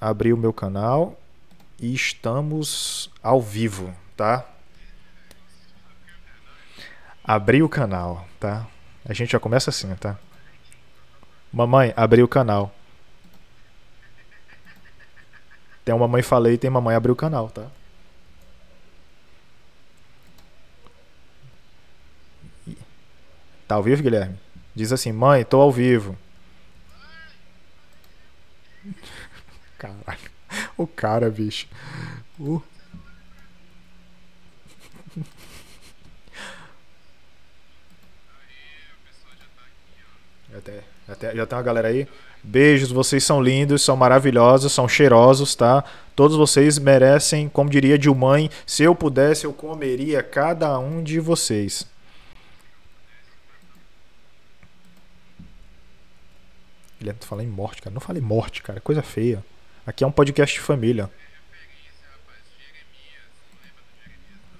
abri 0.00 0.32
o 0.32 0.36
meu 0.36 0.52
canal 0.52 1.20
e 1.78 1.94
estamos 1.94 3.10
ao 3.22 3.40
vivo, 3.40 3.94
tá? 4.16 4.46
Abri 7.22 7.62
o 7.62 7.68
canal, 7.68 8.26
tá? 8.38 8.66
A 9.04 9.12
gente 9.12 9.32
já 9.32 9.40
começa 9.40 9.70
assim, 9.70 9.94
tá? 9.96 10.18
Mamãe, 11.52 11.92
abri 11.96 12.22
o 12.22 12.28
canal. 12.28 12.74
Tem 15.84 15.94
uma 15.94 16.06
mamãe 16.06 16.22
falei, 16.22 16.56
tem 16.56 16.70
mamãe 16.70 16.96
abriu 16.96 17.12
o 17.12 17.16
canal, 17.16 17.50
tá? 17.50 17.66
Tá 23.68 23.74
ao 23.76 23.82
vivo, 23.82 24.02
Guilherme? 24.02 24.38
Diz 24.74 24.92
assim, 24.92 25.12
mãe, 25.12 25.44
tô 25.44 25.60
ao 25.60 25.70
vivo. 25.70 26.16
Caralho. 29.78 30.34
O 30.76 30.86
cara, 30.86 31.30
bicho. 31.30 31.66
Uh. 32.38 32.62
Até, 40.56 40.84
até, 41.08 41.34
já 41.34 41.46
tem 41.46 41.58
uma 41.58 41.64
galera 41.64 41.88
aí. 41.88 42.06
Beijos, 42.42 42.92
vocês 42.92 43.24
são 43.24 43.42
lindos, 43.42 43.82
são 43.82 43.96
maravilhosos, 43.96 44.72
são 44.72 44.88
cheirosos, 44.88 45.54
tá? 45.54 45.82
Todos 46.14 46.36
vocês 46.36 46.78
merecem, 46.78 47.48
como 47.48 47.70
diria 47.70 47.98
Dilmãe, 47.98 48.50
se 48.66 48.82
eu 48.82 48.94
pudesse, 48.94 49.46
eu 49.46 49.52
comeria 49.52 50.22
cada 50.22 50.78
um 50.78 51.02
de 51.02 51.18
vocês. 51.18 51.86
Guilherme, 56.98 57.20
tu 57.20 57.26
fala 57.26 57.42
em 57.42 57.48
morte, 57.48 57.82
cara. 57.82 57.92
Não 57.92 58.00
falei 58.00 58.22
morte, 58.22 58.62
cara. 58.62 58.80
Coisa 58.80 59.02
feia. 59.02 59.44
Aqui 59.86 60.02
é 60.02 60.06
um 60.06 60.12
podcast 60.12 60.54
de 60.54 60.60
família. 60.60 61.10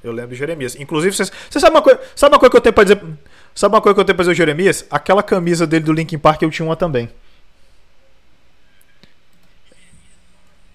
Eu 0.03 0.13
lembro 0.13 0.33
de 0.33 0.37
Jeremias. 0.37 0.77
Inclusive, 0.77 1.17
você 1.17 1.61
sabe 1.61 1.71
uma 1.71 1.81
coisa, 1.81 1.99
sabe 2.15 2.35
uma 2.35 2.39
coisa 2.39 2.51
que 2.51 2.57
eu 2.59 2.61
tenho 2.61 2.75
pra 2.75 2.85
dizer? 2.85 3.03
Sabe 3.55 3.75
uma 3.75 3.81
coisa 3.81 3.95
que 3.95 4.01
eu 4.01 4.05
tenho 4.05 4.17
pra 4.17 4.23
dizer 4.25 4.35
Jeremias? 4.35 4.87
Aquela 4.91 5.23
camisa 5.23 5.67
dele 5.67 5.85
do 5.85 5.93
Linkin 5.93 6.19
Park 6.19 6.43
eu 6.43 6.51
tinha 6.51 6.67
uma 6.67 6.77
também. 6.77 7.09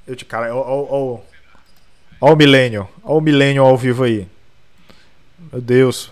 Eu 0.07 0.15
te, 0.15 0.25
cara, 0.25 0.55
ó, 0.55 1.21
ó 2.19 2.33
o 2.33 2.35
milênio. 2.35 2.89
Ó 3.03 3.17
o 3.17 3.21
milênio 3.21 3.63
ao 3.63 3.77
vivo 3.77 4.03
aí. 4.03 4.27
Meu 5.51 5.61
Deus. 5.61 6.11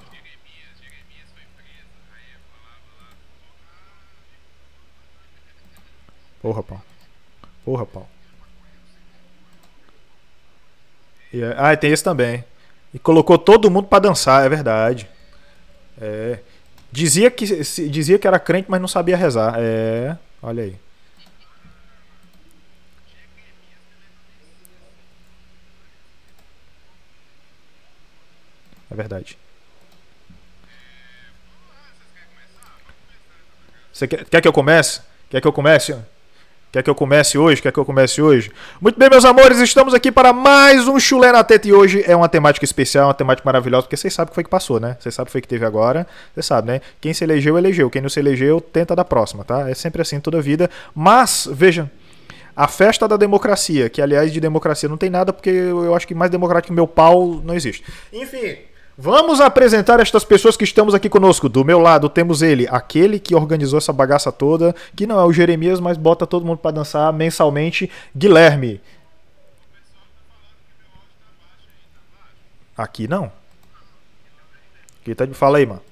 Porra, 6.39 6.61
pau. 6.61 6.81
Porra, 7.65 7.85
pau. 7.85 8.07
Ah, 11.57 11.75
tem 11.75 11.91
esse 11.91 12.03
também. 12.03 12.43
E 12.93 12.99
colocou 12.99 13.37
todo 13.37 13.69
mundo 13.69 13.87
para 13.87 13.99
dançar, 13.99 14.45
é 14.45 14.49
verdade. 14.49 15.07
É. 15.99 16.39
Dizia 16.91 17.29
que, 17.29 17.45
dizia 17.89 18.17
que 18.17 18.27
era 18.27 18.39
crente, 18.39 18.69
mas 18.69 18.81
não 18.81 18.87
sabia 18.87 19.17
rezar. 19.17 19.55
É. 19.57 20.17
Olha 20.41 20.63
aí. 20.63 20.75
É 28.89 28.95
verdade. 28.95 29.37
Você 33.91 34.07
quer, 34.07 34.25
quer 34.25 34.41
que 34.41 34.47
eu 34.47 34.53
comece? 34.53 35.01
Quer 35.29 35.41
que 35.41 35.47
eu 35.47 35.53
comece? 35.53 35.95
Quer 36.69 36.83
que 36.83 36.89
eu 36.89 36.95
comece 36.95 37.37
hoje? 37.37 37.61
Quer 37.61 37.71
que 37.71 37.79
eu 37.79 37.85
comece 37.85 38.21
hoje? 38.21 38.51
Muito 38.81 38.99
bem, 38.99 39.09
meus 39.09 39.23
amores, 39.23 39.57
estamos 39.59 39.93
aqui 39.93 40.11
para 40.11 40.33
mais 40.33 40.85
um 40.85 40.99
Chulé 40.99 41.31
na 41.31 41.41
Teta 41.41 41.65
e 41.65 41.71
hoje 41.71 42.03
é 42.05 42.13
uma 42.13 42.27
temática 42.27 42.65
especial, 42.65 43.07
uma 43.07 43.13
temática 43.13 43.45
maravilhosa, 43.45 43.83
porque 43.83 43.95
vocês 43.95 44.13
sabem 44.13 44.27
o 44.27 44.31
que 44.31 44.35
foi 44.35 44.43
que 44.43 44.49
passou, 44.49 44.77
né? 44.77 44.97
Vocês 44.99 45.15
sabem 45.15 45.23
o 45.23 45.27
que 45.27 45.31
foi 45.31 45.41
que 45.41 45.47
teve 45.47 45.65
agora, 45.65 46.05
vocês 46.33 46.45
sabem, 46.45 46.73
né? 46.73 46.81
Quem 46.99 47.13
se 47.13 47.23
elegeu, 47.23 47.57
elegeu. 47.57 47.89
Quem 47.89 48.01
não 48.01 48.09
se 48.09 48.19
elegeu, 48.19 48.59
tenta 48.59 48.93
da 48.93 49.05
próxima, 49.05 49.45
tá? 49.45 49.69
É 49.69 49.73
sempre 49.73 50.01
assim 50.01 50.19
toda 50.19 50.39
a 50.39 50.41
vida. 50.41 50.69
Mas, 50.93 51.47
veja, 51.49 51.89
a 52.53 52.67
festa 52.67 53.07
da 53.07 53.15
democracia, 53.15 53.89
que 53.89 54.01
aliás 54.01 54.33
de 54.33 54.41
democracia 54.41 54.89
não 54.89 54.97
tem 54.97 55.09
nada, 55.09 55.31
porque 55.31 55.49
eu 55.49 55.95
acho 55.95 56.05
que 56.05 56.13
mais 56.13 56.29
democrático 56.29 56.67
que 56.67 56.73
meu 56.73 56.87
pau 56.87 57.41
não 57.45 57.55
existe. 57.55 57.81
Enfim. 58.11 58.57
Vamos 58.99 59.39
apresentar 59.39 59.99
estas 59.99 60.25
pessoas 60.25 60.57
que 60.57 60.63
estamos 60.63 60.95
aqui 60.95 61.07
conosco. 61.07 61.47
Do 61.47 61.63
meu 61.63 61.79
lado 61.79 62.09
temos 62.09 62.41
ele, 62.41 62.67
aquele 62.67 63.19
que 63.19 63.35
organizou 63.35 63.77
essa 63.77 63.93
bagaça 63.93 64.31
toda, 64.31 64.75
que 64.95 65.05
não 65.05 65.19
é 65.19 65.23
o 65.23 65.31
Jeremias, 65.31 65.79
mas 65.79 65.97
bota 65.97 66.25
todo 66.25 66.43
mundo 66.43 66.57
para 66.57 66.71
dançar 66.71 67.13
mensalmente, 67.13 67.91
Guilherme. 68.15 68.81
Aqui 72.75 73.07
não. 73.07 73.31
Aqui 75.01 75.13
tá 75.13 75.27
de 75.27 75.33
fala 75.35 75.59
aí, 75.59 75.65
mano. 75.67 75.86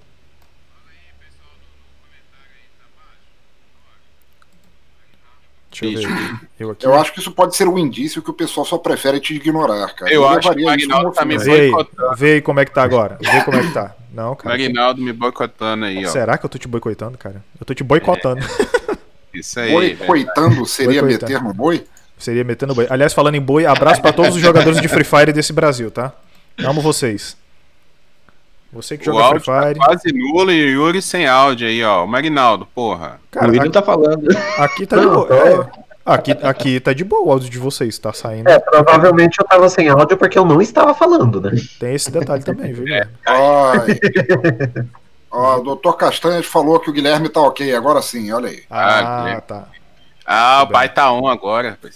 Deixa 5.81 6.07
eu 6.07 6.16
ver. 6.16 6.39
Eu, 6.60 6.72
aqui... 6.72 6.86
eu 6.86 6.95
acho 6.95 7.13
que 7.13 7.19
isso 7.19 7.31
pode 7.31 7.56
ser 7.56 7.68
um 7.68 7.77
indício 7.77 8.22
que 8.22 8.30
o 8.30 8.33
pessoal 8.33 8.66
só 8.66 8.77
prefere 8.77 9.19
te 9.19 9.36
ignorar, 9.36 9.94
cara. 9.94 10.12
Eu, 10.12 10.22
eu 10.22 10.30
acho 10.30 10.51
que 10.51 10.62
o 10.62 10.66
Magnaldo 10.66 11.12
tá 11.12 11.25
me 11.25 11.38
boicotando. 11.38 12.16
Vê 12.16 12.33
aí 12.33 12.42
como 12.42 12.60
é 12.60 12.66
que 12.66 12.74
tá 12.74 12.83
agora. 12.83 13.18
Vê 13.22 13.42
como 13.44 13.57
é 13.57 13.62
que 13.62 13.74
tá. 13.74 13.95
Não, 14.13 14.36
cara. 14.36 14.57
Magnaldo 14.57 15.01
me 15.01 15.12
boicotando 15.12 15.86
aí, 15.86 16.06
ó. 16.06 16.10
Será 16.10 16.38
que 16.38 16.45
eu 16.45 16.50
tô 16.50 16.57
te 16.57 16.68
boicotando, 16.68 17.18
cara? 17.18 17.44
Eu 17.60 17.66
tô 17.66 17.74
te 17.74 17.83
boicotando. 17.83 18.42
É. 18.42 19.39
Isso 19.39 19.60
aí. 19.60 19.95
Boicotando 19.95 20.66
seria 20.66 21.01
boicotando. 21.01 21.33
meter 21.33 21.44
no 21.44 21.54
boi? 21.54 21.86
Seria 22.18 22.44
metendo 22.44 22.74
boi. 22.74 22.88
Aliás, 22.89 23.13
falando 23.13 23.36
em 23.36 23.42
boi, 23.42 23.66
abraço 23.66 24.01
para 24.01 24.13
todos 24.13 24.36
os 24.36 24.42
jogadores 24.42 24.81
de 24.81 24.88
Free 24.88 25.04
Fire 25.04 25.33
desse 25.33 25.51
Brasil, 25.51 25.92
tá? 25.92 26.13
Amo 26.60 26.81
vocês. 26.81 27.36
Você 28.75 28.98
que 28.98 29.06
joga 29.06 29.39
Free 29.39 29.45
tá 29.45 29.62
Fire. 29.62 29.80
Tá 29.80 29.86
quase 29.86 30.13
nulo 30.13 30.51
e 30.51 30.74
Yuri 30.74 31.01
sem 31.01 31.25
áudio 31.25 31.66
aí, 31.66 31.81
ó. 31.81 32.04
O 32.04 32.07
Magnaldo, 32.07 32.68
porra. 32.75 33.22
Cara, 33.31 33.50
o 33.50 33.56
Yuri 33.56 33.72
tá 33.72 33.81
falando. 33.81 34.27
Aqui 34.57 34.86
tá 34.86 34.98
de 34.98 35.07
boa. 35.07 35.30
É, 35.33 35.66
aqui, 36.06 36.31
aqui 36.44 36.80
tá 36.81 36.92
de 36.92 37.06
boa 37.06 37.25
o 37.25 37.31
áudio 37.31 37.50
de 37.50 37.57
vocês, 37.57 37.98
tá 37.98 38.12
saindo. 38.12 38.50
É, 38.50 38.60
provavelmente 38.60 39.39
eu 39.39 39.45
tava 39.45 39.69
sem 39.69 39.88
áudio 39.88 40.18
porque 40.18 40.38
eu 40.38 40.44
não 40.44 40.62
estava 40.62 40.94
falando, 40.94 41.39
né? 41.39 41.51
Tem 41.80 41.95
esse 41.95 42.12
detalhe 42.12 42.44
também, 42.44 42.74
viu? 42.74 42.86
É. 42.94 43.07
Ó, 45.31 45.57
o 45.57 45.63
doutor 45.63 45.94
Castanhas 45.94 46.45
falou 46.45 46.78
que 46.78 46.89
o 46.89 46.94
Guilherme 46.94 47.30
tá 47.30 47.39
ok, 47.39 47.74
agora 47.74 48.01
sim, 48.01 48.30
olha 48.33 48.50
aí. 48.50 48.63
Ah, 48.69 49.36
ah 49.38 49.42
tá. 49.42 49.68
Ah, 50.25 50.63
o 50.63 50.68
pai 50.68 50.89
tá 50.89 51.13
on 51.13 51.28
agora. 51.28 51.80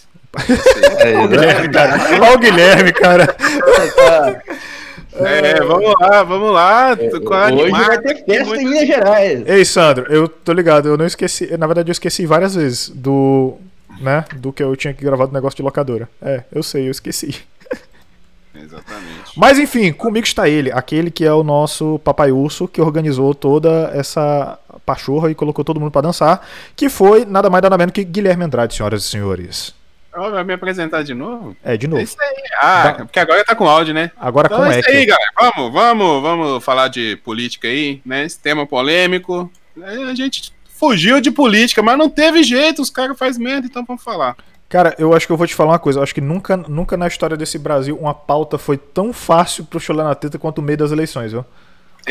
É, 0.99 1.17
o 1.17 1.27
Guilherme, 1.27 1.69
cara. 1.69 1.97
Olha 2.21 2.35
o 2.35 2.37
Guilherme, 2.37 2.93
cara. 2.93 3.35
É, 5.19 5.61
vamos 5.61 5.93
lá, 5.99 6.23
vamos 6.23 6.53
lá. 6.53 6.89
É, 6.91 7.53
hoje 7.53 7.71
vai 7.71 8.01
ter 8.01 8.25
festa 8.25 8.45
muito... 8.45 8.61
em 8.61 8.65
Minas 8.65 8.87
Gerais. 8.87 9.47
Ei, 9.47 9.65
Sandro, 9.65 10.05
eu 10.09 10.27
tô 10.27 10.53
ligado, 10.53 10.87
eu 10.87 10.97
não 10.97 11.05
esqueci. 11.05 11.55
Na 11.57 11.67
verdade, 11.67 11.89
eu 11.89 11.93
esqueci 11.93 12.25
várias 12.25 12.55
vezes 12.55 12.89
do. 12.89 13.57
Né? 13.99 14.23
Do 14.37 14.53
que 14.53 14.63
eu 14.63 14.75
tinha 14.75 14.93
que 14.93 15.03
gravar 15.03 15.25
do 15.25 15.33
negócio 15.33 15.57
de 15.57 15.63
locadora. 15.63 16.07
É, 16.21 16.43
eu 16.51 16.63
sei, 16.63 16.87
eu 16.87 16.91
esqueci. 16.91 17.35
Exatamente. 18.55 19.33
Mas 19.35 19.59
enfim, 19.59 19.91
comigo 19.91 20.25
está 20.25 20.47
ele, 20.47 20.71
aquele 20.71 21.11
que 21.11 21.25
é 21.25 21.33
o 21.33 21.43
nosso 21.43 21.99
papai 22.03 22.31
urso 22.31 22.67
que 22.67 22.81
organizou 22.81 23.33
toda 23.35 23.91
essa 23.93 24.57
pachorra 24.85 25.29
e 25.29 25.35
colocou 25.35 25.63
todo 25.63 25.79
mundo 25.79 25.91
para 25.91 26.01
dançar, 26.01 26.47
que 26.75 26.89
foi 26.89 27.25
nada 27.25 27.49
mais 27.49 27.61
nada 27.61 27.77
menos 27.77 27.93
que 27.93 28.03
Guilherme 28.03 28.45
Andrade, 28.45 28.73
senhoras 28.73 29.03
e 29.03 29.07
senhores. 29.07 29.78
Oh, 30.15 30.31
vai 30.31 30.43
me 30.43 30.53
apresentar 30.53 31.03
de 31.03 31.13
novo? 31.13 31.55
É, 31.63 31.77
de 31.77 31.87
novo. 31.87 32.01
É 32.01 32.03
isso 32.03 32.17
aí. 32.19 32.43
Ah, 32.61 32.83
da... 32.83 32.93
porque 33.05 33.19
agora 33.19 33.43
tá 33.43 33.55
com 33.55 33.67
áudio, 33.67 33.93
né? 33.93 34.11
Agora 34.17 34.47
então, 34.47 34.59
com 34.59 34.71
é 34.71 34.79
isso 34.79 34.89
aí, 34.89 35.05
galera. 35.05 35.31
Vamos, 35.37 35.71
vamos, 35.71 36.21
vamos 36.21 36.63
falar 36.63 36.87
de 36.87 37.15
política 37.17 37.67
aí, 37.67 38.01
né? 38.05 38.25
Esse 38.25 38.39
tema 38.39 38.65
polêmico. 38.65 39.51
A 39.81 40.13
gente 40.15 40.51
fugiu 40.79 41.19
de 41.21 41.29
política, 41.29 41.83
mas 41.83 41.97
não 41.97 42.09
teve 42.09 42.41
jeito, 42.43 42.81
os 42.81 42.89
caras 42.89 43.17
fazem 43.17 43.43
merda, 43.43 43.67
então 43.67 43.83
vamos 43.85 44.03
falar. 44.03 44.35
Cara, 44.69 44.95
eu 44.99 45.13
acho 45.13 45.25
que 45.25 45.33
eu 45.33 45.37
vou 45.37 45.47
te 45.47 45.55
falar 45.55 45.71
uma 45.71 45.79
coisa. 45.79 45.99
Eu 45.99 46.03
acho 46.03 46.13
que 46.13 46.21
nunca, 46.21 46.55
nunca 46.55 46.95
na 46.95 47.07
história 47.07 47.35
desse 47.35 47.57
Brasil 47.57 47.97
uma 47.99 48.13
pauta 48.13 48.57
foi 48.57 48.77
tão 48.77 49.11
fácil 49.11 49.65
pro 49.65 49.79
Cholar 49.79 50.03
na 50.03 50.15
Teta 50.15 50.37
quanto 50.37 50.59
o 50.59 50.61
meio 50.61 50.77
das 50.77 50.91
eleições, 50.91 51.31
viu? 51.31 51.43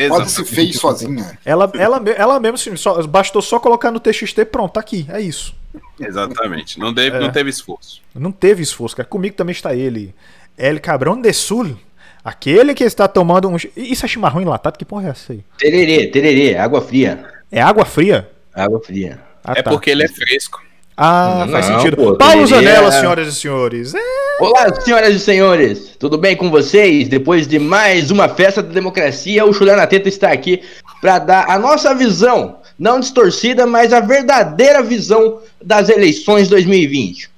Quase 0.07 0.31
se 0.31 0.45
fez 0.45 0.77
sozinha. 0.77 1.37
Ela, 1.43 1.71
ela, 1.75 2.01
ela 2.15 2.39
mesmo, 2.39 2.55
assim, 2.55 2.75
só, 2.75 3.05
bastou 3.05 3.41
só 3.41 3.59
colocar 3.59 3.91
no 3.91 3.99
TXT, 3.99 4.45
pronto, 4.51 4.73
tá 4.73 4.79
aqui, 4.79 5.05
é 5.09 5.19
isso. 5.19 5.53
Exatamente. 5.99 6.79
Não, 6.79 6.93
teve, 6.93 7.17
é. 7.17 7.19
não 7.19 7.31
teve 7.31 7.49
esforço. 7.49 8.01
Não 8.15 8.31
teve 8.31 8.63
esforço, 8.63 8.95
cara. 8.95 9.07
Comigo 9.07 9.35
também 9.35 9.51
está 9.51 9.75
ele. 9.75 10.13
El 10.57 10.79
Cabrão 10.79 11.19
de 11.19 11.31
Sul. 11.33 11.77
Aquele 12.23 12.73
que 12.73 12.83
está 12.83 13.07
tomando 13.07 13.49
um. 13.49 13.55
Isso 13.75 14.05
é 14.05 14.07
chimarrão 14.07 14.41
enlatado? 14.41 14.77
Que 14.77 14.85
porra 14.85 15.07
é 15.07 15.11
essa 15.11 15.33
aí? 15.33 15.43
Tererê, 15.57 16.07
tererê, 16.07 16.57
água 16.57 16.81
fria. 16.81 17.25
É 17.51 17.61
água 17.61 17.85
fria? 17.85 18.29
Água 18.53 18.81
fria. 18.81 19.19
Ah, 19.43 19.53
é 19.55 19.61
tá. 19.61 19.71
porque 19.71 19.89
ele 19.89 20.03
é 20.03 20.07
fresco. 20.07 20.61
Ah, 21.01 21.45
não, 21.45 21.53
faz 21.53 21.65
sentido. 21.65 21.95
Pô, 21.95 22.17
Paulo 22.17 22.45
Zanella, 22.45 22.91
senhoras 22.91 23.29
e 23.29 23.33
senhores. 23.33 23.95
É... 23.95 23.99
Olá, 24.41 24.81
senhoras 24.81 25.15
e 25.15 25.19
senhores. 25.21 25.95
Tudo 25.97 26.17
bem 26.17 26.35
com 26.35 26.49
vocês? 26.49 27.07
Depois 27.07 27.47
de 27.47 27.57
mais 27.57 28.11
uma 28.11 28.27
festa 28.27 28.61
da 28.61 28.73
democracia, 28.73 29.45
o 29.45 29.53
Chulé 29.53 29.77
na 29.77 29.87
Teta 29.87 30.09
está 30.09 30.29
aqui 30.29 30.61
para 30.99 31.17
dar 31.19 31.49
a 31.49 31.57
nossa 31.57 31.95
visão 31.95 32.57
não 32.77 32.99
distorcida, 32.99 33.65
mas 33.65 33.93
a 33.93 34.01
verdadeira 34.01 34.83
visão 34.83 35.39
das 35.63 35.87
eleições 35.87 36.49
2020. 36.49 37.29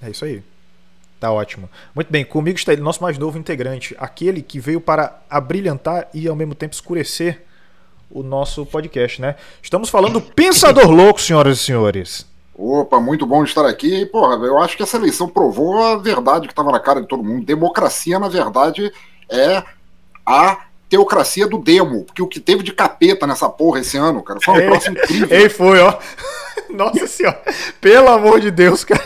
É 0.00 0.10
isso 0.10 0.24
aí. 0.24 0.40
Tá 1.18 1.32
ótimo. 1.32 1.68
Muito 1.96 2.08
bem, 2.08 2.24
comigo 2.24 2.56
está 2.56 2.72
ele, 2.72 2.82
nosso 2.82 3.02
mais 3.02 3.18
novo 3.18 3.36
integrante, 3.36 3.96
aquele 3.98 4.42
que 4.42 4.60
veio 4.60 4.80
para 4.80 5.20
abrilhantar 5.28 6.06
e 6.14 6.28
ao 6.28 6.36
mesmo 6.36 6.54
tempo 6.54 6.72
escurecer 6.72 7.42
o 8.08 8.22
nosso 8.22 8.64
podcast, 8.64 9.20
né? 9.20 9.34
Estamos 9.60 9.90
falando 9.90 10.12
do 10.12 10.20
Pensador 10.20 10.88
Louco, 10.88 11.20
senhoras 11.20 11.58
e 11.58 11.62
senhores. 11.62 12.31
Opa, 12.64 13.00
muito 13.00 13.26
bom 13.26 13.42
estar 13.42 13.66
aqui. 13.66 14.06
Porra, 14.06 14.36
eu 14.46 14.56
acho 14.56 14.76
que 14.76 14.84
essa 14.84 14.96
eleição 14.96 15.28
provou 15.28 15.82
a 15.82 15.96
verdade 15.96 16.46
que 16.46 16.52
estava 16.52 16.70
na 16.70 16.78
cara 16.78 17.00
de 17.00 17.08
todo 17.08 17.24
mundo. 17.24 17.44
Democracia, 17.44 18.20
na 18.20 18.28
verdade, 18.28 18.92
é 19.28 19.64
a 20.24 20.66
teocracia 20.88 21.48
do 21.48 21.58
demo. 21.58 22.04
Porque 22.04 22.22
o 22.22 22.28
que 22.28 22.38
teve 22.38 22.62
de 22.62 22.72
capeta 22.72 23.26
nessa 23.26 23.48
porra 23.48 23.80
esse 23.80 23.96
ano, 23.96 24.22
cara, 24.22 24.38
foi 24.40 24.62
um 24.62 24.70
troço 24.70 24.92
incrível. 24.92 25.36
Ei, 25.36 25.48
foi, 25.48 25.80
ó. 25.80 25.98
Nossa 26.70 27.04
senhora. 27.08 27.42
Pelo 27.80 28.10
amor 28.10 28.38
de 28.38 28.52
Deus, 28.52 28.84
cara. 28.84 29.04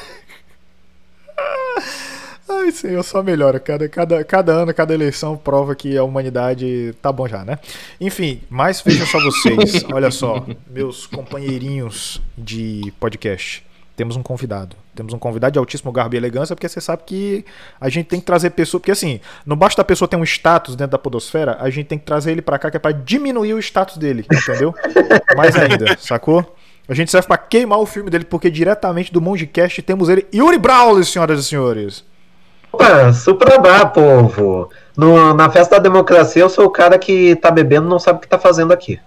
Ai, 2.67 2.73
senhor, 2.73 3.05
só 3.05 3.23
melhora. 3.23 3.61
Cada, 3.61 3.89
cada, 3.89 4.25
cada 4.25 4.53
ano, 4.53 4.75
cada 4.75 4.93
eleição 4.93 5.37
prova 5.37 5.73
que 5.77 5.97
a 5.97 6.03
humanidade 6.03 6.93
tá 7.01 7.13
bom 7.13 7.29
já, 7.29 7.45
né? 7.45 7.61
Enfim, 8.01 8.43
mas 8.51 8.81
vejam 8.81 9.07
só 9.07 9.21
vocês. 9.21 9.85
Olha 9.95 10.11
só, 10.11 10.45
meus 10.69 11.07
companheirinhos 11.07 12.21
de 12.37 12.93
podcast. 12.99 13.65
Temos 13.95 14.17
um 14.17 14.23
convidado. 14.23 14.75
Temos 14.97 15.15
um 15.15 15.19
convidado 15.19 15.53
de 15.53 15.61
altíssimo 15.61 15.93
garbo 15.93 16.17
e 16.17 16.19
elegância, 16.19 16.57
porque 16.57 16.69
você 16.69 16.81
sabe 16.81 17.05
que 17.07 17.45
a 17.81 17.89
gente 17.89 18.07
tem 18.07 18.19
que 18.19 18.27
trazer 18.27 18.51
pessoa. 18.51 18.81
Porque 18.81 18.91
assim, 18.91 19.21
não 19.47 19.57
basta 19.57 19.81
a 19.81 19.85
pessoa 19.85 20.09
ter 20.09 20.17
um 20.17 20.25
status 20.25 20.75
dentro 20.75 20.91
da 20.91 20.99
Podosfera, 20.99 21.59
a 21.61 21.71
gente 21.71 21.87
tem 21.87 21.99
que 21.99 22.05
trazer 22.05 22.33
ele 22.33 22.43
pra 22.43 22.59
cá, 22.59 22.69
que 22.69 22.79
é 22.79 22.81
pra 22.81 22.91
diminuir 22.91 23.55
o 23.55 23.61
status 23.61 23.97
dele, 23.97 24.27
entendeu? 24.29 24.75
Mais 25.37 25.55
ainda, 25.55 25.97
sacou? 26.01 26.57
A 26.89 26.95
gente 26.95 27.13
serve 27.13 27.29
pra 27.29 27.39
queimar 27.39 27.79
o 27.79 27.87
filme 27.87 28.11
dele, 28.11 28.25
porque 28.25 28.51
diretamente 28.51 29.13
do 29.13 29.21
Mondcast 29.21 29.81
temos 29.83 30.09
ele, 30.09 30.27
Yuri 30.35 30.59
Brawley, 30.59 31.05
senhoras 31.05 31.39
e 31.39 31.45
senhores. 31.45 32.05
Opa, 32.77 33.13
suprabá, 33.15 33.87
povo. 33.87 34.71
No, 34.97 35.33
na 35.33 35.49
festa 35.51 35.77
da 35.77 35.83
democracia, 35.83 36.43
eu 36.43 36.51
sou 36.51 36.67
o 36.67 36.71
cara 36.71 36.99
que 36.99 37.35
tá 37.37 37.51
bebendo 37.51 37.87
e 37.87 37.91
não 37.91 37.99
sabe 37.99 38.19
o 38.19 38.21
que 38.21 38.29
tá 38.29 38.39
fazendo 38.39 38.73
aqui. 38.73 39.01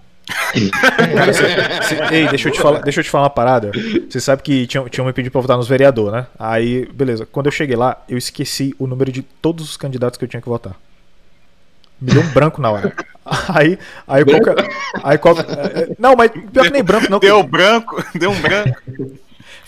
Cara, 1.14 1.32
cê- 1.32 1.82
cê- 1.82 2.14
ei, 2.14 2.28
deixa 2.28 2.48
eu, 2.48 2.52
te 2.52 2.60
falar, 2.60 2.80
deixa 2.82 3.00
eu 3.00 3.04
te 3.04 3.10
falar 3.10 3.24
uma 3.24 3.30
parada. 3.30 3.70
Você 4.08 4.20
sabe 4.20 4.42
que 4.42 4.66
tinham, 4.66 4.88
tinham 4.88 5.06
me 5.06 5.12
pedido 5.12 5.30
pra 5.32 5.40
votar 5.40 5.56
nos 5.56 5.68
vereador, 5.68 6.10
né? 6.12 6.26
Aí, 6.38 6.86
beleza. 6.92 7.26
Quando 7.30 7.46
eu 7.46 7.52
cheguei 7.52 7.76
lá, 7.76 7.96
eu 8.08 8.18
esqueci 8.18 8.74
o 8.78 8.86
número 8.86 9.10
de 9.12 9.22
todos 9.22 9.64
os 9.70 9.76
candidatos 9.76 10.18
que 10.18 10.24
eu 10.24 10.28
tinha 10.28 10.42
que 10.42 10.48
votar. 10.48 10.74
Me 12.00 12.12
deu 12.12 12.22
um 12.22 12.28
branco 12.28 12.60
na 12.60 12.70
hora. 12.70 12.92
Aí, 13.48 13.78
aí 14.08 14.24
qual 14.24 14.40
que- 14.40 14.60
aí 15.04 15.18
é, 15.18 15.80
é, 15.82 15.88
Não, 15.98 16.16
mas 16.16 16.30
pior 16.30 16.64
que 16.64 16.70
nem 16.70 16.82
branco, 16.82 17.10
não. 17.10 17.18
Deu 17.20 17.42
branco, 17.44 18.02
deu 18.18 18.30
um 18.30 18.40
branco. 18.40 18.80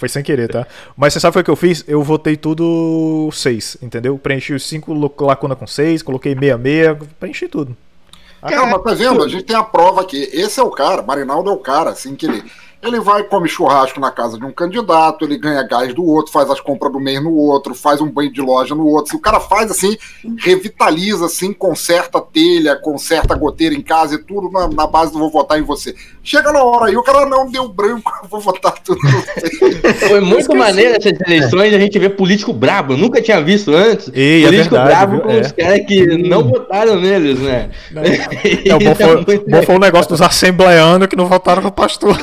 Foi 0.03 0.09
sem 0.09 0.21
querer, 0.21 0.49
tá? 0.49 0.67
Mas 0.97 1.13
você 1.13 1.21
sabe 1.21 1.39
o 1.39 1.45
que 1.45 1.49
eu 1.49 1.55
fiz? 1.55 1.85
Eu 1.87 2.03
votei 2.03 2.37
tudo 2.37 3.31
seis, 3.33 3.77
entendeu? 3.81 4.19
Preenchi 4.19 4.53
os 4.53 4.67
cinco 4.67 4.93
lo- 4.93 5.15
lacuna 5.21 5.55
com 5.55 5.65
seis, 5.65 6.03
coloquei 6.03 6.35
meia 6.35 6.59
meia, 6.59 6.99
preenchi 7.21 7.47
tudo. 7.47 7.77
Cara, 8.41 8.67
mas 8.67 8.83
tá 8.83 8.95
vendo? 8.95 9.23
A 9.23 9.29
gente 9.29 9.45
tem 9.45 9.55
a 9.55 9.63
prova 9.63 10.01
aqui. 10.01 10.29
Esse 10.33 10.59
é 10.59 10.63
o 10.65 10.71
cara, 10.73 11.03
Marinaldo 11.03 11.51
é 11.51 11.53
o 11.53 11.59
cara, 11.59 11.91
assim, 11.91 12.17
que 12.17 12.27
ele. 12.27 12.43
Ele 12.83 12.99
vai, 12.99 13.23
come 13.23 13.49
churrasco 13.49 14.01
na 14.01 14.11
casa 14.11 14.37
de 14.37 14.45
um 14.45 14.51
candidato, 14.51 15.25
ele 15.25 15.39
ganha 15.39 15.63
gás 15.63 15.95
do 15.95 16.05
outro, 16.05 16.33
faz 16.33 16.51
as 16.51 16.61
compras 16.61 16.91
do 16.91 16.99
mês 16.99 17.23
no 17.23 17.33
outro, 17.33 17.77
faz 17.77 18.01
um 18.01 18.11
banho 18.11 18.33
de 18.33 18.41
loja 18.41 18.75
no 18.75 18.85
outro. 18.85 19.13
Se 19.13 19.17
o 19.17 19.21
cara 19.21 19.39
faz 19.39 19.71
assim, 19.71 19.97
revitaliza 20.37 21.27
assim, 21.27 21.53
conserta 21.53 22.19
a 22.19 22.21
telha, 22.21 22.75
conserta 22.75 23.35
a 23.35 23.37
goteira 23.37 23.73
em 23.73 23.81
casa 23.81 24.17
e 24.17 24.19
tudo 24.19 24.51
na, 24.51 24.67
na 24.67 24.85
base 24.89 25.13
do 25.13 25.21
vou 25.21 25.31
votar 25.31 25.61
em 25.61 25.63
você. 25.63 25.95
Chega 26.25 26.53
na 26.53 26.63
hora 26.63 26.87
aí, 26.87 26.97
o 26.97 27.03
cara 27.03 27.27
não 27.27 27.51
deu 27.51 27.69
branco, 27.69 28.13
vou 28.31 28.41
votar 28.41 28.75
tudo. 28.79 29.01
Foi 30.09 30.21
muito 30.21 30.55
maneiro 30.55 30.97
essas 30.97 31.21
eleições 31.27 31.75
a 31.75 31.79
gente 31.79 31.99
ver 31.99 32.11
político 32.11 32.53
brabo. 32.53 32.93
Eu 32.93 32.97
nunca 32.99 33.21
tinha 33.21 33.41
visto 33.41 33.75
antes. 33.75 34.09
Ei, 34.15 34.45
é 34.45 34.47
político 34.47 34.75
verdade, 34.77 34.89
brabo 34.91 35.13
viu? 35.13 35.21
com 35.23 35.31
É. 35.31 35.41
os 35.41 35.53
caras 35.53 35.81
que 35.87 36.07
não 36.19 36.45
votaram 36.49 37.01
neles, 37.01 37.39
né? 37.41 37.71
É, 38.65 38.75
o 38.75 38.79
bom 38.79 38.95
foi, 38.95 39.17
muito 39.17 39.51
bom 39.51 39.63
foi 39.63 39.75
o 39.75 39.79
negócio 39.79 40.09
dos 40.11 40.23
assembleanos 40.23 41.07
que 41.09 41.17
não 41.17 41.27
votaram 41.27 41.63
no 41.63 41.73
pastor. 41.73 42.17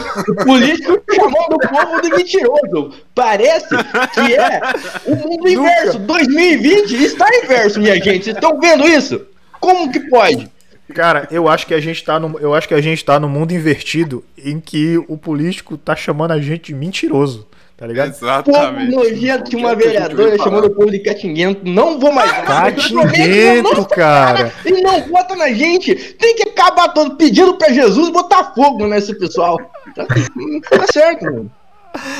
político 0.46 1.00
chamando 1.13 1.56
o 1.56 1.60
povo 1.70 2.01
de 2.01 2.10
mentiroso. 2.10 2.91
Parece 3.13 3.68
que 3.68 4.36
é 4.36 4.62
o 5.06 5.15
mundo 5.15 5.48
inverso. 5.50 6.00
2020 6.00 6.91
está 7.03 7.25
inverso, 7.44 7.79
minha 7.79 7.96
gente. 7.96 8.24
Vocês 8.25 8.36
estão 8.36 8.60
vendo 8.60 8.88
isso? 8.88 9.22
Como 9.60 9.91
que 9.91 10.00
pode? 10.10 10.50
Cara, 10.93 11.27
eu 11.31 11.48
acho 11.48 11.67
que 11.67 11.74
a 11.74 11.79
gente 11.79 12.03
tá 12.03 12.19
no, 12.19 12.39
eu 12.39 12.53
acho 12.53 12.67
que 12.67 12.74
a 12.74 12.81
gente 12.81 13.03
tá 13.05 13.19
no 13.19 13.29
mundo 13.29 13.51
invertido 13.51 14.24
em 14.38 14.60
que 14.60 14.98
o 15.08 15.17
político 15.17 15.77
tá 15.77 15.96
chamando 15.96 16.31
a 16.31 16.41
gente 16.41 16.67
de 16.67 16.75
mentiroso, 16.75 17.48
tá 17.77 17.86
ligado? 17.86 18.10
Exatamente. 18.10 18.91
nojento, 18.91 19.50
tinha 19.50 19.62
uma 19.62 19.74
Onde 19.74 19.84
é 19.84 19.86
que 19.86 19.93
vereadora 19.93 20.38
chamando 20.38 20.65
o 20.65 20.69
povo 20.72 20.89
de 20.89 21.00
catinguento. 21.00 21.62
Não 21.63 22.00
vou 22.00 22.12
mais. 22.12 22.31
Catinguento, 22.31 23.75
Nossa, 23.75 23.86
cara. 23.86 24.53
E 24.65 24.81
não 24.81 25.01
vota 25.08 25.36
na 25.36 25.51
gente. 25.53 25.93
Tem 25.96 26.36
que 26.36 26.50
acabar 26.50 26.89
todo 26.89 27.15
pedindo 27.15 27.55
pra 27.55 27.72
Jesus 27.72 28.10
botar 28.10 28.55
fogo 28.55 28.88
nesse 28.88 29.13
pessoal. 29.13 29.60
Tá, 29.96 30.05
tá 30.05 30.86
certo, 30.91 31.25
mano. 31.25 31.51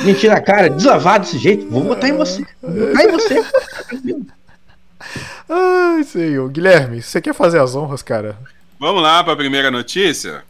Mentira 0.04 0.34
na 0.34 0.40
cara, 0.40 0.70
deslavado 0.70 1.24
desse 1.24 1.38
jeito. 1.38 1.68
Vou 1.68 1.82
votar 1.82 2.08
em 2.08 2.16
você. 2.16 2.44
Vou 2.62 2.86
votar 2.86 3.04
em 3.04 3.10
você. 3.10 3.44
Ai, 5.48 6.04
senhor. 6.04 6.48
Guilherme, 6.50 7.02
você 7.02 7.20
quer 7.20 7.34
fazer 7.34 7.60
as 7.60 7.74
honras, 7.74 8.02
cara? 8.02 8.36
Vamos 8.80 9.02
lá 9.02 9.22
para 9.22 9.34
a 9.34 9.36
primeira 9.36 9.70
notícia. 9.70 10.42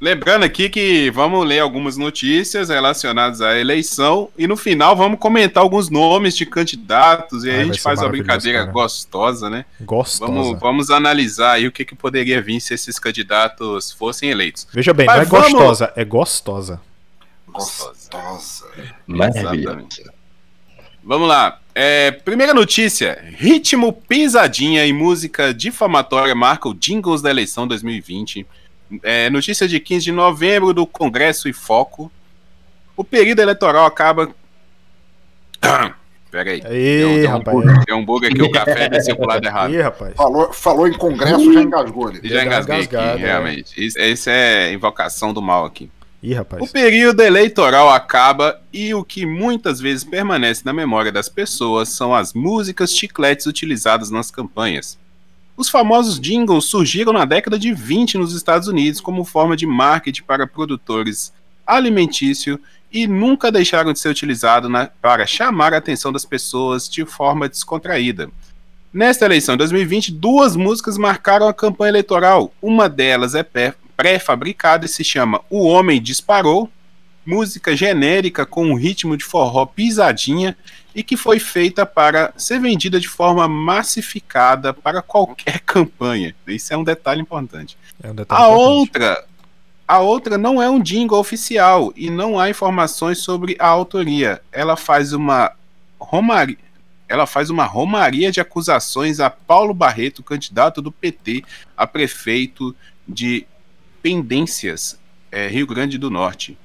Lembrando 0.00 0.44
aqui 0.44 0.68
que 0.68 1.10
vamos 1.10 1.44
ler 1.46 1.58
algumas 1.58 1.96
notícias 1.96 2.68
relacionadas 2.68 3.40
à 3.40 3.58
eleição 3.58 4.28
e 4.38 4.46
no 4.46 4.56
final 4.56 4.94
vamos 4.94 5.18
comentar 5.18 5.60
alguns 5.62 5.90
nomes 5.90 6.36
de 6.36 6.46
candidatos 6.46 7.42
e 7.44 7.50
aí 7.50 7.56
Ai, 7.56 7.62
a 7.62 7.64
gente 7.64 7.80
faz 7.80 8.00
uma 8.00 8.08
brincadeira 8.10 8.60
cara. 8.60 8.70
gostosa, 8.70 9.48
né? 9.50 9.64
Gostosa. 9.80 10.30
Vamos, 10.32 10.60
vamos 10.60 10.90
analisar 10.90 11.52
aí 11.52 11.66
o 11.66 11.72
que, 11.72 11.84
que 11.84 11.94
poderia 11.96 12.40
vir 12.40 12.60
se 12.60 12.74
esses 12.74 12.98
candidatos 12.98 13.90
fossem 13.92 14.30
eleitos. 14.30 14.66
Veja 14.72 14.92
bem, 14.92 15.06
Mas 15.06 15.16
não 15.16 15.22
é 15.22 15.26
vamos- 15.42 15.52
gostosa, 15.52 15.92
é 15.96 16.04
gostosa. 16.04 16.80
Gostosa. 17.48 18.66
Maravilhoso. 19.06 19.88
Vamos 21.02 21.28
lá. 21.28 21.58
É, 21.74 22.12
primeira 22.12 22.54
notícia: 22.54 23.22
ritmo, 23.36 23.92
pisadinha 23.92 24.86
e 24.86 24.92
música 24.92 25.52
difamatória 25.52 26.34
marcam 26.34 26.72
jingles 26.74 27.20
da 27.20 27.30
eleição 27.30 27.66
2020. 27.66 28.46
É, 29.02 29.28
notícia 29.28 29.66
de 29.66 29.80
15 29.80 30.04
de 30.04 30.12
novembro 30.12 30.72
do 30.72 30.86
Congresso 30.86 31.48
e 31.48 31.52
Foco. 31.52 32.12
O 32.96 33.02
período 33.02 33.40
eleitoral 33.40 33.86
acaba. 33.86 34.28
Pera 36.30 36.50
aí. 36.50 36.58
Ih, 36.58 37.22
Deu, 37.22 37.42
deu 37.42 37.56
um 37.56 37.84
deu 37.84 37.96
um 37.96 38.04
bug 38.04 38.26
aqui, 38.26 38.42
o 38.42 38.50
café 38.50 38.88
desceu 38.90 39.16
pro 39.16 39.26
lado 39.26 39.44
errado. 39.44 39.72
Ih, 39.72 39.80
rapaz. 39.80 40.14
Falou, 40.16 40.52
falou 40.52 40.88
em 40.88 40.92
congresso, 40.92 41.52
já 41.52 41.62
engasgou 41.62 42.08
ali. 42.08 42.20
Já 42.24 42.44
engasguei 42.44 42.80
aqui, 42.82 42.96
é. 42.96 43.16
realmente. 43.16 43.86
Isso, 43.86 43.98
essa 44.00 44.30
é 44.30 44.72
invocação 44.72 45.32
do 45.32 45.40
mal 45.40 45.64
aqui. 45.64 45.90
Ih, 46.24 46.32
O 46.32 46.36
rapaz. 46.38 46.72
período 46.72 47.20
eleitoral 47.20 47.90
acaba 47.90 48.58
e 48.72 48.94
o 48.94 49.04
que 49.04 49.26
muitas 49.26 49.78
vezes 49.78 50.02
permanece 50.02 50.62
na 50.64 50.72
memória 50.72 51.12
das 51.12 51.28
pessoas 51.28 51.90
são 51.90 52.14
as 52.14 52.32
músicas 52.32 52.96
chicletes 52.96 53.44
utilizadas 53.44 54.10
nas 54.10 54.30
campanhas. 54.30 54.98
Os 55.54 55.68
famosos 55.68 56.18
jingles 56.18 56.64
surgiram 56.64 57.12
na 57.12 57.26
década 57.26 57.58
de 57.58 57.74
20 57.74 58.16
nos 58.16 58.34
Estados 58.34 58.68
Unidos 58.68 59.02
como 59.02 59.22
forma 59.22 59.54
de 59.54 59.66
marketing 59.66 60.22
para 60.22 60.46
produtores 60.46 61.30
alimentício 61.66 62.58
e 62.90 63.06
nunca 63.06 63.52
deixaram 63.52 63.92
de 63.92 63.98
ser 63.98 64.08
utilizados 64.08 64.70
para 65.02 65.26
chamar 65.26 65.74
a 65.74 65.76
atenção 65.76 66.10
das 66.10 66.24
pessoas 66.24 66.88
de 66.88 67.04
forma 67.04 67.50
descontraída. 67.50 68.30
Nesta 68.90 69.26
eleição 69.26 69.56
de 69.56 69.58
2020, 69.58 70.10
duas 70.10 70.56
músicas 70.56 70.96
marcaram 70.96 71.48
a 71.48 71.54
campanha 71.54 71.90
eleitoral. 71.90 72.50
Uma 72.62 72.88
delas 72.88 73.34
é 73.34 73.42
pré-fabricada 73.96 74.86
e 74.86 74.88
se 74.88 75.04
chama 75.04 75.40
O 75.48 75.64
Homem 75.64 76.00
Disparou, 76.00 76.70
música 77.24 77.76
genérica 77.76 78.44
com 78.44 78.66
um 78.66 78.74
ritmo 78.74 79.16
de 79.16 79.24
forró 79.24 79.64
pisadinha 79.64 80.56
e 80.94 81.02
que 81.02 81.16
foi 81.16 81.38
feita 81.38 81.84
para 81.84 82.32
ser 82.36 82.60
vendida 82.60 83.00
de 83.00 83.08
forma 83.08 83.48
massificada 83.48 84.72
para 84.72 85.02
qualquer 85.02 85.60
campanha. 85.66 86.34
Isso 86.46 86.72
é 86.72 86.76
um 86.76 86.84
detalhe 86.84 87.20
importante. 87.20 87.76
É 88.02 88.10
um 88.10 88.14
detalhe 88.14 88.40
A 88.40 88.46
importante. 88.46 88.68
outra, 88.68 89.24
a 89.88 89.98
outra 90.00 90.38
não 90.38 90.62
é 90.62 90.70
um 90.70 90.80
jingle 90.80 91.18
oficial 91.18 91.92
e 91.96 92.10
não 92.10 92.38
há 92.38 92.48
informações 92.48 93.18
sobre 93.18 93.56
a 93.58 93.66
autoria. 93.66 94.40
Ela 94.52 94.76
faz 94.76 95.12
uma 95.12 95.52
romaria, 95.98 96.58
ela 97.08 97.26
faz 97.26 97.50
uma 97.50 97.64
romaria 97.64 98.30
de 98.30 98.40
acusações 98.40 99.18
a 99.18 99.28
Paulo 99.30 99.74
Barreto, 99.74 100.22
candidato 100.22 100.80
do 100.80 100.92
PT 100.92 101.42
a 101.76 101.86
prefeito 101.86 102.74
de 103.06 103.46
Pendências, 104.04 104.98
eh, 105.32 105.48
Rio 105.48 105.66
Grande 105.66 105.96
do 105.96 106.10
Norte. 106.10 106.58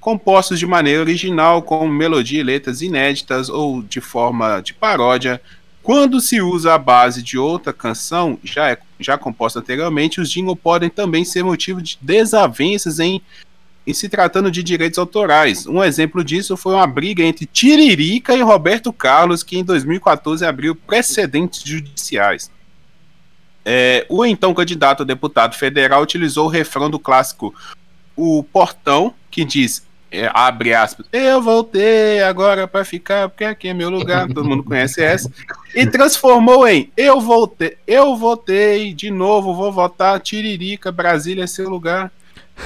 Compostos 0.00 0.58
de 0.58 0.66
maneira 0.66 1.02
original, 1.02 1.60
com 1.60 1.86
melodia 1.86 2.40
e 2.40 2.42
letras 2.42 2.80
inéditas 2.80 3.50
ou 3.50 3.82
de 3.82 4.00
forma 4.00 4.62
de 4.62 4.72
paródia, 4.72 5.42
quando 5.82 6.22
se 6.22 6.40
usa 6.40 6.72
a 6.72 6.78
base 6.78 7.22
de 7.22 7.36
outra 7.36 7.70
canção, 7.70 8.38
já, 8.42 8.70
é, 8.70 8.78
já 8.98 9.18
composta 9.18 9.58
anteriormente, 9.58 10.22
os 10.22 10.30
jingles 10.30 10.58
podem 10.58 10.88
também 10.88 11.22
ser 11.22 11.44
motivo 11.44 11.82
de 11.82 11.98
desavenças 12.00 12.98
em 12.98 13.20
em 13.86 13.94
se 13.94 14.08
tratando 14.08 14.50
de 14.50 14.62
direitos 14.62 14.98
autorais. 14.98 15.66
Um 15.66 15.82
exemplo 15.82 16.24
disso 16.24 16.56
foi 16.56 16.74
uma 16.74 16.86
briga 16.86 17.22
entre 17.22 17.44
Tiririca 17.44 18.34
e 18.34 18.40
Roberto 18.40 18.90
Carlos, 18.92 19.42
que 19.42 19.58
em 19.58 19.64
2014 19.64 20.44
abriu 20.46 20.74
precedentes 20.74 21.62
judiciais. 21.62 22.50
É, 23.64 24.06
o 24.08 24.24
então 24.24 24.54
candidato 24.54 25.02
a 25.02 25.06
deputado 25.06 25.54
federal 25.54 26.02
utilizou 26.02 26.46
o 26.46 26.50
refrão 26.50 26.88
do 26.88 26.98
clássico 26.98 27.54
O 28.16 28.42
Portão, 28.42 29.14
que 29.30 29.44
diz, 29.44 29.86
é, 30.10 30.30
abre 30.34 30.74
aspas, 30.74 31.06
eu 31.12 31.40
voltei 31.40 32.20
agora 32.22 32.66
para 32.66 32.84
ficar, 32.84 33.28
porque 33.28 33.44
aqui 33.44 33.68
é 33.68 33.74
meu 33.74 33.88
lugar, 33.88 34.26
todo 34.28 34.48
mundo 34.48 34.64
conhece 34.64 35.02
essa, 35.02 35.30
e 35.74 35.86
transformou 35.86 36.66
em 36.66 36.90
eu 36.96 37.20
voltei, 37.20 37.76
eu 37.86 38.16
votei, 38.16 38.92
de 38.92 39.10
novo, 39.10 39.54
vou 39.54 39.70
votar, 39.70 40.18
Tiririca, 40.20 40.90
Brasília 40.90 41.44
é 41.44 41.46
seu 41.46 41.68
lugar. 41.68 42.10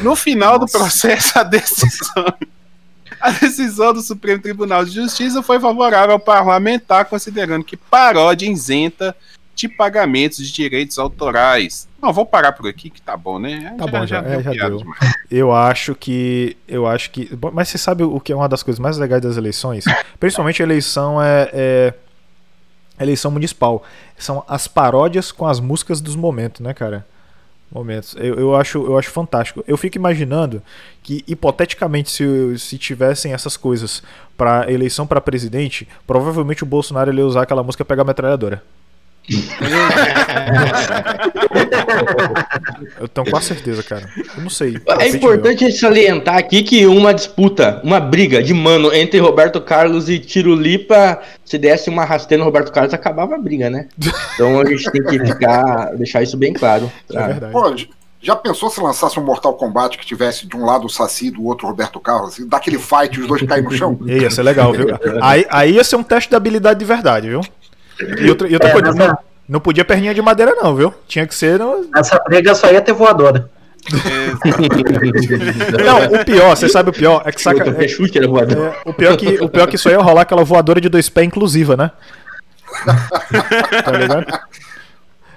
No 0.00 0.16
final 0.16 0.58
do 0.58 0.66
processo, 0.66 1.38
a 1.38 1.42
decisão, 1.42 2.24
a 3.20 3.30
decisão 3.30 3.92
do 3.92 4.00
Supremo 4.00 4.42
Tribunal 4.42 4.84
de 4.84 4.92
Justiça 4.92 5.42
foi 5.42 5.60
favorável 5.60 6.14
ao 6.14 6.20
parlamentar, 6.20 7.04
considerando 7.04 7.64
que 7.64 7.76
paródia 7.76 8.50
isenta 8.50 9.14
de 9.54 9.68
pagamentos 9.68 10.46
de 10.46 10.52
direitos 10.52 10.98
autorais. 10.98 11.88
Não, 12.02 12.12
vou 12.12 12.26
parar 12.26 12.52
por 12.52 12.68
aqui 12.68 12.90
que 12.90 13.00
tá 13.00 13.16
bom, 13.16 13.38
né? 13.38 13.74
Tá 13.78 13.86
bom, 13.86 14.06
já, 14.06 14.18
é, 14.18 14.42
já 14.42 14.68
deu. 14.68 14.78
demais. 14.78 15.14
Eu 15.30 15.52
acho 15.52 15.94
que. 15.94 16.56
Eu 16.66 16.86
acho 16.86 17.10
que. 17.10 17.30
Mas 17.52 17.68
você 17.68 17.78
sabe 17.78 18.02
o 18.02 18.20
que 18.20 18.32
é 18.32 18.36
uma 18.36 18.48
das 18.48 18.62
coisas 18.62 18.78
mais 18.78 18.98
legais 18.98 19.22
das 19.22 19.36
eleições? 19.36 19.84
Principalmente 20.18 20.62
a 20.62 20.66
eleição 20.66 21.22
é. 21.22 21.50
é 21.52 21.94
eleição 23.00 23.30
municipal. 23.30 23.82
São 24.16 24.44
as 24.46 24.68
paródias 24.68 25.32
com 25.32 25.46
as 25.46 25.60
músicas 25.60 26.00
dos 26.00 26.14
momentos, 26.14 26.60
né, 26.60 26.72
cara? 26.72 27.04
Momentos. 27.72 28.14
Eu, 28.16 28.34
eu, 28.36 28.54
acho, 28.54 28.78
eu 28.84 28.96
acho 28.96 29.10
fantástico. 29.10 29.64
Eu 29.66 29.76
fico 29.76 29.98
imaginando 29.98 30.62
que, 31.02 31.24
hipoteticamente, 31.26 32.10
se, 32.10 32.58
se 32.58 32.78
tivessem 32.78 33.32
essas 33.32 33.56
coisas 33.56 34.00
pra 34.36 34.70
eleição 34.70 35.06
para 35.06 35.20
presidente, 35.20 35.88
provavelmente 36.06 36.62
o 36.62 36.66
Bolsonaro 36.66 37.12
ia 37.12 37.26
usar 37.26 37.42
aquela 37.42 37.64
música 37.64 37.84
Pega 37.84 38.02
a 38.02 38.04
Metralhadora. 38.04 38.62
Eu 43.00 43.08
tenho 43.08 43.30
quase 43.30 43.46
certeza, 43.46 43.82
cara. 43.82 44.08
Eu 44.36 44.42
não 44.42 44.50
sei. 44.50 44.78
É 45.00 45.08
importante 45.08 45.70
salientar 45.72 46.36
aqui 46.36 46.62
que 46.62 46.86
uma 46.86 47.14
disputa, 47.14 47.80
uma 47.82 48.00
briga 48.00 48.42
de 48.42 48.52
mano 48.52 48.92
entre 48.92 49.18
Roberto 49.18 49.60
Carlos 49.60 50.08
e 50.08 50.18
Tirulipa, 50.18 51.20
se 51.44 51.56
desse 51.56 51.88
uma 51.88 52.04
rasteira 52.04 52.40
no 52.40 52.44
Roberto 52.44 52.72
Carlos, 52.72 52.92
acabava 52.92 53.34
a 53.34 53.38
briga, 53.38 53.70
né? 53.70 53.88
Então 54.34 54.60
a 54.60 54.66
gente 54.66 54.90
tem 54.90 55.02
que 55.02 55.26
ficar, 55.26 55.96
deixar 55.96 56.22
isso 56.22 56.36
bem 56.36 56.52
claro. 56.52 56.90
É 57.12 57.26
verdade. 57.26 57.52
Pô, 57.52 57.74
já 58.24 58.34
pensou 58.34 58.70
se 58.70 58.80
lançasse 58.80 59.20
um 59.20 59.22
Mortal 59.22 59.52
Kombat 59.52 59.98
que 59.98 60.06
tivesse 60.06 60.46
de 60.46 60.56
um 60.56 60.64
lado 60.64 60.86
o 60.86 60.88
Saci 60.88 61.30
do 61.30 61.44
outro 61.44 61.66
o 61.66 61.70
Roberto 61.70 62.00
Carlos? 62.00 62.38
E 62.38 62.46
daquele 62.46 62.78
fight 62.78 63.20
os 63.20 63.26
dois 63.26 63.42
caem 63.42 63.62
no 63.62 63.70
chão? 63.70 63.98
E 64.06 64.22
Ia 64.22 64.30
ser 64.30 64.42
legal, 64.42 64.72
viu? 64.72 64.86
Aí, 65.20 65.44
aí 65.50 65.74
ia 65.74 65.84
ser 65.84 65.96
um 65.96 66.02
teste 66.02 66.30
de 66.30 66.36
habilidade 66.36 66.78
de 66.78 66.86
verdade, 66.86 67.28
viu? 67.28 67.42
E 68.00 68.28
outra, 68.30 68.48
e 68.48 68.52
outra 68.54 68.68
É, 68.68 68.72
coisa, 68.72 68.92
nessa- 68.92 69.08
não, 69.08 69.18
não 69.48 69.60
podia 69.60 69.84
perninha 69.84 70.14
de 70.14 70.20
madeira, 70.22 70.52
não, 70.54 70.74
viu? 70.74 70.92
Tinha 71.06 71.26
que 71.26 71.34
ser. 71.34 71.58
no- 71.58 71.88
Nessa 71.94 72.18
briga 72.28 72.54
só 72.54 72.70
ia 72.70 72.80
ter 72.80 72.92
voadora. 72.92 73.48
Não, 75.84 76.20
o 76.20 76.24
pior, 76.24 76.56
você 76.56 76.68
sabe 76.68 76.90
o 76.90 76.92
pior? 76.92 77.22
É 77.24 77.32
que 77.32 77.40
saca. 77.40 77.64
Saca, 77.64 77.84
é, 77.84 77.88
chute 77.88 78.16
era 78.18 78.26
voador. 78.26 78.74
é, 78.84 78.88
o, 78.90 78.92
pior 78.94 79.16
que, 79.16 79.28
o 79.42 79.48
pior 79.48 79.66
que 79.68 79.76
só 79.78 79.90
ia 79.90 79.98
rolar 80.00 80.22
aquela 80.22 80.44
voadora 80.44 80.80
de 80.80 80.88
dois 80.88 81.08
pés 81.08 81.26
inclusiva, 81.26 81.76
né? 81.76 81.90
Tá 83.84 83.92
ligado? 83.92 84.26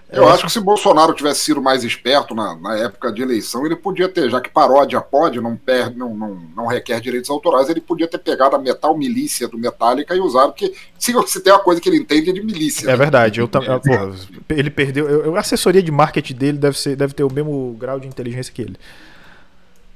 Eu 0.09 0.27
acho 0.29 0.45
que 0.45 0.51
se 0.51 0.59
Bolsonaro 0.61 1.13
tivesse 1.13 1.41
sido 1.41 1.61
mais 1.61 1.83
esperto 1.83 2.33
na, 2.33 2.55
na 2.55 2.77
época 2.77 3.11
de 3.11 3.21
eleição, 3.21 3.65
ele 3.65 3.75
podia 3.75 4.07
ter, 4.07 4.29
já 4.29 4.39
que 4.39 4.49
paródia 4.49 5.01
pode, 5.01 5.41
não, 5.41 5.57
perde, 5.57 5.97
não, 5.97 6.15
não, 6.15 6.35
não 6.55 6.65
requer 6.65 7.01
direitos 7.01 7.29
autorais, 7.29 7.67
ele 7.67 7.81
podia 7.81 8.07
ter 8.07 8.17
pegado 8.19 8.55
a 8.55 8.59
metal 8.59 8.97
milícia 8.97 9.49
do 9.49 9.57
Metallica 9.57 10.15
e 10.15 10.19
usado, 10.21 10.53
porque 10.53 10.73
se, 10.97 11.13
se 11.27 11.41
tem 11.41 11.51
uma 11.51 11.59
coisa 11.59 11.81
que 11.81 11.89
ele 11.89 11.97
entende 11.97 12.29
é 12.29 12.33
de 12.33 12.41
milícia. 12.41 12.89
É 12.89 12.95
verdade. 12.95 13.41
Eu, 13.41 13.49
tam- 13.49 13.61
eu- 13.63 13.81
porra, 13.81 14.15
ele 14.49 14.69
perdeu. 14.69 15.09
eu- 15.09 15.25
eu- 15.25 15.35
a 15.35 15.41
assessoria 15.41 15.83
de 15.83 15.91
marketing 15.91 16.35
dele 16.35 16.57
deve, 16.57 16.77
ser, 16.79 16.95
deve 16.95 17.13
ter 17.13 17.23
o 17.23 17.31
mesmo 17.33 17.75
grau 17.77 17.99
de 17.99 18.07
inteligência 18.07 18.53
que 18.53 18.61
ele. 18.61 18.77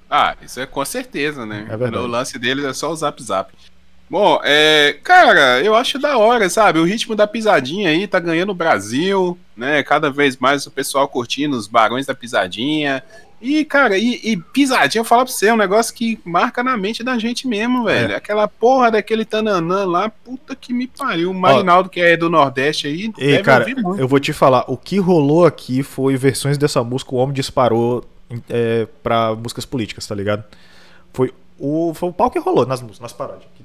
Ah, 0.09 0.35
isso 0.41 0.59
é 0.59 0.65
com 0.65 0.83
certeza, 0.83 1.45
né? 1.45 1.67
É 1.69 1.77
verdade. 1.77 2.03
O 2.03 2.07
lance 2.07 2.37
deles 2.37 2.65
é 2.65 2.73
só 2.73 2.91
o 2.91 2.95
zap 2.97 3.23
zap. 3.23 3.53
Bom, 4.11 4.41
é, 4.43 4.97
cara, 5.05 5.61
eu 5.61 5.73
acho 5.73 5.97
da 5.97 6.17
hora, 6.17 6.49
sabe? 6.49 6.79
O 6.79 6.83
ritmo 6.83 7.15
da 7.15 7.25
pisadinha 7.25 7.87
aí 7.87 8.05
tá 8.05 8.19
ganhando 8.19 8.49
o 8.49 8.53
Brasil, 8.53 9.39
né? 9.55 9.81
Cada 9.83 10.11
vez 10.11 10.35
mais 10.35 10.67
o 10.67 10.71
pessoal 10.71 11.07
curtindo 11.07 11.55
os 11.55 11.65
barões 11.65 12.07
da 12.07 12.13
pisadinha. 12.13 13.01
E, 13.41 13.63
cara, 13.63 13.97
e, 13.97 14.19
e 14.21 14.35
pisadinha, 14.35 14.99
eu 14.99 15.05
falo 15.05 15.23
pra 15.23 15.31
você, 15.31 15.47
é 15.47 15.53
um 15.53 15.57
negócio 15.57 15.95
que 15.95 16.19
marca 16.25 16.61
na 16.61 16.75
mente 16.75 17.05
da 17.05 17.17
gente 17.17 17.47
mesmo, 17.47 17.85
velho. 17.85 18.13
Aquela 18.13 18.49
porra 18.49 18.91
daquele 18.91 19.23
tananã 19.23 19.85
lá, 19.85 20.09
puta 20.09 20.57
que 20.57 20.73
me 20.73 20.87
pariu. 20.87 21.31
O 21.31 21.33
Marinaldo, 21.33 21.87
que 21.89 22.01
é 22.01 22.17
do 22.17 22.29
Nordeste 22.29 22.87
aí, 22.87 23.13
Ei, 23.17 23.37
deve 23.37 23.43
cara, 23.43 23.65
eu 23.97 24.09
vou 24.09 24.19
te 24.19 24.33
falar, 24.33 24.65
o 24.67 24.75
que 24.75 24.99
rolou 24.99 25.45
aqui 25.45 25.83
foi 25.83 26.17
versões 26.17 26.57
dessa 26.57 26.83
música, 26.83 27.15
o 27.15 27.17
homem 27.17 27.33
disparou 27.33 28.03
é, 28.49 28.85
pra 29.01 29.33
músicas 29.35 29.63
políticas, 29.63 30.05
tá 30.05 30.13
ligado? 30.13 30.43
Foi 31.13 31.33
o, 31.57 31.93
foi 31.93 32.09
o 32.09 32.13
pau 32.13 32.29
que 32.29 32.39
rolou 32.39 32.65
nas 32.65 32.81
músicas, 32.81 32.99
nas 32.99 33.13
paródias. 33.13 33.60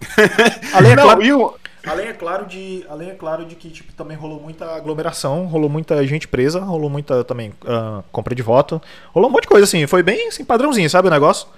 além, 0.74 0.92
é 0.92 0.96
Não, 0.96 1.02
claro, 1.02 1.22
e 1.22 1.32
o- 1.32 1.54
além, 1.86 2.06
é 2.08 2.12
claro 2.12 2.46
de, 2.46 2.84
além 2.88 3.10
é 3.10 3.14
claro 3.14 3.44
de 3.44 3.54
que 3.54 3.70
tipo, 3.70 3.92
também 3.92 4.16
rolou 4.16 4.40
muita 4.40 4.74
aglomeração, 4.76 5.46
rolou 5.46 5.68
muita 5.68 6.04
gente 6.06 6.28
presa, 6.28 6.60
rolou 6.60 6.90
muita 6.90 7.24
também 7.24 7.52
ah, 7.66 8.02
compra 8.12 8.34
de 8.34 8.42
voto, 8.42 8.80
rolou 9.12 9.28
um 9.28 9.32
monte 9.32 9.42
de 9.42 9.48
coisa 9.48 9.64
assim, 9.64 9.86
foi 9.86 10.02
bem 10.02 10.28
assim, 10.28 10.44
padrãozinho, 10.44 10.88
sabe 10.88 11.08
o 11.08 11.10
negócio? 11.10 11.48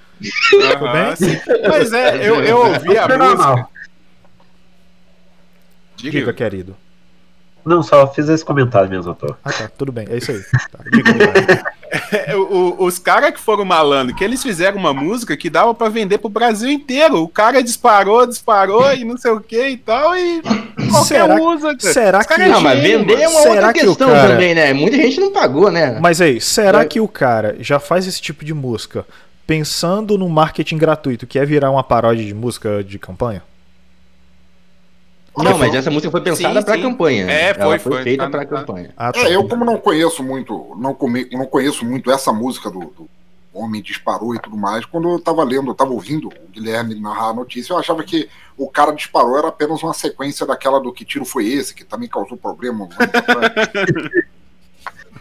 Aham, 0.60 0.92
bem? 0.92 1.16
sim. 1.16 1.40
Mas 1.68 1.92
é, 1.92 2.16
eu, 2.28 2.42
eu 2.42 2.58
ouvi 2.58 2.96
a 2.98 3.08
música. 3.08 3.18
normal. 3.18 3.70
Diga, 5.96 6.18
Diga, 6.18 6.32
querido. 6.32 6.76
Não, 7.64 7.82
só 7.82 8.06
fiz 8.12 8.28
esse 8.28 8.44
comentário 8.44 8.88
mesmo, 8.88 9.14
tô. 9.14 9.34
Ah 9.44 9.52
tá, 9.52 9.68
tudo 9.76 9.92
bem, 9.92 10.06
é 10.10 10.16
isso 10.16 10.30
aí. 10.30 10.40
Tá, 10.72 10.78
diga, 10.90 11.12
o- 12.34 12.38
o- 12.82 12.84
os 12.84 12.98
caras 12.98 13.32
que 13.32 13.40
foram 13.40 13.64
malandro, 13.64 14.14
que 14.14 14.22
eles 14.22 14.42
fizeram 14.42 14.78
uma 14.78 14.94
música 14.94 15.36
que 15.36 15.50
dava 15.50 15.74
pra 15.74 15.88
vender 15.88 16.18
pro 16.18 16.28
Brasil 16.28 16.70
inteiro. 16.70 17.22
O 17.22 17.28
cara 17.28 17.62
disparou, 17.62 18.26
disparou 18.26 18.92
e 18.94 19.04
não 19.04 19.16
sei 19.16 19.30
o 19.32 19.40
que 19.40 19.68
e 19.68 19.76
tal, 19.76 20.16
e 20.16 20.40
qualquer 20.90 21.04
Será- 21.04 21.34
um 21.34 21.48
usa. 21.54 21.76
cara. 21.76 21.92
será 21.92 22.24
que- 22.24 22.32
é 22.34 22.48
Não, 22.48 22.60
mas 22.60 22.80
vender 22.80 23.20
é 23.20 23.28
uma 23.28 23.40
Será 23.40 23.54
outra 23.54 23.72
que 23.72 23.80
o 23.80 23.88
questão 23.88 24.10
cara- 24.10 24.28
também, 24.28 24.54
né? 24.54 24.72
Muita 24.72 24.96
gente 24.96 25.20
não 25.20 25.32
pagou, 25.32 25.70
né? 25.70 25.98
Mas 26.00 26.20
aí, 26.20 26.40
será 26.40 26.78
Vai- 26.78 26.86
que 26.86 27.00
o 27.00 27.08
cara 27.08 27.56
já 27.60 27.80
faz 27.80 28.06
esse 28.06 28.20
tipo 28.20 28.44
de 28.44 28.54
música 28.54 29.04
pensando 29.46 30.16
no 30.16 30.28
marketing 30.28 30.78
gratuito, 30.78 31.26
que 31.26 31.38
é 31.38 31.44
virar 31.44 31.70
uma 31.72 31.82
paródia 31.82 32.24
de 32.24 32.32
música 32.34 32.84
de 32.84 32.98
campanha? 33.00 33.42
Não, 35.36 35.56
mas 35.56 35.74
essa 35.74 35.90
música 35.90 36.10
foi 36.10 36.20
pensada 36.20 36.60
sim. 36.60 36.82
campanha. 36.82 37.30
É, 37.30 37.50
Ela 37.50 37.64
foi, 37.64 37.78
foi, 37.78 37.92
foi. 37.92 38.02
feita 38.02 38.24
Tá- 38.24 38.30
pra 38.30 38.40
tá- 38.44 38.56
campanha. 38.56 38.90
Ah, 38.96 39.12
tá. 39.12 39.20
É, 39.20 39.34
eu 39.34 39.46
como 39.48 39.64
não 39.64 39.78
conheço 39.78 40.22
muito, 40.22 40.74
não, 40.76 40.92
come, 40.92 41.28
não 41.32 41.46
conheço 41.46 41.84
muito 41.84 42.10
essa 42.10 42.32
música 42.32 42.68
do, 42.70 42.80
do 42.80 43.08
Homem 43.52 43.80
Disparou 43.82 44.34
e 44.34 44.38
tudo 44.40 44.56
mais, 44.56 44.84
quando 44.84 45.08
eu 45.08 45.18
tava 45.20 45.42
lendo, 45.44 45.70
eu 45.70 45.74
tava 45.74 45.92
ouvindo 45.92 46.28
o 46.28 46.32
Guilherme 46.52 46.94
narrar 47.00 47.30
a 47.30 47.34
notícia, 47.34 47.72
eu 47.72 47.78
achava 47.78 48.02
que 48.04 48.28
o 48.56 48.68
cara 48.68 48.92
disparou 48.92 49.38
era 49.38 49.48
apenas 49.48 49.82
uma 49.82 49.94
sequência 49.94 50.44
daquela 50.46 50.78
do 50.80 50.92
que 50.92 51.04
tiro 51.04 51.24
foi 51.24 51.46
esse, 51.48 51.74
que 51.74 51.84
também 51.84 52.08
causou 52.08 52.36
problema. 52.36 52.88
atrás. 52.98 53.68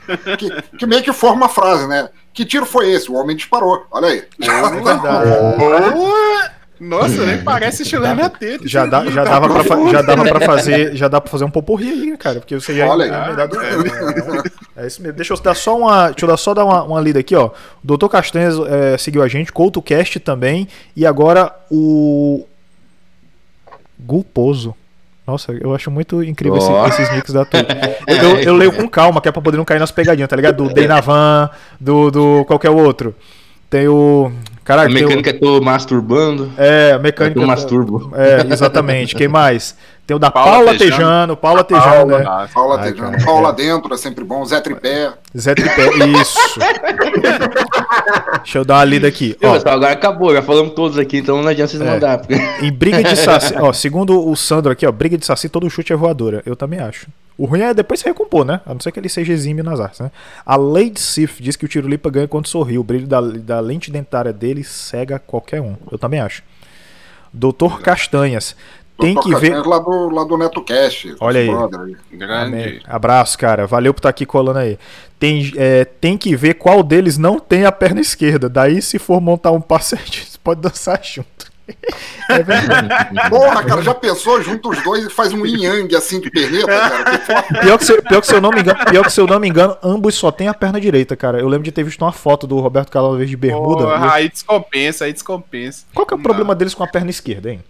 que, 0.38 0.78
que 0.78 0.86
meio 0.86 1.04
que 1.04 1.14
forma 1.14 1.46
a 1.46 1.50
frase, 1.50 1.88
né? 1.88 2.10
Que 2.34 2.46
tiro 2.46 2.66
foi 2.66 2.92
esse? 2.92 3.10
O 3.12 3.16
homem 3.16 3.36
disparou. 3.36 3.86
Olha 3.92 4.08
aí. 4.10 4.24
É 4.42 4.70
verdade. 4.70 6.50
Nossa, 6.80 7.26
nem 7.26 7.44
parece 7.44 7.84
chilena 7.84 8.16
na 8.16 8.30
teta. 8.30 8.68
Já, 8.68 8.86
dá, 8.86 9.02
aí, 9.02 9.12
já, 9.12 9.24
tá 9.26 9.32
dava 9.32 9.48
pra, 9.50 9.64
fa- 9.64 9.64
profundo. 9.76 9.92
já 9.92 10.02
dava 10.02 10.24
pra 10.24 10.40
fazer, 10.42 10.96
já 10.96 11.08
dá 11.08 11.20
para 11.20 11.30
fazer 11.30 11.44
um 11.44 11.50
poporri 11.52 11.90
aí, 11.90 12.18
cara, 12.18 12.40
porque 12.40 12.56
você 12.56 12.74
já 12.76 12.88
Olha 12.88 13.08
já 13.08 13.26
emendado- 13.28 13.58
é, 13.62 14.84
é 14.84 14.88
isso 14.88 15.02
mesmo. 15.02 15.16
Deixa 15.18 15.34
eu 15.34 15.40
dar 15.42 15.56
só 15.56 15.78
uma, 15.78 16.08
deixa 16.10 16.26
eu 16.26 16.30
dar 16.30 16.38
só 16.38 16.54
dar 16.54 16.64
uma, 16.64 16.84
uma 16.84 17.02
lida 17.02 17.20
aqui, 17.20 17.36
ó. 17.36 17.48
O 17.48 17.52
Doutor 17.84 18.08
Castanhas 18.10 18.56
é, 18.60 18.98
seguiu 18.98 19.22
a 19.22 19.28
gente, 19.28 19.52
CoutoCast 19.52 20.20
também 20.22 20.68
e 20.96 21.06
agora 21.06 21.54
o 21.70 22.46
Gulposo. 24.00 24.74
Nossa, 25.28 25.52
eu 25.52 25.76
acho 25.76 25.92
muito 25.92 26.24
incrível 26.24 26.58
esse- 26.58 26.72
Ó. 26.72 26.88
esses 26.88 27.12
nicks 27.14 27.34
da 27.34 27.46
turma. 27.46 27.68
Eu, 28.08 28.16
eu- 28.16 28.40
eu 28.40 28.54
leio 28.56 28.72
com 28.72 28.88
calma, 28.90 29.22
que 29.22 29.30
é 29.30 29.32
pra 29.32 29.42
poder 29.42 29.58
não 29.58 29.66
cair 29.66 29.78
nas 29.80 29.92
pegadinhas, 29.92 30.28
tá 30.28 30.36
ligado? 30.36 30.64
Do 30.64 30.74
Deinavan, 30.74 31.48
do, 31.80 32.10
do 32.10 32.46
qualquer 32.46 32.72
outro. 32.72 33.14
Tem 33.70 33.88
o. 33.88 34.32
A 34.70 34.76
Caralho, 34.76 34.94
tem 34.94 35.04
o- 35.04 35.08
mecânica 35.08 35.34
tô 35.34 35.60
masturbando. 35.62 36.52
É, 36.56 36.92
a 36.92 36.96
Eu 36.96 37.00
mecânica. 37.02 37.40
tô 37.42 37.48
masturbo. 37.48 38.12
É, 38.16 38.54
exatamente. 38.54 39.16
Quem 39.18 39.28
mais? 39.28 39.76
Tem 40.10 40.16
o 40.16 40.20
da 40.20 40.32
Paula 40.32 40.52
Paula 40.54 40.72
Tejano. 40.72 40.92
Tejano, 40.92 41.38
Paula 41.38 41.64
Tejano, 41.64 42.06
né? 42.18 42.24
Ah, 42.28 42.48
Paula 42.52 42.80
Ai, 42.82 42.92
Tejano. 42.92 43.12
cara. 43.12 43.24
Paula 43.26 43.54
dentro 43.54 43.94
é 43.94 43.98
sempre 43.98 44.24
bom. 44.24 44.44
Zé 44.44 44.60
Tripé. 44.60 45.14
Zé 45.38 45.54
Tripé, 45.54 45.88
isso. 46.20 46.40
Deixa 48.42 48.58
eu 48.58 48.66
dar 48.66 48.78
uma 48.78 48.86
lida 48.86 49.08
aqui. 49.08 49.38
Ó, 49.44 49.54
pessoal, 49.54 49.76
agora 49.76 49.92
acabou, 49.94 50.34
já 50.34 50.42
falamos 50.42 50.74
todos 50.74 50.98
aqui, 50.98 51.18
então 51.20 51.40
não 51.44 51.48
adianta 51.48 51.70
vocês 51.74 51.84
É. 51.84 51.86
mandar. 51.86 52.18
porque- 52.18 52.34
em 52.66 52.72
briga 52.72 53.04
de 53.04 53.16
saci, 53.16 53.54
ó, 53.60 53.72
segundo 53.72 54.28
o 54.28 54.36
Sandro 54.36 54.72
aqui, 54.72 54.84
ó, 54.88 54.92
briga 54.92 55.16
de 55.16 55.28
saci, 55.28 55.48
todo 55.48 55.70
chute 55.70 55.94
é 55.94 55.96
voadora. 55.96 56.42
Eu 56.44 56.56
também 56.56 56.80
acho. 56.80 57.06
O 57.38 57.46
ruim 57.46 57.62
é 57.62 57.72
depois 57.72 58.00
se 58.00 58.08
recompor, 58.08 58.44
né? 58.44 58.62
A 58.66 58.74
não 58.74 58.80
ser 58.82 58.92
que 58.92 59.00
ele 59.00 59.10
seja 59.10 59.32
exímio 59.32 59.64
nas 59.64 59.80
artes, 59.80 60.00
né? 60.00 60.10
A 60.44 60.56
Lady 60.56 61.00
Sif 61.00 61.40
diz 61.40 61.56
que 61.56 61.66
o 61.66 61.68
Tirulipa 61.68 62.10
ganha 62.10 62.28
quando 62.28 62.48
sorri. 62.48 62.80
O 62.80 62.84
brilho 62.84 63.06
da, 63.06 63.22
da 63.22 63.60
lente 63.60 63.92
dentária 63.92 64.34
dele 64.34 64.64
cega 64.64 65.20
qualquer 65.20 65.62
um. 65.62 65.76
Eu 65.92 66.00
também 66.00 66.20
acho. 66.20 66.42
Doutor 67.32 67.80
Castanhas. 67.82 68.56
Tem 69.00 69.16
que 69.16 69.36
ver. 69.36 69.66
Lá 69.66 69.80
do, 69.80 70.10
lá 70.10 70.24
do 70.24 70.38
Neto 70.38 70.62
Cash. 70.64 71.08
Olha 71.20 71.40
aí. 71.42 71.48
brother 71.50 71.98
grande. 72.12 72.82
Abraço, 72.88 73.38
cara. 73.38 73.66
Valeu 73.68 73.94
por 73.94 74.00
estar 74.00 74.10
aqui 74.10 74.26
colando 74.26 74.60
aí. 74.60 74.78
Tem, 75.20 75.52
é, 75.58 75.84
tem 75.86 76.18
que 76.18 76.36
ver 76.36 76.54
qual 76.56 76.82
deles 76.82 77.18
não 77.18 77.40
tem 77.40 77.66
a 77.66 77.72
perna 77.72 78.00
esquerda. 78.02 78.48
Daí, 78.50 78.82
se 78.82 78.98
for 79.00 79.20
montar 79.20 79.52
um 79.52 79.60
par 79.62 79.82
certinho, 79.84 80.26
você 80.26 80.38
pode 80.44 80.62
dançar 80.62 81.00
junto. 81.04 81.50
É 82.32 82.44
verdade. 82.44 82.90
Porra, 83.30 83.64
cara, 83.64 83.82
já 83.82 83.94
pensou? 83.94 84.40
Junta 84.42 84.70
os 84.70 84.84
dois 84.84 85.06
e 85.06 85.10
faz 85.10 85.34
um 85.34 85.44
yang 85.46 85.96
assim 85.96 86.20
de 86.20 86.30
perneta, 86.30 86.68
cara. 86.68 87.04
Que 87.18 87.26
foda. 87.26 87.60
Pior 87.62 87.78
que, 87.80 87.86
se, 87.86 88.02
pior, 88.04 88.22
que 88.22 88.28
se 88.28 88.36
eu 88.36 88.42
não 88.42 88.52
me 88.52 88.62
engano, 88.62 88.86
pior 88.86 89.04
que 89.04 89.12
se 89.12 89.20
eu 89.22 89.26
não 89.28 89.40
me 89.40 89.48
engano, 89.50 89.76
ambos 89.82 90.14
só 90.16 90.32
tem 90.32 90.48
a 90.48 90.54
perna 90.54 90.80
direita, 90.80 91.16
cara. 91.16 91.40
Eu 91.40 91.48
lembro 91.48 91.64
de 91.64 91.72
ter 91.72 91.84
visto 91.84 92.02
uma 92.04 92.12
foto 92.12 92.46
do 92.46 92.60
Roberto 92.60 92.92
Carlos 92.92 93.12
uma 93.12 93.18
vez 93.18 93.30
de 93.32 93.36
bermuda. 93.38 93.84
Porra, 93.84 94.06
eu- 94.06 94.12
aí 94.12 94.30
descompensa, 94.30 95.06
aí 95.06 95.14
descompensa. 95.14 95.86
Qual 95.94 96.06
que 96.06 96.14
é 96.14 96.16
o 96.16 96.18
Não. 96.18 96.24
problema 96.24 96.54
deles 96.54 96.74
com 96.76 96.84
a 96.84 96.88
perna 96.88 97.10
esquerda, 97.10 97.50
hein? 97.52 97.64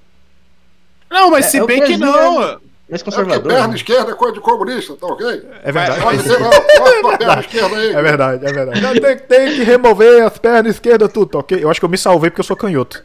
Não, 1.12 1.32
mas 1.32 1.46
É, 1.46 1.50
se 1.50 1.58
é 1.60 1.66
bem 1.66 1.82
que 1.84 1.98
não. 1.98 2.40
Mais 2.40 3.02
É 3.02 3.04
porque 3.04 3.04
conservador. 3.04 3.48
perna 3.52 3.68
né? 3.68 3.76
esquerda 3.76 4.12
é 4.12 4.16
coisa 4.16 4.34
de 4.34 4.40
comunista, 4.40 4.96
tá 5.00 5.06
ok? 5.08 5.42
É 5.64 5.72
verdade. 5.72 6.02
Pode 6.02 6.24
ser, 6.24 6.40
não. 6.40 6.50
Corta 6.50 7.02
tua 7.02 7.18
perna 7.18 7.40
esquerda 7.42 7.76
aí. 7.78 7.94
É 7.94 8.02
verdade, 8.02 8.46
é 8.46 8.52
verdade. 8.54 8.82
Não, 8.82 8.94
tem, 8.94 9.18
tem 9.18 9.56
que 9.56 9.64
remover 9.64 10.24
as 10.26 10.38
pernas 10.40 10.74
esquerdas, 10.74 11.12
tudo, 11.12 11.28
tá 11.28 11.38
ok? 11.40 11.64
Eu 11.64 11.70
acho 11.70 11.80
que 11.80 11.86
eu 11.86 11.90
me 11.90 11.98
salvei 11.98 12.30
porque 12.32 12.42
eu 12.42 12.46
sou 12.46 12.56
canhoto. 12.58 13.04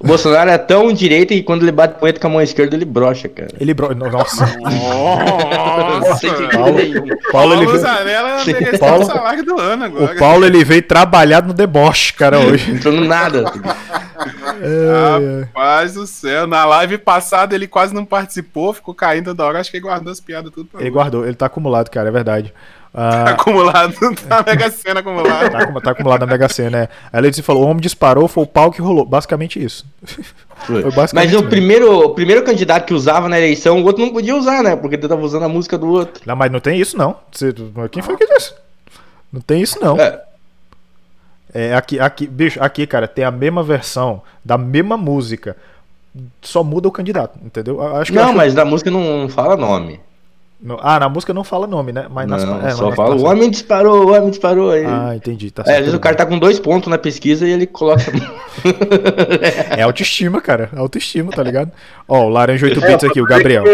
O 0.00 0.06
Bolsonaro 0.06 0.48
é 0.48 0.56
tão 0.56 0.90
direito 0.90 1.28
que 1.34 1.42
quando 1.42 1.62
ele 1.64 1.72
bate 1.72 1.98
punheta 2.00 2.18
com 2.18 2.26
a 2.28 2.30
mão 2.30 2.40
esquerda, 2.40 2.74
ele 2.74 2.86
brocha, 2.86 3.28
cara. 3.28 3.50
Ele. 3.60 3.74
Bro... 3.74 3.94
Nossa. 3.94 4.46
Nossa, 4.58 6.16
Sem 6.16 6.30
Paulo-. 6.48 6.78
Paulo, 7.30 7.52
ele 7.54 7.66
veio, 7.66 8.78
Paulo- 8.78 9.02
o 9.02 9.06
salário 9.06 9.44
do 9.44 9.60
ano 9.60 9.84
agora. 9.84 10.14
o 10.14 10.18
Paulo 10.18 10.46
ele 10.46 10.64
veio 10.64 10.82
trabalhado 10.82 11.48
no 11.48 11.52
deboche, 11.54 12.14
cara, 12.14 12.38
hoje. 12.38 12.70
Entrou 12.70 12.94
no 12.94 13.04
nada. 13.04 13.44
É, 14.62 15.40
é. 15.40 15.44
Rapaz 15.44 15.94
do 15.94 16.06
céu, 16.06 16.46
na 16.46 16.64
live 16.64 16.98
passada 16.98 17.54
ele 17.54 17.66
quase 17.66 17.94
não 17.94 18.04
participou, 18.04 18.72
ficou 18.72 18.94
caindo 18.94 19.26
toda 19.26 19.44
hora, 19.44 19.60
acho 19.60 19.70
que 19.70 19.76
ele 19.76 19.84
guardou 19.84 20.12
as 20.12 20.20
piadas 20.20 20.52
tudo 20.52 20.66
pra 20.66 20.80
Ele 20.80 20.88
hoje. 20.88 20.94
guardou, 20.94 21.24
ele 21.26 21.34
tá 21.34 21.46
acumulado, 21.46 21.90
cara, 21.90 22.08
é 22.08 22.12
verdade. 22.12 22.52
Tá 22.92 23.24
Ah, 23.24 23.30
acumulado, 23.32 23.94
tá 24.28 24.44
mega 24.46 24.70
cena 24.70 25.00
acumulado. 25.00 25.50
tá, 25.50 25.80
tá 25.80 25.90
acumulado 25.92 26.20
na 26.20 26.26
Mega 26.26 26.46
Sena, 26.48 26.70
né? 26.82 26.88
Aí 27.10 27.20
ele 27.20 27.30
disse, 27.30 27.40
falou: 27.42 27.62
o 27.62 27.66
homem 27.66 27.80
disparou, 27.80 28.28
foi 28.28 28.44
o 28.44 28.46
pau 28.46 28.70
que 28.70 28.82
rolou. 28.82 29.06
Basicamente 29.06 29.62
isso. 29.64 29.86
Foi 30.66 30.82
basicamente 30.90 31.14
Mas 31.14 31.32
o 31.32 31.36
mesmo. 31.36 31.48
primeiro, 31.48 31.90
o 32.04 32.10
primeiro 32.10 32.44
candidato 32.44 32.84
que 32.84 32.92
usava 32.92 33.30
na 33.30 33.38
eleição, 33.38 33.80
o 33.80 33.84
outro 33.86 34.04
não 34.04 34.12
podia 34.12 34.36
usar, 34.36 34.62
né? 34.62 34.76
Porque 34.76 34.96
ele 34.96 35.08
tava 35.08 35.22
usando 35.22 35.44
a 35.44 35.48
música 35.48 35.78
do 35.78 35.88
outro. 35.88 36.22
Não, 36.26 36.36
mas 36.36 36.52
não 36.52 36.60
tem 36.60 36.78
isso, 36.78 36.98
não. 36.98 37.16
Quem 37.90 38.02
foi 38.02 38.14
que 38.18 38.26
disse? 38.26 38.52
Não 39.32 39.40
tem 39.40 39.62
isso, 39.62 39.78
não. 39.80 39.98
É. 39.98 40.20
É, 41.54 41.74
aqui, 41.74 42.00
aqui, 42.00 42.26
bicho, 42.26 42.62
aqui, 42.62 42.86
cara, 42.86 43.06
tem 43.06 43.24
a 43.24 43.30
mesma 43.30 43.62
versão 43.62 44.22
da 44.44 44.56
mesma 44.56 44.96
música. 44.96 45.56
Só 46.42 46.62
muda 46.62 46.88
o 46.88 46.92
candidato, 46.92 47.38
entendeu? 47.44 47.80
Acho 47.96 48.10
que 48.12 48.16
Não, 48.18 48.26
acho- 48.28 48.36
mas 48.36 48.54
na 48.54 48.64
música 48.64 48.90
não 48.90 49.28
fala 49.28 49.56
nome. 49.56 49.98
no- 50.60 50.78
ah, 50.82 51.00
na 51.00 51.08
música 51.08 51.32
não 51.34 51.42
fala 51.42 51.66
nome, 51.66 51.90
né? 51.92 52.06
Mas 52.10 52.28
nas, 52.28 52.44
não, 52.44 52.58
é, 52.58 52.62
mas 52.64 52.74
só 52.76 52.86
nas 52.88 52.96
fala 52.96 53.14
o 53.16 53.24
homem 53.24 53.50
disparou, 53.50 54.06
o 54.06 54.14
homem 54.14 54.30
disparou. 54.30 54.70
Aí. 54.70 54.84
Ah, 54.86 55.14
entendi. 55.16 55.50
Tá 55.50 55.62
É, 55.66 55.72
às 55.72 55.78
vezes 55.80 55.94
o 55.94 55.98
cara 56.00 56.14
tá 56.16 56.24
com 56.26 56.38
dois 56.38 56.58
pontos 56.60 56.88
na 56.88 56.98
pesquisa 56.98 57.46
e 57.46 57.50
ele 57.50 57.66
coloca. 57.66 58.02
É 59.76 59.82
autoestima, 59.82 60.40
cara. 60.40 60.70
Autoestima, 60.76 61.32
tá 61.32 61.42
ligado? 61.42 61.70
Ó, 62.08 62.24
o 62.24 62.28
Laranja 62.28 62.66
8 62.66 62.80
bits 62.80 63.04
aqui, 63.04 63.20
o 63.20 63.24
Gabriel. 63.26 63.64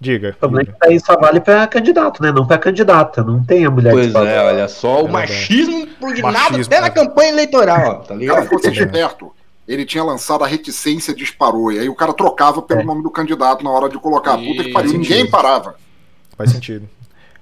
O 0.00 0.02
Diga. 0.02 0.34
problema 0.40 0.62
é 0.62 0.64
diga. 0.64 0.78
que 0.80 0.88
daí 0.88 0.98
só 1.00 1.14
vale 1.18 1.40
pra 1.40 1.66
candidato, 1.66 2.22
né? 2.22 2.32
Não 2.32 2.46
pra 2.46 2.56
candidata. 2.56 3.22
Não 3.22 3.44
tem 3.44 3.66
a 3.66 3.70
mulher 3.70 3.90
que 3.90 3.96
pois 4.00 4.12
fala. 4.12 4.30
é, 4.30 4.42
olha 4.42 4.66
só, 4.68 5.02
o 5.04 5.08
É 5.08 5.10
machismo 5.10 5.78
impugnado 5.80 6.32
Machismo, 6.32 6.64
até 6.72 6.80
na 6.80 6.86
é. 6.86 6.90
campanha 6.90 7.28
eleitoral, 7.28 7.96
tá 7.96 8.02
O 8.04 8.06
cara 8.06 8.14
ligado? 8.20 8.42
ficou 8.44 8.58
sempre 8.60 8.80
esperto. 8.84 9.30
Ele 9.68 9.84
tinha 9.84 10.02
lançado 10.02 10.42
a 10.42 10.46
reticência 10.46 11.14
disparou. 11.14 11.70
E 11.70 11.78
aí 11.78 11.88
o 11.88 11.94
cara 11.94 12.12
trocava 12.14 12.62
pelo 12.62 12.80
É. 12.80 12.84
nome 12.84 13.02
do 13.02 13.10
candidato 13.10 13.62
na 13.62 13.70
hora 13.70 13.88
de 13.90 13.98
colocar. 13.98 14.38
Puta 14.38 14.64
que 14.64 14.72
pariu, 14.72 14.92
ninguém 14.94 15.28
parava. 15.30 15.74
Faz 16.36 16.50
sentido. 16.50 16.88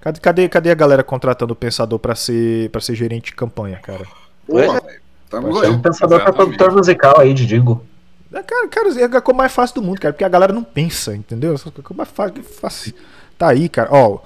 Cadê, 0.00 0.20
cadê, 0.20 0.48
cadê 0.48 0.70
a 0.70 0.74
galera 0.74 1.02
contratando 1.04 1.52
o 1.52 1.56
pensador 1.56 1.98
pra 1.98 2.14
ser, 2.14 2.70
pra 2.70 2.80
ser 2.80 2.94
gerente 2.96 3.26
de 3.26 3.34
campanha, 3.36 3.78
cara? 3.82 4.04
Porra, 4.46 4.82
é. 4.84 4.96
Estamos 5.24 5.62
é 5.62 5.66
aí. 5.66 5.72
um 5.72 5.78
pensador 5.80 6.18
pra 6.20 6.28
Exatamente. 6.30 6.56
produtor 6.56 6.72
musical 6.76 7.20
aí 7.20 7.32
de 7.32 7.46
Dingo. 7.46 7.84
É, 8.32 8.42
Cara, 8.42 8.68
cara, 8.68 9.00
é 9.00 9.04
a 9.04 9.20
coisa 9.20 9.38
mais 9.38 9.52
fácil 9.52 9.76
do 9.76 9.82
mundo, 9.82 10.00
cara, 10.00 10.12
porque 10.12 10.24
a 10.24 10.28
galera 10.28 10.52
não 10.52 10.62
pensa, 10.62 11.14
entendeu? 11.14 11.58
Coisa 11.58 11.94
mais 11.94 12.08
fácil, 12.08 12.42
fácil. 12.42 12.94
Tá 13.38 13.48
aí, 13.48 13.68
cara. 13.68 13.88
Ó, 13.92 14.18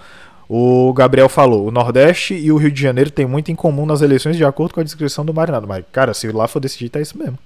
o 0.49 0.93
Gabriel 0.93 1.29
falou: 1.29 1.67
o 1.67 1.71
Nordeste 1.71 2.35
e 2.35 2.51
o 2.51 2.57
Rio 2.57 2.71
de 2.71 2.81
Janeiro 2.81 3.11
têm 3.11 3.27
muito 3.27 3.51
em 3.53 3.55
comum 3.55 3.87
nas 3.87 4.03
eleições, 4.03 4.37
de 4.37 4.45
acordo 4.45 4.75
com 4.75 4.81
a 4.81 4.85
descrição 4.85 5.25
do 5.25 5.33
Marinado. 5.33 5.67
Mas, 5.69 5.85
cara, 5.93 6.13
se 6.15 6.31
lá 6.33 6.49
for 6.49 6.61
decidir, 6.61 6.89
tá 6.89 7.01
isso 7.01 7.17
mesmo. 7.17 7.39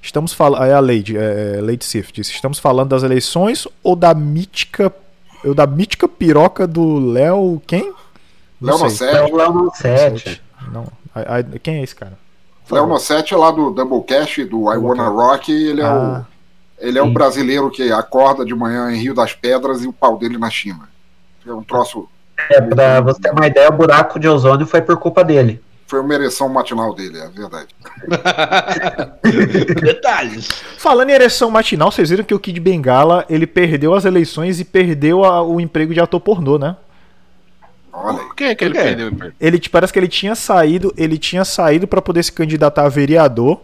Estamos 0.00 0.32
falando. 0.32 0.64
É 0.64 0.74
a 0.74 0.80
Lady, 0.80 1.16
é, 1.16 1.60
Lady 1.60 1.84
Sif 1.84 2.12
disse: 2.12 2.32
estamos 2.32 2.58
falando 2.58 2.90
das 2.90 3.02
eleições 3.02 3.66
ou 3.82 3.96
da 3.96 4.12
mítica. 4.14 4.92
Ou 5.44 5.54
da 5.54 5.66
mítica 5.66 6.06
piroca 6.06 6.66
do 6.66 7.00
Léo. 7.00 7.60
Quem? 7.66 7.92
Não 8.60 8.80
Léo. 8.80 9.04
É 9.04 9.22
o 9.24 9.36
Léo 9.36 9.72
7. 9.74 10.40
Não. 10.72 10.86
Quem 11.62 11.80
é 11.80 11.82
esse 11.82 11.96
cara? 11.96 12.16
Léo 12.70 12.86
Nossetti 12.86 13.34
é 13.34 13.36
lá 13.36 13.50
do 13.50 13.70
Doublecast, 13.70 14.44
do 14.44 14.72
I 14.72 14.76
Wanna 14.78 15.08
Rock. 15.08 15.52
Ele 15.52 15.80
é, 15.80 15.84
Ah. 15.84 16.24
o, 16.80 16.84
ele 16.86 16.98
é 16.98 17.02
o 17.02 17.06
Sim. 17.06 17.12
brasileiro 17.12 17.70
que 17.70 17.90
acorda 17.92 18.44
de 18.44 18.54
manhã 18.54 18.90
em 18.92 18.96
Rio 19.00 19.14
das 19.14 19.34
Pedras 19.34 19.82
e 19.84 19.88
o 19.88 19.92
pau 19.92 20.16
dele 20.16 20.38
na 20.38 20.48
China. 20.50 20.88
É 21.46 21.52
um 21.52 21.62
troço. 21.62 22.08
É, 22.50 22.60
pra 22.60 23.00
você 23.00 23.20
ter 23.20 23.30
uma 23.32 23.46
ideia, 23.46 23.68
o 23.68 23.72
buraco 23.72 24.18
de 24.18 24.26
ozônio 24.28 24.66
foi 24.66 24.80
por 24.80 24.96
culpa 24.96 25.22
dele. 25.22 25.60
Foi 25.86 26.00
uma 26.00 26.14
ereção 26.14 26.48
matinal 26.48 26.94
dele, 26.94 27.18
é 27.18 27.28
verdade. 27.28 27.68
Detalhes. 29.82 30.48
Falando 30.78 31.10
em 31.10 31.12
ereção 31.12 31.50
matinal, 31.50 31.90
vocês 31.92 32.08
viram 32.10 32.24
que 32.24 32.34
o 32.34 32.38
Kid 32.38 32.58
Bengala 32.60 33.24
ele 33.28 33.46
perdeu 33.46 33.94
as 33.94 34.04
eleições 34.04 34.58
e 34.60 34.64
perdeu 34.64 35.24
a- 35.24 35.42
o 35.42 35.60
emprego 35.60 35.92
de 35.92 36.00
ator 36.00 36.20
pornô, 36.20 36.58
né? 36.58 36.76
Olha. 37.92 38.18
Por 38.18 38.34
que, 38.34 38.54
que 38.54 38.64
ele 38.64 38.74
perdeu 38.74 39.06
o 39.06 39.10
emprego? 39.10 39.34
Ele 39.40 39.58
te- 39.58 39.68
parece 39.70 39.92
que 39.92 39.98
ele 39.98 40.08
tinha 40.08 40.34
saído, 40.34 40.92
ele 40.96 41.18
tinha 41.18 41.44
saído 41.44 41.86
para 41.86 42.00
poder 42.00 42.22
se 42.22 42.32
candidatar 42.32 42.84
a 42.84 42.88
vereador. 42.88 43.60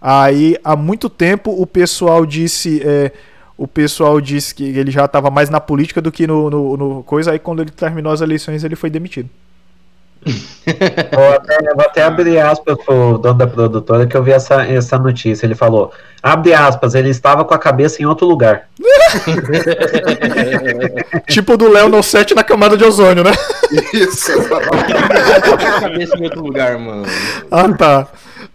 Aí 0.00 0.56
há 0.64 0.74
muito 0.74 1.08
tempo 1.10 1.50
o 1.60 1.66
pessoal 1.66 2.24
disse, 2.26 2.82
é, 2.84 3.12
o 3.56 3.68
pessoal 3.68 4.20
disse 4.20 4.54
que 4.54 4.64
ele 4.64 4.90
já 4.90 5.04
estava 5.04 5.30
mais 5.30 5.50
na 5.50 5.60
política 5.60 6.00
do 6.00 6.10
que 6.10 6.26
no, 6.26 6.50
no- 6.50 6.76
no 6.76 7.02
coisa. 7.04 7.32
Aí 7.32 7.38
quando 7.38 7.60
ele 7.62 7.70
terminou 7.70 8.12
as 8.12 8.20
eleições 8.20 8.64
ele 8.64 8.76
foi 8.76 8.90
demitido. 8.90 9.28
Vou 10.24 11.32
até, 11.32 11.58
vou 11.74 11.84
até 11.84 12.02
abrir 12.02 12.38
aspas 12.38 12.76
pro 12.84 13.18
dono 13.18 13.38
da 13.38 13.46
produtora 13.46 14.06
que 14.06 14.16
eu 14.16 14.22
vi 14.22 14.32
essa, 14.32 14.64
essa 14.66 14.98
notícia. 14.98 15.46
Ele 15.46 15.54
falou: 15.54 15.92
abre 16.22 16.52
aspas, 16.52 16.94
ele 16.94 17.08
estava 17.08 17.44
com 17.44 17.54
a 17.54 17.58
cabeça 17.58 18.02
em 18.02 18.06
outro 18.06 18.26
lugar. 18.26 18.68
tipo 21.28 21.56
do 21.56 21.70
Léo 21.70 21.88
no 21.88 22.02
7 22.02 22.34
na 22.34 22.44
camada 22.44 22.76
de 22.76 22.84
ozônio, 22.84 23.24
né? 23.24 23.32
Isso, 23.92 24.32
a 24.52 25.80
cabeça 25.80 26.16
em 26.18 26.24
outro 26.24 26.42
lugar, 26.42 26.78
mano. 26.78 27.04
Ah, 27.50 27.68
tá. 27.72 28.06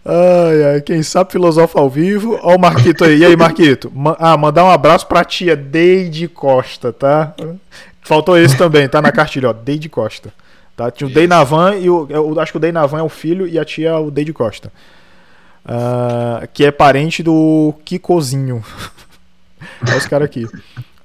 Ai, 0.04 0.64
ai, 0.74 0.80
quem 0.82 1.02
sabe 1.02 1.32
filosofa 1.32 1.80
ao 1.80 1.90
vivo. 1.90 2.38
Ó 2.42 2.54
o 2.54 2.58
Marquito 2.60 3.04
aí. 3.04 3.18
E 3.18 3.24
aí, 3.24 3.36
Marquito? 3.36 3.90
Ma- 3.94 4.16
ah, 4.20 4.36
mandar 4.36 4.64
um 4.64 4.70
abraço 4.70 5.06
pra 5.06 5.24
tia 5.24 5.56
Deide 5.56 6.28
Costa, 6.28 6.92
tá? 6.92 7.34
Faltou 8.02 8.38
esse 8.38 8.56
também, 8.56 8.88
tá 8.88 9.02
na 9.02 9.10
cartilha, 9.10 9.50
ó. 9.50 9.52
Deide 9.52 9.88
Costa. 9.88 10.32
Tá? 10.76 10.90
Tinha 10.90 11.08
o 11.08 11.12
Dei 11.12 11.26
Navan 11.26 11.76
e 11.76 11.88
o. 11.88 12.06
Eu 12.10 12.38
acho 12.38 12.52
que 12.52 12.58
o 12.58 12.60
Dei 12.60 12.70
Navan 12.70 12.98
é 12.98 13.02
o 13.02 13.08
filho 13.08 13.48
e 13.48 13.58
a 13.58 13.64
tia 13.64 13.88
é 13.88 13.96
o 13.96 14.10
Deide 14.10 14.32
Costa. 14.32 14.70
Ah, 15.64 16.46
que 16.52 16.64
é 16.64 16.70
parente 16.70 17.22
do 17.22 17.74
Kikozinho. 17.84 18.62
Olha 19.86 19.96
os 19.96 20.06
caras 20.06 20.26
aqui. 20.26 20.46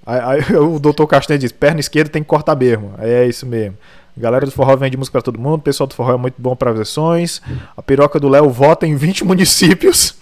Aí, 0.06 0.44
aí 0.50 0.56
o 0.60 0.78
doutor 0.78 1.08
Castanha 1.08 1.40
diz: 1.40 1.52
perna 1.52 1.80
esquerda 1.80 2.12
tem 2.12 2.22
que 2.22 2.30
cortar 2.30 2.56
mesmo. 2.56 2.94
Aí 2.98 3.10
é 3.10 3.26
isso 3.26 3.46
mesmo. 3.46 3.78
Galera 4.16 4.46
do 4.46 4.52
forró 4.52 4.76
vende 4.76 4.98
música 4.98 5.14
pra 5.14 5.22
todo 5.22 5.40
mundo. 5.40 5.56
O 5.56 5.64
pessoal 5.64 5.88
do 5.88 5.96
forró 5.96 6.14
é 6.14 6.18
muito 6.18 6.36
bom 6.38 6.56
para 6.56 6.74
versões. 6.74 7.42
A 7.76 7.82
piroca 7.82 8.20
do 8.20 8.28
Léo 8.28 8.50
vota 8.50 8.86
em 8.86 8.96
20 8.96 9.24
municípios. 9.26 10.16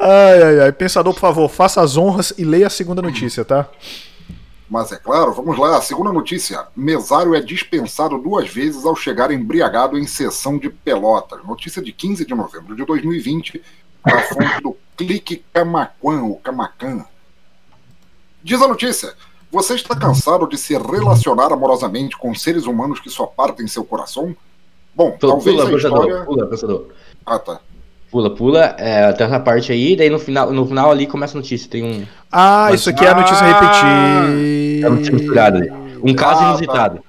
ai, 0.00 0.42
ai, 0.42 0.60
ai. 0.60 0.72
Pensador, 0.72 1.12
por 1.12 1.20
favor, 1.20 1.48
faça 1.48 1.82
as 1.82 1.98
honras 1.98 2.32
e 2.38 2.44
leia 2.44 2.68
a 2.68 2.70
segunda 2.70 3.02
notícia, 3.02 3.44
tá? 3.44 3.68
Mas 4.70 4.92
é 4.92 4.96
claro, 4.96 5.32
vamos 5.32 5.58
lá. 5.58 5.76
A 5.76 5.82
segunda 5.82 6.12
notícia: 6.12 6.68
mesário 6.76 7.34
é 7.34 7.40
dispensado 7.40 8.16
duas 8.16 8.48
vezes 8.48 8.86
ao 8.86 8.94
chegar 8.94 9.32
embriagado 9.32 9.98
em 9.98 10.06
sessão 10.06 10.56
de 10.56 10.70
pelotas. 10.70 11.44
Notícia 11.44 11.82
de 11.82 11.92
15 11.92 12.24
de 12.24 12.34
novembro 12.36 12.76
de 12.76 12.84
2020, 12.84 13.60
da 14.06 14.22
fonte 14.22 14.62
do 14.62 14.76
clique 14.96 15.44
Camaquan, 15.52 16.22
ou 16.22 16.36
Camacan. 16.36 17.04
Diz 18.42 18.62
a 18.62 18.68
notícia. 18.68 19.12
Você 19.50 19.74
está 19.74 19.96
cansado 19.96 20.46
de 20.46 20.56
se 20.56 20.78
relacionar 20.78 21.52
amorosamente 21.52 22.16
com 22.16 22.32
seres 22.32 22.66
humanos 22.66 23.00
que 23.00 23.10
só 23.10 23.26
partem 23.26 23.66
seu 23.66 23.84
coração? 23.84 24.36
Bom, 24.94 25.10
Pula, 25.18 25.32
talvez 25.32 25.56
pula, 25.56 25.68
a 25.68 25.76
história. 25.76 26.24
pula. 26.24 26.86
Ah, 27.26 27.38
tá. 27.40 27.60
Pula, 28.10 28.34
pula, 28.34 28.74
é, 28.76 29.12
tem 29.12 29.24
essa 29.26 29.38
parte 29.38 29.70
aí, 29.70 29.94
daí 29.94 30.10
no 30.10 30.18
final, 30.18 30.52
no 30.52 30.66
final 30.66 30.90
ali 30.90 31.06
começa 31.06 31.36
a 31.38 31.40
notícia. 31.40 31.70
Tem 31.70 31.84
um, 31.84 32.04
Ah, 32.32 32.68
Mas- 32.70 32.80
isso 32.80 32.90
aqui 32.90 33.04
é 33.04 33.08
a 33.08 33.14
notícia 33.14 33.44
Ah, 33.46 33.52
repetir. 33.60 34.82
é 34.82 34.86
uma 34.88 34.90
notícia 34.96 35.14
misturada 35.14 35.58
ali. 35.58 35.70
Um 36.02 36.14
caso 36.14 36.34
Ah, 36.40 36.42
tá. 36.42 36.48
inusitado. 36.50 37.04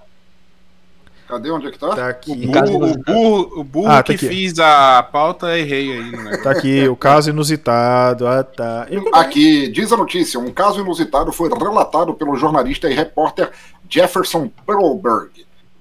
Cadê 1.28 1.50
onde 1.50 1.68
é 1.68 1.72
que 1.72 1.80
tá? 1.80 1.96
Tá 1.96 2.06
O 2.06 2.10
aqui. 2.10 2.48
Caso 2.52 2.72
burro, 2.74 2.92
o 2.92 2.98
burro, 2.98 3.60
o 3.62 3.64
burro 3.64 3.88
Ah, 3.88 3.98
tá 3.98 4.04
que 4.04 4.12
aqui. 4.14 4.28
fiz 4.28 4.60
a 4.60 5.02
pauta, 5.02 5.58
errei 5.58 5.92
aí. 5.94 6.12
Né? 6.12 6.38
Tá 6.44 6.52
aqui, 6.52 6.88
o 6.90 6.96
caso 6.96 7.30
inusitado. 7.30 8.28
Ah, 8.28 8.44
tá. 8.44 8.86
Eu- 8.90 9.10
Aqui, 9.14 9.70
diz 9.70 9.92
a 9.94 9.98
notícia, 9.98 10.38
um 10.40 10.52
caso 10.52 10.82
inusitado 10.82 11.32
foi 11.32 11.50
relatado 11.50 12.14
pelo 12.14 12.36
jornalista 12.36 12.90
e 12.90 12.94
repórter 12.94 13.50
Jefferson 13.90 14.52
Perlberg, 14.68 15.30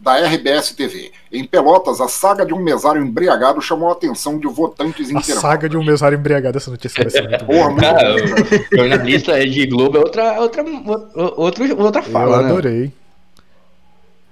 da 0.01 0.17
RBS 0.17 0.73
TV. 0.75 1.13
Em 1.31 1.45
Pelotas, 1.45 2.01
a 2.01 2.09
saga 2.09 2.45
de 2.47 2.55
um 2.55 2.59
mesário 2.59 3.03
embriagado 3.03 3.61
chamou 3.61 3.91
a 3.91 3.93
atenção 3.93 4.39
de 4.39 4.49
votantes 4.49 5.09
A 5.09 5.11
internautas. 5.11 5.41
saga 5.43 5.69
de 5.69 5.77
um 5.77 5.85
mesário 5.85 6.17
embriagado. 6.19 6.57
Essa 6.57 6.71
notícia 6.71 7.03
vai 7.05 7.11
ser 7.11 7.29
muito 7.29 7.45
boa. 7.45 7.77
Cara, 7.77 8.15
o 8.15 8.77
jornalista 8.77 9.39
de 9.47 9.67
Globo 9.67 9.99
é 9.99 10.01
outra, 10.01 10.41
outra, 10.41 10.65
outra, 11.37 11.75
outra 11.77 12.01
Eu 12.03 12.11
fala, 12.11 12.43
né? 12.43 12.51
adorei. 12.51 12.93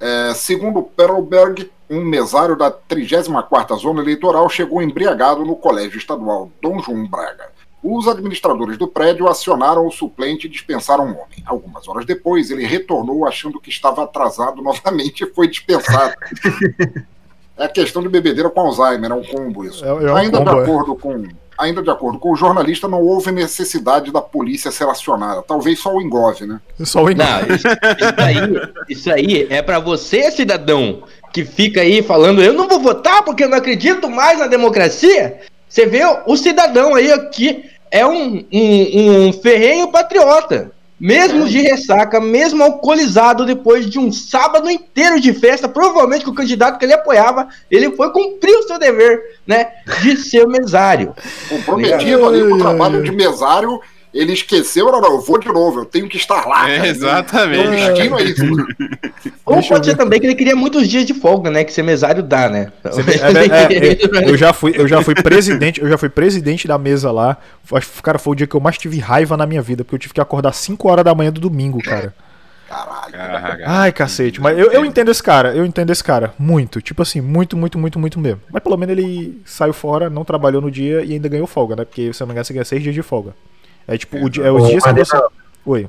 É, 0.00 0.32
segundo 0.34 0.82
Perlberg, 0.82 1.70
um 1.90 2.02
mesário 2.04 2.56
da 2.56 2.70
34ª 2.70 3.76
Zona 3.78 4.00
Eleitoral 4.00 4.48
chegou 4.48 4.80
embriagado 4.80 5.44
no 5.44 5.56
Colégio 5.56 5.98
Estadual 5.98 6.50
Dom 6.62 6.80
João 6.80 7.06
Braga. 7.06 7.48
Os 7.82 8.08
administradores 8.08 8.76
do 8.76 8.88
prédio 8.88 9.28
acionaram 9.28 9.86
o 9.86 9.90
suplente 9.90 10.46
e 10.46 10.50
dispensaram 10.50 11.04
o 11.04 11.10
homem. 11.10 11.42
Algumas 11.46 11.86
horas 11.88 12.04
depois, 12.04 12.50
ele 12.50 12.66
retornou 12.66 13.26
achando 13.26 13.60
que 13.60 13.70
estava 13.70 14.02
atrasado 14.02 14.60
novamente 14.62 15.22
e 15.22 15.32
foi 15.32 15.48
dispensado. 15.48 16.14
é 17.56 17.68
questão 17.68 18.02
de 18.02 18.08
bebedeira 18.08 18.50
com 18.50 18.60
Alzheimer, 18.60 19.12
é 19.12 19.14
um 19.14 19.22
combo 19.22 19.64
isso. 19.64 19.84
É, 19.84 19.88
é 19.88 20.12
um 20.12 20.16
ainda, 20.16 20.38
combo, 20.38 20.50
de 20.50 20.56
é. 20.58 20.62
acordo 20.62 20.96
com, 20.96 21.28
ainda 21.56 21.80
de 21.80 21.90
acordo 21.90 22.18
com 22.18 22.32
o 22.32 22.36
jornalista, 22.36 22.88
não 22.88 23.00
houve 23.00 23.30
necessidade 23.30 24.12
da 24.12 24.20
polícia 24.20 24.72
ser 24.72 24.88
acionada. 24.88 25.40
Talvez 25.42 25.78
só 25.78 25.94
o 25.94 26.02
engove, 26.02 26.46
né? 26.46 26.60
Só 26.84 27.04
o 27.04 27.10
engano. 27.10 27.46
Não, 27.46 27.54
isso, 27.54 27.68
isso 27.68 28.20
aí, 28.20 28.72
isso 28.88 29.12
aí 29.12 29.46
é 29.50 29.62
pra 29.62 29.78
você, 29.78 30.32
cidadão, 30.32 31.04
que 31.32 31.44
fica 31.44 31.80
aí 31.80 32.02
falando, 32.02 32.42
eu 32.42 32.52
não 32.52 32.66
vou 32.66 32.80
votar 32.80 33.22
porque 33.24 33.44
eu 33.44 33.48
não 33.48 33.58
acredito 33.58 34.10
mais 34.10 34.40
na 34.40 34.48
democracia. 34.48 35.40
Você 35.68 35.86
vê 35.86 36.02
o 36.26 36.36
cidadão 36.36 36.94
aí 36.94 37.12
aqui 37.12 37.64
é 37.90 38.06
um, 38.06 38.44
um, 38.52 39.28
um 39.28 39.32
ferrenho 39.32 39.92
patriota. 39.92 40.72
Mesmo 41.00 41.46
de 41.46 41.60
ressaca, 41.60 42.20
mesmo 42.20 42.64
alcoolizado 42.64 43.46
depois 43.46 43.88
de 43.88 44.00
um 44.00 44.10
sábado 44.10 44.68
inteiro 44.68 45.20
de 45.20 45.32
festa, 45.32 45.68
provavelmente 45.68 46.24
com 46.24 46.32
o 46.32 46.34
candidato 46.34 46.76
que 46.76 46.84
ele 46.84 46.92
apoiava, 46.92 47.46
ele 47.70 47.92
foi 47.92 48.10
cumprir 48.10 48.56
o 48.56 48.64
seu 48.64 48.80
dever, 48.80 49.38
né, 49.46 49.68
de 50.02 50.16
ser 50.16 50.44
mesário. 50.48 51.14
comprometido 51.48 52.26
ali 52.26 52.48
com 52.48 52.56
o 52.56 52.58
trabalho 52.58 53.00
de 53.00 53.12
mesário, 53.12 53.80
ele 54.12 54.32
esqueceu, 54.32 54.90
não, 54.90 55.00
não, 55.00 55.12
eu 55.12 55.20
vou 55.20 55.38
de 55.38 55.48
novo, 55.48 55.80
eu 55.80 55.84
tenho 55.84 56.08
que 56.08 56.16
estar 56.16 56.46
lá. 56.46 56.68
É, 56.68 56.76
cara. 56.76 56.88
exatamente. 56.88 57.68
Meu 57.68 57.70
destino 57.70 58.18
é 58.18 58.22
isso. 58.24 58.42
Ou 59.44 59.56
eu 59.56 59.62
pode 59.62 59.86
ser 59.86 59.96
também 59.96 60.20
que 60.20 60.26
ele 60.26 60.34
queria 60.34 60.56
muitos 60.56 60.88
dias 60.88 61.04
de 61.04 61.14
folga, 61.14 61.50
né, 61.50 61.64
que 61.64 61.72
ser 61.72 61.82
mesário 61.82 62.22
dá, 62.22 62.48
né. 62.48 62.72
Você 62.84 63.02
vê- 63.02 63.14
é, 63.20 63.74
é, 63.74 63.92
é, 63.92 64.30
eu 64.30 64.36
já 64.36 64.52
fui, 64.52 64.72
eu 64.74 64.88
já 64.88 65.02
fui 65.02 65.14
presidente, 65.14 65.80
eu 65.80 65.88
já 65.88 65.98
fui 65.98 66.08
presidente 66.08 66.66
da 66.66 66.78
mesa 66.78 67.10
lá. 67.10 67.36
Acho 67.72 67.90
que, 67.90 68.02
cara, 68.02 68.18
foi 68.18 68.32
o 68.32 68.36
dia 68.36 68.46
que 68.46 68.54
eu 68.54 68.60
mais 68.60 68.78
tive 68.78 68.98
raiva 68.98 69.36
na 69.36 69.46
minha 69.46 69.62
vida, 69.62 69.84
porque 69.84 69.94
eu 69.94 69.98
tive 70.00 70.14
que 70.14 70.20
acordar 70.20 70.52
5 70.52 70.88
horas 70.88 71.04
da 71.04 71.14
manhã 71.14 71.32
do 71.32 71.40
domingo, 71.40 71.82
cara. 71.82 72.14
Caralho. 72.68 73.12
Caraca. 73.12 73.64
Ai, 73.66 73.92
cacete, 73.92 74.40
mas 74.42 74.58
eu, 74.58 74.70
eu 74.70 74.84
entendo 74.84 75.10
esse 75.10 75.22
cara, 75.22 75.54
eu 75.54 75.64
entendo 75.64 75.90
esse 75.90 76.04
cara, 76.04 76.34
muito, 76.38 76.82
tipo 76.82 77.00
assim, 77.00 77.20
muito, 77.20 77.56
muito, 77.56 77.78
muito, 77.78 77.98
muito 77.98 78.20
mesmo. 78.20 78.40
Mas 78.52 78.62
pelo 78.62 78.76
menos 78.76 78.96
ele 78.96 79.40
saiu 79.44 79.72
fora, 79.72 80.10
não 80.10 80.22
trabalhou 80.24 80.60
no 80.60 80.70
dia 80.70 81.02
e 81.02 81.14
ainda 81.14 81.28
ganhou 81.28 81.46
folga, 81.46 81.74
né? 81.76 81.84
Porque 81.86 82.12
se 82.12 82.22
eu 82.22 82.26
não 82.26 82.28
me 82.28 82.32
engano, 82.34 82.44
você 82.44 82.52
ganha 82.52 82.64
6 82.64 82.82
dias 82.82 82.94
de 82.94 83.02
folga. 83.02 83.34
É 83.88 83.96
tipo, 83.96 84.18
o 84.18 84.28
é 84.44 84.52
os 84.52 84.62
Ô, 84.62 84.66
dias 84.66 84.84
que 84.84 84.92
você. 84.92 85.16
Oi. 85.64 85.88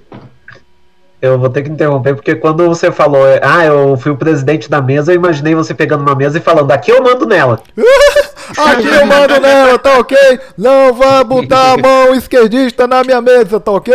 Eu 1.21 1.37
vou 1.37 1.49
ter 1.49 1.63
que 1.63 1.69
interromper, 1.69 2.15
porque 2.15 2.33
quando 2.33 2.65
você 2.65 2.89
falou, 2.93 3.21
ah, 3.41 3.65
eu 3.65 3.97
fui 3.97 4.09
o 4.09 4.17
presidente 4.17 4.69
da 4.69 4.81
mesa, 4.81 5.11
eu 5.11 5.17
imaginei 5.17 5.53
você 5.53 5.73
pegando 5.73 6.01
uma 6.01 6.15
mesa 6.15 6.37
e 6.37 6.41
falando, 6.41 6.71
aqui 6.71 6.91
eu 6.91 7.03
mando 7.03 7.25
nela. 7.25 7.61
Aqui 8.57 8.87
eu 8.87 9.05
mando 9.05 9.39
nela, 9.39 9.77
tá 9.77 9.99
ok? 9.99 10.17
Não 10.57 10.91
vai 10.93 11.23
botar 11.23 11.73
a 11.73 11.77
mão 11.77 12.15
esquerdista 12.15 12.87
na 12.87 13.03
minha 13.03 13.21
mesa, 13.21 13.59
tá 13.59 13.71
ok? 13.71 13.93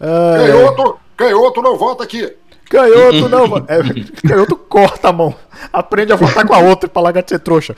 É, 0.00 0.46
Canhoto, 0.46 1.00
canhoto 1.16 1.60
não 1.62 1.76
vota 1.76 2.04
aqui. 2.04 2.32
canhoto 2.70 3.28
não. 3.28 3.44
É, 3.66 4.28
canhoto 4.28 4.54
corta 4.56 5.08
a 5.08 5.12
mão. 5.12 5.34
Aprende 5.72 6.12
a 6.12 6.16
votar 6.16 6.46
com 6.46 6.54
a 6.54 6.58
outra 6.58 6.88
pra 6.88 7.02
largar 7.02 7.24
de 7.24 7.30
ser 7.30 7.40
trouxa. 7.40 7.74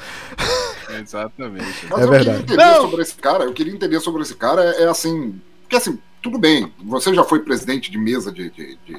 Exatamente. 1.03 1.87
Mas 1.91 2.01
É 2.01 2.05
eu 2.05 2.09
verdade. 2.11 2.25
queria 2.25 2.39
entender 2.41 2.65
Não. 2.65 2.83
sobre 2.83 3.03
esse 3.03 3.15
cara, 3.15 3.45
eu 3.45 3.53
queria 3.53 3.73
entender 3.73 4.01
sobre 4.01 4.23
esse 4.23 4.35
cara, 4.35 4.65
é, 4.65 4.83
é 4.83 4.89
assim, 4.89 5.41
porque 5.63 5.77
assim, 5.77 5.99
tudo 6.23 6.39
bem, 6.39 6.73
você 6.85 7.15
já 7.15 7.25
foi 7.25 7.41
presidente 7.41 7.91
de 7.91 7.99
mesa 7.99 8.33
de, 8.33 8.51
de, 8.51 8.79
de, 8.87 8.97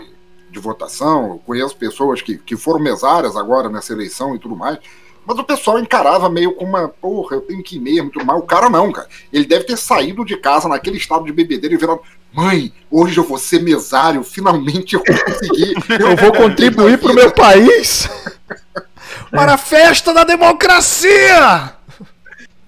de 0.51 0.59
votação, 0.59 1.31
eu 1.31 1.41
conheço 1.45 1.75
pessoas 1.75 2.21
que, 2.21 2.37
que 2.37 2.55
foram 2.55 2.79
mesárias 2.79 3.35
agora 3.35 3.69
nessa 3.69 3.93
eleição 3.93 4.35
e 4.35 4.39
tudo 4.39 4.55
mais, 4.55 4.77
mas 5.25 5.37
o 5.37 5.43
pessoal 5.43 5.77
encarava 5.77 6.29
meio 6.29 6.53
com 6.53 6.63
uma, 6.63 6.87
porra, 6.87 7.35
eu 7.35 7.41
tenho 7.41 7.61
que 7.61 7.75
ir 7.75 7.79
mesmo, 7.81 8.09
tudo 8.09 8.23
mais. 8.23 8.39
O 8.39 8.43
cara 8.45 8.69
não, 8.69 8.89
cara. 8.93 9.09
Ele 9.33 9.43
deve 9.43 9.65
ter 9.65 9.75
saído 9.75 10.23
de 10.23 10.37
casa 10.37 10.69
naquele 10.69 10.95
estado 10.95 11.25
de 11.25 11.33
bebedeira 11.33 11.75
e 11.75 11.77
virado, 11.77 11.99
mãe, 12.33 12.71
hoje 12.89 13.17
eu 13.17 13.25
vou 13.25 13.37
ser 13.37 13.61
mesário, 13.61 14.23
finalmente 14.23 14.95
eu 14.95 15.03
consegui. 15.03 15.73
Eu 15.99 16.15
vou 16.15 16.31
contribuir 16.31 16.97
pro 16.97 17.13
meu 17.13 17.29
país 17.31 18.09
para 19.29 19.55
a 19.55 19.57
festa 19.57 20.13
da 20.13 20.23
democracia! 20.23 21.75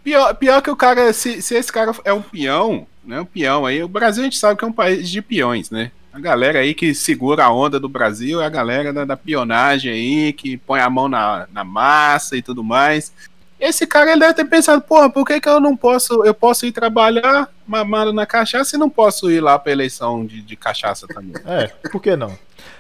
Pior, 0.09 0.33
pior 0.33 0.59
que 0.63 0.71
o 0.71 0.75
cara, 0.75 1.13
se, 1.13 1.39
se 1.39 1.53
esse 1.53 1.71
cara 1.71 1.93
é 2.03 2.11
um 2.11 2.21
peão, 2.23 2.87
né? 3.05 3.21
Um 3.21 3.25
peão 3.25 3.63
aí, 3.63 3.83
o 3.83 3.87
Brasil 3.87 4.23
a 4.23 4.25
gente 4.25 4.39
sabe 4.39 4.57
que 4.57 4.65
é 4.65 4.67
um 4.67 4.73
país 4.73 5.07
de 5.07 5.21
peões, 5.21 5.69
né? 5.69 5.91
A 6.11 6.19
galera 6.19 6.57
aí 6.57 6.73
que 6.73 6.95
segura 6.95 7.43
a 7.45 7.53
onda 7.53 7.79
do 7.79 7.87
Brasil 7.87 8.41
é 8.41 8.45
a 8.47 8.49
galera 8.49 8.91
da, 8.91 9.05
da 9.05 9.15
pionagem 9.15 9.91
aí, 9.91 10.33
que 10.33 10.57
põe 10.57 10.79
a 10.79 10.89
mão 10.89 11.07
na, 11.07 11.47
na 11.53 11.63
massa 11.63 12.35
e 12.35 12.41
tudo 12.41 12.63
mais. 12.63 13.13
Esse 13.59 13.85
cara 13.85 14.09
ele 14.09 14.21
deve 14.21 14.33
ter 14.33 14.45
pensado, 14.45 14.81
porra, 14.81 15.11
por 15.11 15.23
que, 15.23 15.39
que 15.39 15.47
eu 15.47 15.59
não 15.59 15.77
posso, 15.77 16.25
eu 16.25 16.33
posso 16.33 16.65
ir 16.65 16.71
trabalhar 16.71 17.47
mamado 17.67 18.11
na 18.11 18.25
cachaça 18.25 18.75
e 18.75 18.79
não 18.79 18.89
posso 18.89 19.29
ir 19.29 19.41
lá 19.41 19.59
pra 19.59 19.71
eleição 19.71 20.25
de, 20.25 20.41
de 20.41 20.55
cachaça 20.55 21.05
também? 21.05 21.35
É, 21.45 21.67
por 21.91 22.01
que 22.01 22.15
não? 22.15 22.35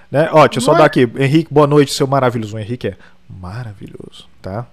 Né? 0.09 0.27
Ó, 0.31 0.47
deixa 0.47 0.57
eu 0.57 0.63
só 0.63 0.73
dar 0.73 0.85
aqui. 0.85 1.01
Henrique, 1.15 1.53
boa 1.53 1.67
noite, 1.67 1.93
seu 1.93 2.07
maravilhoso. 2.07 2.55
O 2.55 2.59
Henrique 2.59 2.87
é 2.87 2.97
maravilhoso, 3.29 4.27
tá? 4.41 4.65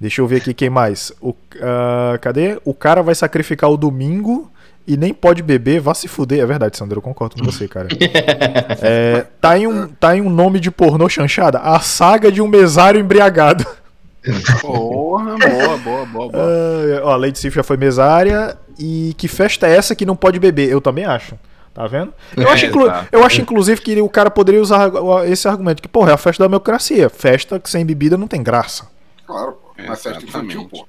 Deixa 0.00 0.20
eu 0.20 0.26
ver 0.26 0.36
aqui 0.36 0.52
quem 0.54 0.68
mais. 0.70 1.10
O, 1.20 1.34
ah, 1.62 2.18
cadê? 2.20 2.58
O 2.64 2.74
cara 2.74 3.02
vai 3.02 3.14
sacrificar 3.14 3.70
o 3.70 3.76
domingo 3.76 4.50
e 4.86 4.96
nem 4.96 5.12
pode 5.14 5.42
beber, 5.42 5.80
vá 5.80 5.94
se 5.94 6.06
fuder. 6.06 6.40
É 6.42 6.46
verdade, 6.46 6.76
Sandro, 6.76 6.98
eu 6.98 7.02
concordo 7.02 7.36
com 7.36 7.44
você, 7.44 7.66
cara. 7.66 7.88
É, 8.82 9.24
tá, 9.40 9.58
em 9.58 9.66
um, 9.66 9.88
tá 9.88 10.16
em 10.16 10.20
um 10.20 10.28
nome 10.30 10.60
de 10.60 10.70
pornô 10.70 11.08
chanchada? 11.08 11.58
A 11.58 11.80
saga 11.80 12.30
de 12.30 12.40
um 12.42 12.46
mesário 12.48 13.00
embriagado. 13.00 13.64
Porra, 14.60 15.36
boa, 15.38 15.78
boa, 15.78 16.06
boa, 16.06 16.28
boa. 16.28 16.30
Ah, 16.34 17.00
ó, 17.04 17.12
a 17.12 17.16
Lady 17.16 17.38
Sif 17.38 17.54
já 17.56 17.62
foi 17.62 17.76
mesária. 17.76 18.56
E 18.78 19.14
que 19.16 19.28
festa 19.28 19.66
é 19.66 19.76
essa 19.76 19.94
que 19.94 20.04
não 20.04 20.16
pode 20.16 20.38
beber? 20.38 20.68
Eu 20.68 20.80
também 20.80 21.04
acho. 21.04 21.34
Tá 21.72 21.86
vendo? 21.86 22.12
Eu, 22.36 22.48
É, 22.48 22.52
acho, 22.52 22.66
inclu- 22.66 22.86
tá. 22.86 23.06
eu 23.12 23.24
acho, 23.24 23.40
inclusive, 23.40 23.80
que 23.80 24.00
o 24.00 24.08
cara 24.08 24.30
poderia 24.30 24.60
usar 24.60 24.90
esse 25.26 25.46
argumento: 25.46 25.82
que, 25.82 25.88
porra, 25.88 26.10
é 26.10 26.14
a 26.14 26.18
festa 26.18 26.42
da 26.44 26.48
democracia. 26.48 27.08
Festa 27.10 27.58
que 27.60 27.68
sem 27.70 27.84
bebida 27.84 28.16
não 28.16 28.26
tem 28.26 28.42
graça. 28.42 28.86
Claro, 29.26 29.56
não 29.78 29.92
é 29.92 29.96
festa 29.96 30.24
infantil, 30.24 30.60
Exatamente. 30.62 30.70
pô. 30.70 30.88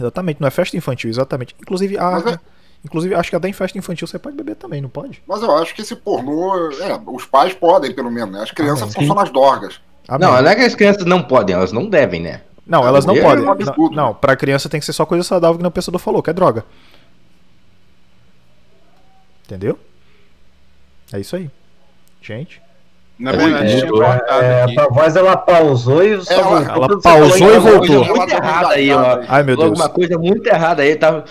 Exatamente, 0.00 0.40
não 0.40 0.48
é 0.48 0.50
festa 0.50 0.76
infantil, 0.76 1.10
exatamente. 1.10 1.56
Inclusive, 1.60 1.98
a, 1.98 2.18
é- 2.34 2.38
inclusive 2.84 3.14
acho 3.14 3.30
que 3.30 3.36
até 3.36 3.48
em 3.48 3.52
festa 3.52 3.76
infantil 3.78 4.06
você 4.06 4.18
pode 4.18 4.36
beber 4.36 4.54
também, 4.56 4.80
não 4.80 4.88
pode? 4.88 5.22
Mas 5.26 5.42
eu 5.42 5.56
acho 5.56 5.74
que 5.74 5.82
esse 5.82 5.96
pornô, 5.96 6.70
é, 6.72 7.00
os 7.06 7.24
pais 7.24 7.52
podem, 7.54 7.92
pelo 7.92 8.10
menos, 8.10 8.32
né? 8.34 8.42
As 8.42 8.50
crianças 8.50 8.82
Amém. 8.82 8.92
são 8.92 9.06
só 9.06 9.14
nas 9.14 9.30
dorgas. 9.30 9.80
Amém. 10.06 10.28
Não, 10.28 10.40
não 10.42 10.48
é 10.50 10.54
que 10.54 10.62
as 10.62 10.74
crianças 10.74 11.04
não 11.04 11.22
podem, 11.22 11.54
elas 11.54 11.72
não 11.72 11.88
devem, 11.88 12.20
né? 12.20 12.42
Não, 12.66 12.86
elas 12.86 13.04
não 13.06 13.16
É 13.16 13.22
podem. 13.22 13.44
um 13.44 13.50
absurdo. 13.50 13.96
Não, 13.96 14.06
não, 14.08 14.14
pra 14.14 14.36
criança 14.36 14.68
tem 14.68 14.78
que 14.78 14.86
ser 14.86 14.92
só 14.92 15.04
coisa 15.06 15.24
saudável 15.24 15.58
que 15.58 15.66
o 15.66 15.70
pensador 15.70 15.98
falou, 16.00 16.22
que 16.22 16.30
é 16.30 16.32
droga. 16.34 16.64
Entendeu? 19.44 19.78
É 21.12 21.18
isso 21.18 21.34
aí. 21.36 21.50
Gente. 22.20 22.60
Na 23.18 23.32
É, 23.32 23.36
verdade, 23.36 23.72
é, 23.72 23.80
tinha 23.80 24.04
É, 24.40 24.62
aqui. 24.62 24.78
a 24.80 24.88
voz 24.88 25.16
ela 25.16 25.36
pausou 25.36 26.04
e 26.04 26.24
só 26.24 26.32
Ela- 26.34 26.44
voltou 26.60 26.74
ela 26.84 27.00
pausou 27.02 27.30
falou 27.38 27.54
e 27.54 27.58
voltou. 27.58 27.96
Coisa 28.06 28.14
muito 28.14 28.32
errada 28.32 28.68
aí, 28.74 28.92
ó. 28.92 29.18
Ai, 29.26 29.42
meu 29.42 29.56
Deus. 29.56 29.68
Alguma 29.70 29.88
coisa 29.88 30.18
muito 30.18 30.46
errada 30.46 30.82
aí. 30.82 30.94
Tá... 30.94 31.24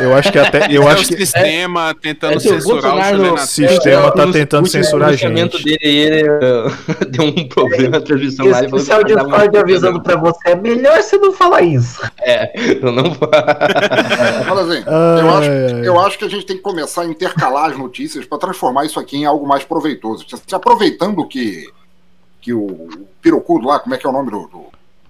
Eu 0.00 0.14
acho 0.14 0.30
que 0.30 0.38
até. 0.38 0.66
Eu 0.70 0.82
é 0.82 0.92
acho 0.92 1.04
o 1.04 1.08
que. 1.08 1.16
sistema 1.16 1.94
tentando 2.00 2.34
É, 2.36 2.38
se 2.40 2.48
o 2.48 2.60
censurar 2.60 3.14
o 3.14 3.34
na 3.34 3.36
Sistema 3.38 4.10
tá 4.10 4.26
tentando 4.30 4.66
censurar 4.68 5.08
a 5.08 5.12
gente. 5.16 5.64
dele, 5.64 5.78
ele 5.82 6.28
uh, 6.30 6.70
deu 7.08 7.24
um 7.24 7.48
problema 7.48 7.88
na 7.88 8.00
transmissão 8.00 8.46
lá. 8.48 8.58
ele 8.58 8.68
falou 8.68 8.80
Esse 8.82 8.92
é 8.92 8.96
o 8.98 9.04
que 9.04 9.12
uma- 9.14 9.22
Discord 9.24 9.56
avisando 9.58 10.02
pra 10.02 10.16
você, 10.16 10.50
é 10.50 10.54
melhor 10.54 11.00
você 11.02 11.16
não 11.16 11.32
falar 11.32 11.62
isso. 11.62 12.00
É, 12.20 12.52
eu 12.82 12.92
não 12.92 13.04
vou. 13.04 13.30
Assim, 14.62 14.84
eu, 14.86 15.30
acho, 15.30 15.50
eu 15.84 16.00
acho 16.00 16.18
que 16.18 16.24
a 16.24 16.28
gente 16.28 16.46
tem 16.46 16.56
que 16.56 16.62
começar 16.62 17.02
a 17.02 17.06
intercalar 17.06 17.70
as 17.70 17.76
notícias 17.78 18.24
para 18.26 18.38
transformar 18.38 18.84
isso 18.84 19.00
aqui 19.00 19.16
em 19.16 19.24
algo 19.24 19.46
mais 19.46 19.64
proveitoso. 19.64 20.24
Se 20.46 20.54
aproveitando 20.54 21.21
que, 21.26 21.68
que 22.40 22.52
o 22.52 23.06
pirocudo 23.20 23.66
lá, 23.66 23.78
como 23.78 23.94
é 23.94 23.98
que 23.98 24.06
é 24.06 24.10
o 24.10 24.12
nome 24.12 24.30
do. 24.30 24.46
do 24.48 24.64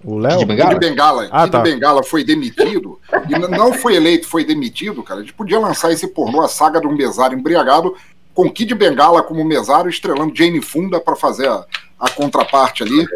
O 0.04 0.16
De 0.16 0.22
Léo? 0.22 0.38
Kid 0.38 0.46
Bengala? 0.46 0.78
Bengala, 0.78 1.28
Ah, 1.30 1.42
Kid 1.44 1.52
tá. 1.52 1.60
Bengala 1.60 2.02
foi 2.02 2.24
demitido, 2.24 2.98
e 3.28 3.38
não 3.38 3.72
foi 3.72 3.94
eleito, 3.96 4.26
foi 4.28 4.44
demitido, 4.44 5.02
cara. 5.02 5.20
A 5.20 5.22
gente 5.22 5.34
podia 5.34 5.58
lançar 5.58 5.92
esse 5.92 6.08
pornô, 6.08 6.42
a 6.42 6.48
saga 6.48 6.80
de 6.80 6.86
um 6.86 6.94
mesário 6.94 7.38
embriagado, 7.38 7.94
com 8.34 8.50
Kid 8.50 8.74
Bengala 8.74 9.22
como 9.22 9.44
mesário, 9.44 9.90
estrelando 9.90 10.34
Jane 10.34 10.60
Funda 10.62 10.98
para 11.00 11.14
fazer 11.16 11.48
a, 11.48 11.64
a 12.00 12.10
contraparte 12.10 12.82
ali. 12.82 13.06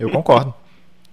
Eu 0.00 0.10
concordo. 0.10 0.54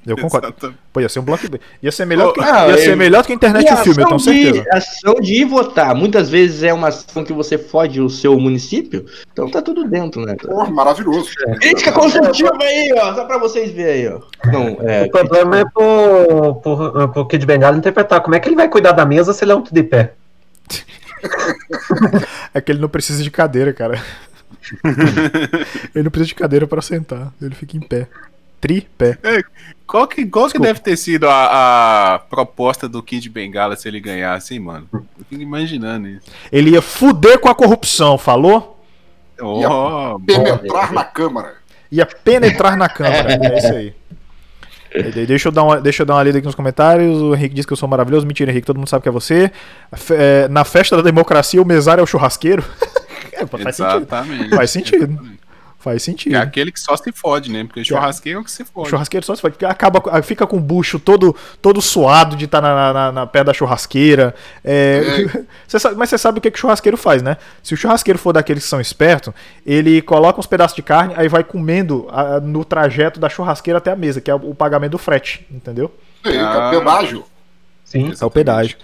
Eu 0.06 0.16
concordo. 0.18 0.48
Exatamente. 0.48 0.80
Pô, 0.94 1.02
ia 1.02 1.10
ser 1.10 1.20
um 1.20 1.24
blockbuster. 1.24 1.60
Ia 1.82 1.92
ser 1.92 2.06
melhor 2.06 2.32
que, 2.34 2.40
Ah, 2.42 2.68
ia 2.68 2.78
ser 2.78 2.92
eu- 2.92 2.98
melhor 2.98 3.26
que 3.26 3.32
a 3.32 3.36
internet 3.36 3.70
e 3.70 3.74
o 3.74 3.78
filme, 3.78 4.02
eu 4.02 4.06
tenho 4.08 4.16
ação 4.18 4.20
certeza. 4.34 4.62
De, 4.62 4.70
ação 4.70 5.14
de 5.16 5.34
ir 5.34 5.46
votar. 5.46 5.96
Muitas 5.96 6.30
vezes 6.30 6.64
é 6.64 6.72
uma 6.74 6.90
ação 6.90 7.24
que 7.24 7.34
você 7.34 7.58
fode 7.58 8.00
o 8.00 8.10
seu 8.10 8.40
município, 8.40 9.06
então 9.34 9.50
tá 9.50 9.62
tudo 9.62 9.84
dentro, 9.88 10.22
né? 10.26 10.36
Porra, 10.36 10.70
maravilhoso. 10.70 11.30
Crítica 11.60 11.92
construtiva 11.92 12.56
aí, 12.62 12.94
ó. 12.98 13.16
Só 13.16 13.26
pra 13.26 13.38
vocês 13.38 13.72
verem 13.72 14.08
aí, 14.08 14.14
ó. 14.14 14.22
Não, 14.52 14.78
é. 14.88 15.04
O 15.06 15.10
problema 15.10 15.60
é 15.60 15.66
pro, 15.66 16.56
pro, 16.56 17.10
pro 17.10 17.28
Kid 17.28 17.46
Bengala 17.46 17.78
interpretar. 17.78 18.22
Como 18.22 18.36
é 18.36 18.40
que 18.40 18.48
ele 18.48 18.56
vai 18.56 18.70
cuidar 18.70 18.92
da 18.92 19.06
mesa 19.06 19.34
se 19.34 19.44
ele 19.44 19.52
é 19.52 19.56
um 19.56 19.64
de 19.64 19.84
pé? 19.84 20.14
É 22.54 22.62
que 22.62 22.72
ele 22.72 22.80
não 22.80 22.90
precisa 22.90 23.24
de 23.24 23.32
cadeira, 23.32 23.74
cara. 23.74 24.02
ele 25.94 26.04
não 26.04 26.12
precisa 26.12 26.28
de 26.30 26.36
cadeira 26.36 26.68
pra 26.68 26.82
sentar. 26.82 27.34
Ele 27.42 27.56
fica 27.56 27.76
em 27.76 27.82
pé. 27.82 28.08
Tripé. 28.60 29.18
Qual 29.88 30.08
que, 30.08 30.26
qual 30.26 30.50
que 30.50 30.58
deve 30.58 30.80
ter 30.80 30.98
sido 30.98 31.28
a, 31.30 32.16
a 32.16 32.20
proposta 32.20 32.90
do 32.90 33.04
Kid 33.04 33.30
Bengala 33.30 33.76
se 33.76 33.88
ele 33.88 34.00
ganhasse, 34.00 34.56
hein, 34.56 34.60
mano? 34.60 34.88
Eu 34.92 35.26
fico 35.30 35.42
imaginando 35.42 36.08
isso. 36.08 36.26
Ele 36.52 36.72
ia 36.72 36.82
fuder 36.82 37.40
com 37.40 37.50
a 37.50 37.56
corrupção, 37.56 38.18
falou? 38.18 38.84
Oh, 39.40 40.20
Penetrar 40.26 40.92
na 40.92 41.04
Câmara. 41.04 41.56
Ia 41.92 42.06
penetrar 42.06 42.78
na 42.78 42.90
câmara. 42.90 43.38
É 43.42 43.58
isso 43.58 43.74
aí. 43.74 43.94
Deixa 45.28 45.50
eu, 45.50 45.52
dar 45.52 45.64
uma, 45.64 45.82
deixa 45.82 46.04
eu 46.04 46.06
dar 46.06 46.16
uma 46.16 46.24
lida 46.24 46.38
aqui 46.38 46.46
nos 46.46 46.56
comentários. 46.56 47.22
O 47.22 47.36
Henrique 47.36 47.54
diz 47.54 47.66
que 47.66 47.74
eu 47.74 47.78
sou 47.78 47.88
maravilhoso. 47.88 48.26
Mentira, 48.26 48.50
Henrique, 48.50 48.66
todo 48.66 48.78
mundo 48.78 48.88
sabe 48.88 49.04
que 49.04 49.10
é 49.10 49.12
você. 49.12 49.52
É, 50.12 50.48
na 50.48 50.64
festa 50.64 50.96
da 50.96 51.02
democracia, 51.02 51.62
o 51.62 51.66
mesário 51.66 52.02
é 52.02 52.04
o 52.04 52.08
churrasqueiro. 52.08 52.64
É, 53.32 53.46
faz 53.46 53.76
sentido. 53.76 53.98
exatamente. 53.98 54.56
Faz 54.56 54.72
sentido. 54.72 55.04
Exatamente. 55.04 55.35
Faz 55.86 56.02
sentido. 56.02 56.36
É 56.36 56.40
aquele 56.40 56.72
que 56.72 56.80
só 56.80 56.98
se 56.98 57.12
fode, 57.12 57.52
né? 57.52 57.64
Porque 57.64 57.80
o 57.82 57.86
churrasqueiro 57.86 58.40
é 58.40 58.42
o 58.42 58.44
que 58.44 58.50
se 58.50 58.64
O 58.64 58.66
fode. 58.66 58.90
churrasqueiro 58.90 59.24
só 59.24 59.36
se 59.36 59.42
faz, 59.44 59.54
porque 59.54 59.66
acaba, 59.66 60.02
com- 60.02 60.24
fica 60.24 60.48
com 60.48 60.58
o 60.58 60.60
bucho 60.60 60.98
todo, 61.00 61.36
todo 61.62 61.80
suado 61.80 62.36
de 62.36 62.46
estar 62.46 62.60
na, 62.60 62.92
na, 62.92 63.12
na 63.12 63.28
pé 63.28 63.44
da 63.44 63.54
churrasqueira. 63.54 64.34
É, 64.64 65.26
Você 65.68 65.78
sabe- 65.80 65.96
mas 65.96 66.10
você 66.10 66.18
sabe 66.18 66.40
o 66.40 66.42
que, 66.42 66.50
que 66.50 66.58
o 66.58 66.60
churrasqueiro 66.60 66.98
faz, 66.98 67.22
né? 67.22 67.38
Se 67.62 67.76
o 67.76 67.78
churrasqueiro 67.78 68.18
for 68.18 68.34
daqueles 68.34 68.64
que 68.64 68.70
são 68.70 68.82
espertos, 68.82 69.32
ele 69.64 70.02
coloca 70.02 70.40
uns 70.40 70.48
pedaços 70.48 70.76
de 70.76 70.82
carne, 70.82 71.14
aí 71.16 71.28
vai 71.28 71.44
comendo 71.44 72.08
ah, 72.10 72.40
no 72.40 72.66
trajeto 72.66 73.20
da 73.20 73.30
churrasqueira 73.30 73.78
até 73.78 73.92
a 73.92 73.96
mesa, 73.96 74.20
que 74.20 74.32
é 74.32 74.34
o 74.34 74.56
pagamento 74.56 74.94
do 74.94 74.98
frete, 74.98 75.46
entendeu? 75.52 75.94
Aí, 76.24 76.36
Ah. 76.40 76.72
pedágio. 76.72 77.24
Sim. 77.84 78.12
É 78.20 78.26
o 78.26 78.32
pedágio. 78.32 78.76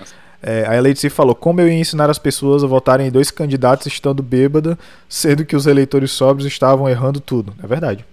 É, 0.44 0.66
aí 0.68 0.78
a 0.78 0.82
Leite 0.82 1.10
falou: 1.10 1.36
como 1.36 1.62
eu 1.62 1.68
ia 1.68 1.74
ensinar 1.78 2.10
as 2.10 2.18
pessoas 2.18 2.64
a 2.64 2.68
votarem 2.68 3.08
em 3.08 3.12
dois 3.12 3.30
candidatos 3.30 3.86
estando 3.88 4.24
bêbada, 4.24 4.78
sendo 5.08 5.46
que 5.46 5.56
os 5.56 5.68
eleitores 5.68 6.12
sóbrios 6.12 6.48
estavam 6.48 6.90
errando 6.90 7.20
tudo. 7.20 7.54
É 7.64 7.68
verdade. 7.68 8.04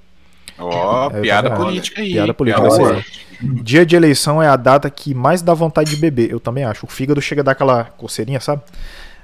Ó, 0.58 1.06
É 1.10 1.20
piada 1.20 1.48
verdade. 1.48 1.64
política 1.64 2.00
aí. 2.02 2.12
Piada 2.12 2.34
política, 2.34 2.68
Piada. 2.68 3.04
Dia 3.40 3.86
de 3.86 3.94
eleição 3.94 4.42
é 4.42 4.48
a 4.48 4.56
data 4.56 4.90
que 4.90 5.14
mais 5.14 5.40
dá 5.40 5.54
vontade 5.54 5.90
de 5.90 5.96
beber, 5.96 6.30
eu 6.30 6.40
também 6.40 6.64
acho. 6.64 6.84
O 6.84 6.88
fígado 6.88 7.22
chega 7.22 7.40
a 7.40 7.44
dar 7.44 7.52
aquela 7.52 7.84
coceirinha, 7.84 8.40
sabe? 8.40 8.62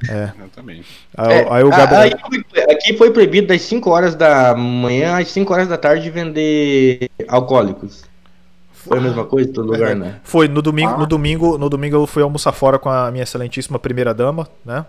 Exatamente. 0.03 0.87
Aí, 1.17 1.33
É, 1.33 1.47
aí 1.53 1.64
o 1.64 1.71
Gabriel. 1.71 2.01
aí 2.03 2.12
foi- 2.53 2.62
aqui 2.75 2.97
foi 2.97 3.11
proibido 3.11 3.49
das 3.49 3.62
5 3.62 3.90
horas 3.90 4.14
da 4.14 4.55
manhã 4.55 5.19
às 5.19 5.29
5 5.29 5.53
horas 5.53 5.67
da 5.69 5.77
tarde 5.77 6.11
vender 6.11 7.09
alcoólicos. 7.27 8.05
Foi 8.87 8.99
a 8.99 9.01
mesma 9.01 9.25
coisa 9.25 9.49
em 9.49 9.53
todo 9.53 9.70
lugar, 9.73 9.94
né? 9.97 10.20
Foi 10.25 10.47
no 10.49 10.61
domingo, 10.61 10.92
Ah. 10.92 10.99
no 10.99 11.07
domingo, 11.07 11.59
no 11.59 11.68
domingo 11.68 11.97
eu 11.97 12.07
fui 12.07 12.23
almoçar 12.23 12.53
fora 12.53 12.79
com 12.79 12.88
a 12.90 13.11
minha 13.11 13.23
excelentíssima 13.25 13.79
primeira 13.79 14.12
dama, 14.14 14.47
né? 14.64 14.85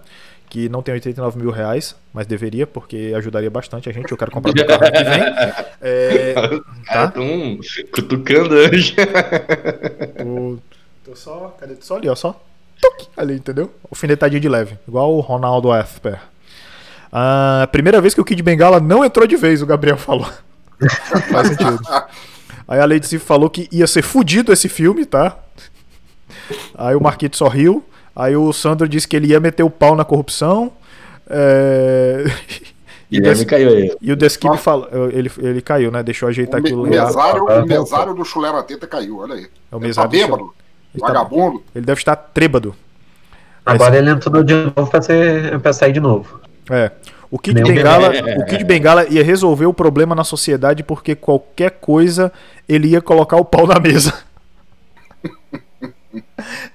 Que 0.49 0.69
não 0.69 0.81
tem 0.84 0.93
89 0.93 1.39
mil 1.39 1.49
reais, 1.49 1.95
mas 2.13 2.27
deveria, 2.27 2.67
porque 2.67 3.13
ajudaria 3.17 3.49
bastante 3.49 3.89
a 3.89 3.91
gente. 3.93 4.12
Eu 4.12 4.17
quero 4.17 4.29
comprar 4.31 4.53
meu 4.53 4.65
carro 4.65 4.81
que 4.91 5.03
vem. 5.03 5.65
É, 5.88 6.34
Cara, 6.34 6.62
tá? 6.88 7.08
tão 7.10 7.60
cutucando 7.93 8.55
hoje. 8.55 8.95
Tô, 10.17 10.58
tô 11.03 11.15
só. 11.15 11.55
Cadê? 11.60 11.75
Só 11.81 11.97
ali, 11.97 12.10
ó. 12.10 12.15
Só. 12.15 12.39
Tuc, 12.81 13.08
ali, 13.15 13.36
entendeu? 13.36 13.71
Alfinetadinho 13.91 14.41
de 14.41 14.49
leve. 14.49 14.77
Igual 14.88 15.13
o 15.15 15.19
Ronaldo 15.19 15.73
Esper. 15.75 16.19
Ah, 17.12 17.67
primeira 17.71 18.01
vez 18.01 18.13
que 18.13 18.21
o 18.21 18.25
Kid 18.25 18.41
Bengala 18.43 18.79
não 18.79 19.05
entrou 19.05 19.25
de 19.27 19.36
vez, 19.38 19.62
o 19.62 19.65
Gabriel 19.65 19.97
falou. 19.97 20.27
Faz 21.31 21.47
sentido. 21.49 21.79
Aí 22.67 22.80
a 22.80 22.86
Lady 22.86 23.08
Sif 23.08 23.23
falou 23.23 23.49
que 23.49 23.67
ia 23.71 23.86
ser 23.88 24.01
fudido 24.01 24.51
esse 24.51 24.67
filme, 24.67 25.06
tá? 25.06 25.38
Aí 26.75 26.95
o 26.95 27.01
Marquito 27.01 27.38
só 27.38 27.47
riu. 27.47 27.84
Aí 28.15 28.36
o 28.36 28.51
Sandro 28.54 28.88
disse 28.88 29.08
que 29.08 29.15
ele 29.15 29.28
ia 29.28 29.39
meter 29.39 29.63
o 29.63 29.69
pau 29.69 29.95
na 29.95 30.04
corrupção. 30.06 30.71
É... 31.30 32.23
E, 33.12 33.19
o 33.19 33.21
Guilherme 33.21 33.38
Des... 33.38 33.45
caiu 33.49 33.69
aí. 33.69 33.95
e 34.01 34.12
o 34.12 34.15
Deskib 34.15 34.58
falou. 34.58 34.89
Ele, 35.12 35.32
ele 35.38 35.62
caiu, 35.62 35.91
né? 35.91 36.01
Deixou 36.01 36.28
eu 36.28 36.32
ajeitar 36.32 36.60
O, 36.60 36.63
aquilo 36.63 36.82
o 36.82 36.84
lá. 36.86 36.89
mesário, 36.89 37.47
Ah, 37.47 37.62
o 37.63 37.65
mesário 37.67 38.13
do 38.15 38.25
Chulé 38.25 38.51
na 38.51 38.63
teta 38.63 38.88
caiu, 38.88 39.19
olha 39.19 39.36
aí. 39.36 39.43
É 39.71 39.75
o 39.75 39.78
Ele 39.78 39.93
tá 39.93 40.08
mesário 40.08 40.10
do 40.10 40.17
bêbado, 40.17 40.54
Ele 40.91 41.01
tá- 41.01 41.08
vagabundo. 41.08 41.63
Ele 41.75 41.86
deve 41.86 41.99
estar 42.01 42.15
trêbado. 42.15 42.75
Agora 43.63 43.95
ele 43.95 44.10
entrou 44.10 44.43
de 44.43 44.56
novo 44.56 44.88
pra, 44.89 45.04
ser, 45.04 45.60
pra 45.60 45.71
sair 45.71 45.93
de 45.93 45.99
novo. 45.99 46.39
É. 46.67 46.91
O 47.29 47.39
Kid, 47.39 47.55
Meu 47.55 47.67
Bengala, 47.67 48.11
o 48.38 48.45
Kid 48.45 48.63
Bengala 48.63 49.07
ia 49.07 49.23
resolver 49.23 49.65
o 49.65 49.73
problema 49.73 50.13
na 50.15 50.23
sociedade 50.23 50.83
porque 50.83 51.15
qualquer 51.15 51.71
coisa 51.71 52.31
ele 52.67 52.89
ia 52.89 53.01
colocar 53.01 53.38
o 53.38 53.45
pau 53.45 53.65
na 53.67 53.79
mesa. 53.79 54.13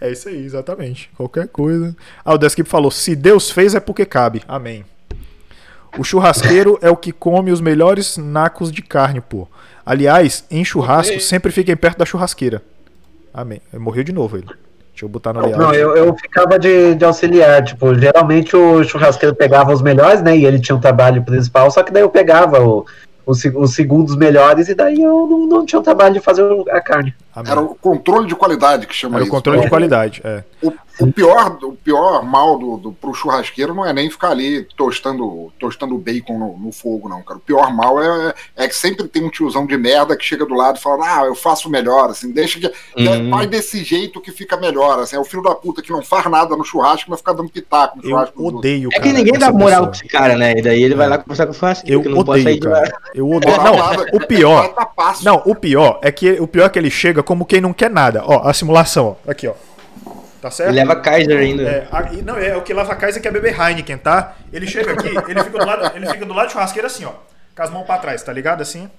É 0.00 0.10
isso 0.10 0.28
aí, 0.28 0.44
exatamente. 0.44 1.10
Qualquer 1.16 1.48
coisa. 1.48 1.94
Ah, 2.24 2.34
o 2.34 2.38
Deskip 2.38 2.68
falou: 2.68 2.90
se 2.90 3.14
Deus 3.14 3.50
fez 3.50 3.74
é 3.74 3.80
porque 3.80 4.04
cabe. 4.04 4.42
Amém. 4.48 4.84
O 5.98 6.04
churrasqueiro 6.04 6.78
é 6.80 6.90
o 6.90 6.96
que 6.96 7.12
come 7.12 7.50
os 7.50 7.60
melhores 7.60 8.16
nacos 8.16 8.70
de 8.70 8.80
carne, 8.80 9.20
pô. 9.20 9.48
Aliás, 9.84 10.44
em 10.50 10.64
churrasco, 10.64 11.18
sempre 11.20 11.50
fiquem 11.50 11.76
perto 11.76 11.98
da 11.98 12.06
churrasqueira. 12.06 12.62
Amém. 13.34 13.60
Morreu 13.72 14.04
de 14.04 14.12
novo 14.12 14.36
ele. 14.36 14.46
Deixa 15.00 15.06
eu 15.06 15.08
botar 15.08 15.32
no 15.32 15.40
Não, 15.40 15.70
layout. 15.70 15.76
eu, 15.78 15.96
eu 15.96 16.14
ficava 16.14 16.58
de, 16.58 16.94
de 16.94 17.04
auxiliar. 17.04 17.64
Tipo, 17.64 17.94
geralmente 17.94 18.54
o 18.54 18.84
churrasqueiro 18.84 19.34
pegava 19.34 19.72
os 19.72 19.80
melhores, 19.80 20.20
né? 20.20 20.36
E 20.36 20.44
ele 20.44 20.58
tinha 20.58 20.76
um 20.76 20.80
trabalho 20.80 21.22
principal, 21.22 21.70
só 21.70 21.82
que 21.82 21.90
daí 21.90 22.02
eu 22.02 22.10
pegava 22.10 22.62
o, 22.62 22.84
os, 23.24 23.42
os 23.44 23.74
segundos 23.74 24.14
melhores 24.14 24.68
e 24.68 24.74
daí 24.74 25.00
eu 25.00 25.26
não, 25.26 25.46
não 25.46 25.64
tinha 25.64 25.80
o 25.80 25.82
trabalho 25.82 26.12
de 26.12 26.20
fazer 26.20 26.44
a 26.70 26.80
carne. 26.82 27.14
Amém. 27.34 27.52
Era 27.52 27.60
o 27.60 27.74
controle 27.74 28.26
de 28.26 28.34
qualidade 28.34 28.86
que 28.86 28.94
chama 28.94 29.16
Era 29.16 29.22
o 29.22 29.26
isso. 29.26 29.30
controle 29.34 29.60
de 29.60 29.68
qualidade. 29.68 30.20
É. 30.24 30.42
O, 30.62 30.72
o 31.00 31.12
pior, 31.12 31.56
o 31.62 31.72
pior 31.72 32.22
mal 32.24 32.58
do, 32.58 32.76
do, 32.76 32.92
pro 32.92 33.14
churrasqueiro 33.14 33.72
não 33.74 33.86
é 33.86 33.92
nem 33.92 34.10
ficar 34.10 34.30
ali 34.30 34.66
tostando, 34.76 35.50
tostando 35.58 35.96
bacon 35.96 36.38
no, 36.38 36.58
no 36.58 36.72
fogo, 36.72 37.08
não, 37.08 37.22
cara. 37.22 37.38
O 37.38 37.40
pior 37.42 37.72
mal 37.72 38.02
é, 38.02 38.34
é 38.56 38.68
que 38.68 38.74
sempre 38.74 39.06
tem 39.08 39.24
um 39.24 39.30
tiozão 39.30 39.64
de 39.64 39.76
merda 39.78 40.16
que 40.16 40.24
chega 40.24 40.44
do 40.44 40.54
lado 40.54 40.76
e 40.78 40.82
fala, 40.82 41.20
ah, 41.20 41.24
eu 41.24 41.34
faço 41.34 41.70
melhor, 41.70 42.10
assim, 42.10 42.30
deixa 42.32 42.58
que. 42.60 42.66
Uhum. 43.00 43.30
Faz 43.30 43.48
desse 43.48 43.82
jeito 43.84 44.20
que 44.20 44.30
fica 44.32 44.56
melhor. 44.56 44.98
Assim, 44.98 45.16
é 45.16 45.20
o 45.20 45.24
filho 45.24 45.42
da 45.42 45.54
puta 45.54 45.80
que 45.80 45.90
não 45.92 46.02
faz 46.02 46.26
nada 46.30 46.56
no 46.56 46.64
churrasco, 46.64 47.08
mas 47.10 47.20
fica 47.20 47.32
dando 47.32 47.48
pitaco 47.48 47.96
no 47.96 48.02
Eu 48.04 48.10
churrasco. 48.10 48.42
outros. 48.42 48.58
odeio. 48.58 48.88
É 48.92 49.00
que 49.00 49.12
ninguém 49.12 49.38
dá 49.38 49.50
moral 49.52 49.86
pessoa. 49.86 49.92
esse 50.04 50.08
cara, 50.08 50.36
né? 50.36 50.52
E 50.58 50.62
daí 50.62 50.82
ele 50.82 50.94
vai 50.96 51.08
lá 51.08 51.16
conversar 51.16 51.46
com 51.46 51.52
o 51.52 51.54
churrasqueiro, 51.54 52.00
Eu 52.00 52.02
que 52.02 52.08
não 52.08 52.24
pode 52.24 52.42
sair 52.42 52.56
odeio, 52.58 52.60
de 52.60 52.68
lá. 52.68 52.82
cara. 52.82 53.02
Eu 53.14 53.30
odeio. 53.30 53.56
Não, 53.56 54.18
o 54.18 54.26
pior. 54.26 54.74
Não, 55.22 55.42
o 55.46 55.54
pior 55.54 55.98
é 56.02 56.10
que 56.12 56.32
o 56.32 56.46
pior 56.46 56.66
é 56.66 56.68
que 56.68 56.78
ele 56.78 56.90
chega 56.90 57.19
como 57.22 57.44
quem 57.44 57.61
não 57.61 57.72
quer 57.72 57.90
nada. 57.90 58.22
Ó, 58.24 58.48
a 58.48 58.52
simulação, 58.54 59.16
ó. 59.26 59.30
Aqui, 59.30 59.46
ó. 59.48 59.54
Tá 60.40 60.50
certo? 60.50 60.70
Ele 60.70 60.78
leva 60.78 60.96
Kaiser 60.96 61.38
ainda. 61.38 61.62
É, 61.62 61.88
a- 61.92 62.09
não, 62.22 62.37
é 62.38 62.56
o 62.56 62.62
que 62.62 62.72
lava 62.72 62.92
a 62.92 62.96
casa 62.96 63.20
que 63.20 63.28
é 63.28 63.30
beber 63.30 63.54
Heineken, 63.61 63.98
tá? 63.98 64.37
Ele 64.52 64.66
chega 64.66 64.92
aqui, 64.92 65.09
ele 65.09 65.42
fica 65.44 65.59
do 65.59 65.66
lado, 65.66 65.96
ele 65.96 66.06
fica 66.09 66.24
do 66.24 66.33
lado 66.33 66.46
do 66.48 66.52
churrasqueiro 66.52 66.87
assim, 66.87 67.04
ó. 67.04 67.12
Com 67.54 67.62
as 67.62 67.68
mãos 67.70 67.85
pra 67.85 67.98
trás, 67.98 68.22
tá 68.22 68.33
ligado? 68.33 68.62
Assim. 68.62 68.90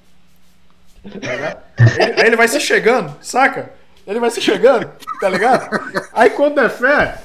Tá 1.03 1.09
ligado? 1.33 1.57
Ele- 1.97 2.21
aí 2.21 2.27
ele 2.27 2.35
vai 2.35 2.47
se 2.47 2.59
chegando, 2.59 3.15
saca? 3.21 3.71
Ele 4.05 4.19
vai 4.19 4.29
se 4.29 4.39
chegando, 4.41 4.87
tá 5.19 5.29
ligado? 5.29 5.69
Aí 6.13 6.29
quando 6.31 6.59
é 6.59 6.69
fé, 6.69 7.15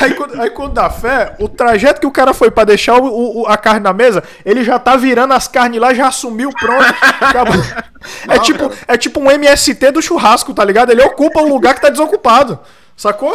Aí, 0.00 0.14
quando, 0.14 0.40
aí 0.40 0.50
quando 0.50 0.72
dá 0.74 0.90
fé, 0.90 1.36
o 1.38 1.48
trajeto 1.48 2.00
que 2.00 2.06
o 2.06 2.10
cara 2.10 2.34
foi 2.34 2.50
pra 2.50 2.64
deixar 2.64 2.98
o, 3.00 3.42
o- 3.42 3.46
a 3.46 3.56
carne 3.56 3.80
na 3.80 3.92
mesa, 3.92 4.22
ele 4.44 4.64
já 4.64 4.78
tá 4.78 4.96
virando 4.96 5.32
as 5.32 5.46
carnes 5.48 5.80
lá, 5.80 5.94
já 5.94 6.08
assumiu, 6.08 6.50
pronto. 6.52 6.84
acabou. 7.20 7.54
É, 8.28 8.38
tipo, 8.38 8.70
é 8.86 8.96
tipo 8.96 9.18
um 9.18 9.28
MST 9.28 9.90
do 9.90 10.00
churrasco, 10.00 10.54
tá 10.54 10.62
ligado? 10.64 10.92
Ele 10.92 11.02
ocupa 11.02 11.40
um 11.40 11.48
lugar 11.48 11.74
que 11.74 11.80
tá 11.80 11.88
desocupado. 11.88 12.56
Sacou? 12.96 13.32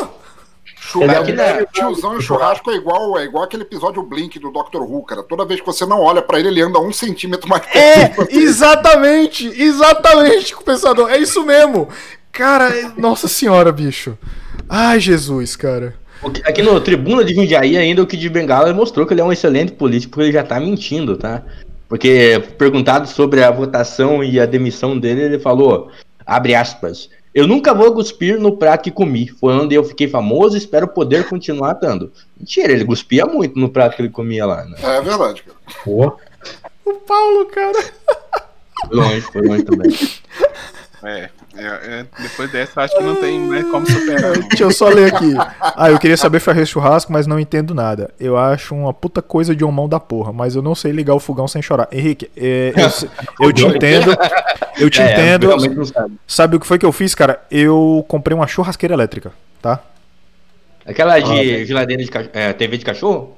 Ele 0.96 1.04
é 1.04 1.16
Churrasco, 1.16 1.22
o 1.22 1.26
Guilherme 1.26 1.68
tiozão 1.74 2.18
e 2.18 2.22
churrasco 2.22 2.72
é 2.72 2.76
igual, 2.76 3.20
é 3.20 3.26
igual 3.26 3.44
aquele 3.44 3.64
episódio 3.64 4.02
Blink 4.02 4.40
do 4.40 4.50
Dr. 4.50 4.78
Who, 4.82 5.04
cara. 5.04 5.24
Toda 5.24 5.44
vez 5.46 5.60
que 5.60 5.66
você 5.66 5.86
não 5.86 6.00
olha 6.00 6.22
pra 6.22 6.40
ele, 6.40 6.48
ele 6.48 6.62
anda 6.62 6.80
um 6.80 6.94
centímetro 6.94 7.50
mais 7.50 7.64
É, 7.76 8.08
perto. 8.08 8.28
exatamente, 8.32 9.48
exatamente, 9.62 10.56
pensador. 10.64 11.12
É 11.12 11.18
isso 11.18 11.44
mesmo. 11.46 11.90
Cara, 12.32 12.70
é- 12.70 12.92
nossa 12.98 13.28
senhora, 13.28 13.72
bicho. 13.74 14.18
Ai, 14.70 15.00
Jesus, 15.02 15.56
cara. 15.58 15.96
Aqui- 16.46 16.62
no 16.62 16.80
Tribuna 16.80 17.24
de 17.24 17.34
Jundiaí, 17.34 17.78
ainda 17.78 18.02
o 18.04 18.08
Kid 18.08 18.30
Bengala 18.30 18.74
mostrou 18.74 19.06
que 19.08 19.14
ele 19.14 19.22
é 19.22 19.24
um 19.24 19.32
excelente 19.32 19.72
político, 19.72 20.12
porque 20.12 20.26
ele 20.26 20.32
já 20.34 20.44
tá 20.44 20.60
mentindo, 20.60 21.18
tá? 21.18 21.42
Porque 21.90 22.42
perguntado 22.58 23.08
sobre 23.08 23.44
a 23.44 23.50
votação 23.52 24.24
e 24.24 24.40
a 24.40 24.46
demissão 24.46 24.98
dele, 24.98 25.24
ele 25.24 25.40
falou, 25.40 25.90
abre 26.26 26.54
aspas, 26.56 27.10
eu 27.34 27.48
nunca 27.48 27.74
vou 27.74 27.94
cuspir 27.94 28.40
no 28.40 28.56
prato 28.56 28.84
que 28.84 28.92
comi, 28.92 29.28
foi 29.28 29.54
onde 29.54 29.74
eu 29.74 29.84
fiquei 29.84 30.08
famoso 30.08 30.56
e 30.56 30.60
espero 30.60 30.88
poder 30.88 31.28
continuar 31.28 31.74
dando. 31.74 32.12
Mentira, 32.38 32.72
ele 32.72 32.86
cuspia 32.86 33.26
muito 33.26 33.58
no 33.60 33.70
prato 33.70 33.96
que 33.96 34.02
ele 34.02 34.10
comia 34.10 34.46
lá, 34.46 34.64
né? 34.66 34.78
É 34.84 35.02
verdade, 35.02 35.44
cara. 35.44 35.58
Pô, 35.84 36.18
O 36.86 36.94
Paulo, 36.96 37.46
cara. 37.48 37.84
Foi 38.88 38.96
longe, 38.98 39.22
foi 39.22 39.42
longe 39.42 39.64
também. 39.64 39.92
É, 41.04 41.30
é, 41.56 41.66
é, 41.66 42.06
depois 42.20 42.52
dessa 42.52 42.82
acho 42.82 42.98
que 42.98 43.04
não 43.04 43.16
tem 43.16 43.40
mais 43.40 43.70
como 43.70 43.86
superar. 43.86 44.38
não. 44.38 44.48
Deixa 44.50 44.64
eu 44.64 44.72
só 44.72 44.88
ler 44.90 45.14
aqui. 45.14 45.34
Ah, 45.60 45.90
eu 45.92 46.00
queria 46.00 46.16
saber 46.18 46.40
fazer 46.40 46.66
churrasco, 46.66 47.12
mas 47.12 47.28
não 47.28 47.40
entendo 47.40 47.76
nada. 47.76 48.10
Eu 48.20 48.38
acho 48.38 48.74
uma 48.74 48.94
puta 48.94 49.22
coisa 49.22 49.56
de 49.56 49.64
homão 49.64 49.88
da 49.90 50.00
porra, 50.00 50.32
mas 50.32 50.56
eu 50.56 50.62
não 50.62 50.74
sei 50.76 50.92
ligar 50.92 51.14
o 51.14 51.20
fogão 51.20 51.48
sem 51.48 51.62
chorar. 51.62 51.88
Henrique, 51.92 52.30
é, 52.38 52.74
eu, 53.40 53.48
eu 53.48 53.54
te 53.54 53.66
entendo. 53.68 54.16
Eu 54.78 54.90
te 54.90 55.02
É, 55.02 55.12
entendo. 55.12 55.86
sabe. 55.86 56.18
Sabe 56.26 56.56
o 56.56 56.60
que 56.60 56.68
foi 56.68 56.80
que 56.80 56.86
eu 56.86 56.92
fiz, 56.92 57.14
cara? 57.14 57.42
Eu 57.52 58.06
comprei 58.08 58.36
uma 58.36 58.48
churrasqueira 58.48 58.94
elétrica, 58.96 59.32
tá? 59.62 59.80
Aquela 60.86 61.20
de 61.20 61.66
geladeira 61.66 62.04
de 62.04 62.10
cachorro, 62.10 62.32
é, 62.34 62.54
TV 62.54 62.78
de 62.78 62.86
cachorro? 62.86 63.38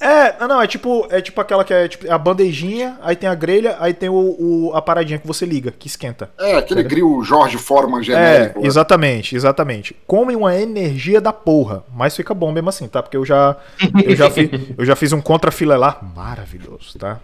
É, 0.00 0.38
não, 0.38 0.48
não, 0.48 0.62
é 0.62 0.66
tipo, 0.66 1.06
é 1.10 1.20
tipo 1.20 1.40
aquela 1.40 1.64
que 1.64 1.72
é 1.72 1.88
tipo, 1.88 2.10
a 2.12 2.18
bandejinha, 2.18 2.98
aí 3.02 3.16
tem 3.16 3.28
a 3.28 3.34
grelha, 3.34 3.76
aí 3.80 3.94
tem 3.94 4.08
o, 4.08 4.14
o- 4.14 4.72
a 4.74 4.82
paradinha 4.82 5.18
que 5.18 5.26
você 5.26 5.46
liga, 5.46 5.70
que 5.70 5.86
esquenta. 5.86 6.30
É, 6.38 6.56
aquele 6.56 6.82
grill 6.82 7.22
Jorge 7.24 7.56
Foreman 7.56 8.00
É, 8.00 8.02
genérico. 8.02 8.60
né? 8.60 8.66
exatamente, 8.66 9.34
exatamente. 9.34 9.96
Come 10.06 10.36
uma 10.36 10.54
energia 10.56 11.20
da 11.20 11.32
porra, 11.32 11.84
mas 11.94 12.14
fica 12.14 12.34
bom 12.34 12.52
mesmo 12.52 12.68
assim, 12.68 12.86
tá? 12.88 13.02
Porque 13.02 13.16
eu 13.16 13.24
já 13.24 13.56
eu 14.04 14.14
já, 14.14 14.30
fi- 14.30 14.50
eu 14.76 14.84
já 14.84 14.94
fiz 14.96 15.12
um 15.12 15.20
contrafilé 15.20 15.76
lá 15.76 15.98
maravilhoso, 16.14 16.98
tá? 16.98 17.20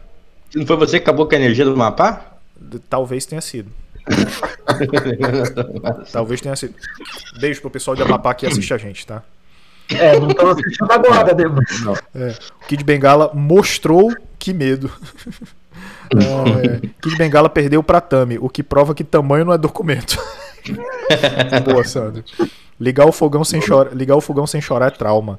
Não 0.54 0.66
foi 0.66 0.76
você 0.76 0.98
que 0.98 1.02
acabou 1.04 1.26
com 1.26 1.34
a 1.34 1.38
energia 1.38 1.64
do 1.64 1.76
mapa? 1.76 2.24
Talvez 2.88 3.26
tenha 3.26 3.40
sido. 3.40 3.70
Talvez 6.12 6.40
tenha 6.40 6.56
sido. 6.56 6.74
Beijo 7.40 7.60
pro 7.60 7.70
pessoal 7.70 7.96
de 7.96 8.02
Amapá 8.02 8.34
que 8.34 8.46
assiste 8.46 8.72
a 8.72 8.78
gente, 8.78 9.06
tá? 9.06 9.22
É, 9.96 10.18
não 10.18 10.28
estão 10.28 10.50
assistindo 10.50 10.90
agora, 10.90 11.34
né? 11.34 11.44
Mas... 11.48 12.38
O 12.38 12.66
Kid 12.66 12.84
Bengala 12.84 13.30
mostrou 13.34 14.14
que 14.38 14.52
medo. 14.52 14.90
É, 16.12 16.88
Kid 17.00 17.16
Bengala 17.16 17.48
perdeu 17.48 17.82
pra 17.82 18.00
Tami, 18.00 18.38
o 18.40 18.48
que 18.48 18.62
prova 18.62 18.94
que 18.94 19.04
tamanho 19.04 19.44
não 19.44 19.52
é 19.52 19.58
documento. 19.58 20.18
Boa, 21.64 21.84
Sandro. 21.84 22.24
Ligar 22.78 23.06
o 23.06 23.12
fogão 23.12 23.44
sem 23.44 23.60
chorar, 23.60 23.94
ligar 23.94 24.16
o 24.16 24.20
fogão 24.20 24.46
sem 24.46 24.60
chorar 24.60 24.88
é 24.88 24.90
trauma. 24.90 25.38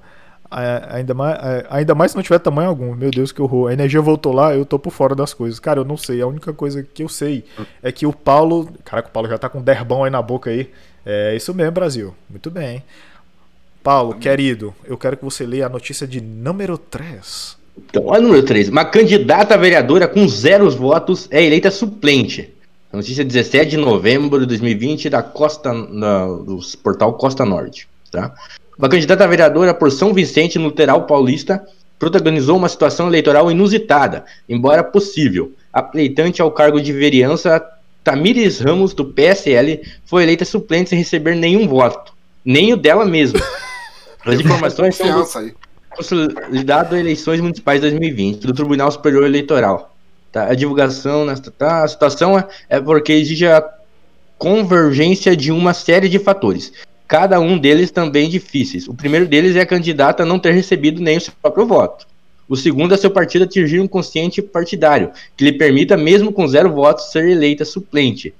É, 0.53 0.97
ainda, 0.97 1.13
mais, 1.13 1.37
é, 1.41 1.65
ainda 1.69 1.95
mais 1.95 2.11
se 2.11 2.17
não 2.17 2.23
tiver 2.23 2.39
tamanho 2.39 2.69
algum. 2.69 2.93
Meu 2.93 3.09
Deus, 3.09 3.31
que 3.31 3.41
horror. 3.41 3.69
A 3.69 3.73
energia 3.73 4.01
voltou 4.01 4.33
lá, 4.33 4.53
eu 4.53 4.65
tô 4.65 4.77
por 4.77 4.91
fora 4.91 5.15
das 5.15 5.33
coisas. 5.33 5.59
Cara, 5.59 5.79
eu 5.79 5.85
não 5.85 5.95
sei. 5.95 6.21
A 6.21 6.27
única 6.27 6.51
coisa 6.53 6.83
que 6.83 7.03
eu 7.03 7.09
sei 7.09 7.45
é 7.81 7.91
que 7.91 8.05
o 8.05 8.11
Paulo. 8.11 8.69
Caraca, 8.83 9.07
o 9.07 9.11
Paulo 9.11 9.29
já 9.29 9.37
tá 9.37 9.47
com 9.47 9.59
um 9.59 9.63
derbão 9.63 10.03
aí 10.03 10.11
na 10.11 10.21
boca 10.21 10.49
aí. 10.49 10.69
É 11.05 11.35
isso 11.35 11.53
mesmo, 11.53 11.71
Brasil. 11.71 12.13
Muito 12.29 12.51
bem. 12.51 12.83
Paulo, 13.83 14.13
querido, 14.15 14.73
eu 14.85 14.97
quero 14.97 15.17
que 15.17 15.23
você 15.25 15.45
leia 15.45 15.65
a 15.65 15.69
notícia 15.69 16.07
de 16.07 16.21
número 16.21 16.77
3. 16.77 17.57
Então, 17.89 18.03
olha 18.05 18.19
o 18.21 18.23
número 18.23 18.43
3. 18.45 18.69
Uma 18.69 18.85
candidata 18.85 19.55
a 19.55 19.57
vereadora 19.57 20.07
com 20.07 20.27
zero 20.27 20.69
votos 20.69 21.27
é 21.31 21.43
eleita 21.43 21.71
suplente. 21.71 22.53
Notícia 22.93 23.23
17 23.23 23.71
de 23.71 23.77
novembro 23.77 24.39
de 24.41 24.45
2020 24.45 25.09
da 25.09 25.23
Costa, 25.23 25.73
na- 25.73 26.27
do 26.27 26.59
portal 26.83 27.13
Costa 27.13 27.45
Norte. 27.45 27.87
Tá? 28.11 28.33
Uma 28.77 28.89
candidata 28.89 29.23
a 29.23 29.27
vereadora 29.27 29.73
por 29.73 29.91
São 29.91 30.13
Vicente, 30.13 30.59
no 30.59 30.67
Litoral 30.67 31.05
Paulista, 31.07 31.65
protagonizou 31.97 32.57
uma 32.57 32.67
situação 32.67 33.07
eleitoral 33.07 33.49
inusitada, 33.49 34.25
embora 34.49 34.83
possível. 34.83 35.53
A 35.71 35.81
pleitante 35.81 36.41
ao 36.41 36.51
cargo 36.51 36.81
de 36.81 36.91
vereança, 36.91 37.63
Tamires 38.03 38.59
Ramos, 38.59 38.93
do 38.93 39.05
PSL, 39.05 39.81
foi 40.05 40.23
eleita 40.23 40.43
suplente 40.43 40.89
sem 40.89 40.99
receber 40.99 41.35
nenhum 41.35 41.67
voto, 41.67 42.13
nem 42.43 42.73
o 42.73 42.77
dela 42.77 43.05
mesma. 43.05 43.39
As 44.25 44.39
informações 44.39 44.95
são 44.95 45.25
consolidado 45.95 46.95
eleições 46.95 47.41
municipais 47.41 47.81
2020 47.81 48.45
do 48.45 48.53
Tribunal 48.53 48.91
Superior 48.91 49.25
Eleitoral. 49.25 49.93
Tá? 50.31 50.45
A 50.47 50.53
divulgação 50.53 51.25
nesta 51.25 51.51
tá? 51.51 51.83
a 51.83 51.87
situação 51.87 52.37
é, 52.37 52.47
é 52.69 52.79
porque 52.79 53.11
exige 53.11 53.47
a 53.47 53.67
convergência 54.37 55.35
de 55.35 55.51
uma 55.51 55.73
série 55.73 56.07
de 56.07 56.17
fatores. 56.19 56.71
Cada 57.07 57.39
um 57.39 57.57
deles 57.57 57.91
também 57.91 58.29
difíceis. 58.29 58.87
O 58.87 58.93
primeiro 58.93 59.27
deles 59.27 59.55
é 59.55 59.61
a 59.61 59.65
candidata 59.65 60.25
não 60.25 60.39
ter 60.39 60.51
recebido 60.51 61.01
nem 61.01 61.17
o 61.17 61.21
seu 61.21 61.33
próprio 61.41 61.65
voto. 61.65 62.07
O 62.47 62.55
segundo 62.55 62.93
é 62.93 62.97
seu 62.97 63.11
partido 63.11 63.43
atingir 63.43 63.79
um 63.79 63.87
consciente 63.87 64.41
partidário, 64.41 65.11
que 65.35 65.43
lhe 65.43 65.53
permita, 65.53 65.95
mesmo 65.95 66.31
com 66.31 66.47
zero 66.47 66.71
votos, 66.71 67.11
ser 67.11 67.29
eleita 67.29 67.65
suplente. 67.65 68.33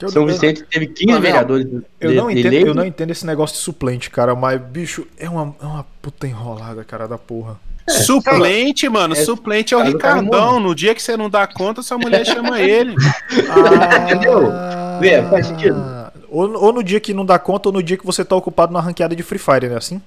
Eu, 0.00 0.08
São 0.10 0.26
Vicente 0.26 0.62
teve 0.70 0.86
15 0.86 1.06
Tá 1.06 1.12
vendo? 1.14 1.22
vereadores 1.22 1.66
eu 2.00 2.10
de- 2.10 2.16
não 2.16 2.30
entendo, 2.30 2.52
eu 2.54 2.74
não 2.74 2.84
entendo 2.84 3.10
esse 3.10 3.26
negócio 3.26 3.56
de 3.56 3.62
suplente, 3.62 4.10
cara, 4.10 4.34
mas, 4.34 4.60
bicho, 4.60 5.06
é 5.18 5.28
uma, 5.28 5.54
é 5.60 5.64
uma 5.66 5.84
puta 6.00 6.26
enrolada, 6.26 6.84
cara, 6.84 7.08
da 7.08 7.18
porra. 7.18 7.56
Suplente, 7.88 8.88
mano, 8.88 9.14
é- 9.14 9.24
suplente 9.24 9.72
é 9.74 9.76
o 9.76 9.82
Ricardão. 9.82 10.60
No 10.60 10.74
dia 10.74 10.94
que 10.94 11.02
você 11.02 11.16
não 11.16 11.28
dá 11.30 11.46
conta, 11.46 11.82
sua 11.82 11.98
mulher 11.98 12.24
chama 12.26 12.60
ele. 12.60 12.94
Entendeu? 14.04 14.52
Vê, 15.00 15.22
faz 15.24 15.46
sentido. 15.46 15.76
Ou, 16.28 16.52
ou 16.64 16.72
no 16.72 16.82
dia 16.84 17.00
que 17.00 17.14
não 17.14 17.24
dá 17.24 17.38
conta, 17.38 17.68
ou 17.68 17.72
no 17.72 17.82
dia 17.82 17.96
que 17.96 18.04
você 18.06 18.24
tá 18.24 18.36
ocupado 18.36 18.72
na 18.72 18.80
ranqueada 18.80 19.16
de 19.16 19.22
Free 19.22 19.38
Fire, 19.38 19.68
né? 19.68 19.76
Assim? 19.76 20.00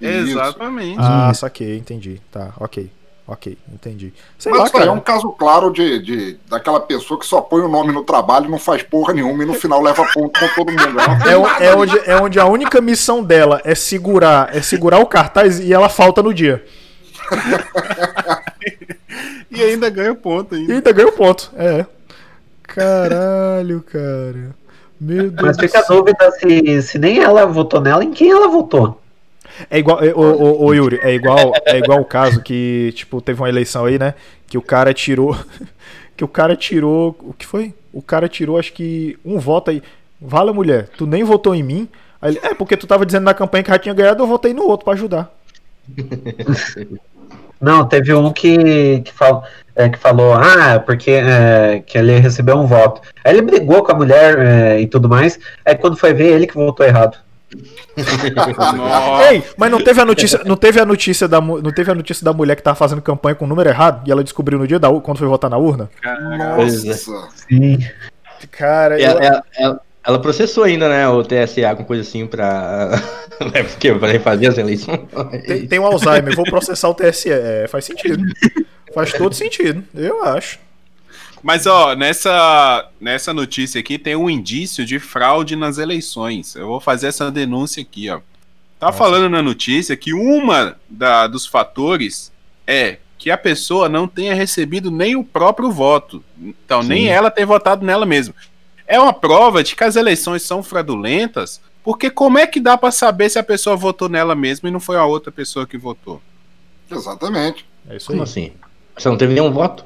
Exatamente. 0.00 0.98
Ah, 0.98 1.32
saquei, 1.34 1.76
entendi. 1.78 2.20
Tá, 2.30 2.52
ok. 2.58 2.90
Ok, 3.32 3.56
entendi. 3.72 4.12
Sei 4.36 4.50
Mas 4.50 4.60
lá, 4.62 4.66
é 4.66 4.70
cara. 4.70 4.90
um 4.92 4.98
caso 4.98 5.30
claro 5.30 5.70
de, 5.72 6.00
de- 6.02 6.36
daquela 6.48 6.80
pessoa 6.80 7.18
que 7.20 7.24
só 7.24 7.40
põe 7.40 7.62
o 7.62 7.68
nome 7.68 7.92
no 7.92 8.02
trabalho, 8.02 8.50
não 8.50 8.58
faz 8.58 8.82
porra 8.82 9.14
nenhuma 9.14 9.44
e 9.44 9.46
no 9.46 9.54
final 9.54 9.80
leva 9.80 10.04
ponto 10.12 10.36
com 10.40 10.48
todo 10.56 10.72
mundo. 10.72 10.98
É, 11.00 11.38
nada 11.38 11.64
é 11.64 11.68
ali. 11.68 11.76
onde, 11.76 11.98
é 12.10 12.16
onde 12.16 12.40
a 12.40 12.46
única 12.46 12.80
missão 12.80 13.22
dela 13.22 13.60
é 13.64 13.72
segurar, 13.72 14.50
é 14.52 14.60
segurar 14.60 14.98
o 14.98 15.06
cartaz 15.06 15.60
e 15.60 15.72
ela 15.72 15.88
falta 15.88 16.20
no 16.24 16.34
dia. 16.34 16.64
E 19.50 19.62
ainda 19.62 19.90
ganha 19.90 20.14
ponto 20.14 20.54
E 20.54 20.58
ainda. 20.60 20.74
ainda 20.74 20.92
ganha 20.92 21.08
o 21.08 21.12
ponto. 21.12 21.50
É. 21.56 21.84
Caralho, 22.62 23.82
cara. 23.82 24.54
Meu 25.00 25.30
Deus 25.30 25.56
Mas 25.56 25.56
fica 25.58 25.80
a 25.80 25.82
dúvida 25.82 26.30
se, 26.32 26.82
se 26.82 26.98
nem 26.98 27.18
ela 27.18 27.46
votou 27.46 27.80
nela, 27.80 28.04
em 28.04 28.12
quem 28.12 28.30
ela 28.30 28.48
votou. 28.48 28.99
É 29.68 29.78
igual, 29.78 30.00
ô, 30.14 30.20
ô, 30.20 30.64
ô, 30.66 30.74
Yuri, 30.74 31.00
é 31.02 31.12
igual, 31.12 31.52
é 31.66 31.78
igual 31.78 32.00
o 32.00 32.04
caso 32.04 32.42
que, 32.42 32.92
tipo, 32.94 33.20
teve 33.20 33.40
uma 33.40 33.48
eleição 33.48 33.84
aí, 33.84 33.98
né? 33.98 34.14
Que 34.46 34.56
o 34.56 34.62
cara 34.62 34.94
tirou. 34.94 35.36
Que 36.16 36.24
o 36.24 36.28
cara 36.28 36.54
tirou. 36.54 37.16
O 37.22 37.32
que 37.32 37.46
foi? 37.46 37.72
O 37.94 38.02
cara 38.02 38.28
tirou, 38.28 38.58
acho 38.58 38.74
que, 38.74 39.18
um 39.24 39.38
voto 39.38 39.70
aí. 39.70 39.82
Vala, 40.20 40.52
mulher, 40.52 40.90
tu 40.94 41.06
nem 41.06 41.24
votou 41.24 41.54
em 41.54 41.62
mim. 41.62 41.88
Aí 42.20 42.32
ele, 42.32 42.40
é, 42.42 42.52
porque 42.52 42.76
tu 42.76 42.86
tava 42.86 43.06
dizendo 43.06 43.24
na 43.24 43.32
campanha 43.32 43.64
que 43.64 43.70
já 43.70 43.78
tinha 43.78 43.94
ganhado, 43.94 44.22
eu 44.22 44.26
votei 44.26 44.52
no 44.52 44.64
outro 44.64 44.84
pra 44.84 44.92
ajudar. 44.92 45.32
Não, 47.60 47.86
teve 47.86 48.14
um 48.14 48.32
que, 48.32 49.00
que, 49.00 49.12
fal, 49.12 49.44
é, 49.76 49.88
que 49.88 49.98
falou, 49.98 50.32
ah, 50.32 50.78
porque 50.84 51.10
é, 51.10 51.82
que 51.86 51.98
ele 51.98 52.18
recebeu 52.18 52.56
um 52.56 52.66
voto. 52.66 53.02
Aí 53.22 53.34
ele 53.34 53.42
brigou 53.42 53.82
com 53.82 53.92
a 53.92 53.94
mulher 53.94 54.38
é, 54.38 54.80
e 54.80 54.86
tudo 54.86 55.08
mais. 55.08 55.38
Aí 55.64 55.74
quando 55.74 55.96
foi 55.96 56.14
ver, 56.14 56.32
ele 56.32 56.46
que 56.46 56.54
votou 56.54 56.86
errado. 56.86 57.18
Ei, 59.30 59.42
mas 59.56 59.70
não 59.70 59.82
teve 59.82 60.00
a 60.00 60.04
notícia, 60.04 60.40
não 60.44 60.56
teve 60.56 60.80
a 60.80 60.84
notícia 60.84 61.26
da, 61.28 61.40
não 61.40 61.72
teve 61.72 61.90
a 61.90 61.94
notícia 61.94 62.24
da 62.24 62.32
mulher 62.32 62.56
que 62.56 62.62
tava 62.62 62.76
fazendo 62.76 63.02
campanha 63.02 63.34
com 63.34 63.44
o 63.44 63.48
número 63.48 63.68
errado 63.68 64.06
e 64.06 64.12
ela 64.12 64.22
descobriu 64.24 64.58
no 64.58 64.66
dia 64.66 64.78
da 64.78 64.88
quando 65.00 65.18
foi 65.18 65.28
votar 65.28 65.50
na 65.50 65.58
urna? 65.58 65.90
É. 66.04 66.36
Nossa. 66.38 67.28
Sim. 67.48 67.78
Cara, 68.50 69.00
Ela, 69.00 69.20
ela- 69.24 69.44
ela- 69.56 69.80
ela 70.02 70.18
processou 70.18 70.64
ainda, 70.64 70.88
né, 70.88 71.06
o 71.08 71.22
TSA 71.22 71.74
com 71.76 71.84
coisa 71.84 72.02
assim 72.02 72.26
pra. 72.26 72.90
é 73.52 73.62
porque 73.62 73.92
pra 73.94 74.08
refazer 74.08 74.48
as 74.50 74.56
eleições. 74.56 75.00
tem, 75.46 75.66
tem 75.66 75.78
um 75.78 75.84
Alzheimer, 75.84 76.34
vou 76.34 76.44
processar 76.46 76.88
o 76.88 76.94
TSE. 76.94 77.30
É, 77.30 77.66
faz 77.68 77.84
sentido. 77.84 78.22
Faz 78.94 79.12
todo 79.12 79.34
sentido, 79.34 79.84
eu 79.94 80.24
acho. 80.24 80.58
Mas, 81.42 81.66
ó, 81.66 81.94
nessa, 81.94 82.88
nessa 83.00 83.32
notícia 83.32 83.80
aqui 83.80 83.98
tem 83.98 84.14
um 84.14 84.28
indício 84.28 84.84
de 84.84 84.98
fraude 84.98 85.56
nas 85.56 85.78
eleições. 85.78 86.54
Eu 86.54 86.66
vou 86.66 86.80
fazer 86.80 87.08
essa 87.08 87.30
denúncia 87.30 87.82
aqui, 87.82 88.10
ó. 88.10 88.20
Tá 88.78 88.92
falando 88.92 89.28
na 89.28 89.42
notícia 89.42 89.96
que 89.96 90.14
uma 90.14 90.76
da, 90.88 91.26
dos 91.26 91.46
fatores 91.46 92.32
é 92.66 92.98
que 93.18 93.30
a 93.30 93.36
pessoa 93.36 93.88
não 93.90 94.08
tenha 94.08 94.34
recebido 94.34 94.90
nem 94.90 95.14
o 95.14 95.22
próprio 95.22 95.70
voto. 95.70 96.24
Então, 96.40 96.82
nem 96.82 97.08
ela 97.08 97.30
ter 97.30 97.44
votado 97.44 97.84
nela 97.84 98.06
mesma. 98.06 98.34
É 98.86 98.98
uma 98.98 99.12
prova 99.12 99.62
de 99.62 99.76
que 99.76 99.84
as 99.84 99.96
eleições 99.96 100.42
são 100.42 100.62
fraudulentas, 100.62 101.60
porque 101.84 102.08
como 102.08 102.38
é 102.38 102.46
que 102.46 102.58
dá 102.58 102.78
pra 102.78 102.90
saber 102.90 103.28
se 103.28 103.38
a 103.38 103.42
pessoa 103.42 103.76
votou 103.76 104.08
nela 104.08 104.34
mesma 104.34 104.68
e 104.68 104.72
não 104.72 104.80
foi 104.80 104.96
a 104.96 105.04
outra 105.04 105.30
pessoa 105.30 105.66
que 105.66 105.76
votou? 105.76 106.22
Exatamente. 106.90 107.66
É 107.88 107.96
isso 107.96 108.10
aí. 108.10 108.16
Como 108.16 108.22
assim? 108.22 108.52
Você 108.96 109.08
não 109.08 109.18
teve 109.18 109.34
nenhum 109.34 109.52
voto? 109.52 109.84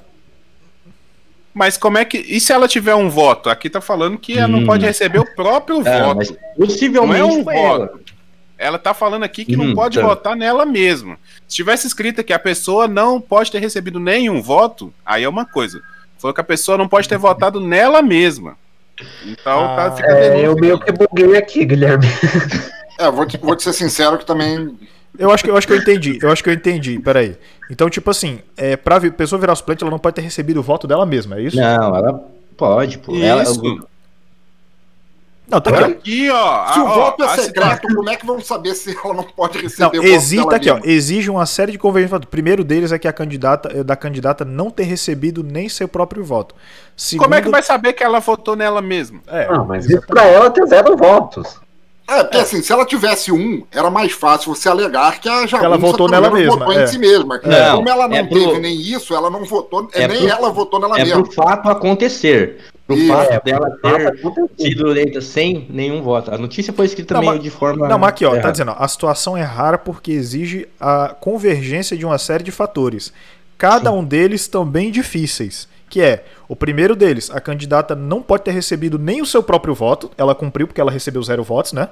Mas 1.54 1.76
como 1.76 1.96
é 1.96 2.04
que. 2.04 2.18
E 2.18 2.40
se 2.40 2.52
ela 2.52 2.66
tiver 2.66 2.94
um 2.96 3.08
voto? 3.08 3.48
Aqui 3.48 3.70
tá 3.70 3.80
falando 3.80 4.18
que 4.18 4.36
ela 4.36 4.48
não 4.48 4.58
Hum. 4.60 4.66
pode 4.66 4.84
receber 4.84 5.20
o 5.20 5.34
próprio 5.36 5.80
Ah, 5.86 6.02
voto. 6.04 6.16
mas 6.16 6.34
possivelmente 6.58 7.06
Não 7.06 7.16
é 7.16 7.24
um 7.24 7.44
foi 7.44 7.54
voto. 7.54 7.82
ela. 7.82 8.00
Ela 8.58 8.78
tá 8.78 8.92
falando 8.94 9.22
aqui 9.24 9.44
que 9.44 9.56
não 9.56 9.66
Hum, 9.66 9.74
pode 9.74 9.98
tá. 10.00 10.06
votar 10.06 10.36
nela 10.36 10.64
mesma. 10.66 11.16
Se 11.46 11.56
tivesse 11.56 11.86
escrito 11.86 12.22
que 12.24 12.32
a 12.32 12.38
pessoa 12.38 12.86
não 12.88 13.20
pode 13.20 13.50
ter 13.52 13.58
recebido 13.60 13.98
nenhum 14.00 14.40
voto, 14.42 14.92
aí 15.06 15.22
é 15.24 15.28
uma 15.28 15.44
coisa. 15.44 15.80
Falou 16.18 16.34
que 16.34 16.40
a 16.40 16.44
pessoa 16.44 16.76
não 16.78 16.88
pode 16.88 17.08
ter 17.08 17.18
votado 17.18 17.60
nela 17.60 18.00
mesma. 18.02 18.56
Então 19.26 19.64
Ah, 19.64 19.76
tá, 19.76 19.92
fica 19.96 20.12
a 20.12 20.18
É, 20.18 20.46
eu 20.46 20.54
meio 20.56 20.78
que 20.78 20.90
buguei 20.92 21.36
aqui, 21.36 21.64
Guilherme. 21.64 22.06
É, 22.98 23.10
vou 23.10 23.26
te, 23.26 23.36
vou 23.38 23.56
te 23.56 23.64
ser 23.64 23.72
sincero 23.72 24.16
que 24.18 24.24
também. 24.24 24.78
Eu 25.18 25.30
acho 25.30 25.44
que 25.44 25.50
eu 25.50 25.56
acho 25.56 25.66
que 25.66 25.72
eu 25.72 25.76
entendi. 25.78 26.18
Eu 26.22 26.30
acho 26.30 26.42
que 26.42 26.50
eu 26.50 26.54
entendi. 26.54 26.98
Peraí. 26.98 27.36
Então, 27.70 27.88
tipo 27.88 28.10
assim, 28.10 28.40
é, 28.56 28.76
pra 28.76 28.98
vi- 28.98 29.10
pessoa 29.10 29.40
virar 29.40 29.54
suplente, 29.54 29.82
ela 29.84 29.90
não 29.90 29.98
pode 29.98 30.16
ter 30.16 30.22
recebido 30.22 30.58
o 30.58 30.62
voto 30.62 30.86
dela 30.86 31.06
mesma, 31.06 31.36
é 31.36 31.42
isso? 31.42 31.56
Não, 31.56 31.96
ela 31.96 32.24
pode, 32.56 32.98
pô. 32.98 33.14
Ela, 33.16 33.42
Isso. 33.42 33.86
Não, 35.46 35.60
tá 35.60 35.70
aqui, 35.70 35.80
ó. 35.82 35.86
Aqui, 35.86 36.30
ó. 36.30 36.72
Se 36.72 36.78
o 36.80 36.84
ó, 36.86 36.94
voto 36.94 37.22
é 37.22 37.26
a 37.26 37.36
secreto, 37.36 37.86
como 37.94 38.08
é 38.08 38.16
que 38.16 38.24
vão 38.24 38.40
saber 38.40 38.74
se 38.74 38.96
ela 39.04 39.12
não 39.12 39.24
pode 39.24 39.58
receber 39.58 39.82
Não, 39.82 39.88
o 39.90 39.92
voto 40.02 40.06
existe 40.06 40.36
dela 40.44 40.56
aqui, 40.56 40.70
ó. 40.70 40.80
Exige 40.82 41.30
uma 41.30 41.44
série 41.44 41.72
de 41.72 41.78
conveniências. 41.78 42.18
O 42.22 42.26
primeiro 42.26 42.64
deles 42.64 42.92
é 42.92 42.98
que 42.98 43.06
a 43.06 43.12
candidata, 43.12 43.68
é 43.78 43.84
da 43.84 43.94
candidata 43.94 44.42
não 44.44 44.70
ter 44.70 44.84
recebido 44.84 45.44
nem 45.44 45.68
seu 45.68 45.86
próprio 45.86 46.24
voto. 46.24 46.54
Segundo, 46.96 47.24
Como 47.24 47.34
é 47.34 47.42
que 47.42 47.50
vai 47.50 47.62
saber 47.62 47.92
que 47.92 48.02
ela 48.02 48.20
votou 48.20 48.56
nela 48.56 48.80
mesma? 48.80 49.20
É, 49.26 49.46
Não, 49.52 49.66
mas 49.66 49.84
isso 49.84 50.00
pra 50.06 50.24
ela 50.24 50.50
ter 50.50 50.66
zero 50.66 50.96
votos. 50.96 51.60
É, 52.06 52.22
porque 52.22 52.36
assim, 52.36 52.60
se 52.60 52.70
ela 52.70 52.84
tivesse 52.84 53.32
um, 53.32 53.62
era 53.72 53.90
mais 53.90 54.12
fácil 54.12 54.54
você 54.54 54.68
alegar 54.68 55.18
que 55.20 55.28
a 55.28 55.46
Jagunça 55.46 55.64
ela 55.64 55.78
votou 55.78 56.06
nela 56.08 56.30
mesma, 56.30 56.56
votou 56.58 56.72
é. 56.74 56.84
em 56.84 56.86
si 56.86 56.98
mesma. 56.98 57.40
Não, 57.42 57.76
Como 57.76 57.88
ela 57.88 58.06
não 58.06 58.16
é 58.16 58.22
pro- 58.22 58.38
teve 58.38 58.60
nem 58.60 58.78
isso, 58.78 59.14
ela 59.14 59.30
não 59.30 59.42
votou, 59.44 59.88
É 59.92 60.06
nem 60.06 60.18
pro- 60.18 60.28
ela 60.28 60.50
votou 60.50 60.78
nela 60.78 60.98
é 60.98 61.04
mesma. 61.04 61.22
pro 61.22 61.32
fato 61.32 61.66
acontecer. 61.68 62.58
Pro 62.86 62.94
Isso. 62.94 63.08
fato 63.08 63.32
É, 63.32 63.40
dela 63.40 63.70
ter 63.82 64.20
sido 64.58 64.90
eleita 64.90 65.22
sem 65.22 65.66
nenhum 65.70 66.02
voto. 66.02 66.30
A 66.34 66.36
notícia 66.36 66.70
foi 66.74 66.84
escrita 66.84 67.14
Não, 67.14 67.20
meio 67.22 67.32
mas- 67.32 67.42
de 67.42 67.48
forma. 67.48 67.88
Não, 67.88 67.98
mas 67.98 68.10
aqui, 68.10 68.26
ó, 68.26 68.38
tá 68.38 68.50
dizendo, 68.50 68.72
ó, 68.72 68.76
a 68.78 68.86
situação 68.86 69.34
é 69.34 69.42
rara 69.42 69.78
porque 69.78 70.12
exige 70.12 70.68
a 70.78 71.16
convergência 71.18 71.96
de 71.96 72.04
uma 72.04 72.18
série 72.18 72.44
de 72.44 72.50
fatores. 72.50 73.10
Cada 73.56 73.90
um 73.90 74.04
deles 74.04 74.46
também 74.46 74.90
difíceis. 74.90 75.66
Que 75.88 76.00
é, 76.00 76.24
o 76.48 76.56
primeiro 76.56 76.96
deles, 76.96 77.30
a 77.30 77.40
candidata 77.40 77.94
não 77.94 78.20
pode 78.22 78.42
ter 78.44 78.50
recebido 78.50 78.98
nem 78.98 79.20
o 79.22 79.26
seu 79.26 79.42
próprio 79.42 79.74
voto. 79.74 80.10
Ela 80.18 80.34
cumpriu 80.34 80.66
porque 80.66 80.80
ela 80.80 80.90
recebeu 80.90 81.22
zero 81.22 81.42
votos, 81.44 81.72
né? 81.72 81.88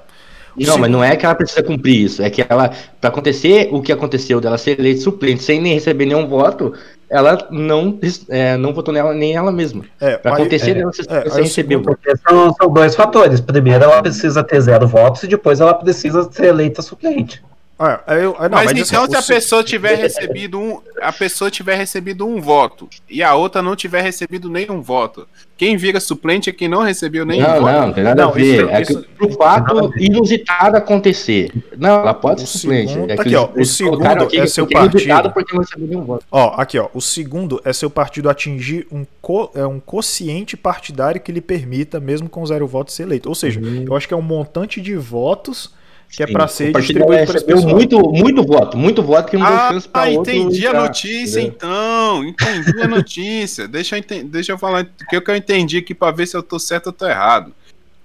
O 0.55 0.59
Não, 0.61 0.73
seg- 0.73 0.81
mas 0.81 0.91
não 0.91 1.03
é 1.03 1.15
que 1.15 1.25
ela 1.25 1.33
precisa 1.33 1.63
cumprir 1.63 2.01
isso. 2.05 2.21
É 2.21 2.29
que 2.29 2.45
ela, 2.47 2.69
pra 3.01 3.09
acontecer 3.09 3.69
o 3.71 3.81
que 3.81 3.91
aconteceu 3.91 4.39
dela 4.39 4.57
ser 4.57 4.79
eleita 4.79 5.01
suplente 5.01 5.41
sem 5.41 5.59
nem 5.59 5.73
receber 5.73 6.05
nenhum 6.05 6.27
voto, 6.27 6.73
ela 7.09 7.47
não, 7.49 7.97
é, 8.29 8.55
não 8.57 8.71
votou 8.73 8.93
nela 8.93 9.13
nem 9.13 9.35
ela 9.35 9.51
mesma. 9.51 9.83
É, 9.99 10.17
Pra 10.17 10.31
mas- 10.31 10.41
acontecer 10.41 10.71
é, 10.71 10.73
dela 10.75 10.93
ser 10.93 11.05
é, 11.09 11.29
sem 11.29 11.43
receber 11.43 11.75
o 11.77 11.79
segundo- 11.79 11.85
voto. 11.85 11.99
Porque 12.03 12.17
são, 12.29 12.53
são 12.53 12.71
dois 12.73 12.95
fatores. 12.95 13.39
Primeiro, 13.41 13.83
ela 13.83 14.01
precisa 14.01 14.43
ter 14.43 14.61
zero 14.61 14.87
votos 14.87 15.23
e 15.23 15.27
depois 15.27 15.59
ela 15.59 15.73
precisa 15.73 16.29
ser 16.31 16.45
eleita 16.45 16.81
suplente. 16.83 17.41
Ah, 17.85 18.01
aí 18.07 18.23
eu- 18.23 18.35
aí 18.39 18.47
não, 18.49 18.57
mas, 18.57 18.71
mas 18.73 18.89
então, 18.89 19.03
assim, 19.03 19.11
se 19.11 19.17
a 19.17 19.21
se- 19.21 19.33
pessoa 19.33 19.63
tiver 19.63 19.95
recebido 19.99 20.59
um, 20.59 20.79
a 21.01 21.11
pessoa 21.11 21.51
tiver 21.51 21.75
recebido 21.75 22.25
um 22.25 22.39
voto 22.39 22.87
e 23.09 23.21
a 23.21 23.35
outra 23.35 23.61
não 23.61 23.75
tiver 23.75 24.01
recebido 24.01 24.49
nenhum 24.49 24.81
voto, 24.81 25.27
quem 25.57 25.75
vira 25.75 25.99
suplente 25.99 26.49
é 26.49 26.53
quem 26.53 26.67
não 26.69 26.81
recebeu 26.81 27.25
nenhum 27.25 27.41
Não, 27.47 27.59
voto. 27.61 27.71
não, 27.71 27.87
não 27.87 27.93
tem 27.93 28.03
nada 28.03 28.21
Não, 28.23 28.29
a 28.29 28.33
ver. 28.33 28.41
isso- 28.63 28.69
é 28.69 28.81
isso- 28.81 29.05
pro 29.17 29.29
fato 29.33 29.91
inusitado 29.97 30.77
acontecer. 30.77 31.51
Não, 31.77 31.99
ela 32.01 32.13
pode 32.13 32.41
ser 32.41 32.57
suplente. 32.59 32.93
segundo- 32.93 33.11
É 33.11 33.15
que 33.15 33.21
aqui, 33.21 33.35
ó, 33.35 33.49
o 33.55 33.65
segundo 33.65 34.05
é 34.05 34.47
seu 34.47 34.65
é 34.65 34.69
partido. 34.69 35.31
porque 35.33 35.53
não 35.53 35.61
recebeu 35.61 35.87
nenhum 35.87 36.03
voto. 36.05 36.25
Ó, 36.31 36.53
aqui, 36.55 36.79
ó. 36.79 36.87
O 36.93 37.01
segundo 37.01 37.61
é 37.65 37.73
seu 37.73 37.89
partido 37.89 38.29
atingir 38.29 38.87
um, 38.91 39.05
co, 39.21 39.51
é, 39.55 39.65
um 39.65 39.79
quociente 39.79 40.55
partidário 40.55 41.19
que 41.19 41.31
lhe 41.31 41.41
permita, 41.41 41.99
mesmo 41.99 42.29
com 42.29 42.45
zero 42.45 42.65
votos, 42.65 42.93
ser 42.95 43.03
eleito. 43.03 43.27
Ou 43.27 43.35
seja, 43.35 43.59
eu 43.85 43.95
acho 43.95 44.07
que 44.07 44.13
é 44.13 44.17
um 44.17 44.21
montante 44.21 44.79
de 44.79 44.95
votos 44.95 45.73
que 46.09 46.21
é 46.23 46.27
Sim, 46.27 46.33
pra 46.33 46.45
o 46.45 46.47
ser 46.47 46.71
distribuído 46.73 47.23
para 47.25 47.33
recebeu 47.33 47.55
pessoal. 47.57 47.73
muito, 47.75 47.99
muito 48.11 48.43
voto, 48.43 48.77
muito 48.77 49.01
voto 49.03 49.29
que 49.31 49.37
não 49.37 49.45
deu 49.47 49.55
Ah, 49.55 49.69
chance 49.71 49.87
pra 49.89 50.03
outro. 50.09 50.31
entendi 50.31 50.67
a 50.67 50.73
notícia 50.73 51.39
entendeu? 51.41 51.55
então. 51.55 52.23
Entendi 52.23 52.81
a 52.81 52.87
notícia. 52.87 53.67
deixa, 53.67 53.97
eu 53.97 54.03
deixa 54.25 54.51
eu 54.51 54.57
falar 54.57 54.83
o 54.83 55.07
que 55.09 55.15
eu 55.15 55.21
que 55.21 55.31
eu 55.31 55.35
entendi 55.35 55.77
aqui 55.77 55.93
pra 55.95 56.11
ver 56.11 56.27
se 56.27 56.37
eu 56.37 56.43
tô 56.43 56.59
certo 56.59 56.87
ou 56.87 56.93
tô 56.93 57.07
errado. 57.07 57.51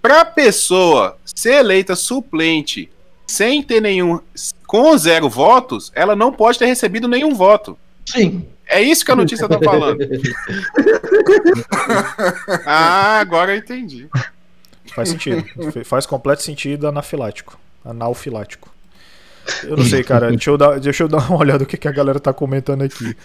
Pra 0.00 0.24
pessoa 0.24 1.16
ser 1.24 1.54
eleita 1.54 1.94
suplente 1.96 2.90
sem 3.26 3.62
ter 3.62 3.80
nenhum. 3.82 4.20
com 4.66 4.96
zero 4.96 5.28
votos, 5.28 5.92
ela 5.94 6.16
não 6.16 6.32
pode 6.32 6.58
ter 6.58 6.66
recebido 6.66 7.06
nenhum 7.08 7.34
voto. 7.34 7.76
Sim. 8.06 8.46
É 8.70 8.80
isso 8.82 9.04
que 9.04 9.10
a 9.10 9.16
notícia 9.16 9.48
tá 9.48 9.58
falando. 9.62 9.98
Ah, 12.66 13.18
agora 13.20 13.52
eu 13.54 13.58
entendi. 13.58 14.08
Faz 14.94 15.08
sentido. 15.10 15.44
Faz 15.84 16.06
completo 16.06 16.42
sentido 16.42 16.86
anafilático. 16.88 17.58
Analfilático. 17.84 18.68
Eu 19.64 19.76
não 19.76 19.84
sei, 19.84 20.04
cara. 20.04 20.28
Deixa 20.28 20.50
eu 20.50 20.58
dar, 20.58 20.78
deixa 20.78 21.04
eu 21.04 21.08
dar 21.08 21.18
uma 21.28 21.36
olhada 21.40 21.60
no 21.60 21.66
que, 21.66 21.76
que 21.76 21.88
a 21.88 21.92
galera 21.92 22.20
tá 22.20 22.32
comentando 22.32 22.82
aqui. 22.82 23.16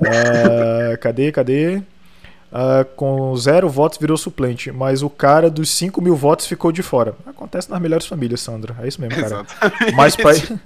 Ah, 0.00 0.96
cadê, 0.98 1.32
cadê? 1.32 1.82
Ah, 2.52 2.86
com 2.96 3.36
zero 3.36 3.68
votos 3.68 3.98
virou 3.98 4.16
suplente, 4.16 4.70
mas 4.70 5.02
o 5.02 5.10
cara 5.10 5.50
dos 5.50 5.68
5 5.70 6.00
mil 6.00 6.14
votos 6.16 6.46
ficou 6.46 6.70
de 6.70 6.82
fora. 6.82 7.14
Acontece 7.26 7.70
nas 7.70 7.80
melhores 7.80 8.06
famílias, 8.06 8.40
Sandra. 8.40 8.76
É 8.80 8.88
isso 8.88 9.00
mesmo, 9.00 9.20
cara. 9.20 9.44
Exatamente. 9.44 9.94
Mas 9.94 10.16
pra, 10.16 10.34
ir, 10.34 10.60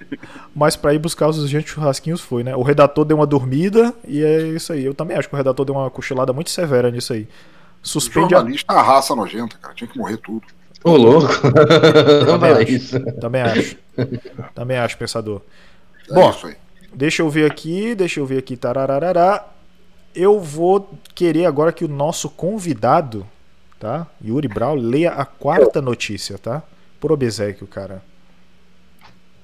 mas 0.55 0.75
pra 0.75 0.93
ir 0.93 0.99
buscar 0.99 1.27
os 1.27 1.39
urgentes 1.39 1.73
churrasquinhos 1.73 2.21
foi, 2.21 2.43
né? 2.43 2.55
O 2.55 2.61
redator 2.61 3.03
deu 3.03 3.17
uma 3.17 3.25
dormida 3.25 3.93
e 4.07 4.23
é 4.23 4.41
isso 4.49 4.71
aí. 4.71 4.85
Eu 4.85 4.93
também 4.93 5.17
acho 5.17 5.27
que 5.27 5.33
o 5.33 5.37
redator 5.37 5.65
deu 5.65 5.75
uma 5.75 5.89
cochilada 5.89 6.31
muito 6.31 6.49
severa 6.49 6.91
nisso 6.91 7.13
aí. 7.13 7.27
Suspende 7.81 8.35
a, 8.35 8.37
Jornalista 8.37 8.71
é 8.71 8.75
uma 8.75 8.83
raça 8.83 9.15
nojenta, 9.15 9.57
cara. 9.59 9.73
Tinha 9.73 9.87
que 9.87 9.97
morrer 9.97 10.17
tudo. 10.17 10.43
Ô, 10.83 10.95
louco. 10.95 11.33
não 12.25 12.25
Também 12.25 12.39
fala 12.49 12.61
acho. 12.61 12.71
isso. 12.71 12.99
Também 13.19 13.41
acho. 13.41 13.77
Também 14.55 14.77
acho, 14.77 14.97
pensador. 14.97 15.41
É 16.09 16.13
Bom. 16.13 16.33
Deixa 16.93 17.21
eu 17.21 17.29
ver 17.29 17.49
aqui, 17.49 17.95
deixa 17.95 18.19
eu 18.19 18.25
ver 18.25 18.39
aqui. 18.39 18.57
Tarararará. 18.57 19.47
Eu 20.13 20.39
vou 20.39 20.89
querer 21.15 21.45
agora 21.45 21.71
que 21.71 21.85
o 21.85 21.87
nosso 21.87 22.29
convidado, 22.29 23.25
tá? 23.79 24.07
Yuri 24.23 24.47
Brau, 24.47 24.75
leia 24.75 25.11
a 25.11 25.23
quarta 25.25 25.81
notícia, 25.81 26.37
tá? 26.37 26.61
Por 26.99 27.11
obsequio, 27.11 27.65
cara. 27.65 28.01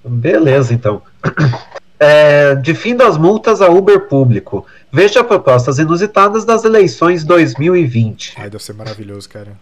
Beleza, 0.03 0.73
então. 0.73 1.01
É, 1.99 2.53
de 2.53 2.75
fim 2.75 2.95
das 2.95 3.17
multas 3.17 3.59
a 3.59 3.69
Uber 3.69 4.07
público. 4.07 4.67
Veja 4.91 5.23
propostas 5.23 5.79
inusitadas 5.79 6.45
das 6.45 6.63
eleições 6.63 7.23
2020. 7.23 8.35
Ai, 8.37 8.51
deve 8.51 8.63
ser 8.63 8.73
maravilhoso, 8.73 9.27
cara. 9.27 9.57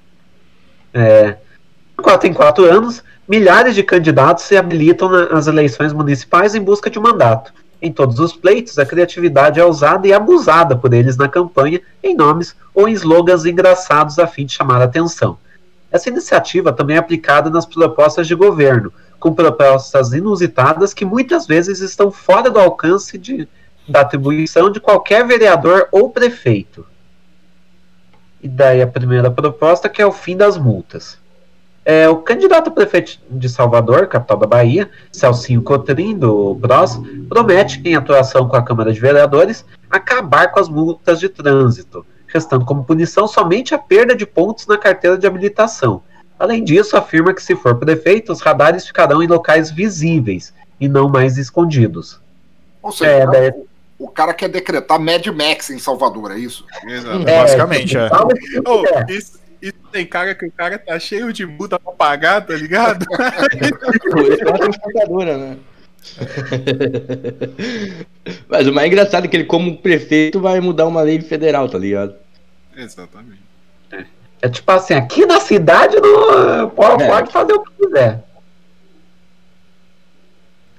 É, 0.93 1.37
quatro 2.01 2.27
em 2.27 2.33
quatro 2.33 2.65
anos, 2.65 3.03
milhares 3.27 3.75
de 3.75 3.83
candidatos 3.83 4.43
se 4.43 4.55
habilitam 4.55 5.09
na- 5.09 5.29
nas 5.29 5.47
eleições 5.47 5.93
municipais 5.93 6.55
em 6.55 6.61
busca 6.61 6.89
de 6.89 6.99
mandato. 6.99 7.53
Em 7.81 7.91
todos 7.91 8.19
os 8.19 8.33
pleitos, 8.33 8.79
a 8.79 8.85
criatividade 8.85 9.59
é 9.59 9.65
usada 9.65 10.07
e 10.07 10.13
abusada 10.13 10.75
por 10.75 10.93
eles 10.93 11.17
na 11.17 11.27
campanha 11.27 11.81
em 12.01 12.15
nomes 12.15 12.55
ou 12.73 12.87
em 12.87 12.93
slogans 12.93 13.45
engraçados 13.45 14.17
a 14.17 14.25
fim 14.25 14.45
de 14.45 14.53
chamar 14.53 14.81
a 14.81 14.85
atenção. 14.85 15.37
Essa 15.91 16.09
iniciativa 16.09 16.73
também 16.73 16.95
é 16.95 16.99
aplicada 16.99 17.49
nas 17.49 17.65
propostas 17.65 18.27
de 18.27 18.35
governo, 18.35 18.91
com 19.19 19.33
propostas 19.33 20.13
inusitadas 20.13 20.93
que 20.93 21.05
muitas 21.05 21.45
vezes 21.47 21.79
estão 21.79 22.11
fora 22.11 22.49
do 22.49 22.59
alcance 22.59 23.17
de, 23.17 23.47
da 23.87 24.01
atribuição 24.01 24.71
de 24.71 24.79
qualquer 24.79 25.25
vereador 25.25 25.87
ou 25.91 26.09
prefeito. 26.09 26.85
E 28.41 28.47
daí 28.47 28.81
a 28.81 28.87
primeira 28.87 29.31
proposta, 29.31 29.89
que 29.89 30.01
é 30.01 30.05
o 30.05 30.11
fim 30.11 30.35
das 30.35 30.57
multas. 30.57 31.17
É, 31.87 32.09
o 32.09 32.17
candidato 32.17 32.69
a 32.69 32.71
prefeito 32.71 33.19
de 33.29 33.47
Salvador, 33.47 34.07
capital 34.07 34.37
da 34.37 34.47
Bahia, 34.47 34.89
Celcinho 35.11 35.61
Cotrim, 35.61 36.17
do 36.17 36.57
PROS, 36.59 36.99
promete, 37.29 37.79
em 37.85 37.95
atuação 37.95 38.47
com 38.49 38.55
a 38.55 38.63
Câmara 38.63 38.91
de 38.91 38.99
Vereadores, 38.99 39.63
acabar 39.89 40.51
com 40.51 40.59
as 40.59 40.67
multas 40.67 41.19
de 41.19 41.29
trânsito, 41.29 42.03
restando 42.27 42.65
como 42.65 42.83
punição 42.83 43.27
somente 43.27 43.75
a 43.75 43.77
perda 43.77 44.15
de 44.15 44.25
pontos 44.25 44.65
na 44.65 44.79
carteira 44.79 45.15
de 45.15 45.27
habilitação. 45.27 46.01
Além 46.39 46.63
disso, 46.63 46.97
afirma 46.97 47.33
que, 47.35 47.41
se 47.43 47.55
for 47.55 47.75
prefeito, 47.75 48.31
os 48.33 48.41
radares 48.41 48.87
ficarão 48.87 49.21
em 49.21 49.27
locais 49.27 49.69
visíveis 49.69 50.53
e 50.81 50.87
não 50.89 51.07
mais 51.07 51.37
escondidos. 51.37 52.19
Ou 52.81 52.91
seja, 52.91 53.11
É, 53.11 53.27
o- 53.27 53.31
daí- 53.31 53.53
o 53.99 54.07
cara 54.09 54.33
quer 54.33 54.49
decretar 54.49 54.99
Mad 54.99 55.25
Max 55.27 55.69
em 55.69 55.77
Salvador, 55.79 56.31
é 56.31 56.39
isso? 56.39 56.65
Exato. 56.83 57.29
É, 57.29 57.41
basicamente, 57.41 57.95
é. 57.95 58.09
fala 58.09 58.25
o 58.25 58.35
que 58.35 58.61
Oh, 58.67 58.83
isso, 59.11 59.39
isso 59.67 59.75
tem 59.91 60.05
cara 60.05 60.35
que 60.35 60.45
o 60.45 60.51
cara 60.51 60.77
tá 60.77 60.97
cheio 60.99 61.31
de 61.33 61.45
multa 61.45 61.79
pra 61.79 61.91
pagar, 61.93 62.45
tá 62.45 62.53
ligado? 62.55 63.05
Esse 64.31 64.43
é 64.43 64.47
uma 64.47 64.59
transportadora, 64.59 65.37
né? 65.37 65.57
Mas 68.47 68.67
o 68.67 68.73
mais 68.73 68.87
engraçado 68.87 69.25
é 69.25 69.27
que 69.27 69.37
ele, 69.37 69.45
como 69.45 69.77
prefeito, 69.77 70.39
vai 70.39 70.59
mudar 70.59 70.85
uma 70.85 71.01
lei 71.01 71.19
federal, 71.21 71.67
tá 71.69 71.77
ligado? 71.77 72.15
Exatamente. 72.75 73.43
É 74.41 74.49
tipo 74.49 74.69
assim, 74.71 74.93
aqui 74.93 75.25
na 75.25 75.39
cidade 75.39 75.95
não, 75.99 76.69
pode, 76.69 77.03
É. 77.03 77.07
pode 77.07 77.31
fazer 77.31 77.53
o 77.53 77.63
que 77.63 77.71
quiser. 77.85 78.23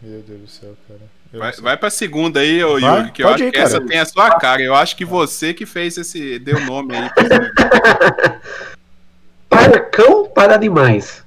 Meu 0.02 0.20
Deus 0.20 0.40
do 0.42 0.48
céu, 0.48 0.76
cara. 0.86 1.00
Eu 1.32 1.40
Vai, 1.40 1.52
vai 1.54 1.76
pra 1.76 1.90
segunda 1.90 2.40
aí, 2.40 2.62
ô 2.62 2.78
Vai, 2.78 2.98
Yuri, 3.00 3.12
que 3.12 3.22
eu 3.22 3.28
pode 3.28 3.42
acho 3.42 3.48
ir, 3.48 3.52
que 3.52 3.58
essa 3.58 3.80
tem 3.80 3.98
a 3.98 4.04
sua 4.04 4.38
cara. 4.38 4.62
Eu 4.62 4.74
acho 4.74 4.94
que 4.94 5.04
você 5.04 5.52
que 5.52 5.66
fez 5.66 5.96
esse. 5.98 6.38
deu 6.38 6.60
nome 6.60 6.94
aí. 6.96 7.10
Parcão 9.70 10.28
para 10.28 10.54
animais. 10.54 11.24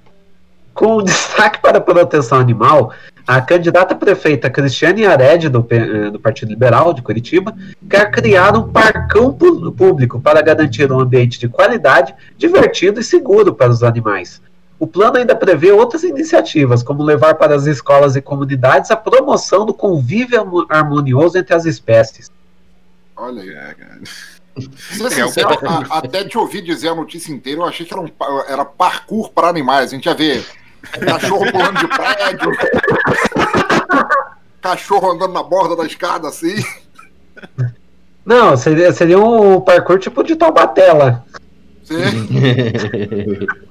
Com 0.74 1.04
destaque 1.04 1.60
para 1.62 1.78
a 1.78 1.82
proteção 1.82 2.40
animal, 2.40 2.94
a 3.28 3.42
candidata 3.42 3.94
prefeita 3.94 4.50
Cristiane 4.50 5.06
Ared, 5.06 5.50
do, 5.50 5.68
eh, 5.70 6.10
do 6.10 6.20
Partido 6.20 6.50
Liberal 6.50 6.94
de 6.94 7.02
Curitiba, 7.02 7.54
quer 7.90 8.10
criar 8.10 8.56
um 8.56 8.72
parcão 8.72 9.34
público 9.34 10.22
para 10.22 10.42
garantir 10.42 10.90
um 10.90 11.02
ambiente 11.02 11.38
de 11.38 11.50
qualidade, 11.50 12.16
divertido 12.38 13.02
e 13.02 13.04
seguro 13.04 13.54
para 13.54 13.70
os 13.70 13.84
animais. 13.84 14.42
O 14.80 14.88
plano 14.88 15.18
ainda 15.18 15.36
prevê 15.36 15.72
outras 15.74 16.04
iniciativas, 16.04 16.82
como 16.82 17.04
levar 17.04 17.36
para 17.36 17.54
as 17.54 17.66
escolas 17.66 18.16
e 18.16 18.22
comunidades 18.22 18.90
a 18.90 18.96
promoção 18.96 19.66
do 19.66 19.74
convívio 19.74 20.40
harmo- 20.40 20.66
harmonioso 20.70 21.38
entre 21.38 21.54
as 21.54 21.66
espécies. 21.66 22.32
Olha. 23.18 23.42
É, 23.42 23.74
cara. 23.74 24.00
Sincero, 24.62 25.50
a- 25.68 25.98
até 26.00 26.24
te 26.24 26.38
ouvir 26.38 26.62
dizer 26.62 26.90
a 26.90 26.96
notícia 26.96 27.32
inteira, 27.32 27.62
eu 27.62 27.66
achei 27.66 27.86
que 27.86 27.94
era, 27.94 28.02
um, 28.02 28.10
era 28.48 28.64
parkour 28.66 29.30
para 29.32 29.48
animais. 29.48 29.92
A 29.92 29.96
gente 29.96 30.06
ia 30.06 30.14
ver 30.14 30.46
cachorro 30.92 31.52
pulando 31.52 31.80
de 31.80 31.88
prédio, 31.88 32.52
cachorro 34.62 35.12
andando 35.12 35.34
na 35.34 35.44
borda 35.44 35.76
da 35.76 35.86
escada 35.86 36.28
assim. 36.28 36.56
Não, 38.26 38.56
seria, 38.58 38.92
seria 38.94 39.18
um 39.20 39.60
parkour 39.62 39.98
tipo 40.00 40.24
de 40.24 40.36
Taubaté 40.36 40.92
lá. 40.94 41.24
Sim. 41.84 41.96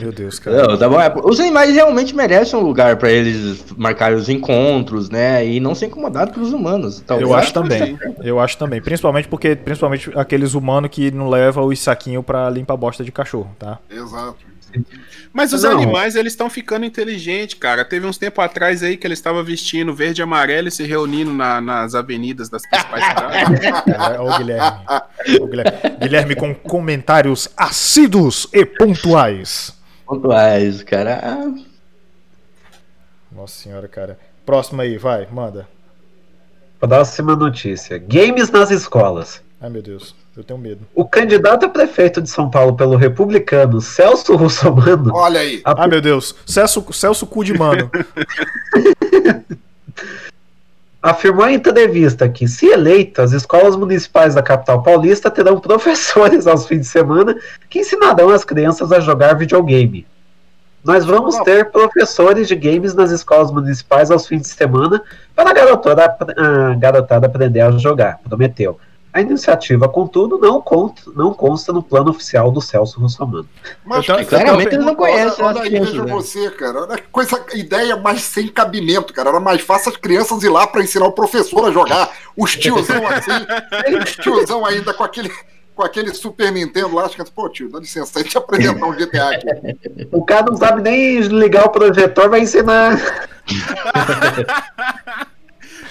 Meu 0.00 0.12
Deus, 0.12 0.38
cara. 0.38 0.68
Não, 0.68 0.76
tá 0.78 0.88
bom. 0.88 1.00
É, 1.00 1.12
Os 1.24 1.40
animais 1.40 1.74
realmente 1.74 2.14
merecem 2.14 2.58
um 2.58 2.62
lugar 2.62 2.96
pra 2.96 3.10
eles 3.10 3.64
marcarem 3.76 4.16
os 4.18 4.28
encontros, 4.28 5.08
né? 5.08 5.46
E 5.46 5.60
não 5.60 5.74
ser 5.74 5.86
incomodados 5.86 6.34
pelos 6.34 6.52
humanos. 6.52 7.02
Talvez. 7.06 7.28
Eu 7.28 7.34
acho 7.34 7.52
também. 7.52 7.98
Eu 8.22 8.38
acho 8.38 8.58
também. 8.58 8.82
Principalmente 8.82 9.28
porque, 9.28 9.56
principalmente 9.56 10.10
aqueles 10.16 10.54
humanos 10.54 10.90
que 10.90 11.10
não 11.10 11.28
levam 11.28 11.66
os 11.66 11.78
saquinhos 11.80 12.24
pra 12.24 12.50
limpar 12.50 12.76
bosta 12.76 13.02
de 13.02 13.10
cachorro, 13.10 13.50
tá? 13.58 13.78
Exato. 13.90 14.36
Mas 15.32 15.52
os 15.52 15.62
Não. 15.64 15.72
animais, 15.72 16.14
eles 16.16 16.32
estão 16.32 16.48
ficando 16.48 16.84
inteligentes, 16.84 17.58
cara. 17.58 17.84
Teve 17.84 18.06
uns 18.06 18.16
tempo 18.18 18.40
atrás 18.40 18.82
aí 18.82 18.96
que 18.96 19.06
eles 19.06 19.18
estavam 19.18 19.42
vestindo 19.44 19.92
verde 19.94 20.20
e 20.20 20.22
amarelo 20.22 20.68
e 20.68 20.70
se 20.70 20.84
reunindo 20.84 21.32
na- 21.32 21.60
nas 21.60 21.94
avenidas 21.94 22.48
das 22.48 22.62
principais 22.68 23.04
cidades. 23.04 23.72
Ó 24.18 24.34
o 24.34 24.38
Guilherme. 24.38 24.80
O 25.40 25.46
Guilherme. 25.46 25.72
Guilherme 26.00 26.36
com 26.36 26.54
comentários 26.54 27.48
assíduos 27.56 28.46
e 28.52 28.64
pontuais. 28.64 29.76
Pontuais, 30.06 30.82
cara. 30.82 31.20
Nossa 33.32 33.54
senhora, 33.62 33.88
cara. 33.88 34.18
Próximo 34.46 34.80
aí, 34.82 34.96
vai, 34.98 35.26
manda. 35.30 35.66
Próxima 36.78 37.34
notícia: 37.34 37.98
Games 37.98 38.50
nas 38.50 38.70
escolas. 38.70 39.42
Ai, 39.64 39.70
meu 39.70 39.80
Deus. 39.80 40.14
Eu 40.36 40.44
tenho 40.44 40.58
medo. 40.58 40.82
O 40.94 41.06
candidato 41.06 41.64
a 41.64 41.70
prefeito 41.70 42.20
de 42.20 42.28
São 42.28 42.50
Paulo 42.50 42.76
pelo 42.76 42.96
republicano, 42.96 43.80
Celso 43.80 44.36
Russomano, 44.36 45.10
Olha 45.14 45.40
aí. 45.40 45.62
Ai, 45.64 45.88
meu 45.88 46.02
Deus. 46.02 46.34
Celso, 46.44 46.84
Celso 46.92 47.26
cu 47.26 47.42
de 47.42 47.54
mano. 47.54 47.90
afirmou 51.00 51.48
em 51.48 51.54
entrevista 51.54 52.28
que, 52.28 52.46
se 52.46 52.66
eleito, 52.66 53.22
as 53.22 53.32
escolas 53.32 53.74
municipais 53.74 54.34
da 54.34 54.42
capital 54.42 54.82
paulista 54.82 55.30
terão 55.30 55.58
professores 55.58 56.46
aos 56.46 56.66
fins 56.66 56.80
de 56.80 56.86
semana 56.86 57.34
que 57.70 57.78
ensinarão 57.78 58.28
as 58.28 58.44
crianças 58.44 58.92
a 58.92 59.00
jogar 59.00 59.32
videogame. 59.32 60.06
Nós 60.84 61.06
vamos 61.06 61.38
ter 61.38 61.70
professores 61.70 62.48
de 62.48 62.54
games 62.54 62.94
nas 62.94 63.10
escolas 63.10 63.50
municipais 63.50 64.10
aos 64.10 64.26
fins 64.26 64.42
de 64.42 64.48
semana 64.48 65.02
para 65.34 65.48
a 65.48 65.54
garotada, 65.54 66.16
a 66.36 66.74
garotada 66.74 67.26
aprender 67.26 67.62
a 67.62 67.70
jogar, 67.70 68.18
prometeu. 68.28 68.78
A 69.14 69.20
iniciativa, 69.20 69.88
contudo, 69.88 70.38
não 70.38 70.60
consta, 70.60 71.08
não 71.14 71.32
consta 71.32 71.72
no 71.72 71.80
plano 71.84 72.10
oficial 72.10 72.50
do 72.50 72.60
Celso 72.60 72.98
Russomano. 72.98 73.48
Mas 73.84 74.04
tô- 74.04 74.24
claramente 74.24 74.74
ele 74.74 74.84
não 74.84 74.96
conhece 74.96 75.40
olha, 75.40 75.50
as 75.50 75.56
olha 75.56 75.62
aí, 75.62 75.68
crianças, 75.70 75.90
veja 75.92 76.04
né? 76.04 76.12
você, 76.12 76.50
cara. 76.50 76.80
Olha 76.82 76.96
que 76.96 77.06
coisa, 77.12 77.44
ideia 77.54 77.96
mais 77.96 78.22
sem 78.22 78.48
cabimento, 78.48 79.12
cara. 79.14 79.28
Era 79.30 79.38
mais 79.38 79.60
fácil 79.62 79.90
as 79.92 79.96
crianças 79.96 80.42
ir 80.42 80.48
lá 80.48 80.66
pra 80.66 80.82
ensinar 80.82 81.06
o 81.06 81.12
professor 81.12 81.64
a 81.64 81.70
jogar. 81.70 82.10
Os 82.36 82.56
tiozão 82.56 83.06
assim, 83.06 83.30
os 84.02 84.16
tiozão 84.16 84.66
ainda 84.66 84.92
com 84.92 85.04
aquele, 85.04 85.30
com 85.76 85.84
aquele 85.84 86.12
Super 86.12 86.50
Nintendo 86.50 86.92
lá. 86.96 87.04
Acho 87.04 87.14
que, 87.14 87.30
pô, 87.30 87.48
tio, 87.48 87.70
dá 87.70 87.78
licença, 87.78 88.18
aí 88.18 88.24
te 88.24 88.36
apresentar 88.36 88.84
um 88.84 88.92
GTA 88.96 89.30
aqui. 89.30 89.46
O 90.10 90.24
cara 90.24 90.46
não 90.50 90.56
sabe 90.56 90.82
nem 90.82 91.20
ligar 91.20 91.66
o 91.66 91.70
projetor, 91.70 92.28
vai 92.28 92.40
ensinar. 92.40 92.98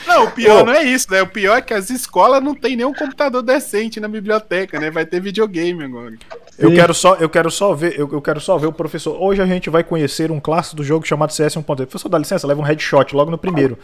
Não, 0.08 0.26
o 0.26 0.32
pior 0.32 0.62
Ô. 0.62 0.66
não 0.66 0.74
é 0.74 0.84
isso, 0.84 1.08
né? 1.12 1.22
O 1.22 1.28
pior 1.28 1.58
é 1.58 1.62
que 1.62 1.74
as 1.74 1.90
escolas 1.90 2.42
não 2.44 2.54
tem 2.56 2.76
nenhum 2.76 2.94
computador 2.94 3.42
decente 3.42 4.00
na 4.00 4.08
biblioteca, 4.08 4.80
né? 4.80 4.90
Vai 4.92 5.06
ter 5.06 5.20
videogame 5.20 5.84
agora. 5.84 6.14
Eu 6.58 6.70
Sim. 6.70 6.76
quero 6.76 6.94
só, 6.94 7.16
eu 7.16 7.30
quero 7.30 7.50
só 7.50 7.74
ver, 7.74 8.00
eu, 8.00 8.10
eu 8.12 8.22
quero 8.22 8.40
só 8.40 8.58
ver 8.58 8.68
o 8.68 8.72
professor. 8.74 9.16
Hoje 9.22 9.42
a 9.42 9.46
gente 9.46 9.70
vai 9.70 9.84
conhecer 9.84 10.32
um 10.32 10.40
clássico 10.40 10.76
do 10.78 10.84
jogo 10.84 11.06
chamado 11.06 11.32
CS 11.34 11.56
1.0. 11.56 11.64
Professor, 11.64 12.10
dá 12.10 12.18
licença, 12.18 12.46
leva 12.48 12.62
um 12.62 12.64
headshot 12.64 13.16
logo 13.16 13.32
no 13.32 13.38
primeiro. 13.38 13.78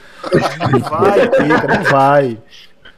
Não 0.71 0.79
vai, 0.79 1.27
Pica, 1.29 1.67
não 1.77 1.83
vai. 1.83 2.37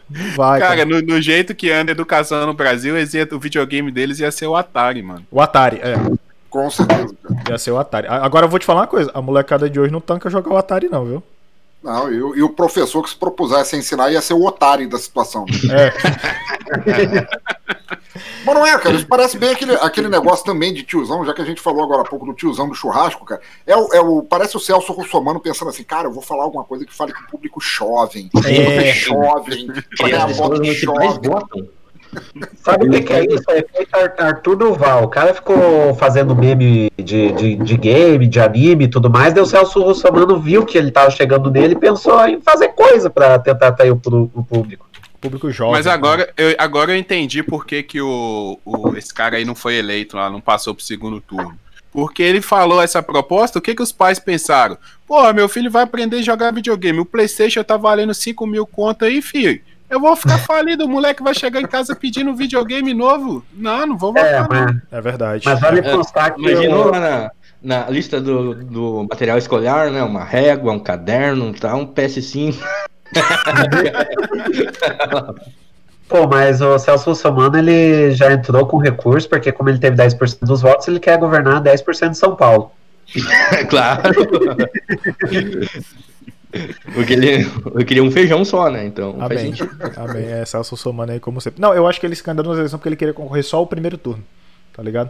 Não 0.09 0.31
vai, 0.35 0.59
cara. 0.59 0.75
Cara, 0.77 0.85
no, 0.85 1.01
no 1.01 1.21
jeito 1.21 1.55
que 1.55 1.71
anda 1.71 1.91
a 1.91 1.93
educação 1.93 2.45
no 2.45 2.53
Brasil, 2.53 2.97
ia- 2.97 3.27
o 3.31 3.39
videogame 3.39 3.91
deles 3.91 4.19
ia 4.19 4.29
ser 4.31 4.45
o 4.47 4.55
Atari, 4.55 5.01
mano. 5.01 5.25
O 5.31 5.39
Atari, 5.41 5.77
é. 5.81 5.95
Com 6.49 6.69
certeza, 6.69 7.15
cara. 7.23 7.41
Ia 7.51 7.57
ser 7.57 7.71
o 7.71 7.79
Atari. 7.79 8.07
Agora 8.09 8.45
eu 8.45 8.49
vou 8.49 8.59
te 8.59 8.65
falar 8.65 8.81
uma 8.81 8.87
coisa: 8.87 9.09
a 9.13 9.21
molecada 9.21 9.69
de 9.69 9.79
hoje 9.79 9.89
não 9.91 10.01
tanca 10.01 10.29
jogar 10.29 10.51
o 10.53 10.57
Atari, 10.57 10.89
não, 10.89 11.05
viu? 11.05 11.23
Não, 11.83 12.11
e, 12.13 12.21
o- 12.21 12.35
e 12.35 12.43
o 12.43 12.49
professor 12.49 13.01
que 13.03 13.09
se 13.09 13.15
propusesse 13.15 13.75
a 13.75 13.79
ensinar 13.79 14.11
ia 14.11 14.21
ser 14.21 14.33
o 14.35 14.45
otário 14.45 14.87
da 14.87 14.97
situação. 14.99 15.45
É. 15.71 15.91
Mas 18.45 18.55
não 18.55 18.65
é, 18.65 18.77
cara. 18.77 18.95
Isso 18.95 19.07
parece 19.07 19.37
bem 19.37 19.51
aquele, 19.51 19.73
aquele 19.75 20.09
negócio 20.09 20.43
também 20.45 20.73
de 20.73 20.83
tiozão, 20.83 21.25
já 21.25 21.33
que 21.33 21.41
a 21.41 21.45
gente 21.45 21.61
falou 21.61 21.83
agora 21.83 22.01
há 22.01 22.05
pouco 22.05 22.25
do 22.25 22.33
tiozão 22.33 22.67
do 22.67 22.75
churrasco, 22.75 23.23
cara. 23.25 23.41
É 23.65 23.75
o, 23.75 23.87
é 23.93 24.01
o, 24.01 24.21
parece 24.23 24.55
o 24.57 24.59
Celso 24.59 24.91
Russomano 24.93 25.39
pensando 25.39 25.69
assim, 25.69 25.83
cara, 25.83 26.07
eu 26.07 26.11
vou 26.11 26.21
falar 26.21 26.43
alguma 26.43 26.63
coisa 26.63 26.85
que 26.85 26.93
fale 26.93 27.13
com 27.13 27.21
o 27.21 27.27
público 27.27 27.59
jovem. 27.61 28.29
É. 28.45 28.91
Jovem, 28.93 29.67
pra 29.97 30.09
ganhar 30.09 30.25
voto 30.27 30.63
jovem. 30.65 31.69
Sabe 32.63 32.87
o 32.87 32.91
que, 32.91 33.01
que 33.01 33.13
é 33.13 33.23
isso? 33.25 33.43
É 33.49 33.59
efeito 33.59 33.95
Ar- 33.95 34.15
Arthur 34.17 34.55
Duval. 34.55 35.03
O 35.03 35.07
cara 35.07 35.33
ficou 35.33 35.93
fazendo 35.95 36.35
meme 36.35 36.91
de, 36.97 37.31
de, 37.31 37.55
de 37.55 37.77
game, 37.77 38.27
de 38.27 38.39
anime 38.39 38.85
e 38.85 38.87
tudo 38.87 39.09
mais. 39.09 39.33
O 39.35 39.45
Celso 39.45 39.81
Russomano 39.81 40.39
viu 40.39 40.65
que 40.65 40.77
ele 40.77 40.91
tava 40.91 41.09
chegando 41.09 41.49
nele 41.49 41.73
e 41.73 41.79
pensou 41.79 42.25
em 42.27 42.41
fazer 42.41 42.69
coisa 42.69 43.09
pra 43.09 43.39
tentar 43.39 43.69
atrair 43.69 43.91
o, 43.91 43.95
pro- 43.97 44.29
o 44.33 44.43
público. 44.43 44.89
Público 45.19 45.51
jovem. 45.51 45.73
Mas 45.73 45.87
agora 45.87 46.31
eu, 46.37 46.55
agora 46.57 46.91
eu 46.91 46.97
entendi 46.97 47.43
por 47.43 47.65
que, 47.65 47.83
que 47.83 48.01
o, 48.01 48.59
o- 48.65 48.95
esse 48.97 49.13
cara 49.13 49.37
aí 49.37 49.45
não 49.45 49.55
foi 49.55 49.75
eleito 49.75 50.17
lá, 50.17 50.29
não 50.29 50.41
passou 50.41 50.73
pro 50.73 50.83
segundo 50.83 51.21
turno. 51.21 51.53
Porque 51.91 52.23
ele 52.23 52.41
falou 52.41 52.81
essa 52.81 53.03
proposta, 53.03 53.59
o 53.59 53.61
que, 53.61 53.75
que 53.75 53.83
os 53.83 53.91
pais 53.91 54.17
pensaram? 54.17 54.77
Pô, 55.05 55.31
meu 55.33 55.49
filho 55.49 55.69
vai 55.69 55.83
aprender 55.83 56.17
a 56.19 56.21
jogar 56.21 56.51
videogame. 56.53 56.99
O 57.01 57.05
Playstation 57.05 57.63
tá 57.63 57.75
valendo 57.75 58.13
5 58.13 58.47
mil 58.47 58.65
conto 58.65 59.03
aí, 59.03 59.21
filho. 59.21 59.59
Eu 59.91 59.99
vou 59.99 60.15
ficar 60.15 60.39
falido, 60.39 60.85
o 60.85 60.89
moleque 60.89 61.21
vai 61.21 61.35
chegar 61.35 61.61
em 61.61 61.67
casa 61.67 61.95
pedindo 61.95 62.31
um 62.31 62.35
videogame 62.35 62.93
novo. 62.93 63.43
Não, 63.53 63.85
não 63.85 63.97
vou 63.97 64.17
É, 64.17 64.41
votar. 64.41 64.49
não. 64.49 64.65
mas, 64.73 64.81
É 64.91 65.01
verdade. 65.01 65.43
mas 65.45 65.59
vale 65.59 65.79
É, 65.81 65.83
constar 65.83 66.33
que. 66.33 66.41
Imaginou 66.41 66.87
o- 66.87 66.91
lá 66.91 66.99
na, 66.99 67.31
na 67.61 67.89
lista 67.89 68.19
do, 68.21 68.55
do 68.55 69.05
material 69.09 69.37
escolar, 69.37 69.91
né? 69.91 70.01
Uma 70.01 70.23
régua, 70.23 70.71
um 70.71 70.79
caderno, 70.79 71.53
tá? 71.53 71.75
um 71.75 71.85
PS5. 71.85 72.55
Pô, 76.07 76.27
mas 76.27 76.61
o 76.61 76.77
Celso 76.79 77.09
Russomano 77.09 77.57
ele 77.57 78.11
já 78.11 78.31
entrou 78.33 78.65
com 78.65 78.77
recurso, 78.77 79.27
porque 79.29 79.51
como 79.51 79.69
ele 79.69 79.79
teve 79.79 79.95
10% 79.97 80.39
dos 80.41 80.61
votos, 80.61 80.87
ele 80.87 80.99
quer 80.99 81.17
governar 81.17 81.61
10% 81.61 82.09
de 82.11 82.17
São 82.17 82.35
Paulo. 82.35 82.71
claro. 83.69 84.01
Porque 86.93 87.13
ele, 87.13 87.45
eu 87.75 87.85
queria 87.85 88.03
um 88.03 88.11
feijão 88.11 88.43
só, 88.45 88.69
né? 88.69 88.85
Então 88.85 89.17
faz 89.17 89.31
Amém. 89.31 89.55
sentido. 89.55 89.71
Amém. 89.97 90.25
É 90.31 90.45
Celso 90.45 90.75
Somano 90.77 91.11
aí, 91.11 91.19
como 91.19 91.39
sempre. 91.41 91.61
Não, 91.61 91.73
eu 91.73 91.87
acho 91.87 91.99
que 91.99 92.05
ele 92.05 92.15
se 92.15 92.23
candidatou 92.23 92.51
nas 92.51 92.59
eleições 92.59 92.77
porque 92.79 92.89
ele 92.89 92.95
queria 92.95 93.13
concorrer 93.13 93.43
só 93.43 93.57
ao 93.57 93.67
primeiro 93.67 93.97
turno. 93.97 94.23
Tá 94.73 94.81
ligado? 94.83 95.09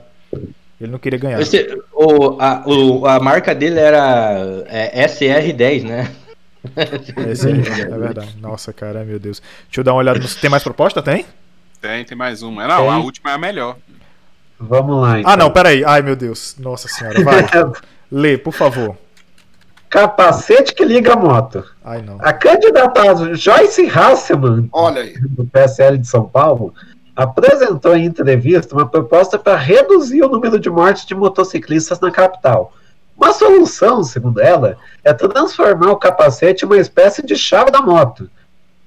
Ele 0.80 0.92
não 0.92 0.98
queria 1.00 1.20
ganhar. 1.20 1.40
Esse- 1.42 1.80
o, 1.94 2.38
a, 2.42 2.64
o- 2.66 3.06
a 3.06 3.20
marca 3.20 3.54
dele 3.54 3.80
era 3.80 4.64
é, 4.68 5.06
SR10, 5.08 5.84
né? 5.84 6.12
Esse 7.30 7.48
aí, 7.48 7.60
é 7.82 7.98
verdade. 7.98 8.36
Nossa, 8.40 8.72
cara, 8.72 9.04
meu 9.04 9.20
Deus. 9.20 9.42
Deixa 9.68 9.80
eu 9.80 9.84
dar 9.84 9.94
uma 9.94 10.00
olhada. 10.00 10.20
No... 10.20 10.28
Tem 10.28 10.50
mais 10.50 10.64
proposta? 10.64 11.02
Tem? 11.02 11.26
Tem, 11.82 12.04
tem 12.06 12.18
mais 12.18 12.42
uma. 12.44 12.68
Não, 12.68 12.90
a 12.90 12.96
Tem. 12.96 13.04
última 13.04 13.32
é 13.32 13.34
a 13.34 13.38
melhor. 13.38 13.78
Vamos 14.60 15.02
lá, 15.02 15.20
então. 15.20 15.32
Ah, 15.32 15.36
não, 15.38 15.50
peraí. 15.50 15.84
Ai, 15.84 16.02
meu 16.04 16.16
Deus. 16.16 16.56
Nossa 16.60 16.88
senhora, 16.88 17.24
vai. 17.24 17.44
Lê, 18.12 18.38
por 18.38 18.54
favor. 18.54 18.96
Capacete 19.92 20.74
que 20.74 20.86
liga 20.86 21.12
a 21.12 21.16
moto. 21.18 21.66
Ai, 21.84 22.02
não. 22.02 22.18
A 22.22 22.32
candidata 22.32 23.36
Joyce 23.36 23.90
Hasselman, 23.90 24.70
Olha 24.72 25.02
aí. 25.02 25.20
do 25.20 25.46
PSL 25.46 25.98
de 25.98 26.08
São 26.08 26.24
Paulo, 26.24 26.74
apresentou 27.14 27.94
em 27.94 28.06
entrevista 28.06 28.74
uma 28.74 28.88
proposta 28.88 29.38
para 29.38 29.58
reduzir 29.58 30.24
o 30.24 30.30
número 30.30 30.58
de 30.58 30.70
mortes 30.70 31.06
de 31.06 31.14
motociclistas 31.14 32.00
na 32.00 32.10
capital. 32.10 32.74
Uma 33.18 33.34
solução, 33.34 34.02
segundo 34.02 34.40
ela, 34.40 34.78
é 35.04 35.12
transformar 35.12 35.92
o 35.92 35.98
capacete 35.98 36.64
em 36.64 36.68
uma 36.68 36.78
espécie 36.78 37.22
de 37.22 37.36
chave 37.36 37.70
da 37.70 37.82
moto. 37.82 38.30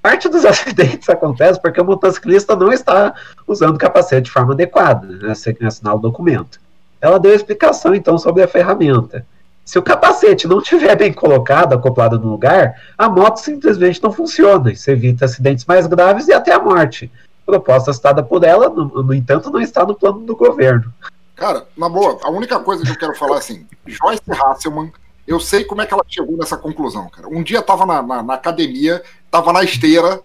Parte 0.00 0.26
dos 0.30 0.44
acidentes 0.46 1.10
acontece 1.10 1.60
porque 1.60 1.82
o 1.82 1.84
motociclista 1.84 2.56
não 2.56 2.72
está 2.72 3.12
usando 3.46 3.74
o 3.74 3.78
capacete 3.78 4.22
de 4.22 4.30
forma 4.30 4.54
adequada, 4.54 5.06
né, 5.06 5.34
sem 5.34 5.54
assinar 5.60 5.96
o 5.96 6.00
documento. 6.00 6.58
Ela 6.98 7.20
deu 7.20 7.34
explicação, 7.34 7.94
então, 7.94 8.16
sobre 8.16 8.42
a 8.42 8.48
ferramenta. 8.48 9.26
Se 9.64 9.78
o 9.78 9.82
capacete 9.82 10.46
não 10.46 10.58
estiver 10.58 10.94
bem 10.94 11.12
colocado, 11.12 11.72
acoplado 11.72 12.18
no 12.18 12.28
lugar, 12.28 12.74
a 12.98 13.08
moto 13.08 13.38
simplesmente 13.38 14.02
não 14.02 14.12
funciona. 14.12 14.70
Isso 14.70 14.90
evita 14.90 15.24
acidentes 15.24 15.64
mais 15.64 15.86
graves 15.86 16.28
e 16.28 16.32
até 16.32 16.52
a 16.52 16.58
morte. 16.58 17.10
A 17.42 17.50
proposta 17.50 17.92
citada 17.92 18.22
por 18.22 18.44
ela, 18.44 18.68
no, 18.68 19.02
no 19.02 19.14
entanto, 19.14 19.50
não 19.50 19.60
está 19.60 19.84
no 19.86 19.94
plano 19.94 20.20
do 20.20 20.36
governo. 20.36 20.92
Cara, 21.34 21.66
na 21.76 21.88
boa, 21.88 22.18
a 22.22 22.30
única 22.30 22.60
coisa 22.60 22.84
que 22.84 22.90
eu 22.90 22.98
quero 22.98 23.14
falar 23.16 23.36
é 23.36 23.38
assim, 23.38 23.66
Joyce 23.86 24.22
Hasselman, 24.30 24.92
eu 25.26 25.40
sei 25.40 25.64
como 25.64 25.80
é 25.80 25.86
que 25.86 25.94
ela 25.94 26.04
chegou 26.06 26.36
nessa 26.36 26.56
conclusão, 26.56 27.08
cara. 27.08 27.26
Um 27.28 27.42
dia 27.42 27.62
tava 27.62 27.86
na, 27.86 28.02
na, 28.02 28.22
na 28.22 28.34
academia, 28.34 29.02
tava 29.30 29.52
na 29.52 29.64
esteira 29.64 30.20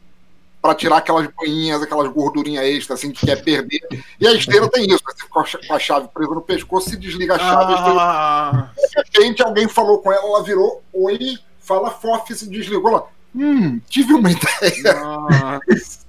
para 0.62 0.76
tirar 0.76 0.97
aquelas 0.97 1.28
banhinhas, 1.28 1.82
aquelas 1.82 2.12
gordurinhas 2.12 2.66
extras, 2.66 2.99
assim, 2.99 3.12
que 3.12 3.26
quer 3.26 3.41
perder. 3.41 3.82
E 4.20 4.28
a 4.28 4.34
esteira 4.34 4.68
tem 4.70 4.86
isso, 4.86 5.01
você 5.03 5.24
fica 5.24 5.68
com 5.68 5.74
a 5.74 5.80
chave 5.80 6.07
presa 6.14 6.32
no 6.32 6.41
pescoço, 6.41 6.89
se 6.89 6.97
desliga 6.97 7.36
a 7.36 7.39
chave, 7.39 7.74
a 7.74 7.76
esteira 7.78 7.99
Ah, 8.01 8.70
De 8.76 8.97
repente, 8.97 9.41
alguém 9.41 9.68
falou 9.68 9.99
com 9.99 10.12
ela, 10.12 10.24
ela 10.24 10.43
virou, 10.43 10.84
oi, 10.93 11.38
fala 11.62 11.89
fof, 11.91 12.34
se 12.34 12.49
desligou. 12.49 12.91
Ela, 12.91 13.07
hum, 13.36 13.80
tive 13.89 14.14
uma 14.14 14.30
ideia. 14.32 14.93
nossa, 14.95 15.99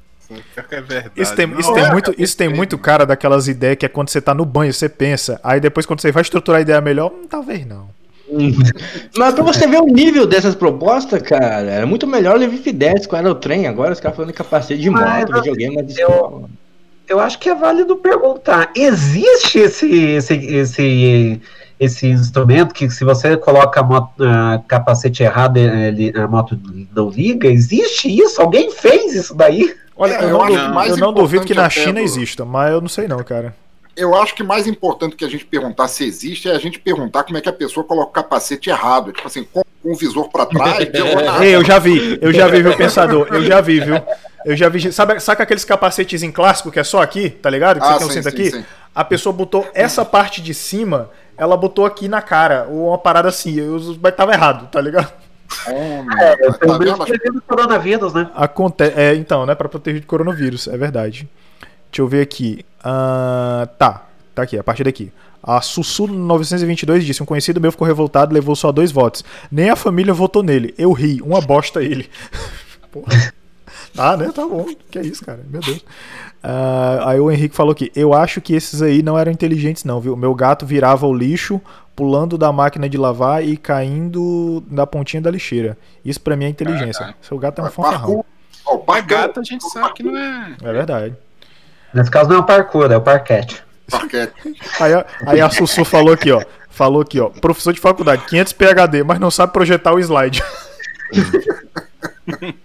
é 0.56 0.80
verdade. 0.80 1.12
Isso 1.16 1.34
tem, 1.36 1.58
isso 1.58 1.68
Não, 1.68 1.74
tem 1.74 1.84
é, 1.84 1.92
muito, 1.92 2.14
isso 2.18 2.36
tem 2.36 2.48
muito 2.48 2.78
cara 2.78 3.06
daquelas 3.06 3.46
ideias 3.46 3.76
que 3.76 3.86
é 3.86 3.88
quando 3.88 4.08
você 4.10 4.20
tá 4.20 4.34
no 4.34 4.44
banho, 4.44 4.72
você 4.72 4.88
pensa. 4.88 5.40
Aí 5.44 5.60
depois, 5.60 5.86
quando 5.86 6.00
você 6.00 6.10
vai 6.10 6.22
estruturar 6.22 6.58
a 6.58 6.62
ideia 6.62 6.80
melhor, 6.80 7.12
hum, 7.12 7.26
talvez 7.28 7.64
não. 7.66 7.88
Mas 9.16 9.34
pra 9.34 9.42
você 9.44 9.66
ver 9.66 9.80
o 9.80 9.86
nível 9.86 10.26
dessas 10.26 10.54
propostas, 10.54 11.20
cara, 11.22 11.70
era 11.70 11.86
muito 11.86 12.06
melhor 12.06 12.36
o 12.36 12.38
Levi 12.38 12.72
10 12.72 13.06
qual 13.06 13.20
era 13.20 13.30
o 13.30 13.34
trem, 13.34 13.66
agora 13.66 13.92
os 13.92 14.00
caras 14.00 14.16
falando 14.16 14.30
de 14.32 14.36
capacete 14.36 14.80
de 14.80 14.90
Mas, 14.90 15.20
moto, 15.20 15.32
videogame, 15.34 15.76
mas 15.76 15.98
eu- 15.98 16.48
Eu 17.08 17.18
acho 17.18 17.38
que 17.40 17.48
é 17.48 17.54
válido 17.56 17.96
perguntar: 17.96 18.70
existe 18.76 19.58
esse, 19.58 19.92
esse, 19.92 20.34
esse, 20.34 21.40
esse 21.80 22.06
instrumento 22.06 22.72
que, 22.72 22.88
se 22.88 23.04
você 23.04 23.36
coloca 23.36 23.80
a 23.80 23.82
moto, 23.82 24.10
ah, 24.22 24.62
capacete 24.68 25.22
errado, 25.24 25.56
ele, 25.56 26.12
a 26.16 26.28
moto 26.28 26.56
não 26.94 27.08
liga? 27.10 27.48
Existe 27.48 28.08
isso? 28.08 28.40
Alguém 28.40 28.70
fez 28.70 29.12
isso 29.14 29.34
daí? 29.34 29.74
Olha, 29.96 30.12
É, 30.14 30.22
eu, 30.22 30.28
eu 30.28 30.38
não, 30.38 30.84
eu 30.86 30.96
não 30.96 31.12
duvido 31.12 31.44
que 31.44 31.52
na 31.52 31.66
até 31.66 31.80
China 31.80 31.94
do- 31.94 32.00
exista, 32.00 32.44
mas 32.44 32.70
eu 32.72 32.80
não 32.80 32.88
sei 32.88 33.08
não, 33.08 33.18
cara. 33.24 33.52
Eu 34.00 34.14
acho 34.14 34.34
que 34.34 34.42
mais 34.42 34.66
importante 34.66 35.14
que 35.14 35.24
a 35.24 35.28
gente 35.28 35.44
perguntar 35.44 35.86
se 35.88 36.04
existe 36.04 36.48
é 36.48 36.52
a 36.52 36.58
gente 36.58 36.78
perguntar 36.78 37.24
como 37.24 37.36
é 37.36 37.40
que 37.40 37.48
a 37.48 37.52
pessoa 37.52 37.84
coloca 37.84 38.08
o 38.08 38.12
capacete 38.12 38.70
errado. 38.70 39.12
Tipo 39.12 39.26
assim, 39.26 39.44
com, 39.44 39.62
com 39.82 39.92
o 39.92 39.94
visor 39.94 40.28
pra 40.30 40.46
trás. 40.46 40.78
Ei, 41.42 41.54
eu 41.54 41.64
já 41.64 41.78
vi, 41.78 42.18
eu 42.20 42.32
já 42.32 42.48
vi, 42.48 42.62
viu, 42.62 42.76
pensador? 42.76 43.28
Eu 43.30 43.44
já 43.44 43.60
vi, 43.60 43.80
viu? 43.80 43.96
Eu 44.44 44.56
já 44.56 44.68
vi. 44.68 44.92
Sabe, 44.92 45.20
saca 45.20 45.42
aqueles 45.42 45.64
capacetes 45.64 46.22
em 46.22 46.32
clássico 46.32 46.70
que 46.70 46.80
é 46.80 46.84
só 46.84 47.02
aqui, 47.02 47.28
tá 47.28 47.50
ligado? 47.50 47.78
Que 47.80 47.86
Ah, 47.86 47.98
você 47.98 48.08
tem 48.08 48.18
um 48.20 48.22
sim, 48.22 48.28
aqui? 48.28 48.50
sim. 48.50 48.64
A 48.94 49.04
pessoa 49.04 49.32
botou 49.32 49.68
essa 49.74 50.04
parte 50.04 50.40
de 50.40 50.54
cima, 50.54 51.10
ela 51.36 51.56
botou 51.56 51.84
aqui 51.84 52.08
na 52.08 52.20
cara, 52.20 52.66
ou 52.68 52.88
uma 52.88 52.98
parada 52.98 53.28
assim, 53.28 53.58
eu, 53.58 53.78
mas 54.02 54.14
tava 54.14 54.32
errado, 54.32 54.68
tá 54.70 54.80
ligado? 54.80 55.12
É, 55.66 56.36
tá 56.36 56.52
pelo 56.58 56.78
menos 56.78 56.98
vendo? 57.08 57.42
coronavírus, 57.42 58.14
né? 58.14 58.30
Aconte 58.34 58.84
é, 58.84 59.14
então, 59.14 59.46
né, 59.46 59.54
pra 59.54 59.68
proteger 59.68 60.00
de 60.00 60.06
coronavírus, 60.06 60.68
é 60.68 60.76
verdade. 60.76 61.28
Deixa 61.90 62.02
eu 62.02 62.08
ver 62.08 62.22
aqui. 62.22 62.64
Ah, 62.82 63.68
tá, 63.78 64.06
tá 64.34 64.42
aqui, 64.42 64.58
a 64.58 64.64
partir 64.64 64.84
daqui. 64.84 65.12
A 65.42 65.60
Sussu 65.60 66.06
922 66.06 67.04
disse: 67.04 67.22
Um 67.22 67.26
conhecido 67.26 67.60
meu 67.60 67.72
ficou 67.72 67.86
revoltado 67.86 68.32
e 68.32 68.34
levou 68.34 68.54
só 68.54 68.70
dois 68.70 68.92
votos. 68.92 69.24
Nem 69.50 69.70
a 69.70 69.76
família 69.76 70.12
votou 70.12 70.42
nele. 70.42 70.74
Eu 70.76 70.92
ri, 70.92 71.20
uma 71.22 71.40
bosta 71.40 71.82
ele. 71.82 72.08
Porra. 72.92 73.32
Ah, 73.96 74.16
né? 74.16 74.30
Tá 74.32 74.46
bom. 74.46 74.66
Que 74.90 74.98
é 74.98 75.02
isso, 75.02 75.24
cara? 75.24 75.40
Meu 75.48 75.60
Deus. 75.60 75.84
Ah, 76.42 77.10
aí 77.10 77.20
o 77.20 77.30
Henrique 77.30 77.56
falou 77.56 77.72
aqui: 77.72 77.90
Eu 77.94 78.14
acho 78.14 78.40
que 78.40 78.54
esses 78.54 78.82
aí 78.82 79.02
não 79.02 79.18
eram 79.18 79.32
inteligentes, 79.32 79.84
não, 79.84 80.00
viu? 80.00 80.16
Meu 80.16 80.34
gato 80.34 80.66
virava 80.66 81.06
o 81.06 81.14
lixo, 81.14 81.60
pulando 81.96 82.38
da 82.38 82.52
máquina 82.52 82.88
de 82.88 82.96
lavar 82.98 83.42
e 83.42 83.56
caindo 83.56 84.62
da 84.70 84.86
pontinha 84.86 85.20
da 85.20 85.30
lixeira. 85.30 85.76
Isso 86.04 86.20
pra 86.20 86.36
mim 86.36 86.44
é 86.44 86.48
inteligência. 86.48 87.14
Seu 87.22 87.38
gato 87.38 87.60
é 87.60 87.64
um 87.64 87.70
fanfarrão. 87.70 88.24
O 88.66 89.02
gato 89.02 89.40
a 89.40 89.42
gente 89.42 89.68
sabe 89.70 89.94
que 89.94 90.02
não 90.02 90.16
é. 90.16 90.54
É 90.62 90.72
verdade. 90.72 91.16
Nesse 91.92 92.10
caso 92.10 92.28
não 92.28 92.36
é 92.36 92.38
o 92.40 92.44
parkour, 92.44 92.90
é 92.90 92.96
o 92.96 93.00
parquete. 93.00 93.62
parquete. 93.90 94.32
Aí, 94.80 94.92
a- 94.94 95.06
aí 95.26 95.40
a 95.40 95.50
Sussu 95.50 95.84
falou 95.84 96.12
aqui, 96.14 96.30
ó. 96.30 96.42
Falou 96.70 97.02
aqui, 97.02 97.18
ó. 97.20 97.28
Professor 97.28 97.72
de 97.72 97.80
faculdade, 97.80 98.24
500 98.26 98.52
PHD, 98.52 99.02
mas 99.02 99.18
não 99.18 99.30
sabe 99.30 99.52
projetar 99.52 99.92
o 99.92 99.98
slide. 100.00 100.42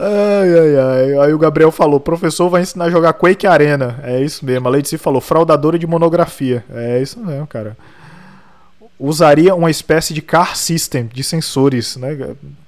Ai, 0.00 0.58
ai, 0.58 0.76
ai. 0.76 1.18
Aí 1.26 1.32
o 1.34 1.38
Gabriel 1.38 1.72
falou: 1.72 1.98
professor 1.98 2.48
vai 2.48 2.62
ensinar 2.62 2.84
a 2.86 2.90
jogar 2.90 3.12
Quake 3.14 3.46
Arena. 3.46 3.98
É 4.04 4.20
isso 4.20 4.44
mesmo. 4.44 4.68
A 4.68 4.70
Leite 4.70 4.96
falou: 4.96 5.20
fraudadora 5.20 5.78
de 5.78 5.86
monografia. 5.86 6.64
É 6.70 7.00
isso 7.00 7.18
mesmo, 7.18 7.46
cara. 7.46 7.76
Usaria 8.98 9.54
uma 9.54 9.70
espécie 9.70 10.12
de 10.14 10.22
car 10.22 10.56
system 10.56 11.06
de 11.12 11.22
sensores, 11.24 11.96
né? 11.96 12.16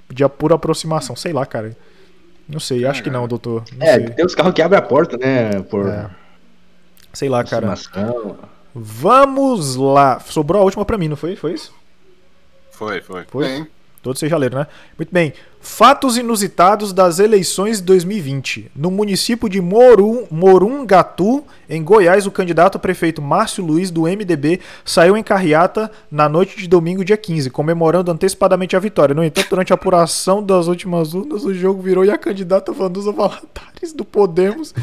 De 0.09 0.27
pura 0.29 0.55
aproximação. 0.55 1.15
Sei 1.15 1.31
lá, 1.31 1.45
cara. 1.45 1.75
Não 2.51 2.59
sei, 2.59 2.85
acho 2.85 3.01
que 3.01 3.09
não, 3.09 3.27
doutor. 3.27 3.63
Não 3.77 3.85
É, 3.87 3.93
sei. 3.95 4.09
tem 4.09 4.25
os 4.25 4.35
carros 4.35 4.53
que 4.53 4.61
abrem 4.61 4.77
a 4.79 4.81
porta, 4.81 5.17
né? 5.17 5.61
Por 5.63 5.87
É. 5.87 6.09
Sei 7.13 7.27
lá, 7.29 7.43
cara. 7.43 7.73
Vamos 8.73 9.75
lá. 9.75 10.19
Sobrou 10.19 10.61
a 10.61 10.65
última 10.65 10.85
pra 10.85 10.97
mim, 10.97 11.07
não 11.07 11.15
foi? 11.17 11.35
Foi 11.35 11.53
isso? 11.53 11.73
Foi, 12.71 13.01
foi. 13.01 13.25
Foi? 13.25 13.67
Todos 14.01 14.19
vocês 14.19 14.29
já 14.29 14.37
leram, 14.37 14.59
né? 14.59 14.67
Muito 14.97 15.11
bem. 15.13 15.33
Fatos 15.63 16.17
inusitados 16.17 16.91
das 16.91 17.19
eleições 17.19 17.77
de 17.77 17.83
2020. 17.83 18.71
No 18.75 18.89
município 18.89 19.47
de 19.47 19.61
Morum, 19.61 20.25
Morungatu, 20.31 21.43
em 21.69 21.83
Goiás, 21.83 22.25
o 22.25 22.31
candidato 22.31 22.77
a 22.77 22.79
prefeito 22.79 23.21
Márcio 23.21 23.63
Luiz, 23.63 23.91
do 23.91 24.01
MDB, 24.01 24.59
saiu 24.83 25.15
em 25.15 25.21
carreata 25.21 25.91
na 26.11 26.27
noite 26.27 26.57
de 26.57 26.67
domingo, 26.67 27.05
dia 27.05 27.15
15, 27.15 27.51
comemorando 27.51 28.11
antecipadamente 28.11 28.75
a 28.75 28.79
vitória. 28.79 29.13
No 29.13 29.23
entanto, 29.23 29.51
durante 29.51 29.71
a 29.71 29.75
apuração 29.75 30.41
das 30.41 30.65
últimas 30.65 31.13
urnas, 31.13 31.45
o 31.45 31.53
jogo 31.53 31.79
virou 31.79 32.03
e 32.03 32.09
a 32.09 32.17
candidata 32.17 32.71
Vanduza 32.71 33.11
Valadares, 33.11 33.93
do 33.95 34.03
Podemos, 34.03 34.73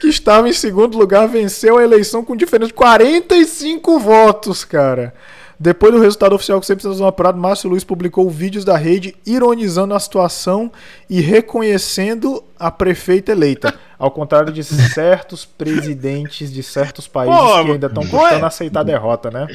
que 0.00 0.06
estava 0.06 0.48
em 0.48 0.52
segundo 0.52 0.96
lugar, 0.96 1.26
venceu 1.26 1.78
a 1.78 1.82
eleição 1.82 2.24
com 2.24 2.36
diferença 2.36 2.68
de 2.68 2.74
45 2.74 3.98
votos, 3.98 4.64
cara. 4.64 5.12
Depois 5.60 5.92
do 5.92 6.00
resultado 6.00 6.34
oficial 6.34 6.60
que 6.60 6.66
sempre 6.66 6.82
sendo 6.82 7.04
apurado, 7.04 7.36
Márcio 7.36 7.68
Luiz 7.68 7.82
publicou 7.82 8.30
vídeos 8.30 8.64
da 8.64 8.76
rede 8.76 9.16
ironizando 9.26 9.92
a 9.92 9.98
situação 9.98 10.70
e 11.10 11.20
reconhecendo 11.20 12.44
a 12.58 12.70
prefeita 12.70 13.32
eleita. 13.32 13.74
Ao 13.98 14.10
contrário 14.10 14.52
de 14.52 14.62
certos 14.62 15.44
presidentes 15.44 16.52
de 16.52 16.62
certos 16.62 17.08
países 17.08 17.36
Pô, 17.36 17.64
que 17.64 17.70
ainda 17.72 17.86
estão 17.88 18.06
custando 18.06 18.44
é- 18.44 18.46
aceitar 18.46 18.80
a 18.80 18.84
derrota, 18.84 19.30
né? 19.30 19.48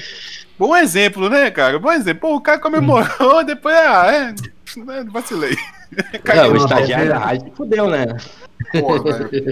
Bom 0.60 0.76
exemplo, 0.76 1.30
né, 1.30 1.50
cara? 1.50 1.80
Bom 1.80 1.92
exemplo. 1.92 2.30
Pô, 2.30 2.36
o 2.36 2.42
cara 2.42 2.60
comemorou, 2.60 3.44
depois, 3.46 3.76
ah, 3.76 4.12
é. 4.12 4.80
né, 4.82 5.06
Vacilei. 5.10 5.56
Não, 6.36 6.52
o 6.52 6.58
estagiário 6.58 7.10
da 7.10 7.18
rádio 7.18 7.52
fudeu, 7.56 7.88
né? 7.90 8.08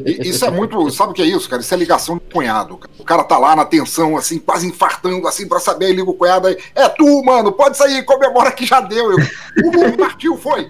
E- 0.05 0.29
Isso 0.29 0.45
é 0.45 0.51
muito. 0.51 0.89
Sabe 0.91 1.11
o 1.11 1.13
que 1.13 1.21
é 1.21 1.25
isso, 1.25 1.49
cara? 1.49 1.61
Isso 1.61 1.73
é 1.73 1.77
ligação 1.77 2.15
do 2.15 2.21
cunhado. 2.21 2.77
cara. 2.77 2.91
O 2.99 3.03
cara 3.03 3.23
tá 3.23 3.37
lá 3.37 3.55
na 3.55 3.65
tensão, 3.65 4.15
assim, 4.17 4.39
quase 4.39 4.67
infartando, 4.67 5.27
assim, 5.27 5.47
pra 5.47 5.59
saber, 5.59 5.85
aí 5.87 5.93
liga 5.93 6.09
o 6.09 6.13
cunhado 6.13 6.47
aí. 6.47 6.57
É 6.75 6.87
tu, 6.89 7.23
mano, 7.23 7.51
pode 7.51 7.77
sair, 7.77 8.03
comemora 8.03 8.51
que 8.51 8.65
já 8.65 8.81
deu. 8.81 9.11
Eu, 9.11 9.17
o 9.65 9.71
mundo 9.71 9.97
partiu, 9.97 10.37
foi. 10.37 10.69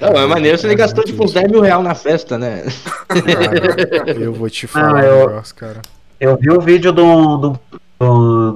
Não, 0.00 0.08
é 0.20 0.26
maneiro 0.26 0.58
se 0.58 0.66
ele 0.66 0.74
gastou 0.74 1.04
tipo 1.04 1.24
uns 1.24 1.32
10 1.32 1.50
mil 1.50 1.60
reais 1.60 1.82
na 1.82 1.94
festa, 1.94 2.36
né? 2.36 2.64
Cara, 3.08 4.18
eu 4.20 4.32
vou 4.32 4.50
te 4.50 4.66
falar 4.66 4.90
Ah, 4.90 4.94
um 4.94 4.98
eu- 5.04 5.28
negócio, 5.28 5.54
cara. 5.54 5.80
Eu 6.20 6.36
vi 6.36 6.50
o 6.50 6.60
vídeo 6.60 6.92
de 6.92 7.00
um, 7.00 7.54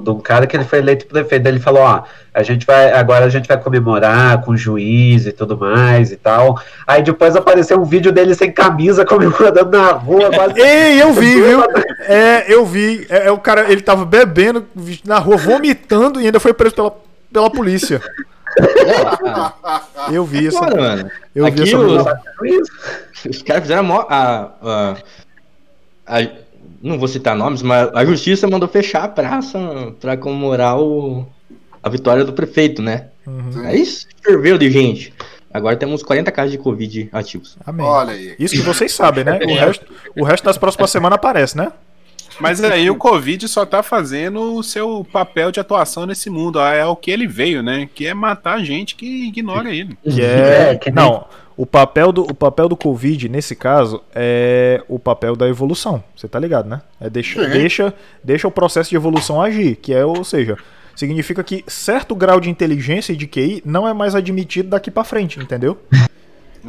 de 0.02 0.10
um- 0.10 0.20
cara 0.20 0.46
que 0.46 0.56
ele 0.56 0.64
foi 0.64 0.78
eleito 0.78 1.06
prefeito. 1.06 1.46
Ele 1.46 1.58
falou: 1.60 1.82
Ó, 1.82 2.02
a 2.34 2.42
gente 2.42 2.64
vai, 2.66 2.92
agora 2.92 3.24
a 3.24 3.28
gente 3.28 3.46
vai 3.48 3.56
comemorar 3.58 4.42
com 4.42 4.56
juiz 4.56 5.26
e 5.26 5.32
tudo 5.32 5.56
mais 5.56 6.10
e 6.12 6.16
tal. 6.16 6.60
Aí 6.86 7.02
depois 7.02 7.34
apareceu 7.36 7.78
um 7.80 7.84
vídeo 7.84 8.12
dele 8.12 8.34
sem 8.34 8.50
camisa 8.52 9.04
comemorando 9.06 9.70
na 9.76 9.92
rua. 9.92 10.30
quase- 10.30 10.60
Ei, 10.60 11.02
eu 11.02 11.12
vi, 11.12 11.34
viu? 11.40 11.60
É, 12.06 12.44
eu 12.52 12.64
vi. 12.66 13.06
É, 13.08 13.26
é 13.28 13.30
o 13.32 13.38
cara, 13.38 13.70
ele 13.70 13.80
tava 13.80 14.04
bebendo 14.04 14.64
na 15.04 15.18
rua, 15.18 15.36
vomitando 15.36 16.20
e 16.20 16.26
ainda 16.26 16.40
foi 16.40 16.52
preso 16.52 16.74
pela, 16.74 16.92
pela 17.32 17.50
polícia. 17.50 18.00
Eu 20.10 20.24
vi 20.24 20.46
isso. 20.46 20.58
Foda, 20.58 20.76
mano. 20.76 21.10
Eu 21.34 21.44
vi 21.44 21.50
Aqui 21.50 21.62
essa 21.62 21.78
os, 21.78 21.92
visão. 21.92 22.18
Juiz. 22.38 22.68
os 23.28 23.42
caras 23.42 23.62
fizeram 23.62 24.00
a, 24.08 24.50
a, 24.62 24.96
a- 26.06 26.26
não 26.82 26.98
vou 26.98 27.08
citar 27.08 27.36
nomes, 27.36 27.62
mas 27.62 27.88
a 27.94 28.04
justiça 28.04 28.46
mandou 28.48 28.68
fechar 28.68 29.04
a 29.04 29.08
praça 29.08 29.58
pra 30.00 30.16
comemorar 30.16 30.78
o, 30.78 31.26
a 31.82 31.88
vitória 31.88 32.24
do 32.24 32.32
prefeito, 32.32 32.80
né? 32.82 33.06
Uhum. 33.26 33.62
Aí 33.64 33.84
ferveu 34.22 34.56
de 34.58 34.70
gente. 34.70 35.12
Agora 35.52 35.76
temos 35.76 36.02
40 36.02 36.30
casos 36.30 36.52
de 36.52 36.58
Covid 36.58 37.08
ativos. 37.12 37.56
Amém. 37.66 37.84
Olha 37.84 38.12
aí. 38.12 38.34
Isso 38.38 38.54
que 38.54 38.60
vocês 38.60 38.92
sabem, 38.92 39.24
né? 39.24 39.38
O 39.42 39.54
resto, 39.54 39.86
o 40.18 40.24
resto 40.24 40.44
das 40.44 40.58
próximas 40.58 40.90
semanas 40.90 41.16
aparece, 41.16 41.56
né? 41.56 41.72
Mas 42.40 42.62
aí 42.62 42.88
o 42.88 42.94
Covid 42.94 43.48
só 43.48 43.66
tá 43.66 43.82
fazendo 43.82 44.54
o 44.54 44.62
seu 44.62 45.04
papel 45.12 45.50
de 45.50 45.58
atuação 45.58 46.06
nesse 46.06 46.30
mundo. 46.30 46.60
É 46.60 46.84
o 46.86 46.94
que 46.94 47.10
ele 47.10 47.26
veio, 47.26 47.62
né? 47.62 47.88
Que 47.92 48.06
é 48.06 48.14
matar 48.14 48.62
gente 48.62 48.94
que 48.94 49.26
ignora 49.26 49.74
ele. 49.74 49.98
Que 50.04 50.22
é. 50.22 50.70
É, 50.72 50.76
que 50.76 50.90
nem- 50.90 50.94
Não, 51.04 51.24
o 51.58 51.66
papel, 51.66 52.12
do, 52.12 52.22
o 52.22 52.32
papel 52.32 52.68
do 52.68 52.76
Covid, 52.76 53.28
nesse 53.28 53.56
caso, 53.56 54.00
é 54.14 54.80
o 54.86 54.96
papel 54.96 55.34
da 55.34 55.48
evolução. 55.48 56.04
Você 56.14 56.28
tá 56.28 56.38
ligado, 56.38 56.68
né? 56.68 56.80
É 57.00 57.10
deixa, 57.10 57.42
Sim. 57.44 57.50
deixa, 57.50 57.94
deixa 58.22 58.46
o 58.46 58.50
processo 58.50 58.90
de 58.90 58.94
evolução 58.94 59.42
agir. 59.42 59.74
Que 59.74 59.92
é, 59.92 60.06
ou 60.06 60.22
seja, 60.22 60.56
significa 60.94 61.42
que 61.42 61.64
certo 61.66 62.14
grau 62.14 62.38
de 62.38 62.48
inteligência 62.48 63.12
e 63.12 63.16
de 63.16 63.26
QI 63.26 63.60
não 63.64 63.88
é 63.88 63.92
mais 63.92 64.14
admitido 64.14 64.68
daqui 64.68 64.88
pra 64.88 65.02
frente, 65.02 65.40
entendeu? 65.40 65.76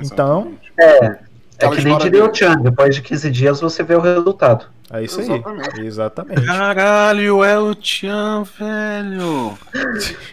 Então, 0.01 0.53
É, 0.79 1.17
é 1.59 1.69
que 1.69 1.83
nem 1.83 1.97
diria 1.97 2.25
o. 2.25 2.33
Chan, 2.33 2.57
depois 2.61 2.95
de 2.95 3.01
15 3.01 3.29
dias 3.31 3.61
você 3.61 3.83
vê 3.83 3.95
o 3.95 3.99
resultado. 3.99 4.65
é 4.91 5.03
isso 5.03 5.19
Exatamente. 5.19 5.79
aí. 5.79 5.85
Exatamente. 5.85 6.45
Caralho, 6.45 7.43
é 7.43 7.59
o 7.59 7.75
Tchan, 7.75 8.43
velho. 8.57 9.57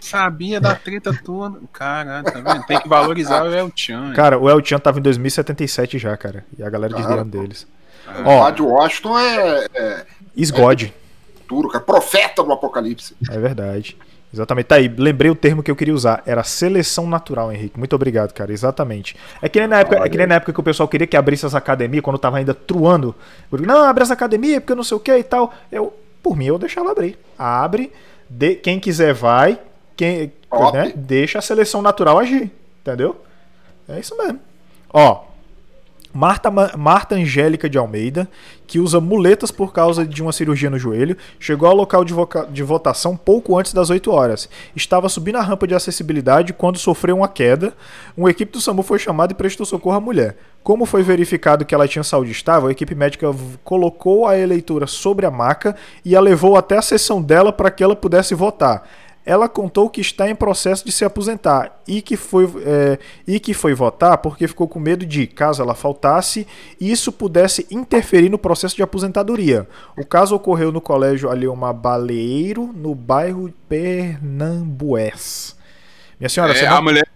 Sabia 0.01 0.61
da 0.61 0.75
treta 0.75 1.13
toda. 1.25 1.59
Caralho, 1.73 2.25
tá 2.25 2.41
vendo? 2.41 2.65
Tem 2.67 2.81
que 2.81 2.89
valorizar 2.89 3.43
o 3.45 3.53
El 3.53 3.71
Chan. 3.75 4.13
Cara, 4.15 4.39
o 4.39 4.49
El 4.49 4.65
Chan 4.65 4.79
tava 4.79 4.99
em 4.99 5.03
2077 5.03 5.99
já, 5.99 6.17
cara. 6.17 6.45
E 6.59 6.63
a 6.63 6.71
galera 6.71 6.95
desviando 6.95 7.39
deles. 7.39 7.67
O 8.25 8.29
Ó, 8.29 8.43
Rádio 8.45 8.67
Washington 8.69 9.19
é, 9.19 9.67
é 9.75 10.07
Isgod. 10.37 10.95
duro, 11.49 11.69
cara. 11.69 11.85
Profeta 11.85 12.43
do 12.43 12.53
apocalipse. 12.53 13.17
É 13.29 13.39
verdade. 13.39 13.97
Exatamente. 14.37 14.67
Tá 14.67 14.77
aí, 14.77 14.89
lembrei 14.89 15.31
o 15.31 15.35
termo 15.35 15.63
que 15.63 15.71
eu 15.71 15.77
queria 15.77 15.95
usar. 15.95 16.23
Era 16.27 16.45
seleção 16.45 17.07
natural, 17.07 17.51
Henrique. 17.51 17.79
Muito 17.79 17.97
obrigado, 17.97 18.33
cara. 18.33 18.53
Exatamente. 18.53 19.17
É 19.41 19.49
que 19.49 19.59
nem 19.59 19.69
na 19.69 19.81
época, 19.81 20.05
é 20.05 20.09
que, 20.09 20.19
nem 20.19 20.27
na 20.27 20.35
época 20.35 20.53
que 20.53 20.61
o 20.61 20.63
pessoal 20.63 20.89
queria 20.89 21.07
que 21.07 21.17
abrisse 21.17 21.47
as 21.47 21.55
academias, 21.55 22.03
quando 22.05 22.19
tava 22.19 22.37
ainda 22.37 22.53
truando. 22.53 23.15
Eu 23.51 23.59
digo, 23.59 23.69
Não, 23.69 23.85
abre 23.85 24.03
as 24.03 24.11
academias, 24.11 24.61
porque 24.61 24.73
eu 24.73 24.77
não 24.77 24.85
sei 24.85 24.97
o 24.97 25.01
que 25.01 25.17
e 25.17 25.23
tal. 25.23 25.53
Eu, 25.73 25.93
por 26.23 26.37
mim, 26.37 26.47
eu 26.47 26.59
deixava 26.59 26.91
abrir. 26.91 27.19
Abre, 27.39 27.93
de, 28.29 28.57
quem 28.57 28.79
quiser 28.79 29.15
vai, 29.15 29.59
quem, 29.97 30.33
né, 30.73 30.93
deixa 30.95 31.39
a 31.39 31.43
seleção 31.43 31.81
natural 31.81 32.19
agir. 32.19 32.51
Entendeu? 32.83 33.17
É 33.89 33.99
isso 33.99 34.17
mesmo. 34.17 34.41
Ó, 34.93 35.26
Marta, 36.17 36.51
Ma- 36.51 36.73
Marta 36.79 37.15
Angélica 37.15 37.69
de 37.69 37.77
Almeida, 37.77 38.27
que 38.67 38.81
usa 38.81 38.99
muletas 39.01 39.51
por 39.51 39.71
causa 39.73 40.07
de 40.07 40.23
uma 40.23 40.33
cirurgia 40.33 40.71
no 40.71 40.79
joelho, 40.79 41.15
chegou 41.39 41.69
ao 41.69 41.77
local 41.77 42.03
de, 42.05 42.15
de 42.51 42.63
votação 42.63 43.15
pouco 43.17 43.59
antes 43.59 43.75
das 43.75 43.91
8 43.91 44.11
horas. 44.11 44.49
Estava 44.75 45.09
subindo 45.11 45.37
a 45.37 45.43
rampa 45.43 45.67
de 45.67 45.75
acessibilidade 45.75 46.55
quando 46.55 46.79
sofreu 46.79 47.17
uma 47.19 47.29
queda. 47.29 47.75
Uma 48.17 48.31
equipe 48.31 48.51
do 48.51 48.61
SAMU 48.61 48.83
foi 48.83 48.99
chamada 48.99 49.33
e 49.35 49.37
prestou 49.37 49.67
socorro 49.67 49.97
à 49.97 50.01
mulher. 50.01 50.37
Como 50.63 50.87
foi 50.87 51.03
verificado 51.03 51.65
que 51.65 51.75
ela 51.75 51.87
tinha 51.87 52.03
saúde 52.03 52.33
estável, 52.33 52.69
a 52.69 52.73
equipe 52.73 52.95
médica 52.95 53.29
colocou 53.63 54.27
a 54.27 54.37
eleitora 54.39 54.87
sobre 54.87 55.27
a 55.27 55.31
maca 55.31 55.77
e 56.05 56.17
a 56.17 56.21
levou 56.21 56.57
até 56.57 56.77
a 56.79 56.83
sessão 56.83 57.21
dela 57.23 57.53
para 57.53 57.71
que 57.71 57.85
ela 57.85 57.95
pudesse 57.95 58.35
votar. 58.35 58.83
Ela 59.27 59.49
contou 59.49 59.91
que 59.91 60.01
está 60.01 60.31
em 60.31 60.35
processo 60.37 60.87
de 60.87 60.93
se 60.93 61.05
aposentar 61.05 61.81
e 61.87 62.01
que 62.01 62.17
foi, 62.17 62.45
é, 62.65 62.99
e 63.27 63.41
que 63.41 63.53
foi 63.53 63.75
votar 63.75 64.19
porque 64.19 64.47
ficou 64.47 64.69
com 64.69 64.79
medo 64.79 65.05
de, 65.05 65.27
caso 65.27 65.61
ela 65.61 65.75
faltasse, 65.75 66.47
isso 66.81 67.11
pudesse 67.11 67.67
interferir 67.69 68.29
no 68.29 68.39
processo 68.39 68.77
de 68.77 68.85
aposentadoria. 68.85 69.67
O 69.99 70.07
caso 70.07 70.37
ocorreu 70.37 70.71
no 70.71 70.81
colégio 70.81 71.29
Alioma 71.29 71.73
Baleiro, 71.73 72.73
no 72.73 72.95
bairro 72.95 73.53
Pernambués. 73.69 75.57
Minha 76.21 76.29
senhora, 76.29 76.53
É, 76.53 76.55
você 76.57 76.67
a 76.67 76.71
não... 76.71 76.83
mulher, 76.83 77.09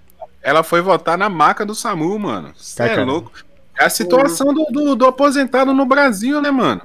ela 0.43 0.65
foi 0.65 0.81
votar 0.81 1.17
na 1.17 1.29
maca 1.29 1.65
do 1.65 1.77
SAMU, 1.77 2.19
mano. 2.19 2.53
Você 2.57 2.83
é 2.83 3.05
louco. 3.05 3.31
É 3.79 3.85
a 3.85 3.91
situação 3.91 4.53
do, 4.53 4.65
do, 4.67 4.97
do 4.97 5.07
aposentado 5.07 5.73
no 5.73 5.87
Brasil, 5.87 6.41
né, 6.41 6.51
mano? 6.51 6.83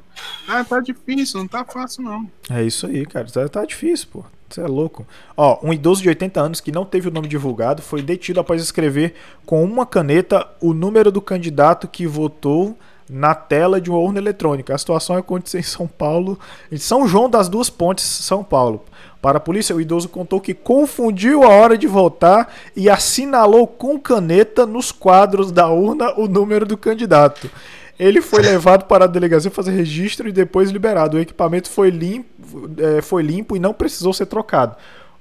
Ah, 0.47 0.63
tá 0.63 0.79
difícil, 0.79 1.39
não 1.39 1.47
tá 1.47 1.65
fácil, 1.65 2.03
não. 2.03 2.29
É 2.49 2.63
isso 2.63 2.87
aí, 2.87 3.05
cara. 3.05 3.27
Tá, 3.27 3.47
tá 3.49 3.65
difícil, 3.65 4.07
pô. 4.11 4.25
Você 4.49 4.61
é 4.61 4.67
louco. 4.67 5.05
Ó, 5.35 5.59
um 5.63 5.73
idoso 5.73 6.01
de 6.01 6.09
80 6.09 6.39
anos 6.39 6.61
que 6.61 6.71
não 6.71 6.85
teve 6.85 7.09
o 7.09 7.11
nome 7.11 7.27
divulgado 7.27 7.81
foi 7.81 8.01
detido 8.01 8.39
após 8.39 8.61
escrever 8.61 9.15
com 9.45 9.63
uma 9.63 9.85
caneta 9.85 10.47
o 10.61 10.73
número 10.73 11.11
do 11.11 11.21
candidato 11.21 11.87
que 11.87 12.05
votou 12.05 12.77
na 13.09 13.35
tela 13.35 13.79
de 13.79 13.89
uma 13.89 13.99
urna 13.99 14.19
eletrônica. 14.19 14.73
A 14.73 14.77
situação 14.77 15.15
aconteceu 15.15 15.59
em 15.59 15.63
São 15.63 15.87
Paulo, 15.87 16.39
em 16.71 16.77
São 16.77 17.07
João 17.07 17.29
das 17.29 17.47
Duas 17.47 17.69
Pontes, 17.69 18.03
São 18.03 18.43
Paulo. 18.43 18.83
Para 19.21 19.37
a 19.37 19.41
polícia, 19.41 19.75
o 19.75 19.81
idoso 19.81 20.07
contou 20.07 20.39
que 20.39 20.53
confundiu 20.53 21.43
a 21.43 21.49
hora 21.49 21.77
de 21.77 21.87
votar 21.87 22.53
e 22.75 22.89
assinalou 22.89 23.65
com 23.65 23.99
caneta 23.99 24.65
nos 24.65 24.91
quadros 24.91 25.51
da 25.51 25.67
urna 25.67 26.13
o 26.15 26.27
número 26.27 26.65
do 26.65 26.77
candidato. 26.77 27.49
Ele 27.97 28.21
foi 28.21 28.41
levado 28.43 28.85
para 28.85 29.05
a 29.05 29.07
delegacia 29.07 29.49
fazer 29.49 29.71
registro 29.71 30.27
e 30.29 30.31
depois 30.31 30.69
liberado. 30.69 31.17
O 31.17 31.19
equipamento 31.19 31.69
foi 31.69 31.89
limpo, 31.89 32.69
é, 32.77 33.01
foi 33.01 33.23
limpo 33.23 33.55
e 33.55 33.59
não 33.59 33.73
precisou 33.73 34.13
ser 34.13 34.27
trocado. 34.27 34.75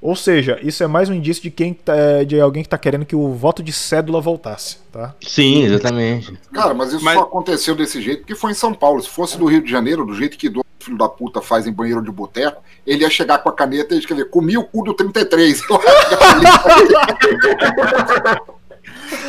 Ou 0.04 0.14
seja, 0.14 0.58
isso 0.62 0.84
é 0.84 0.86
mais 0.86 1.08
um 1.08 1.14
indício 1.14 1.42
de 1.42 1.50
quem 1.50 1.72
tá- 1.72 2.22
de 2.26 2.38
alguém 2.38 2.62
que 2.62 2.66
está 2.66 2.76
querendo 2.76 3.06
que 3.06 3.16
o 3.16 3.32
voto 3.32 3.62
de 3.62 3.72
cédula 3.72 4.20
voltasse, 4.20 4.76
tá? 4.92 5.14
Sim, 5.26 5.62
exatamente. 5.64 6.38
Cara, 6.52 6.74
mas 6.74 6.92
isso 6.92 7.02
Mas- 7.02 7.14
só 7.16 7.22
aconteceu 7.24 7.74
desse 7.74 8.02
jeito 8.02 8.18
porque 8.20 8.34
foi 8.34 8.50
em 8.50 8.54
São 8.54 8.74
Paulo. 8.74 9.00
Se 9.02 9.08
fosse 9.08 9.38
do 9.38 9.46
Rio 9.46 9.62
de 9.62 9.70
Janeiro, 9.70 10.04
do 10.04 10.14
jeito 10.14 10.36
que 10.36 10.50
do 10.50 10.62
filho 10.78 10.98
da 10.98 11.08
puta 11.08 11.40
faz 11.40 11.66
em 11.66 11.72
banheiro 11.72 12.02
de 12.02 12.10
boteco, 12.12 12.62
ele 12.86 13.00
ia 13.00 13.08
chegar 13.08 13.38
com 13.38 13.48
a 13.48 13.52
caneta 13.54 13.94
e 13.94 13.98
escrever: 13.98 14.26
comi 14.28 14.58
o 14.58 14.64
cu 14.64 14.84
do 14.84 14.92
33. 14.92 15.62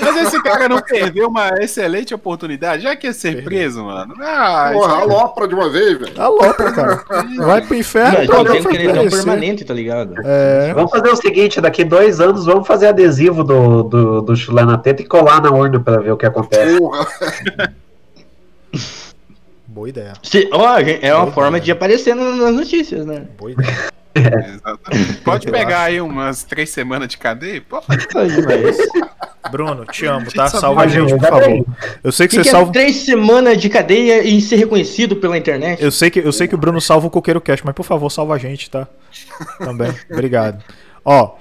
Mas 0.02 0.16
esse 0.28 0.42
cara 0.44 0.68
não 0.70 0.82
perdeu 0.82 1.28
uma 1.28 1.50
excelente 1.60 2.14
oportunidade, 2.14 2.84
já 2.84 2.96
que 2.96 3.08
ia 3.08 3.14
ser 3.14 3.44
preso, 3.44 3.84
mano. 3.84 4.14
Ah, 4.22 4.70
Porra, 4.74 4.94
alopra 5.02 5.48
de 5.48 5.56
uma 5.56 5.70
vez, 5.70 5.98
velho. 5.98 6.22
Alopra, 6.22 6.72
cara. 6.72 7.04
Vai 7.38 7.62
pro 7.62 7.76
inferno. 7.76 8.24
Imagina, 8.24 8.34
pronto, 8.34 8.52
tem 8.52 8.88
merecer. 8.88 9.10
permanente, 9.12 9.66
tá 9.66 9.74
ligado? 9.74 10.16
É, 10.24 10.74
Vamos 10.74 10.92
fazer 10.92 11.10
o 11.10 11.16
seguinte, 11.16 11.60
daqui 11.62 11.84
dois 11.84 12.20
anos 12.20 12.46
vamos 12.46 12.68
fazer 12.68 12.88
adesivo 12.88 13.44
do, 13.44 13.84
do, 13.84 14.22
do 14.22 14.36
chulé 14.36 14.64
na 14.66 14.78
teta 14.78 15.02
e 15.02 15.06
colar 15.06 15.42
na 15.42 15.52
urna 15.52 15.80
pra 15.80 15.98
ver 16.00 16.12
o 16.12 16.18
que 16.18 16.26
acontece. 16.26 16.78
Porra. 16.78 17.08
boa 19.68 19.90
ideia. 19.90 20.14
Se, 20.24 20.50
ó, 20.52 20.78
é 20.80 21.14
uma 21.14 21.24
Boa 21.24 21.34
forma 21.34 21.58
ideia. 21.58 21.64
de 21.66 21.72
aparecer 21.72 22.16
nas 22.16 22.54
notícias, 22.54 23.06
né? 23.06 23.26
Boa 23.38 23.52
ideia. 23.52 23.95
Exatamente. 24.16 25.14
Pode 25.22 25.52
pegar 25.52 25.84
aí 25.84 26.00
umas 26.00 26.44
três 26.44 26.70
semanas 26.70 27.10
de 27.10 27.18
cadeia? 27.18 27.62
Pô, 27.68 27.84
Mas, 27.88 28.06
Bruno, 29.52 29.86
te 29.86 30.06
amo, 30.06 30.32
tá? 30.32 30.48
Salva 30.48 30.82
a 30.82 30.88
gente, 30.88 31.12
por 31.16 31.28
favor. 31.28 31.66
Eu 32.04 32.12
sei 32.12 32.28
que 32.28 32.36
que 32.36 32.44
você 32.44 32.44
que 32.44 32.48
é 32.48 32.52
salva. 32.52 32.72
três 32.72 32.96
semanas 32.98 33.62
de 33.62 33.70
cadeia 33.70 34.24
e 34.24 34.42
ser 34.42 34.56
reconhecido 34.56 35.18
pela 35.18 35.38
internet? 35.38 35.84
Eu 35.84 35.92
sei 35.92 36.10
que, 36.10 36.20
eu 36.20 36.32
sei 36.32 36.48
que 36.48 36.56
o 36.56 36.58
Bruno 36.58 36.82
salva 36.82 37.08
o 37.08 37.12
Coqueiro 37.12 37.42
Cash, 37.42 37.62
mas 37.64 37.76
por 37.76 37.84
favor, 37.84 38.10
salva 38.10 38.36
a 38.36 38.38
gente, 38.38 38.70
tá? 38.70 38.88
Também. 39.60 39.94
Obrigado. 40.10 40.64
Ó, 41.04 41.36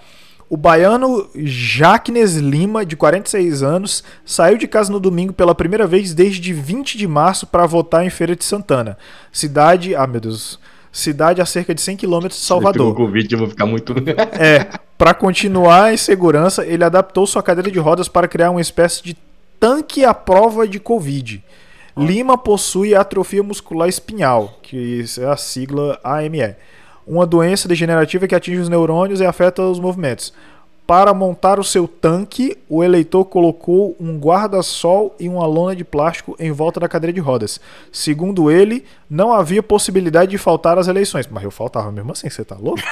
o 0.50 0.56
baiano 0.56 1.28
Jaquines 1.34 2.34
Lima, 2.36 2.84
de 2.84 2.94
46 2.96 3.62
anos, 3.62 4.04
saiu 4.24 4.58
de 4.58 4.68
casa 4.68 4.92
no 4.92 5.00
domingo 5.00 5.32
pela 5.32 5.54
primeira 5.54 5.86
vez 5.86 6.12
desde 6.12 6.52
20 6.52 6.98
de 6.98 7.06
março 7.06 7.46
para 7.46 7.66
votar 7.66 8.04
em 8.04 8.10
Feira 8.10 8.36
de 8.36 8.44
Santana. 8.44 8.98
Cidade. 9.32 9.94
Ah, 9.94 10.06
meu 10.06 10.20
Deus. 10.20 10.60
Cidade 10.94 11.42
a 11.42 11.44
cerca 11.44 11.74
de 11.74 11.80
100 11.80 11.96
quilômetros 11.96 12.40
de 12.40 12.46
Salvador. 12.46 12.94
Covid, 12.94 13.32
eu 13.32 13.38
vou 13.40 13.48
ficar 13.48 13.66
muito. 13.66 13.92
É, 14.38 14.78
para 14.96 15.12
continuar 15.12 15.92
em 15.92 15.96
segurança, 15.96 16.64
ele 16.64 16.84
adaptou 16.84 17.26
sua 17.26 17.42
cadeira 17.42 17.68
de 17.68 17.80
rodas 17.80 18.06
para 18.06 18.28
criar 18.28 18.52
uma 18.52 18.60
espécie 18.60 19.02
de 19.02 19.16
tanque 19.58 20.04
à 20.04 20.14
prova 20.14 20.68
de 20.68 20.78
Covid. 20.78 21.42
Lima 21.96 22.38
possui 22.38 22.94
atrofia 22.94 23.42
muscular 23.42 23.88
espinhal, 23.88 24.60
que 24.62 25.04
é 25.18 25.24
a 25.24 25.36
sigla 25.36 25.98
AME, 26.04 26.54
uma 27.04 27.26
doença 27.26 27.66
degenerativa 27.66 28.28
que 28.28 28.34
atinge 28.34 28.60
os 28.60 28.68
neurônios 28.68 29.18
e 29.18 29.26
afeta 29.26 29.62
os 29.62 29.80
movimentos. 29.80 30.32
Para 30.86 31.14
montar 31.14 31.58
o 31.58 31.64
seu 31.64 31.88
tanque, 31.88 32.58
o 32.68 32.84
eleitor 32.84 33.24
colocou 33.24 33.96
um 33.98 34.18
guarda-sol 34.18 35.16
e 35.18 35.28
uma 35.28 35.46
lona 35.46 35.74
de 35.74 35.82
plástico 35.82 36.36
em 36.38 36.52
volta 36.52 36.78
da 36.78 36.88
cadeira 36.88 37.12
de 37.12 37.20
rodas. 37.20 37.58
Segundo 37.90 38.50
ele, 38.50 38.84
não 39.08 39.32
havia 39.32 39.62
possibilidade 39.62 40.30
de 40.32 40.38
faltar 40.38 40.78
às 40.78 40.86
eleições. 40.86 41.26
Mas 41.26 41.42
eu 41.42 41.50
faltava 41.50 41.90
mesmo 41.90 42.12
assim, 42.12 42.28
você 42.28 42.44
tá 42.44 42.56
louco? 42.60 42.82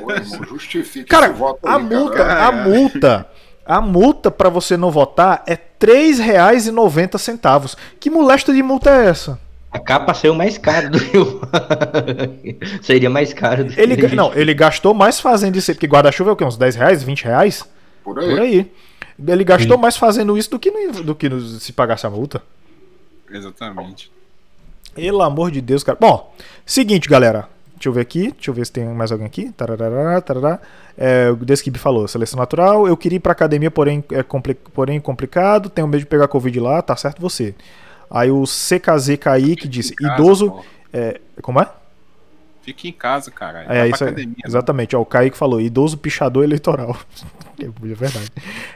Pô, 0.00 0.10
irmão, 0.12 0.44
justifique 0.44 1.08
Cara, 1.08 1.26
esse 1.28 1.34
voto 1.36 1.60
a 1.66 1.76
aí, 1.76 1.82
multa, 1.82 2.16
cara. 2.16 2.46
a 2.46 2.52
multa, 2.52 3.26
a 3.64 3.80
multa 3.80 4.30
para 4.30 4.48
você 4.48 4.76
não 4.76 4.90
votar 4.90 5.44
é 5.46 5.52
R$ 5.52 5.60
3,90. 5.80 7.76
Que 8.00 8.10
molesta 8.10 8.52
de 8.52 8.62
multa 8.62 8.90
é 8.90 9.06
essa? 9.06 9.38
A 9.70 9.78
capa 9.78 10.14
saiu 10.14 10.34
mais 10.34 10.56
caro 10.56 10.90
do 10.90 10.98
que 10.98 11.18
o. 11.18 11.40
Seria 12.82 13.10
mais 13.10 13.34
caro 13.34 13.64
do 13.64 13.72
que 13.74 13.80
Ele, 13.80 13.94
gente- 14.00 14.14
não, 14.14 14.32
ele 14.34 14.54
gastou 14.54 14.94
mais 14.94 15.20
fazendo 15.20 15.56
isso 15.56 15.70
aí, 15.70 15.74
porque 15.74 15.86
guarda-chuva 15.86 16.30
é 16.30 16.32
o 16.32 16.36
quê? 16.36 16.44
Uns 16.44 16.56
10 16.56 16.74
reais, 16.76 17.02
20 17.02 17.24
reais? 17.24 17.64
Por 18.02 18.18
aí. 18.18 18.28
Por 18.30 18.40
aí. 18.40 18.72
Ele 19.26 19.44
gastou 19.44 19.76
mais 19.76 19.96
fazendo 19.96 20.38
isso 20.38 20.50
do 20.50 20.58
que, 20.58 20.70
no- 20.70 21.02
do 21.02 21.14
que 21.14 21.28
no- 21.28 21.40
se 21.40 21.72
pagasse 21.72 22.06
a 22.06 22.10
multa. 22.10 22.42
Exatamente. 23.30 24.10
Pelo 24.94 25.22
amor 25.22 25.50
de 25.50 25.60
Deus, 25.60 25.82
cara. 25.84 25.98
Bom, 26.00 26.34
seguinte, 26.64 27.08
galera. 27.08 27.46
Deixa 27.74 27.88
eu 27.90 27.92
ver 27.92 28.00
aqui. 28.00 28.32
Deixa 28.32 28.50
eu 28.50 28.54
ver 28.54 28.64
se 28.66 28.72
tem 28.72 28.84
mais 28.86 29.12
alguém 29.12 29.26
aqui. 29.26 29.52
Tarará. 29.52 30.58
É, 30.96 31.30
o 31.30 31.36
Deskip 31.36 31.78
falou: 31.78 32.08
seleção 32.08 32.38
natural. 32.38 32.88
Eu 32.88 32.96
queria 32.96 33.16
ir 33.16 33.20
pra 33.20 33.30
academia, 33.32 33.70
porém, 33.70 34.02
é 34.10 34.22
compli 34.22 34.54
porém 34.54 34.98
complicado. 34.98 35.68
Tenho 35.68 35.86
medo 35.86 36.00
de 36.00 36.06
pegar 36.06 36.26
Covid 36.26 36.58
lá. 36.58 36.82
Tá 36.82 36.96
certo 36.96 37.20
você. 37.20 37.54
Aí 38.10 38.30
o 38.30 38.44
CKZ 38.44 39.16
Kaique 39.20 39.68
disse: 39.68 39.94
casa, 39.94 40.14
idoso. 40.14 40.60
É, 40.92 41.20
como 41.42 41.60
é? 41.60 41.68
Fica 42.62 42.88
em 42.88 42.92
casa, 42.92 43.30
cara. 43.30 43.64
É, 43.68 43.88
isso 43.88 44.04
academia, 44.04 44.34
né? 44.36 44.42
Exatamente. 44.44 44.94
Ó, 44.94 45.00
o 45.00 45.06
Kaique 45.06 45.36
falou: 45.36 45.60
idoso 45.60 45.96
pichador 45.96 46.44
eleitoral. 46.44 46.96
é 47.58 47.68
verdade. 47.94 48.30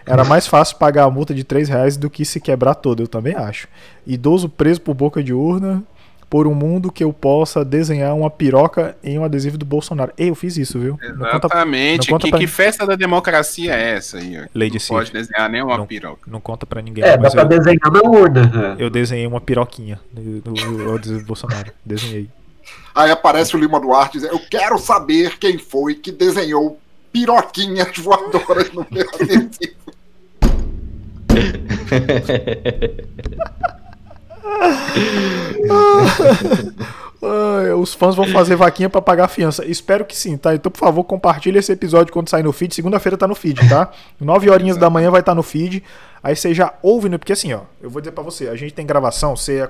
Era 0.07 0.25
mais 0.25 0.47
fácil 0.47 0.77
pagar 0.77 1.05
a 1.05 1.11
multa 1.11 1.35
de 1.35 1.45
3 1.45 1.69
reais 1.69 1.97
do 1.97 2.11
que 2.11 2.25
se 2.25 2.41
quebrar 2.41 2.75
todo, 2.75 3.03
eu 3.03 3.09
também 3.09 3.35
acho. 3.35 3.69
Idoso 4.07 4.49
preso 4.49 4.81
por 4.81 4.95
boca 4.95 5.23
de 5.23 5.33
urna 5.33 5.85
por 6.33 6.47
um 6.47 6.55
mundo 6.55 6.91
que 6.91 7.05
eu 7.05 7.13
possa 7.13 7.63
desenhar 7.63 8.15
uma 8.17 8.31
piroca 8.31 8.97
em 9.05 9.19
um 9.19 9.25
adesivo 9.25 9.59
do 9.59 9.67
Bolsonaro. 9.67 10.15
Ei, 10.17 10.31
eu 10.31 10.35
fiz 10.35 10.57
isso, 10.57 10.79
viu? 10.79 10.99
Não 11.03 11.19
conta, 11.19 11.29
Exatamente. 11.47 12.11
não 12.11 12.15
conta 12.17 12.25
que, 12.25 12.31
pra- 12.31 12.39
que 12.39 12.47
festa 12.47 12.87
da 12.87 12.97
democracia 12.97 13.75
é 13.75 13.97
essa 13.97 14.17
aí? 14.17 14.39
ó? 14.41 14.47
Lady 14.55 14.73
não 14.73 14.81
Sif. 14.81 14.89
pode 14.95 15.13
desenhar 15.13 15.51
nenhuma 15.51 15.77
Não. 15.77 15.87
piroca. 15.87 16.23
não 16.27 16.41
conta 16.41 16.65
pra 16.65 16.81
ninguém, 16.81 17.05
É, 17.05 17.19
dá 17.19 17.23
mas 17.25 17.35
pra 17.35 17.43
eu, 17.43 17.49
desenhar 17.49 17.93
na 17.93 18.01
urna. 18.01 18.77
eu 18.79 18.89
desenhei 18.89 19.27
uma 19.27 19.43
piroquinha 19.43 20.01
no, 20.15 20.95
adesivo 20.95 21.21
do 21.21 21.27
Bolsonaro. 21.27 21.71
Desenhei. 21.85 22.31
Aí 22.95 23.11
aparece 23.11 23.55
o 23.55 23.59
Lima 23.59 23.79
Duarte 23.79 24.15
dizendo: 24.15 24.33
Eu 24.33 24.41
quero 24.51 24.79
saber 24.79 25.37
quem 25.39 25.59
foi 25.59 25.97
que 25.97 26.11
desenhou 26.11 26.81
piroquinhas 27.13 27.95
voadoras 27.99 28.73
no 28.73 28.87
meu 28.91 29.07
adesivo. 29.21 29.75
Os 37.81 37.95
fãs 37.95 38.15
vão 38.17 38.27
fazer 38.27 38.57
vaquinha 38.57 38.91
pra 38.91 39.01
pagar 39.01 39.25
a 39.27 39.29
fiança. 39.29 39.65
Espero 39.65 40.05
que 40.05 40.17
sim, 40.17 40.37
tá? 40.37 40.55
Então, 40.55 40.71
por 40.71 40.79
favor, 40.79 41.05
compartilhe 41.05 41.59
esse 41.59 41.71
episódio 41.73 42.13
quando 42.13 42.29
sair 42.29 42.43
no 42.43 42.53
feed. 42.53 42.75
Segunda-feira 42.75 43.17
tá 43.17 43.29
no 43.29 43.35
feed, 43.35 43.69
tá? 43.69 43.91
9 44.21 44.51
horinhas 44.51 44.77
da 44.77 44.91
manhã 44.91 45.11
vai 45.11 45.21
estar 45.21 45.35
no 45.35 45.43
feed. 45.43 45.83
Aí 46.23 46.37
você 46.37 46.55
já 46.55 46.75
ouve, 46.83 47.09
né? 47.09 47.19
Porque 47.19 47.33
assim, 47.33 47.53
ó, 47.53 47.63
eu 47.81 47.91
vou 47.91 48.01
dizer 48.01 48.13
pra 48.13 48.23
você, 48.23 48.49
a 48.49 48.55
gente 48.55 48.73
tem 48.73 48.87
gravação, 48.87 49.35
você, 49.35 49.69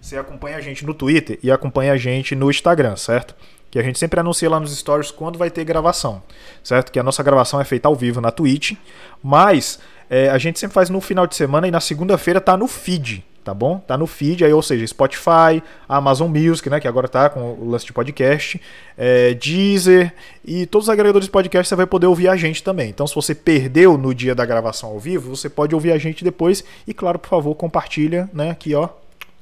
você 0.00 0.18
acompanha 0.18 0.56
a 0.58 0.60
gente 0.60 0.84
no 0.84 0.92
Twitter 0.92 1.38
e 1.42 1.50
acompanha 1.50 1.92
a 1.92 1.96
gente 1.96 2.34
no 2.34 2.50
Instagram, 2.50 2.96
certo? 2.96 3.34
Que 3.70 3.78
a 3.78 3.82
gente 3.82 3.98
sempre 3.98 4.20
anuncia 4.20 4.48
lá 4.48 4.60
nos 4.60 4.76
stories 4.76 5.10
quando 5.10 5.38
vai 5.38 5.50
ter 5.50 5.64
gravação, 5.64 6.22
certo? 6.62 6.92
Que 6.92 6.98
a 6.98 7.02
nossa 7.02 7.22
gravação 7.22 7.60
é 7.60 7.64
feita 7.64 7.88
ao 7.88 7.94
vivo 7.96 8.20
na 8.20 8.30
Twitch, 8.30 8.74
mas 9.22 9.78
é, 10.08 10.28
a 10.28 10.36
gente 10.36 10.58
sempre 10.58 10.74
faz 10.74 10.90
no 10.90 11.00
final 11.00 11.26
de 11.26 11.34
semana 11.34 11.66
e 11.66 11.70
na 11.70 11.80
segunda-feira 11.80 12.40
tá 12.40 12.56
no 12.56 12.68
feed, 12.68 13.24
tá 13.44 13.52
bom? 13.52 13.78
Tá 13.78 13.96
no 13.96 14.06
feed, 14.06 14.44
aí, 14.44 14.52
ou 14.52 14.62
seja, 14.62 14.86
Spotify, 14.86 15.62
Amazon 15.88 16.30
Music, 16.30 16.68
né, 16.70 16.80
que 16.80 16.88
agora 16.88 17.06
tá 17.06 17.28
com 17.28 17.40
o 17.40 17.68
lance 17.68 17.84
de 17.84 17.92
podcast, 17.92 18.60
é, 18.96 19.34
Deezer 19.34 20.12
e 20.44 20.64
todos 20.64 20.88
os 20.88 20.90
agregadores 20.90 21.26
de 21.26 21.30
podcast 21.30 21.68
você 21.68 21.76
vai 21.76 21.86
poder 21.86 22.06
ouvir 22.06 22.28
a 22.28 22.36
gente 22.36 22.62
também. 22.62 22.88
Então, 22.88 23.06
se 23.06 23.14
você 23.14 23.34
perdeu 23.34 23.98
no 23.98 24.14
dia 24.14 24.34
da 24.34 24.46
gravação 24.46 24.88
ao 24.90 24.98
vivo, 24.98 25.36
você 25.36 25.48
pode 25.48 25.74
ouvir 25.74 25.92
a 25.92 25.98
gente 25.98 26.24
depois 26.24 26.64
e, 26.86 26.94
claro, 26.94 27.18
por 27.18 27.28
favor, 27.28 27.54
compartilha, 27.54 28.28
né, 28.32 28.50
aqui, 28.50 28.74
ó, 28.74 28.88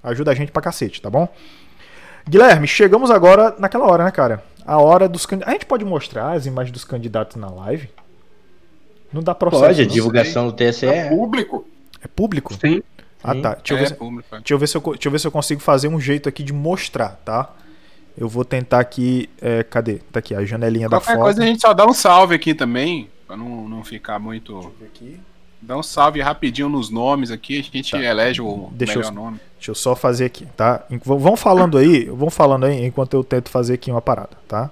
ajuda 0.03 0.32
a 0.32 0.34
gente 0.34 0.50
pra 0.50 0.61
cacete, 0.61 1.00
tá 1.00 1.09
bom? 1.09 1.28
Guilherme, 2.28 2.66
chegamos 2.66 3.11
agora 3.11 3.55
naquela 3.59 3.86
hora, 3.86 4.05
né, 4.05 4.11
cara? 4.11 4.42
A 4.64 4.80
hora 4.80 5.09
dos 5.09 5.26
candidatos. 5.26 5.50
A 5.50 5.55
gente 5.55 5.66
pode 5.66 5.84
mostrar 5.84 6.32
as 6.32 6.46
imagens 6.46 6.72
dos 6.72 6.84
candidatos 6.84 7.36
na 7.36 7.50
live? 7.50 7.88
Não 9.12 9.22
dá 9.22 9.34
processo. 9.34 9.64
Pode, 9.64 9.82
a 9.82 9.86
divulgação 9.86 10.46
do 10.46 10.53
TSE. 10.53 10.86
É 10.86 11.09
público. 11.09 11.66
É 12.00 12.07
público? 12.07 12.55
Sim. 12.55 12.82
Ah, 13.23 13.35
tá. 13.35 13.55
Deixa 13.55 13.75
eu, 13.75 13.77
é 13.77 13.81
ver, 13.81 13.87
se- 13.89 13.95
público. 13.95 14.29
deixa, 14.31 14.55
eu 14.55 14.59
ver 14.59 14.66
se 14.68 14.77
eu, 14.77 14.81
deixa 14.81 15.09
eu 15.09 15.12
ver 15.12 15.18
se 15.20 15.27
eu 15.27 15.31
consigo 15.33 15.61
fazer 15.61 15.89
um 15.89 16.01
jeito 16.01 16.29
aqui 16.29 16.43
de 16.43 16.53
mostrar, 16.53 17.20
tá? 17.25 17.51
Eu 18.16 18.29
vou 18.29 18.45
tentar 18.45 18.81
aqui. 18.81 19.31
é, 19.41 19.62
cadê? 19.62 19.95
Tá 20.11 20.18
aqui, 20.18 20.35
a 20.35 20.45
janelinha 20.45 20.89
da 20.89 20.99
Qualquer 20.99 21.12
foto. 21.14 21.23
coisa 21.23 21.43
a 21.43 21.47
gente 21.47 21.61
só 21.61 21.73
dá 21.73 21.87
um 21.87 21.95
salve 21.95 22.35
aqui 22.35 22.53
também, 22.55 23.09
pra 23.27 23.37
não, 23.37 23.68
não 23.68 23.85
ficar 23.85 24.18
muito. 24.18 24.73
Aqui. 24.85 25.18
Dá 25.61 25.79
um 25.79 25.83
salve 25.83 26.20
rapidinho 26.20 26.68
nos 26.68 26.91
nomes 26.91 27.31
aqui, 27.31 27.59
a 27.61 27.62
gente 27.62 27.95
elege 27.95 28.43
o 28.43 28.64
Tá. 28.64 28.68
Deixa 28.73 28.93
eu- 28.95 28.99
melhor 28.99 29.12
nome. 29.12 29.41
Deixa 29.57 29.70
eu 29.70 29.75
só 29.77 29.95
fazer 29.95 30.25
aqui, 30.25 30.45
tá? 30.57 30.85
Vão 31.05 31.37
falando 31.37 31.79
aí, 31.79 32.07
vão 32.07 32.29
falando 32.31 32.64
aí 32.64 32.85
enquanto 32.85 33.14
eu 33.14 33.23
tento 33.23 33.49
fazer 33.49 33.75
aqui 33.75 33.91
uma 33.93 34.03
parada, 34.03 34.37
tá? 34.49 34.68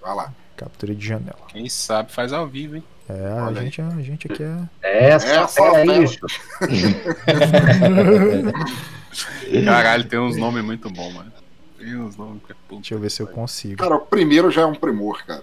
Vai 0.00 0.14
lá. 0.14 0.32
Captura 0.56 0.94
de 0.94 1.06
janela. 1.06 1.38
Quem 1.48 1.68
sabe 1.68 2.12
faz 2.12 2.32
ao 2.32 2.46
vivo, 2.46 2.76
hein? 2.76 2.84
É, 3.08 3.28
a 3.28 3.46
Olha 3.46 3.60
aí. 3.60 3.64
gente, 3.66 3.80
a 3.80 3.90
gente 4.02 4.32
aqui 4.32 4.42
é. 4.42 4.58
Essa, 4.82 5.26
Essa 5.28 5.62
é 5.62 5.86
fera. 5.86 6.02
isso. 6.02 6.18
Caralho, 9.64 10.04
tem 10.08 10.18
uns 10.18 10.36
nomes 10.36 10.64
muito 10.64 10.90
bons, 10.90 11.12
mano. 11.12 11.32
Tem 11.78 11.96
uns 11.96 12.16
nomes 12.16 12.42
que 12.44 12.52
é 12.52 12.56
puta. 12.68 12.80
Deixa 12.80 12.94
eu 12.94 12.98
ver 12.98 13.10
se 13.10 13.22
eu 13.22 13.26
consigo. 13.26 13.76
Cara, 13.76 13.96
o 13.96 14.00
primeiro 14.00 14.50
já 14.50 14.62
é 14.62 14.66
um 14.66 14.74
primor, 14.74 15.22
cara. 15.24 15.42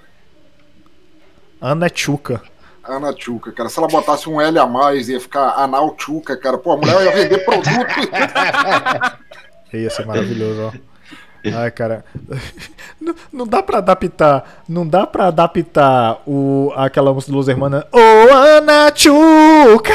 Ana 1.62 1.90
Chuca. 1.94 2.42
Ana 2.84 3.14
Tchuca, 3.14 3.52
cara. 3.54 3.70
Se 3.70 3.80
ela 3.80 3.88
botasse 3.88 4.28
um 4.28 4.42
L 4.42 4.60
a 4.60 4.66
mais, 4.66 5.08
ia 5.08 5.20
ficar 5.20 5.54
Anal 5.54 5.96
Tchuca, 5.96 6.36
cara. 6.36 6.58
Pô, 6.58 6.74
a 6.74 6.78
mulher 6.78 7.02
ia 7.06 7.12
vender 7.12 7.38
produto. 7.46 7.70
Ia 9.74 9.90
ser 9.90 10.06
maravilhoso, 10.06 10.68
ó. 10.68 10.93
Ai, 11.56 11.72
cara. 11.72 12.06
Não, 13.02 13.14
não 13.34 13.46
dá 13.46 13.62
pra 13.62 13.80
adaptar. 13.80 14.64
Não 14.70 14.88
dá 14.88 15.06
pra 15.06 15.28
adaptar 15.28 16.22
o, 16.26 16.72
aquela 16.74 17.14
música 17.14 17.34
do 17.34 17.38
Los 17.38 17.50
Hermanos. 17.50 17.84
Ô, 17.92 17.98
Ana 18.34 18.94
Chuca! 18.96 19.94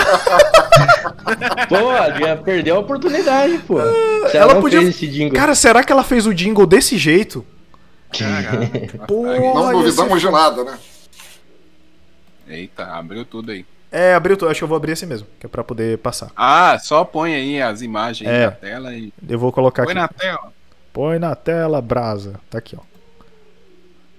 Pô, 1.69 1.77
já 2.21 2.37
perdeu 2.37 2.77
a 2.77 2.81
oportunidade, 2.81 3.59
pô. 3.67 3.79
Se 4.31 4.37
ela 4.37 4.55
não 4.55 4.61
podia- 4.61 4.81
fez 4.81 4.91
esse 4.95 5.07
jingle. 5.07 5.35
Cara, 5.39 5.55
será 5.55 5.83
que 5.83 5.91
ela 5.91 6.05
fez 6.05 6.27
o 6.27 6.35
jingle 6.35 6.67
desse 6.67 6.99
jeito? 6.99 7.45
Porra, 9.07 9.39
Não 9.39 9.73
duvidamos 9.73 10.21
de 10.21 10.31
nada, 10.31 10.65
né? 10.65 10.79
Eita, 12.47 12.85
abriu 12.87 13.25
tudo 13.25 13.53
aí. 13.53 13.65
É, 13.91 14.15
abriu 14.15 14.37
tudo. 14.37 14.51
Acho 14.51 14.59
que 14.61 14.65
eu 14.65 14.69
vou 14.69 14.77
abrir 14.77 14.93
esse 14.93 15.07
mesmo, 15.07 15.27
que 15.41 15.47
é 15.47 15.49
pra 15.49 15.65
poder 15.65 15.97
passar. 15.99 16.31
Ah, 16.37 16.79
só 16.79 17.05
põe 17.05 17.35
aí 17.35 17.61
as 17.63 17.81
imagens 17.83 18.29
É. 18.29 18.47
na 18.47 18.53
tela 18.53 18.95
e. 18.95 19.13
Eu 19.27 19.39
vou 19.39 19.51
colocar 19.53 19.85
Põe 19.85 19.93
aqui. 19.93 20.01
na 20.01 20.09
tela. 20.09 20.53
Põe 20.93 21.19
na 21.19 21.35
tela, 21.35 21.81
brasa. 21.81 22.41
Tá 22.51 22.59
aqui, 22.59 22.77
ó. 22.77 22.83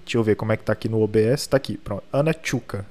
Deixa 0.04 0.18
eu 0.18 0.22
ver 0.22 0.34
como 0.34 0.52
é 0.52 0.56
que 0.56 0.64
tá 0.64 0.72
aqui 0.72 0.88
no 0.88 1.02
OBS. 1.02 1.46
Tá 1.46 1.56
aqui, 1.56 1.76
pronto. 1.76 2.02
Ana 2.12 2.34
Chuca. 2.42 2.84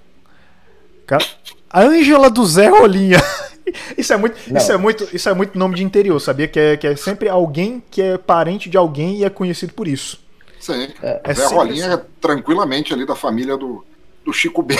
Cara, 1.05 1.25
Ângela 1.73 2.29
do 2.29 2.45
Zé 2.45 2.67
Rolinha. 2.67 3.17
Isso 3.97 4.11
é 4.13 4.17
muito, 4.17 4.35
Não. 4.47 4.59
isso 4.59 4.71
é 4.71 4.77
muito, 4.77 5.15
isso 5.15 5.29
é 5.29 5.33
muito 5.33 5.57
nome 5.57 5.75
de 5.75 5.83
interior, 5.83 6.19
sabia? 6.19 6.47
Que 6.47 6.59
é, 6.59 6.77
que 6.77 6.87
é 6.87 6.95
sempre 6.95 7.29
alguém 7.29 7.83
que 7.91 8.01
é 8.01 8.17
parente 8.17 8.67
de 8.67 8.75
alguém 8.75 9.17
e 9.17 9.23
é 9.23 9.29
conhecido 9.29 9.73
por 9.73 9.87
isso. 9.87 10.19
Sim. 10.59 10.87
É 11.03 11.33
Zé 11.33 11.43
sempre 11.43 11.55
Rolinha 11.55 11.85
é 11.85 12.01
tranquilamente 12.19 12.91
ali 12.95 13.05
da 13.05 13.15
família 13.15 13.55
do, 13.55 13.85
do 14.25 14.33
Chico 14.33 14.63
Bento. 14.63 14.79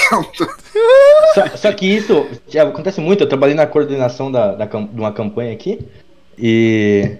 Só, 1.36 1.58
só 1.58 1.72
que 1.72 1.86
isso 1.86 2.26
acontece 2.60 3.00
muito. 3.00 3.24
Eu 3.24 3.30
trabalhei 3.30 3.56
na 3.56 3.68
coordenação 3.68 4.32
da, 4.32 4.56
da 4.56 4.66
de 4.66 5.00
uma 5.00 5.12
campanha 5.12 5.54
aqui 5.54 5.86
e 6.36 7.18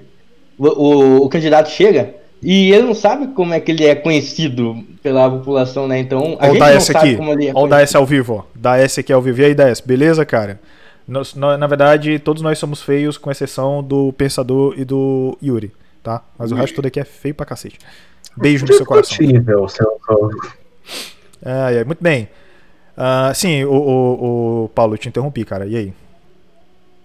o, 0.60 0.68
o- 0.68 1.26
o 1.26 1.30
candidato 1.30 1.70
chega 1.70 2.14
e 2.44 2.72
ele 2.72 2.84
não 2.84 2.94
sabe 2.94 3.28
como 3.34 3.54
é 3.54 3.60
que 3.60 3.72
ele 3.72 3.86
é 3.86 3.96
conhecido 3.96 4.84
pela 5.02 5.30
população, 5.30 5.88
né? 5.88 6.00
Então 6.00 6.38
a 6.40 6.48
Olha 6.48 6.52
o 6.52 6.54
gente 6.54 6.60
da 6.60 6.68
não 6.70 6.76
S 6.78 6.86
sabe 6.94 7.08
aqui. 7.10 7.18
como 7.18 7.32
ele 7.32 7.48
é 7.48 7.52
Olha 7.54 7.66
o 7.66 7.68
da 7.68 7.82
S 7.82 7.98
ao 7.98 8.06
vivo, 8.06 8.34
ó. 8.36 8.44
Da 8.54 8.78
S 8.78 9.00
aqui 9.00 9.12
ao 9.12 9.22
vivo. 9.22 9.42
E 9.42 9.46
aí, 9.46 9.56
da 9.56 9.68
S, 9.70 9.82
beleza, 9.86 10.24
cara? 10.26 10.60
Nós- 11.08 11.34
nó- 11.34 11.58
na 11.58 11.66
verdade, 11.66 12.20
todos 12.20 12.42
nós 12.44 12.60
somos 12.60 12.82
feios, 12.84 13.18
com 13.18 13.32
exceção 13.32 13.82
do 13.84 14.14
Pensador 14.14 14.76
e 14.78 14.86
do 14.86 15.36
Yuri, 15.42 15.72
tá? 16.04 16.22
Mas 16.38 16.52
o 16.52 16.56
resto 16.56 16.76
tudo 16.76 16.88
aqui 16.88 17.00
é 17.00 17.04
feio 17.06 17.34
pra 17.34 17.46
cacete. 17.48 17.80
Beijo 18.38 18.66
no 18.66 18.74
seu 18.74 18.86
coração. 18.86 19.18
Discutível, 19.18 19.68
seu, 19.68 20.00
seu- 20.06 20.30
Ai, 21.44 21.80
ai, 21.80 21.84
muito 21.84 22.02
bem. 22.04 22.30
Ah, 22.96 23.32
sim, 23.34 23.64
o, 23.64 23.72
o, 23.74 24.64
o 24.66 24.70
Paulo, 24.70 24.94
eu 24.94 24.98
te 24.98 25.08
interrompi, 25.10 25.44
cara. 25.46 25.66
E 25.66 25.76
aí? 25.76 25.94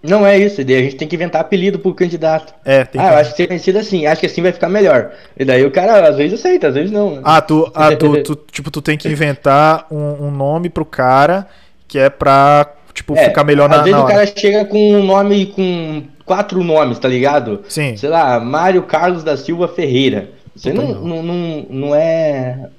Não 0.07 0.25
é 0.25 0.37
isso, 0.37 0.61
e 0.61 0.63
daí 0.63 0.77
a 0.77 0.81
gente 0.81 0.95
tem 0.95 1.07
que 1.07 1.15
inventar 1.15 1.41
apelido 1.41 1.79
pro 1.79 1.93
candidato. 1.93 2.53
É, 2.63 2.83
tem 2.83 3.01
ah, 3.01 3.05
que... 3.05 3.13
eu 3.13 3.17
acho 3.17 3.31
que 3.31 3.37
ser 3.37 3.47
conhecido 3.47 3.79
assim, 3.79 4.05
acho 4.05 4.21
que 4.21 4.27
assim 4.27 4.41
vai 4.41 4.51
ficar 4.51 4.69
melhor. 4.69 5.11
E 5.37 5.43
daí 5.43 5.65
o 5.65 5.71
cara 5.71 6.07
às 6.07 6.15
vezes 6.15 6.39
aceita, 6.39 6.67
às 6.67 6.75
vezes 6.75 6.91
não. 6.91 7.15
né? 7.15 7.21
Ah, 7.23 7.41
tu, 7.41 7.71
ah, 7.73 7.95
tu, 7.95 8.21
tu, 8.23 8.35
tipo, 8.51 8.71
tu 8.71 8.81
tem 8.81 8.97
que 8.97 9.07
inventar 9.07 9.87
um, 9.91 10.27
um 10.27 10.31
nome 10.31 10.69
pro 10.69 10.85
cara 10.85 11.47
que 11.87 11.99
é 11.99 12.09
pra, 12.09 12.73
tipo, 12.93 13.15
É, 13.15 13.25
ficar 13.25 13.43
melhor 13.43 13.69
Às 13.69 13.77
na, 13.77 13.83
vezes 13.83 13.99
na 13.99 14.05
o 14.05 14.07
cara 14.07 14.25
chega 14.25 14.65
com 14.65 14.93
um 14.93 15.03
nome 15.03 15.47
com 15.47 16.03
quatro 16.25 16.63
nomes, 16.63 16.99
tá 16.99 17.07
ligado? 17.07 17.61
Sim. 17.69 17.95
Sei 17.95 18.09
lá, 18.09 18.39
Mário 18.39 18.83
Carlos 18.83 19.23
da 19.23 19.37
Silva 19.37 19.67
Ferreira. 19.67 20.29
Puta, 20.53 20.73
não, 20.73 20.95
não, 20.95 21.23
não, 21.23 21.65
não 21.69 21.95
é 21.95 22.69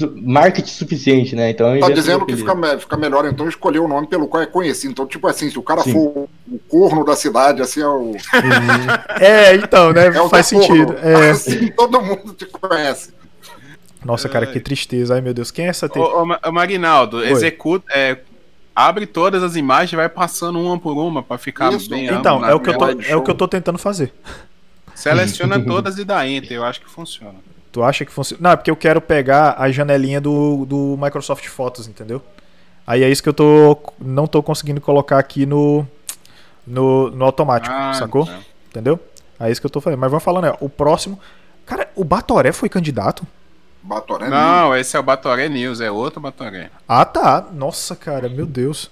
marketing 0.00 0.70
suficiente, 0.70 1.36
né? 1.36 1.50
Então 1.50 1.78
Tá 1.80 1.90
dizendo 1.90 2.24
que 2.26 2.36
fica, 2.36 2.78
fica 2.78 2.96
melhor 2.96 3.26
então 3.26 3.48
escolher 3.48 3.78
o 3.80 3.88
nome 3.88 4.06
pelo 4.06 4.26
qual 4.28 4.42
é 4.42 4.46
conhecido. 4.46 4.92
Então, 4.92 5.06
tipo 5.06 5.26
assim, 5.26 5.50
se 5.50 5.58
o 5.58 5.62
cara 5.62 5.82
Sim. 5.82 5.92
for 5.92 6.28
o 6.50 6.58
corno 6.68 7.04
da 7.04 7.16
cidade, 7.16 7.62
assim, 7.62 7.80
é 7.80 7.86
o, 7.86 8.14
É, 9.20 9.54
então, 9.56 9.92
né? 9.92 10.06
é 10.14 10.28
Faz 10.28 10.46
sentido. 10.46 10.94
É. 11.02 11.30
Assim, 11.32 11.68
todo 11.68 12.00
mundo 12.00 12.32
te 12.34 12.46
conhece. 12.46 13.12
Nossa, 14.04 14.28
cara, 14.28 14.46
que 14.46 14.60
tristeza. 14.60 15.14
Ai, 15.14 15.20
meu 15.20 15.32
Deus. 15.32 15.50
Quem 15.50 15.66
é 15.66 15.68
essa? 15.68 15.88
Te... 15.88 15.98
Ô, 15.98 16.22
ô, 16.22 16.26
Ma- 16.26 16.40
ô, 16.44 16.52
Marinaldo, 16.52 17.24
executa. 17.24 17.86
é, 17.94 18.18
abre 18.74 19.06
todas 19.06 19.42
as 19.42 19.56
imagens 19.56 19.92
e 19.92 19.96
vai 19.96 20.08
passando 20.08 20.60
uma 20.60 20.78
por 20.78 20.96
uma 20.96 21.22
pra 21.22 21.38
ficar 21.38 21.72
Isso. 21.72 21.88
bem 21.88 22.06
Então, 22.06 22.44
é 22.44 22.54
o, 22.54 22.60
que 22.60 22.70
eu 22.70 22.78
tô, 22.78 22.86
é 22.88 23.16
o 23.16 23.22
que 23.22 23.30
eu 23.30 23.34
tô 23.34 23.46
tentando 23.46 23.78
fazer. 23.78 24.12
Seleciona 24.94 25.60
todas 25.64 25.98
e 25.98 26.04
dá 26.04 26.26
enter, 26.26 26.56
eu 26.56 26.64
acho 26.64 26.80
que 26.80 26.90
funciona. 26.90 27.36
Tu 27.72 27.82
acha 27.82 28.04
que 28.04 28.12
funciona? 28.12 28.42
Não, 28.42 28.50
é 28.50 28.56
porque 28.56 28.70
eu 28.70 28.76
quero 28.76 29.00
pegar 29.00 29.56
a 29.58 29.70
janelinha 29.72 30.20
do, 30.20 30.66
do 30.66 30.98
Microsoft 31.00 31.46
Photos, 31.48 31.88
entendeu? 31.88 32.22
Aí 32.86 33.02
é 33.02 33.08
isso 33.08 33.22
que 33.22 33.28
eu 33.28 33.32
tô 33.34 33.78
não 33.98 34.26
tô 34.26 34.42
conseguindo 34.42 34.80
colocar 34.80 35.18
aqui 35.18 35.46
no 35.46 35.86
no, 36.66 37.10
no 37.10 37.24
automático, 37.24 37.74
Ah, 37.74 37.94
sacou? 37.94 38.26
tá. 38.26 38.38
Entendeu? 38.68 39.00
É 39.40 39.50
isso 39.50 39.60
que 39.60 39.66
eu 39.66 39.70
tô 39.70 39.80
falando. 39.80 39.98
Mas 39.98 40.10
vamos 40.10 40.22
falando, 40.24 40.46
é, 40.46 40.56
o 40.60 40.68
próximo. 40.68 41.18
Cara, 41.66 41.88
o 41.96 42.04
Batoré 42.04 42.52
foi 42.52 42.68
candidato? 42.68 43.26
Batoré 43.82 44.28
Não, 44.28 44.76
esse 44.76 44.96
é 44.96 45.00
o 45.00 45.02
Batoré 45.02 45.48
News, 45.48 45.80
é 45.80 45.90
outro 45.90 46.20
Batoré. 46.20 46.70
Ah, 46.86 47.04
tá. 47.04 47.44
Nossa, 47.52 47.96
cara, 47.96 48.28
meu 48.28 48.46
Deus. 48.46 48.90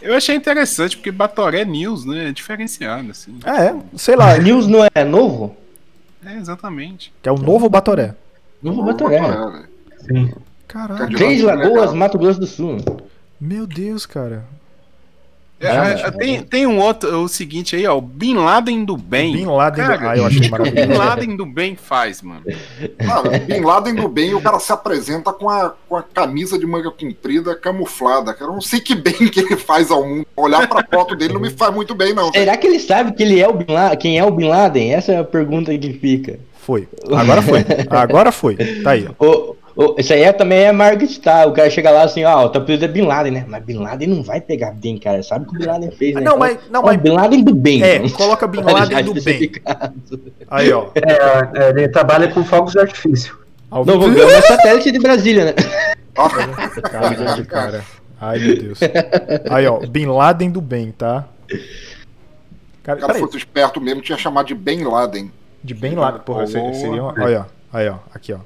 Eu 0.00 0.14
achei 0.14 0.36
interessante 0.36 0.96
porque 0.96 1.10
Batoré 1.10 1.64
News, 1.64 2.04
né, 2.04 2.28
é 2.28 2.32
diferenciado, 2.32 3.10
assim. 3.10 3.38
É, 3.44 3.74
sei 3.96 4.14
lá, 4.14 4.36
News 4.38 4.66
não 4.68 4.86
é 4.94 5.02
novo? 5.04 5.56
É, 6.24 6.36
exatamente. 6.36 7.12
que 7.22 7.28
é 7.28 7.32
o 7.32 7.36
novo 7.38 7.68
Batoré. 7.68 8.14
Novo 8.62 8.82
Batoré. 8.82 9.20
velho. 9.20 9.68
Sim. 10.06 10.32
Caralho, 10.66 11.16
Três 11.16 11.40
legal. 11.42 11.56
Lagoas, 11.56 11.92
Mato 11.94 12.18
Grosso 12.18 12.40
do 12.40 12.46
Sul. 12.46 12.78
meu 13.40 13.66
Deus, 13.66 14.04
cara. 14.04 14.44
É, 15.60 15.68
Ah, 15.68 15.88
é, 15.88 16.10
tem, 16.12 16.42
tem 16.42 16.66
um 16.66 16.78
outro, 16.78 17.22
o 17.22 17.28
seguinte 17.28 17.74
aí, 17.74 17.86
ó, 17.86 17.96
o 17.98 18.00
Bin 18.00 18.34
Laden 18.36 18.84
do 18.84 18.96
bem. 18.96 19.32
Bin 19.32 19.46
Laden 19.46 19.84
do... 19.84 19.88
Cara, 19.90 20.10
Ah, 20.12 20.16
eu 20.16 20.26
achei 20.26 20.40
Bin 20.40 20.50
maravilhoso. 20.50 20.98
Laden 20.98 21.36
do 21.36 21.46
bem 21.46 21.74
faz, 21.76 22.22
mano. 22.22 22.42
Cara, 22.98 23.38
Bin 23.40 23.60
Laden 23.60 23.94
do 23.96 24.08
bem, 24.08 24.34
o 24.34 24.40
cara 24.40 24.60
se 24.60 24.72
apresenta 24.72 25.32
com 25.32 25.48
a, 25.50 25.74
com 25.88 25.96
a 25.96 26.02
camisa 26.02 26.58
de 26.58 26.64
manga 26.66 26.90
comprida 26.90 27.54
camuflada. 27.56 28.32
Cara, 28.34 28.50
eu 28.50 28.54
não 28.54 28.60
sei 28.60 28.80
que 28.80 28.94
bem 28.94 29.12
que 29.14 29.40
ele 29.40 29.56
faz 29.56 29.90
ao 29.90 30.06
mundo. 30.06 30.26
Olhar 30.36 30.68
pra 30.68 30.86
foto 30.92 31.16
dele 31.16 31.34
não 31.34 31.40
me 31.40 31.50
faz 31.50 31.74
muito 31.74 31.94
bem, 31.94 32.14
não. 32.14 32.30
Será 32.32 32.56
que 32.56 32.66
ele 32.66 32.78
sabe 32.78 33.12
que 33.12 33.22
ele 33.22 33.40
é 33.40 33.48
o 33.48 33.52
Bin 33.54 33.72
Laden, 33.72 33.98
quem 33.98 34.18
é 34.18 34.24
o 34.24 34.30
Bin 34.30 34.46
Laden? 34.48 34.94
Essa 34.94 35.12
é 35.12 35.18
a 35.18 35.24
pergunta 35.24 35.76
que 35.76 35.92
fica. 35.94 36.38
Foi. 36.60 36.86
Agora 37.10 37.42
foi. 37.42 37.64
Agora 37.90 38.30
foi. 38.30 38.56
Tá 38.82 38.90
aí. 38.90 39.08
ó. 39.18 39.26
Ô, 39.26 39.56
isso 39.96 40.12
aí 40.12 40.22
é, 40.22 40.32
também 40.32 40.58
é 40.64 40.72
marketing, 40.72 41.20
tá? 41.20 41.46
O 41.46 41.52
cara 41.52 41.70
chega 41.70 41.90
lá 41.90 42.02
assim, 42.02 42.24
ó, 42.24 42.46
o 42.46 42.48
teu 42.48 42.60
apelido 42.60 42.84
é 42.84 42.88
Bin 42.88 43.02
Laden, 43.02 43.32
né? 43.32 43.44
Mas 43.46 43.62
Bin 43.64 43.78
Laden 43.78 44.08
não 44.08 44.22
vai 44.24 44.40
pegar 44.40 44.72
bem, 44.72 44.98
cara. 44.98 45.22
Sabe 45.22 45.44
o 45.44 45.48
que 45.48 45.54
o 45.56 45.58
Bin 45.60 45.66
Laden 45.66 45.90
fez, 45.92 46.14
né? 46.16 46.20
Não, 46.20 46.36
mas- 46.36 46.58
não, 46.70 46.80
Ó, 46.80 46.86
mas- 46.86 46.96
Bin 46.96 47.10
Laden 47.10 47.44
do 47.44 47.54
bem. 47.54 47.82
É, 47.82 47.96
então. 47.96 48.10
coloca 48.10 48.46
Bin 48.48 48.60
Laden 48.66 49.04
do 49.04 49.12
bem. 49.14 49.18
especificado. 49.18 49.94
Aí, 50.50 50.72
ó. 50.72 50.88
É, 50.96 51.60
é, 51.64 51.68
ele 51.70 51.88
trabalha 51.88 52.28
com 52.28 52.42
fogos 52.44 52.72
de 52.72 52.80
artifício. 52.80 53.38
Ao 53.70 53.84
Não, 53.84 54.00
vou 54.00 54.10
ver 54.10 54.24
o 54.24 54.42
satélite 54.42 54.90
de 54.90 54.98
Brasília, 54.98 55.44
né? 55.44 55.54
Ó, 56.16 56.28
Caralho, 56.82 57.46
cara. 57.46 57.84
Ai, 58.20 58.38
meu 58.40 58.56
Deus. 58.58 58.80
Aí, 59.50 59.66
ó. 59.68 59.78
Bin 59.86 60.06
Laden 60.06 60.50
do 60.50 60.60
bem, 60.60 60.90
tá? 60.90 61.24
Cara, 62.82 62.98
o 62.98 63.00
cara 63.02 63.14
fosse 63.14 63.36
esperto 63.36 63.80
mesmo, 63.80 64.00
tinha 64.02 64.18
chamado 64.18 64.46
de 64.46 64.54
Ben 64.54 64.82
Laden. 64.82 65.30
De 65.62 65.74
Bin 65.74 65.94
Laden. 65.94 66.20
Porra, 66.22 66.46
seria, 66.46 66.74
seria 66.74 67.02
uma... 67.02 67.14
Olha, 67.16 67.46
ó. 67.72 67.76
Aí, 67.78 67.88
ó. 67.88 67.96
Aqui, 68.14 68.32
ó. 68.32 68.38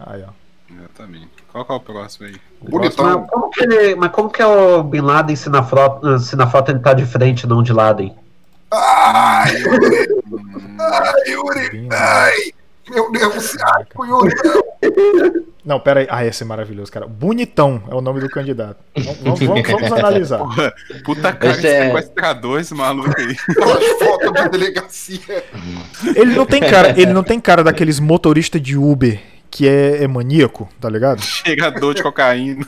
Aí, 0.00 0.22
ó. 0.22 0.30
Exatamente. 0.74 1.28
Qual 1.52 1.64
que 1.64 1.72
é 1.72 1.74
o 1.74 1.80
próximo 1.80 2.26
aí? 2.26 2.34
O 2.60 2.70
Bonitão. 2.70 3.20
Mas 3.20 3.30
como 3.30 3.50
que, 3.50 3.62
ele, 3.62 3.94
mas 3.94 4.10
como 4.10 4.30
que 4.30 4.42
é 4.42 4.46
o 4.46 4.82
Bin 4.82 5.00
Laden 5.00 5.36
se 5.36 5.48
na, 5.48 5.62
foto, 5.62 6.18
se 6.18 6.34
na 6.36 6.46
foto 6.48 6.70
ele 6.72 6.80
tá 6.80 6.92
de 6.92 7.06
frente, 7.06 7.46
não 7.46 7.62
de 7.62 7.72
Laden? 7.72 8.14
Ai, 8.72 9.56
Yuri! 9.62 10.08
Ai, 10.80 11.30
Yuri! 11.30 11.88
Ai, 11.92 12.32
meu 12.90 13.12
Deus! 13.12 13.56
Ai, 13.62 13.84
Yuri! 14.08 14.34
Não, 15.64 15.80
pera 15.80 16.00
aí. 16.00 16.06
Ah, 16.10 16.24
esse 16.24 16.42
é 16.42 16.46
maravilhoso, 16.46 16.90
cara. 16.92 17.06
Bonitão 17.06 17.82
é 17.90 17.94
o 17.94 18.00
nome 18.00 18.20
do 18.20 18.28
candidato. 18.28 18.76
Vamos, 19.22 19.40
vamos, 19.40 19.68
vamos- 19.68 19.92
analisar. 19.92 20.40
Puta 21.04 21.32
cara 21.32 21.52
Esse 21.52 21.60
de 21.62 21.66
é- 21.68 21.86
sequestrador 21.86 22.60
esse 22.60 22.74
maluco 22.74 23.12
aí. 23.16 23.36
Aquelas 23.50 23.84
fotos 23.98 24.32
da 24.32 24.48
delegacia. 24.48 25.44
Ele 26.14 26.34
não 26.34 26.46
tem 26.46 26.60
cara, 26.60 26.90
ele 27.00 27.12
não 27.12 27.22
tem 27.24 27.40
cara 27.40 27.64
daqueles 27.64 27.98
motoristas 27.98 28.60
de 28.62 28.76
Uber 28.76 29.20
que 29.50 29.68
é, 29.68 30.02
é 30.02 30.06
maníaco, 30.08 30.68
tá 30.80 30.88
ligado? 30.88 31.20
Cheirador 31.24 31.94
de 31.94 32.02
cocaína. 32.02 32.66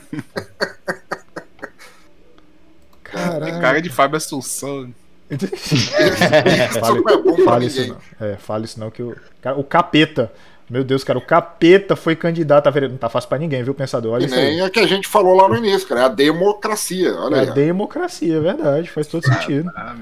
Caralho. 3.03 3.59
Cara 3.59 3.81
de 3.81 3.89
Fábio 3.89 4.17
Assunção. 4.17 4.93
É 5.29 6.67
pra 6.79 7.43
Fale 7.45 7.67
isso 7.67 7.87
não. 7.87 7.97
É, 8.27 8.35
fale 8.37 8.65
isso 8.65 8.79
não 8.79 8.89
que 8.89 9.01
o 9.03 9.15
cara, 9.41 9.57
o 9.57 9.63
capeta. 9.63 10.31
Meu 10.69 10.83
Deus, 10.83 11.03
cara, 11.03 11.17
o 11.17 11.21
capeta 11.21 11.95
foi 11.95 12.15
candidato 12.15 12.67
a 12.67 12.69
vereador. 12.71 12.93
Não 12.93 12.99
tá 12.99 13.09
fácil 13.09 13.27
pra 13.27 13.39
ninguém, 13.39 13.63
viu, 13.63 13.73
pensador? 13.73 14.13
Olha 14.13 14.23
E 14.23 14.25
isso 14.27 14.35
aí. 14.35 14.41
nem 14.55 14.61
é 14.61 14.69
que 14.69 14.79
a 14.79 14.85
gente 14.85 15.07
falou 15.07 15.35
lá 15.35 15.49
no 15.49 15.55
início, 15.57 15.87
cara. 15.87 16.01
É 16.01 16.03
a 16.05 16.07
democracia. 16.09 17.15
Olha 17.15 17.37
É 17.37 17.39
aí. 17.41 17.49
a 17.49 17.53
democracia, 17.53 18.37
é 18.37 18.39
verdade, 18.39 18.89
faz 18.89 19.07
todo 19.07 19.25
sentido. 19.25 19.71
Ah. 19.75 19.95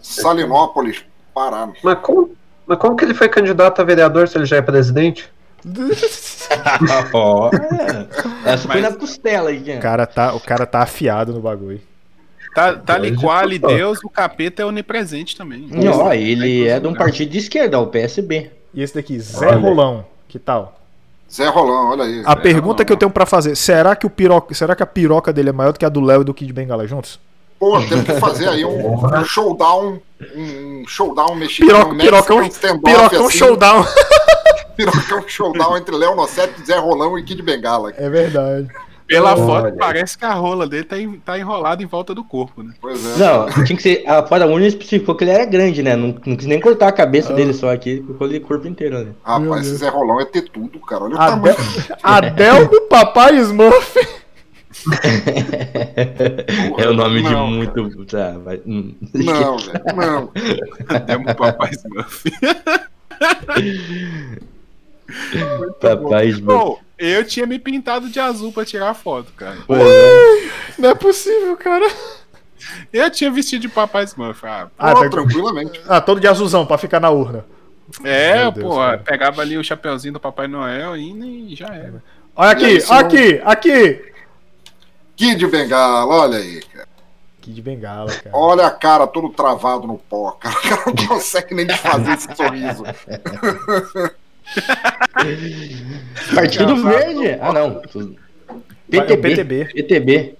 Salinópolis, 0.00 1.04
Pará. 1.34 1.68
Mas 1.82 1.98
como, 2.00 2.30
mas 2.66 2.78
como 2.78 2.94
que 2.96 3.04
ele 3.04 3.14
foi 3.14 3.28
candidato 3.28 3.80
a 3.80 3.84
vereador 3.84 4.28
se 4.28 4.38
ele 4.38 4.46
já 4.46 4.56
é 4.56 4.62
presidente? 4.62 5.28
Ó. 7.12 7.50
Essa 8.44 8.66
foi 8.68 8.80
Mas- 8.80 8.92
na 8.92 8.98
costela 8.98 9.50
aí, 9.50 9.58
O 9.60 9.64
cara. 9.64 9.80
cara 9.80 10.06
tá, 10.06 10.34
o 10.34 10.40
cara 10.40 10.66
tá 10.66 10.80
afiado 10.80 11.32
no 11.32 11.40
bagulho. 11.40 11.80
Tá, 12.54 12.74
tá 12.74 12.94
ali 12.96 13.12
Hoje 13.12 13.20
qual 13.20 13.50
eu 13.50 13.60
tô. 13.60 13.66
Deus, 13.68 13.98
o 14.04 14.10
capeta 14.10 14.60
é 14.62 14.66
onipresente 14.66 15.34
também. 15.36 15.70
Ó, 15.90 16.12
ele 16.12 16.68
é 16.68 16.78
de 16.78 16.86
um 16.86 16.94
partido 16.94 17.30
de 17.30 17.38
esquerda, 17.38 17.78
o 17.78 17.86
PSB. 17.86 18.50
E 18.74 18.82
esse 18.82 18.94
daqui, 18.94 19.18
Zé 19.18 19.46
Olha. 19.46 19.56
Rolão, 19.56 20.04
que 20.28 20.38
tal? 20.38 20.78
Zé 21.32 21.46
Rolão, 21.48 21.90
olha 21.92 22.04
aí. 22.04 22.22
A 22.26 22.36
pergunta 22.36 22.84
que 22.84 22.92
eu 22.92 22.96
tenho 22.96 23.10
pra 23.10 23.24
fazer, 23.24 23.56
será 23.56 23.96
que 23.96 24.04
o 24.04 24.10
piroca, 24.10 24.52
será 24.54 24.76
que 24.76 24.82
a 24.82 24.86
piroca 24.86 25.32
dele 25.32 25.48
é 25.48 25.52
maior 25.52 25.72
do 25.72 25.78
que 25.78 25.84
a 25.84 25.88
do 25.88 26.00
Léo 26.02 26.20
e 26.20 26.24
do 26.24 26.34
Kid 26.34 26.52
Bengala 26.52 26.86
juntos? 26.86 27.18
Pô, 27.58 27.80
temos 27.80 28.04
que 28.04 28.14
fazer 28.20 28.48
aí 28.48 28.64
um, 28.66 28.96
um 29.02 29.24
showdown. 29.24 29.98
Um 30.36 30.84
showdown 30.86 31.34
mexicano. 31.36 31.96
Piroca, 31.96 32.26
pirocão, 32.34 32.80
pirocão 32.84 33.26
assim. 33.28 33.38
showdown. 33.38 33.86
Pirocão 34.76 35.22
showdown 35.26 35.76
entre 35.76 35.94
Léo 35.96 36.14
Nossetti, 36.16 36.64
Zé 36.66 36.78
Rolão 36.78 37.18
e 37.18 37.22
Kid 37.22 37.42
Bengala. 37.42 37.92
É 37.96 38.08
verdade. 38.08 38.68
Pela 39.06 39.34
Olha. 39.34 39.44
foto, 39.44 39.76
parece 39.76 40.16
que 40.16 40.24
a 40.24 40.32
rola 40.32 40.66
dele 40.66 40.84
tá, 40.84 40.98
en- 40.98 41.18
tá 41.22 41.38
enrolada 41.38 41.82
em 41.82 41.86
volta 41.86 42.14
do 42.14 42.24
corpo, 42.24 42.62
né? 42.62 42.72
Pois 42.80 43.04
é. 43.04 43.18
Não, 43.18 43.46
tinha 43.64 43.76
que 43.76 43.82
ser. 43.82 44.04
A 44.08 44.24
foda 44.24 44.46
única 44.46 44.68
especificou 44.68 45.14
que 45.14 45.24
ele 45.24 45.32
era 45.32 45.44
grande, 45.44 45.82
né? 45.82 45.94
Não, 45.96 46.14
não 46.24 46.34
quis 46.36 46.46
nem 46.46 46.58
cortar 46.58 46.88
a 46.88 46.92
cabeça 46.92 47.34
dele 47.34 47.52
só 47.52 47.70
aqui, 47.70 48.00
colocou 48.00 48.26
ele 48.28 48.38
o 48.38 48.40
corpo 48.40 48.66
inteiro, 48.66 49.00
né? 49.04 49.12
Rapaz, 49.22 49.66
esse. 49.66 49.76
Zé 49.76 49.88
Rolão 49.90 50.18
é 50.20 50.24
ter 50.24 50.42
tudo, 50.48 50.78
cara. 50.80 51.04
Olha 51.04 51.16
o 51.16 51.20
Adel, 51.20 51.54
tamanho. 51.54 51.56
Adel 52.02 52.68
do 52.68 52.80
Papai 52.82 53.36
Smurf. 53.36 53.96
É 56.78 56.88
o 56.88 56.94
nome 56.94 57.22
de 57.22 57.30
Não, 57.30 57.46
muito. 57.48 58.06
Tá, 58.06 58.38
vai. 58.42 58.60
hum. 58.66 58.94
Não, 59.12 59.58
velho. 59.58 59.82
Não. 59.94 60.26
Pro 61.24 61.34
papai 61.36 61.70
Smurf. 61.72 62.24
Papai 65.80 66.28
Smurf. 66.28 66.80
Eu 66.98 67.24
tinha 67.26 67.46
me 67.46 67.58
pintado 67.58 68.08
de 68.08 68.20
azul 68.20 68.52
pra 68.52 68.64
tirar 68.64 68.90
a 68.90 68.94
foto, 68.94 69.32
cara. 69.32 69.56
Pô, 69.66 69.74
né? 69.74 69.84
Não 70.78 70.90
é 70.90 70.94
possível, 70.94 71.56
cara. 71.56 71.86
Eu 72.92 73.10
tinha 73.10 73.30
vestido 73.30 73.62
de 73.62 73.68
papai 73.68 74.04
Smurf. 74.04 74.44
Ah, 74.46 74.68
Ah, 74.78 74.94
Pô, 74.94 75.00
tá- 75.02 75.08
tranquilamente. 75.10 75.80
Ah, 75.88 76.00
todo 76.00 76.20
de 76.20 76.28
azulzão 76.28 76.64
pra 76.64 76.78
ficar 76.78 77.00
na 77.00 77.10
urna. 77.10 77.44
é, 78.04 78.50
Deus, 78.52 78.64
pô, 78.66 78.76
cara. 78.76 78.98
pegava 78.98 79.42
ali 79.42 79.58
o 79.58 79.64
chapeuzinho 79.64 80.14
do 80.14 80.20
Papai 80.20 80.46
Noel 80.46 80.96
e, 80.96 81.54
já 81.56 81.66
era. 81.66 82.02
Olha 82.36 82.50
aqui, 82.52 82.64
aí, 82.64 82.82
aqui, 82.88 83.40
aqui. 83.44 84.12
Kid 85.16 85.46
Bengala, 85.48 86.06
olha 86.06 86.38
aí, 86.38 86.62
cara. 86.62 86.88
Kid 87.40 87.60
Bengala, 87.60 88.12
cara. 88.12 88.30
Olha 88.34 88.66
a 88.66 88.70
cara 88.70 89.06
todo 89.06 89.28
travado 89.28 89.86
no 89.88 89.98
pó, 89.98 90.30
cara. 90.32 90.54
O 90.56 90.62
cara 90.62 90.82
não 90.86 90.94
consegue 91.08 91.54
nem 91.54 91.66
desfazer 91.66 92.12
esse 92.12 92.34
sorriso. 92.36 92.84
Partido 96.34 96.76
Verde? 96.82 97.38
Ah, 97.40 97.52
não. 97.52 97.82
É 98.92 99.00
PTB. 99.00 99.16
PTB. 99.34 99.64
PTB. 99.72 100.34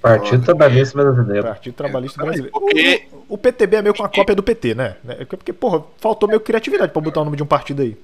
Partido 0.00 0.44
Trabalhista 0.44 0.96
Brasileiro. 1.02 1.46
Partido 1.46 1.74
Trabalhista 1.74 2.22
Brasileiro. 2.22 2.52
porque- 2.58 3.06
O, 3.28 3.34
o 3.34 3.38
PTB 3.38 3.76
é 3.76 3.82
meio 3.82 3.94
com 3.94 4.02
a 4.02 4.08
cópia 4.08 4.34
do 4.34 4.42
PT, 4.42 4.74
né? 4.74 4.96
É 5.08 5.24
Porque, 5.24 5.52
porra, 5.52 5.82
faltou 5.98 6.28
meio 6.28 6.40
criatividade 6.40 6.90
pra 6.92 7.02
botar 7.02 7.20
o 7.20 7.24
nome 7.24 7.36
de 7.36 7.42
um 7.42 7.46
partido 7.46 7.82
aí. 7.82 7.96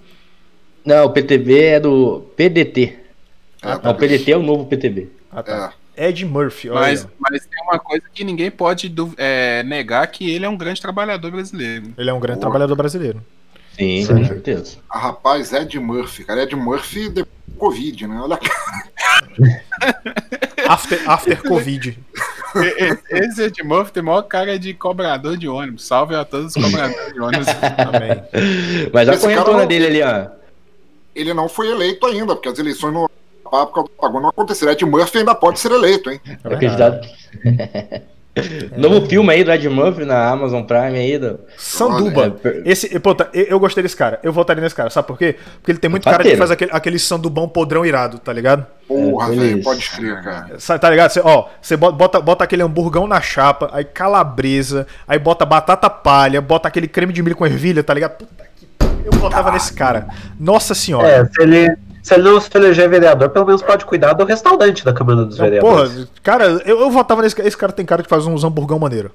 Não, 0.85 1.07
o 1.07 1.11
PTB 1.11 1.59
é 1.64 1.81
do 1.81 2.20
PDT. 2.37 2.99
É, 3.62 3.79
Não, 3.83 3.91
o 3.93 3.95
PDT 3.95 4.31
é 4.33 4.37
o 4.37 4.43
novo 4.43 4.66
PTB. 4.66 5.09
Ah, 5.33 5.43
tá. 5.43 5.72
É. 5.97 6.09
Ed 6.09 6.27
Murphy, 6.27 6.68
olha 6.68 6.81
Mas, 6.81 7.09
mas 7.18 7.47
tem 7.47 7.62
uma 7.64 7.79
coisa 7.79 8.05
que 8.12 8.22
ninguém 8.22 8.51
pode 8.51 8.95
é, 9.16 9.62
negar 9.62 10.07
que 10.09 10.31
ele 10.31 10.45
é 10.45 10.49
um 10.49 10.57
grande 10.57 10.81
trabalhador 10.81 11.31
brasileiro. 11.31 11.95
Ele 11.97 12.11
é 12.11 12.12
um 12.12 12.20
grande 12.20 12.39
Boa. 12.39 12.51
trabalhador 12.51 12.77
brasileiro. 12.77 13.24
Sim, 13.77 14.05
Sim. 14.05 14.14
com 14.16 14.24
certeza. 14.27 14.77
Ah, 14.91 14.99
rapaz, 14.99 15.53
Ed 15.53 15.79
Murphy, 15.79 16.24
cara. 16.24 16.43
Ed 16.43 16.55
Murphy 16.57 17.09
depois 17.09 17.27
do 17.47 17.55
Covid, 17.59 18.07
né? 18.07 18.18
Olha 18.20 18.35
a 18.35 18.39
cara. 18.39 18.87
After, 20.68 21.09
after 21.09 21.43
Covid. 21.43 21.97
Esse 23.11 23.43
Ed 23.45 23.62
Murphy 23.62 23.93
tem 23.93 24.03
maior 24.03 24.22
cara 24.22 24.59
de 24.59 24.72
cobrador 24.74 25.37
de 25.37 25.47
ônibus. 25.47 25.87
Salve 25.87 26.14
a 26.16 26.24
todos 26.24 26.57
os 26.57 26.62
cobradores 26.64 27.12
de 27.12 27.20
ônibus. 27.20 27.47
Também. 27.77 28.22
Mas 28.93 29.09
a 29.09 29.16
correntona 29.18 29.59
não- 29.59 29.66
dele 29.66 29.87
ali, 29.87 30.03
ó. 30.03 30.31
Ele 31.14 31.33
não 31.35 31.49
foi 31.49 31.68
eleito 31.70 32.05
ainda, 32.07 32.35
porque 32.35 32.49
as 32.49 32.59
eleições 32.59 32.93
no 32.93 33.09
causa 33.49 33.66
do 33.72 33.81
apagão 33.99 34.20
não 34.20 34.31
aconteceram. 34.31 34.72
Ed 34.72 34.85
Murphy 34.85 35.18
ainda 35.18 35.35
pode 35.35 35.61
ser 35.61 35.70
eleito, 35.70 36.11
hein? 36.11 36.20
É 36.27 36.53
É 36.53 36.57
verdade. 36.57 37.14
Candidato. 38.43 38.80
Novo 38.80 39.07
filme 39.07 39.32
aí 39.32 39.43
do 39.43 39.51
Ed 39.51 39.68
Murphy 39.68 40.05
na 40.05 40.28
Amazon 40.28 40.62
Prime 40.62 40.99
aí. 40.99 41.18
Do... 41.18 41.41
Sanduba. 41.57 42.37
Esse, 42.64 42.99
puta, 43.01 43.28
eu, 43.32 43.45
eu 43.45 43.61
gostei 43.61 43.82
desse 43.82 43.97
cara. 43.97 44.18
Eu 44.22 44.32
votaria 44.32 44.62
nesse 44.62 44.74
cara. 44.74 44.91
Sabe 44.91 45.07
por 45.07 45.18
quê? 45.18 45.37
Porque 45.57 45.72
ele 45.72 45.78
tem 45.78 45.91
muito 45.91 46.05
cara 46.05 46.22
que 46.22 46.37
faz 46.37 46.51
aquele, 46.51 46.70
aquele 46.72 46.99
sandubão 46.99 47.49
podrão 47.49 47.84
irado, 47.84 48.18
tá 48.18 48.32
ligado? 48.32 48.66
Porra, 48.87 49.32
É, 49.32 49.37
velho, 49.37 49.62
pode 49.62 49.91
crer, 49.91 50.22
cara. 50.22 50.78
Tá 50.78 50.91
ligado? 50.91 51.11
Cê, 51.11 51.20
ó, 51.24 51.49
você 51.61 51.76
bota, 51.76 51.97
bota, 51.97 52.20
bota 52.20 52.45
aquele 52.45 52.62
hamburgão 52.62 53.07
na 53.07 53.20
chapa, 53.20 53.68
aí 53.72 53.84
calabresa, 53.84 54.87
aí 55.09 55.18
bota 55.18 55.45
batata 55.45 55.91
palha, 55.91 56.41
bota 56.41 56.68
aquele 56.68 56.87
creme 56.87 57.12
de 57.12 57.22
milho 57.22 57.34
com 57.37 57.47
ervilha, 57.47 57.82
tá 57.82 57.93
ligado? 57.93 58.18
Puta 58.18 58.45
que 58.57 58.66
pariu, 58.66 59.01
Eu 59.07 59.12
votava 59.12 59.51
nesse 59.51 59.72
cara. 59.72 60.07
Nossa 60.39 60.74
senhora. 60.74 61.09
É, 61.09 61.24
se 61.24 61.43
ele, 61.43 61.76
se 62.07 62.15
ele 62.15 62.23
não 62.23 62.41
se 62.41 62.49
eleger 62.55 62.89
vereador, 62.89 63.31
pelo 63.31 63.47
menos 63.47 63.63
pode 63.63 63.85
cuidar 63.85 64.13
do 64.13 64.25
restaurante 64.25 64.85
da 64.85 64.93
Câmara 64.93 65.25
dos 65.25 65.37
Não, 65.39 65.45
Vereadores. 65.45 65.93
porra, 65.93 66.09
cara, 66.23 66.45
eu, 66.65 66.79
eu 66.83 66.89
votava 66.89 67.21
nesse 67.21 67.35
cara. 67.35 67.49
Esse 67.49 67.57
cara 67.57 67.73
tem 67.73 67.85
cara 67.85 68.01
de 68.01 68.09
fazer 68.09 68.29
uns 68.29 68.45
hamburgão 68.45 68.79
maneiro. 68.79 69.11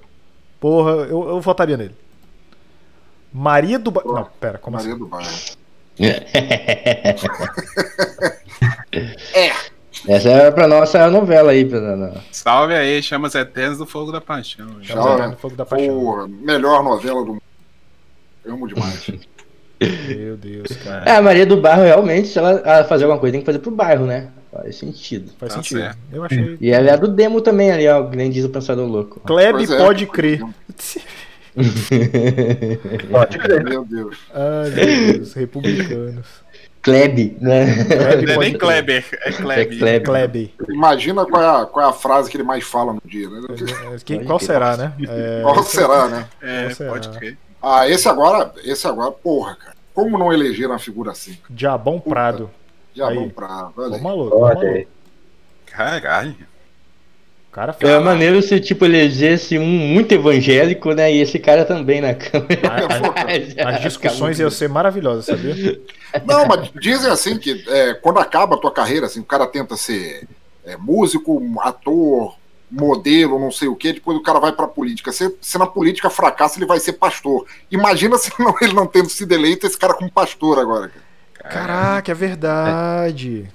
Porra, 0.60 0.92
eu, 1.06 1.30
eu 1.30 1.40
votaria 1.40 1.78
nele. 1.78 1.96
Maria 3.32 3.80
do 3.80 3.92
Ba... 3.92 4.02
Não, 4.06 4.28
pera, 4.42 4.58
como 4.58 4.76
Maria 4.76 4.90
assim? 4.92 5.00
do 5.00 5.08
Bairro. 5.08 5.30
Essa 10.08 10.30
é 10.30 10.52
pra 10.52 10.68
nossa 10.68 11.10
novela 11.10 11.52
aí. 11.52 11.64
Na- 11.64 12.22
Salve 12.32 12.74
aí, 12.74 13.02
chamas 13.02 13.36
eternas 13.36 13.78
do 13.78 13.86
fogo 13.86 14.12
da 14.12 14.20
paixão. 14.20 14.68
Chama 14.82 15.18
Zé 15.18 15.28
no 15.28 15.38
Fogo 15.38 15.56
da 15.56 15.66
Paixão. 15.66 16.00
Porra, 16.00 16.28
melhor 16.28 16.84
novela 16.84 17.22
do 17.24 17.34
mundo. 17.34 17.42
Eu 18.44 18.54
amo 18.54 18.68
demais. 18.68 19.12
Meu 20.08 20.38
Deus, 20.38 20.68
cara. 20.84 21.04
É, 21.10 21.16
a 21.16 21.22
Maria 21.22 21.46
do 21.46 21.58
Bairro, 21.58 21.84
realmente, 21.84 22.28
se 22.28 22.38
ela, 22.38 22.62
ela 22.64 22.84
fazer 22.86 23.06
alguma 23.06 23.20
coisa, 23.20 23.32
tem 23.34 23.42
que 23.42 23.46
fazer 23.46 23.60
pro 23.60 23.72
bairro, 23.72 24.06
né? 24.06 24.28
Faz 24.52 24.76
sentido. 24.76 25.32
Faz 25.40 25.54
Tá 25.54 25.62
sentido. 25.64 25.80
certo. 25.82 25.98
Eu 26.12 26.24
achei. 26.24 26.58
E 26.62 26.70
ela 26.72 26.92
é 26.92 26.98
do 26.98 27.08
demo 27.08 27.42
também 27.42 27.72
ali, 27.72 27.88
ó. 27.88 28.04
que 28.08 28.16
Nem 28.18 28.30
diz 28.30 28.44
o 28.46 28.50
Pensador 28.50 28.88
Louco. 28.88 29.20
Kleb 29.22 29.64
é. 29.64 29.78
pode 29.78 30.06
crer. 30.08 30.42
Pode 33.12 33.38
crer. 33.40 33.64
Meu 33.64 33.84
Deus. 33.86 34.18
Ai, 34.34 34.70
meu 34.70 35.14
Deus, 35.14 35.34
republicanos. 35.34 36.26
Kleb, 36.82 37.38
né? 37.40 37.84
Kleb 37.86 38.26
Não 38.26 38.32
é 38.32 38.36
pode 38.36 38.50
nem. 38.50 38.58
Kleber, 38.58 39.06
é 39.12 39.30
É. 39.30 39.32
Kleb. 39.34 40.04
Kleb. 40.04 40.54
Imagina 40.70 41.26
qual 41.26 41.44
é, 41.44 41.62
a, 41.62 41.66
qual 41.66 41.86
é 41.86 41.90
a 41.90 41.94
frase 41.94 42.30
que 42.32 42.38
ele 42.38 42.44
mais 42.44 42.64
fala 42.64 42.94
no 42.94 43.02
dia, 43.06 43.30
né? 43.30 43.42
Que- 44.04 44.20
qual 44.24 44.40
será, 44.40 44.76
né? 44.78 44.94
É, 45.08 45.42
Qual 45.44 45.64
será, 45.64 46.08
né? 46.08 46.26
É, 46.42 46.64
Qual 46.64 46.76
será? 46.76 46.90
pode 46.92 47.10
crer. 47.10 47.38
Ah, 47.62 47.88
esse 47.88 48.08
agora, 48.10 48.52
esse 48.64 48.88
agora, 48.88 49.12
porra, 49.12 49.56
cara. 49.56 49.76
Como 49.94 50.18
não 50.18 50.32
eleger 50.34 50.68
uma 50.68 50.80
figura 50.80 51.12
assim? 51.12 51.38
Diabão 51.50 52.00
Prado. 52.00 52.50
Já 52.96 53.08
Aí. 53.10 53.16
vamos 53.16 53.34
pra. 53.34 53.70
Olha 53.78 53.92
Ô, 53.92 53.96
aí. 53.96 54.02
maluco, 54.02 54.38
Olha 54.38 54.56
maluco. 54.56 54.74
aí. 54.76 54.88
Caralho. 55.66 56.36
O 57.50 57.54
cara 57.54 57.76
É 57.82 58.00
maneiro 58.00 58.42
se, 58.42 58.62
tipo, 58.62 58.86
elegesse 58.86 59.60
um 59.60 59.66
muito 59.66 60.14
evangélico, 60.14 60.94
né? 60.94 61.12
E 61.14 61.20
esse 61.22 61.38
cara 61.38 61.66
também 61.66 62.00
na 62.00 62.14
câmera. 62.16 62.62
A- 62.70 63.66
a- 63.68 63.70
As 63.76 63.82
discussões 63.82 64.40
iam 64.40 64.50
ser 64.50 64.70
maravilhosas, 64.70 65.26
sabia? 65.26 65.80
Não, 66.26 66.46
mas 66.46 66.72
dizem 66.80 67.12
assim 67.12 67.38
que 67.38 67.64
é, 67.68 67.94
quando 67.94 68.20
acaba 68.20 68.56
a 68.56 68.58
tua 68.58 68.72
carreira, 68.72 69.06
assim, 69.06 69.20
o 69.20 69.26
cara 69.26 69.46
tenta 69.48 69.76
ser 69.76 70.28
é, 70.66 70.78
músico, 70.78 71.42
ator, 71.60 72.36
modelo, 72.72 73.38
não 73.40 73.52
sei 73.52 73.68
o 73.68 73.76
quê, 73.76 73.94
depois 73.94 74.18
o 74.18 74.22
cara 74.24 74.40
vai 74.40 74.52
pra 74.54 74.68
política. 74.68 75.12
Se, 75.12 75.36
se 75.42 75.58
na 75.58 75.68
política 75.68 76.10
fracassa, 76.10 76.58
ele 76.58 76.66
vai 76.66 76.80
ser 76.80 76.94
pastor. 76.94 77.46
Imagina 77.70 78.18
se 78.20 78.32
não- 78.40 78.56
ele 78.62 78.74
não 78.74 78.88
tendo 78.88 79.10
sido 79.10 79.32
eleito, 79.34 79.68
esse 79.68 79.78
cara 79.78 79.94
como 79.94 80.10
pastor 80.12 80.58
agora. 80.60 80.92
cara. 81.34 81.54
Caraca, 81.54 82.12
é 82.12 82.16
verdade. 82.16 83.46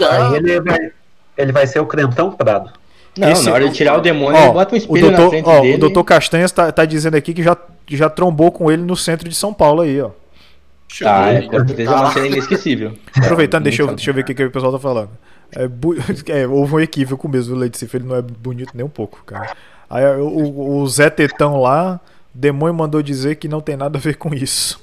É- 0.00 0.04
Aí 0.04 0.36
ele 0.36 0.60
vai, 0.60 0.90
ele 1.36 1.52
vai 1.52 1.66
ser 1.66 1.80
o 1.80 1.86
crentão 1.86 2.30
Prado. 2.32 2.70
Não, 3.16 3.30
Esse- 3.30 3.46
na 3.46 3.52
hora 3.52 3.68
de 3.68 3.74
tirar 3.74 3.98
o 3.98 4.00
demônio, 4.00 4.38
Ó, 4.38 4.44
ele 4.44 4.52
bota 4.52 4.74
um 4.74 4.78
o 4.78 4.78
espelho 4.78 5.10
na 5.10 5.16
doutor, 5.16 5.30
frente 5.30 5.48
ó, 5.48 5.60
dele. 5.60 5.74
o 5.74 5.78
doutor 5.78 6.04
Castanhas 6.04 6.52
tá, 6.52 6.70
tá 6.70 6.84
dizendo 6.84 7.16
aqui 7.16 7.34
que 7.34 7.42
já, 7.42 7.56
já 7.88 8.08
trombou 8.08 8.52
com 8.52 8.70
ele 8.70 8.82
no 8.82 8.96
centro 8.96 9.28
de 9.28 9.34
São 9.34 9.52
Paulo 9.52 9.82
aí, 9.82 10.00
ó. 10.00 10.10
Tá, 11.00 11.32
é, 11.32 11.42
com 11.42 11.66
certeza 11.66 11.90
é 11.90 11.94
uma 11.94 12.12
cena 12.12 12.26
inesquecível. 12.28 12.94
Aproveitando, 13.16 13.64
deixa 13.64 13.82
eu, 13.82 13.88
deixa 13.88 14.10
eu 14.10 14.14
ver 14.14 14.20
o 14.22 14.24
que, 14.24 14.34
que 14.34 14.44
o 14.44 14.50
pessoal 14.50 14.72
tá 14.72 14.78
falando. 14.78 15.10
É, 15.54 15.68
é, 16.42 16.46
houve 16.46 16.74
um 16.74 16.80
equívoco 16.80 17.28
mesmo, 17.28 17.54
o 17.56 17.58
Lady 17.58 17.76
Sif, 17.78 17.94
ele 17.96 18.06
não 18.06 18.16
é 18.16 18.22
bonito 18.22 18.72
nem 18.74 18.84
um 18.84 18.88
pouco, 18.90 19.22
cara. 19.24 19.56
Aí 19.88 20.04
o, 20.20 20.80
o- 20.82 20.86
Zé 20.88 21.08
Tetão 21.08 21.60
lá, 21.60 22.00
o 22.34 22.38
demônio 22.38 22.74
mandou 22.74 23.02
dizer 23.02 23.36
que 23.36 23.48
não 23.48 23.60
tem 23.60 23.76
nada 23.76 23.98
a 23.98 24.00
ver 24.00 24.16
com 24.16 24.34
isso. 24.34 24.80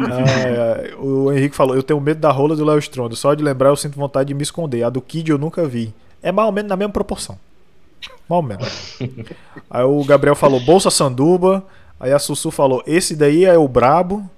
Ai, 0.00 0.94
o 0.98 1.32
Henrique 1.32 1.56
falou: 1.56 1.74
Eu 1.76 1.82
tenho 1.82 2.00
medo 2.00 2.20
da 2.20 2.30
rola 2.30 2.54
do 2.56 2.64
Léo 2.64 2.78
Stronda. 2.78 3.14
Só 3.16 3.34
de 3.34 3.42
lembrar 3.42 3.68
eu 3.70 3.76
sinto 3.76 3.96
vontade 3.98 4.28
de 4.28 4.34
me 4.34 4.42
esconder. 4.42 4.82
A 4.82 4.90
do 4.90 5.00
Kid 5.00 5.30
eu 5.30 5.38
nunca 5.38 5.66
vi. 5.66 5.94
É 6.22 6.30
mais 6.32 6.46
ou 6.46 6.52
menos 6.52 6.68
na 6.68 6.76
mesma 6.76 6.92
proporção. 6.92 7.38
Mais 8.28 8.36
ou 8.36 8.42
menos. 8.42 8.98
Aí 9.70 9.84
o 9.84 10.04
Gabriel 10.04 10.34
falou: 10.34 10.60
Bolsa 10.60 10.90
Sanduba. 10.90 11.64
Aí 11.98 12.12
a 12.12 12.18
Sussu 12.18 12.50
falou: 12.50 12.82
Esse 12.86 13.14
daí 13.16 13.44
é 13.44 13.56
o 13.58 13.68
Brabo. 13.68 14.28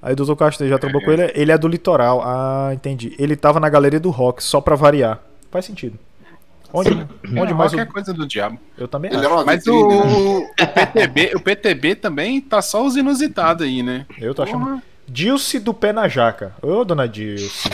Aí 0.00 0.12
o 0.12 0.16
Dr. 0.16 0.34
Castanho 0.36 0.70
já 0.70 0.78
trombou 0.78 1.02
com 1.02 1.10
ele. 1.10 1.30
Ele 1.34 1.50
é 1.52 1.58
do 1.58 1.66
litoral. 1.68 2.22
Ah, 2.24 2.70
entendi. 2.72 3.14
Ele 3.18 3.34
tava 3.34 3.58
na 3.58 3.68
galeria 3.68 3.98
do 3.98 4.10
rock, 4.10 4.42
só 4.42 4.60
pra 4.60 4.76
variar. 4.76 5.20
Faz 5.50 5.64
sentido. 5.64 5.98
Onde, 6.72 6.90
onde 6.90 7.06
Não, 7.50 7.54
mais 7.54 7.72
qualquer 7.72 7.88
o... 7.88 7.92
coisa 7.92 8.12
do 8.12 8.26
diabo. 8.26 8.58
Eu 8.76 8.86
também 8.86 9.10
Ele 9.10 9.16
acho. 9.18 9.26
era 9.26 9.34
uma 9.34 9.44
Mas 9.44 9.64
vitrine, 9.64 9.88
né? 9.88 9.94
o, 10.04 10.38
o 10.42 10.54
PTB, 10.54 11.32
o 11.34 11.40
PTB 11.40 11.94
também 11.96 12.40
tá 12.42 12.60
só 12.60 12.84
os 12.84 12.94
inusitados 12.94 13.66
aí, 13.66 13.82
né? 13.82 14.04
Eu 14.20 14.34
tô 14.34 14.42
achando. 14.42 14.66
Porra. 14.66 14.82
Dilce 15.08 15.58
do 15.58 15.72
pé 15.72 15.92
na 15.94 16.06
jaca. 16.08 16.52
Ô, 16.60 16.84
dona 16.84 17.08
Dilce. 17.08 17.70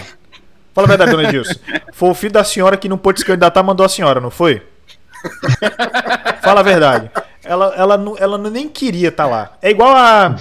Fala 0.73 0.87
a 0.87 0.89
verdade, 0.89 1.11
dona 1.11 1.29
Dilce. 1.29 1.59
Foi 1.93 2.09
o 2.11 2.15
filho 2.15 2.33
da 2.33 2.45
senhora 2.45 2.77
que 2.77 2.89
não 2.89 2.97
pôde 2.97 3.19
se 3.19 3.27
candidatar, 3.27 3.63
mandou 3.65 3.85
a 3.85 3.89
senhora, 3.89 4.21
não 4.21 4.31
foi? 4.31 4.63
Fala 6.43 6.61
a 6.61 6.63
verdade. 6.63 7.11
Ela, 7.43 7.75
ela, 7.77 7.97
não, 7.97 8.17
ela 8.19 8.39
não- 8.39 8.51
nem 8.51 8.69
queria 8.69 9.09
estar 9.09 9.27
lá. 9.27 9.57
É 9.61 9.71
igual 9.71 9.95
a. 9.97 10.37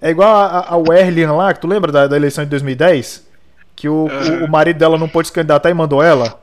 É 0.00 0.10
igual 0.10 0.34
a, 0.34 0.66
a 0.68 0.76
Werlian 0.76 1.32
lá, 1.32 1.52
que 1.52 1.60
tu 1.60 1.66
lembra 1.66 1.90
da, 1.90 2.06
da 2.06 2.16
eleição 2.16 2.44
de 2.44 2.50
2010? 2.50 3.26
Que 3.74 3.88
o, 3.88 4.06
o, 4.08 4.44
o 4.44 4.48
marido 4.50 4.78
dela 4.78 4.96
não 4.98 5.08
pôde 5.08 5.28
se 5.28 5.32
candidatar 5.34 5.70
e 5.70 5.74
mandou 5.74 6.02
ela? 6.02 6.38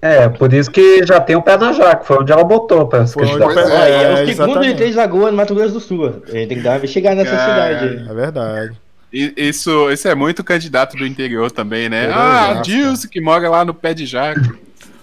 É, 0.00 0.28
por 0.28 0.52
isso 0.52 0.70
que 0.70 1.04
já 1.04 1.18
tem 1.20 1.34
o 1.34 1.42
pé 1.42 1.56
na 1.56 1.72
jaca, 1.72 2.04
foi 2.04 2.18
onde 2.18 2.30
ela 2.30 2.44
botou 2.44 2.86
pra 2.86 3.04
se 3.06 3.16
candidatar. 3.16 3.60
É, 3.68 3.90
É, 3.90 4.02
é 4.02 4.12
o 4.12 4.16
segundo 4.18 4.30
exatamente. 4.30 4.68
de 4.70 4.74
Três 4.76 4.94
Lagoas, 4.94 5.30
no 5.32 5.36
Mato 5.36 5.54
Grosso 5.54 5.72
do 5.74 5.80
Sul. 5.80 6.06
A 6.06 6.30
gente 6.30 6.48
tem 6.48 6.58
que 6.58 6.62
dar 6.62 6.70
uma 6.70 6.76
investigada 6.76 7.16
nessa 7.16 7.36
Cara. 7.36 7.78
cidade. 7.80 8.10
É 8.10 8.14
verdade. 8.14 8.80
Isso, 9.12 9.90
isso 9.90 10.06
é 10.06 10.14
muito 10.14 10.44
candidato 10.44 10.96
do 10.96 11.04
interior 11.06 11.50
também, 11.50 11.88
né? 11.88 12.06
Meu 12.08 12.14
Ah, 12.16 12.60
Dilson, 12.62 13.08
que 13.08 13.20
mora 13.20 13.48
lá 13.48 13.64
no 13.64 13.74
pé 13.74 13.92
de 13.92 14.06
jaca. 14.06 14.40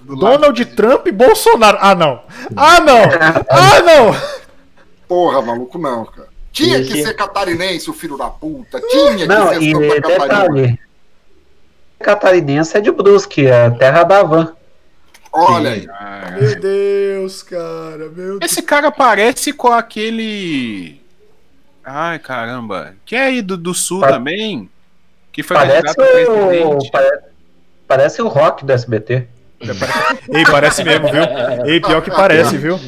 Donald 0.04 0.64
Trump 0.66 1.08
e 1.08 1.12
Bolsonaro. 1.12 1.78
Ah, 1.82 1.96
não. 1.96 2.22
Ah, 2.56 2.80
não. 2.80 3.02
Ah, 3.50 3.82
não. 3.82 4.35
Porra, 5.08 5.42
maluco, 5.42 5.78
não, 5.78 6.06
cara. 6.06 6.28
Tinha 6.52 6.78
que 6.84 6.94
Esse- 6.94 7.04
ser 7.04 7.14
catarinense, 7.14 7.90
o 7.90 7.94
filho 7.94 8.18
da 8.18 8.30
puta. 8.30 8.80
Tinha 8.82 9.16
que 9.18 9.26
Não, 9.28 9.50
ser 9.50 9.62
e 9.62 9.72
Santa 9.74 10.02
Catarina. 10.02 10.18
detalhe, 10.28 10.80
catarinense 12.00 12.78
é 12.78 12.82
de 12.82 12.92
Brusque, 12.92 13.46
é 13.48 13.66
a 13.66 13.72
terra 13.72 14.04
da 14.04 14.24
van. 14.24 14.54
Olha 15.32 15.72
aí. 15.72 15.88
Meu 16.40 16.60
Deus, 16.60 17.44
cara. 17.44 17.98
Meu 17.98 18.10
Deus. 18.10 18.40
Esse 18.42 18.62
cara 18.62 18.90
parece 18.92 19.52
com 19.52 19.68
aquele. 19.68 21.02
Ai, 21.84 22.18
caramba. 22.20 22.96
Que 23.06 23.16
é 23.16 23.26
aí 23.26 23.42
do, 23.42 23.58
do 23.58 23.74
sul 23.74 24.00
Pa- 24.00 24.08
também? 24.14 24.70
Que 25.34 25.44
foi 25.44 25.58
Parece 25.58 25.94
o, 26.00 26.90
pare- 26.92 27.20
parece 27.86 28.22
o 28.22 28.28
rock 28.30 28.66
do 28.66 28.72
SBT. 28.72 29.28
Ei, 30.30 30.46
parece 30.50 30.84
mesmo, 30.84 31.10
viu? 31.12 31.22
Ei, 31.66 31.82
pior 31.82 32.02
que 32.02 32.10
parece, 32.12 32.56
viu? 32.58 32.80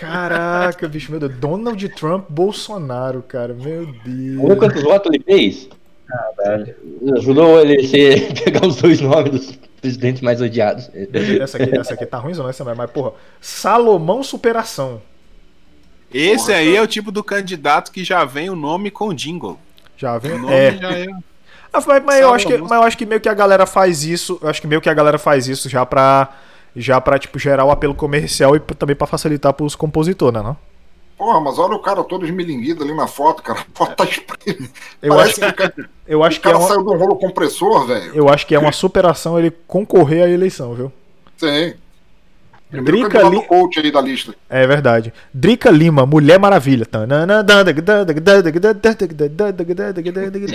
Caraca, 0.00 0.88
bicho, 0.88 1.10
meu 1.10 1.20
Deus. 1.20 1.34
Donald 1.36 1.88
Trump, 1.90 2.26
Bolsonaro, 2.28 3.22
cara. 3.22 3.54
Meu 3.54 3.82
Olha 3.82 3.92
Deus. 4.04 4.58
quantos 4.58 4.82
votos 4.82 5.12
ele 5.12 5.22
fez. 5.24 5.68
Caralho. 6.06 6.74
Ajudou 7.16 7.60
ele 7.60 7.86
a 7.86 8.34
pegar 8.44 8.66
os 8.66 8.76
dois 8.76 9.00
nomes 9.00 9.30
dos 9.30 9.58
presidentes 9.80 10.20
mais 10.22 10.40
odiados. 10.40 10.90
Essa 11.40 11.58
aqui, 11.62 11.78
essa 11.78 11.94
aqui 11.94 12.06
tá 12.06 12.18
ruim, 12.18 12.34
não 12.34 12.48
essa, 12.48 12.64
mas, 12.74 12.90
porra. 12.90 13.12
Salomão 13.40 14.22
Superação. 14.22 15.00
Esse 16.12 16.52
aí 16.52 16.76
é 16.76 16.82
o 16.82 16.86
tipo 16.86 17.10
do 17.10 17.24
candidato 17.24 17.90
que 17.90 18.04
já 18.04 18.24
vem 18.24 18.48
o 18.50 18.54
nome 18.56 18.90
com 18.90 19.12
jingle. 19.12 19.58
Já 19.96 20.16
O 20.16 20.20
vem? 20.20 20.38
nome 20.38 20.52
É. 20.54 20.76
já 20.76 20.90
é. 20.92 21.06
Ah, 21.72 21.82
mas, 21.84 22.04
mas 22.04 22.20
eu 22.20 22.32
acho 22.32 22.46
que, 22.46 22.56
mas 22.58 22.70
eu 22.70 22.82
acho 22.82 22.96
que 22.96 23.04
meio 23.06 23.20
que 23.20 23.28
a 23.28 23.34
galera 23.34 23.66
faz 23.66 24.04
isso. 24.04 24.38
Eu 24.40 24.48
acho 24.48 24.60
que 24.60 24.66
meio 24.66 24.80
que 24.80 24.88
a 24.88 24.94
galera 24.94 25.18
faz 25.18 25.48
isso 25.48 25.68
já 25.68 25.84
pra. 25.84 26.32
Já 26.76 27.00
pra, 27.00 27.18
tipo, 27.18 27.38
gerar 27.38 27.64
o 27.64 27.70
apelo 27.70 27.94
comercial 27.94 28.56
e 28.56 28.60
também 28.60 28.96
pra 28.96 29.06
facilitar 29.06 29.52
pros 29.52 29.74
compositores, 29.76 30.34
né? 30.34 30.42
Não? 30.42 30.56
Porra, 31.16 31.40
mas 31.40 31.58
olha 31.58 31.74
o 31.76 31.78
cara 31.78 32.02
todo 32.02 32.24
esmilinguido 32.26 32.82
ali 32.82 32.92
na 32.92 33.06
foto, 33.06 33.42
cara. 33.42 33.60
A 33.60 33.64
foto 33.72 33.96
tá 33.96 34.04
espremida. 34.04 34.68
Eu 35.00 35.14
Parece 35.14 35.44
acho, 35.44 35.52
que 35.52 35.56
cara, 35.56 35.74
eu 36.06 36.24
acho 36.24 36.38
o 36.38 36.42
que 36.42 36.48
é 36.48 36.50
cara 36.50 36.62
uma, 36.62 36.68
saiu 36.68 36.82
de 36.82 36.90
um 36.90 36.96
rolo 36.98 37.16
compressor, 37.16 37.86
velho. 37.86 38.14
eu 38.14 38.28
acho 38.28 38.46
que 38.46 38.54
é 38.54 38.58
uma 38.58 38.72
superação 38.72 39.38
ele 39.38 39.52
concorrer 39.68 40.24
à 40.24 40.28
eleição, 40.28 40.74
viu? 40.74 40.92
Sim. 41.36 41.74
Primeiro 42.82 43.08
Drica 43.08 43.28
Li- 43.28 43.42
coach 43.46 43.78
aí 43.78 43.90
da 43.90 44.00
lista. 44.00 44.34
É 44.48 44.66
verdade. 44.66 45.12
Drica 45.32 45.70
Lima, 45.70 46.04
Mulher 46.06 46.38
Maravilha. 46.38 46.86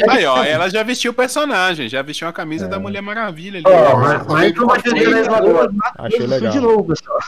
Aí, 0.10 0.26
ó, 0.26 0.44
ela 0.44 0.70
já 0.70 0.84
vestiu 0.84 1.12
o 1.12 1.14
personagem, 1.14 1.88
já 1.90 2.02
vestiu 2.02 2.28
a 2.28 2.34
camisa 2.34 2.68
da 2.68 2.80
Mulher 2.80 3.02
Maravilha 3.02 3.60
ali. 3.60 3.66
Ó. 3.68 3.98
mas, 4.00 4.28
mas 4.28 4.58
uma 4.58 4.78
de 4.78 4.84
Três 4.90 5.28
Lagoas. 5.28 5.72
Achei 5.98 6.28
legal. 6.28 6.52
De 6.52 6.60
novo, 6.60 6.84
pessoal. 6.86 7.20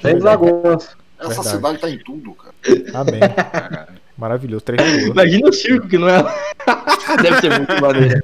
Três 0.00 0.22
Lagoas. 0.22 0.96
Essa 1.18 1.28
Verdade. 1.42 1.48
cidade 1.56 1.78
tá 1.78 1.90
em 1.90 1.98
tudo, 1.98 2.34
cara. 2.34 2.54
Amém. 3.00 3.20
Maravilhoso. 4.18 4.64
Três 4.64 4.80
Lagoas. 4.80 5.10
Imagina 5.10 5.48
o 5.48 5.52
circo 5.52 5.88
que 5.88 5.98
não 5.98 6.08
é. 6.08 6.22
Deve 7.22 7.40
ser 7.40 7.50
muito 7.50 7.80
maneiro. 7.80 8.22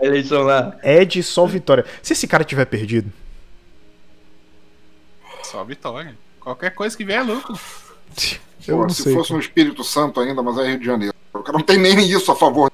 A 0.00 0.04
eleição 0.04 0.42
lá. 0.42 0.76
Ed 0.82 1.22
Sol 1.22 1.46
Vitória. 1.48 1.84
Se 2.02 2.12
esse 2.12 2.26
cara 2.26 2.44
tiver 2.44 2.64
perdido. 2.64 3.10
Só 5.50 5.64
vitória. 5.64 6.14
Qualquer 6.40 6.74
coisa 6.74 6.96
que 6.96 7.04
vier 7.04 7.20
é 7.20 7.22
lucro. 7.22 7.58
Eu 8.66 8.76
Pô, 8.76 8.82
não 8.82 8.90
se 8.90 9.02
sei. 9.02 9.14
fosse 9.14 9.32
um 9.32 9.38
Espírito 9.38 9.82
Santo 9.82 10.20
ainda, 10.20 10.42
mas 10.42 10.58
é 10.58 10.68
Rio 10.68 10.78
de 10.78 10.84
Janeiro. 10.84 11.14
O 11.32 11.38
cara 11.40 11.56
não 11.56 11.64
tem 11.64 11.78
nem 11.78 11.98
isso 12.00 12.30
a 12.30 12.36
favor. 12.36 12.70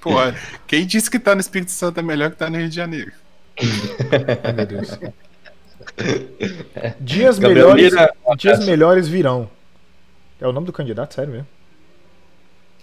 Pô, 0.00 0.10
quem 0.68 0.86
disse 0.86 1.10
que 1.10 1.18
tá 1.18 1.34
no 1.34 1.40
Espírito 1.40 1.72
Santo 1.72 1.98
é 1.98 2.02
melhor 2.02 2.30
que 2.30 2.36
tá 2.36 2.48
no 2.48 2.56
Rio 2.58 2.68
de 2.68 2.76
Janeiro? 2.76 3.10
Ai, 3.58 4.52
meu 4.54 4.66
Deus. 4.66 4.98
Dias 7.00 7.38
Gabriel 7.40 7.74
melhores, 7.74 7.92
Lira, 7.92 8.12
dias 8.36 8.64
melhores 8.64 9.08
virão. 9.08 9.50
É 10.40 10.46
o 10.46 10.52
nome 10.52 10.66
do 10.66 10.72
candidato, 10.72 11.14
sério 11.14 11.32
mesmo? 11.32 11.48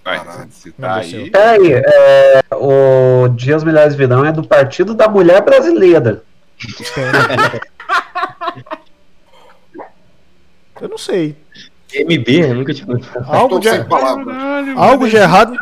Caralho. 0.03 0.49
tá 0.79 0.95
aí. 0.95 1.31
Peraí, 1.31 1.73
é, 1.73 2.41
o 2.51 3.29
Dias 3.29 3.63
Melhores 3.63 3.95
Virão 3.95 4.25
é 4.25 4.33
do 4.33 4.45
Partido 4.45 4.93
da 4.93 5.07
Mulher 5.07 5.41
Brasileira. 5.41 6.23
Eu 10.81 10.89
não 10.89 10.97
sei. 10.97 11.35
MB, 11.93 12.27
eu 12.27 12.55
nunca 12.55 12.73
tinha. 12.73 12.87
Algo 13.27 13.59
de, 13.59 13.83
palavras. 13.85 14.25
Caralho, 14.25 14.79
algo 14.79 15.07
de 15.07 15.15
errado. 15.15 15.55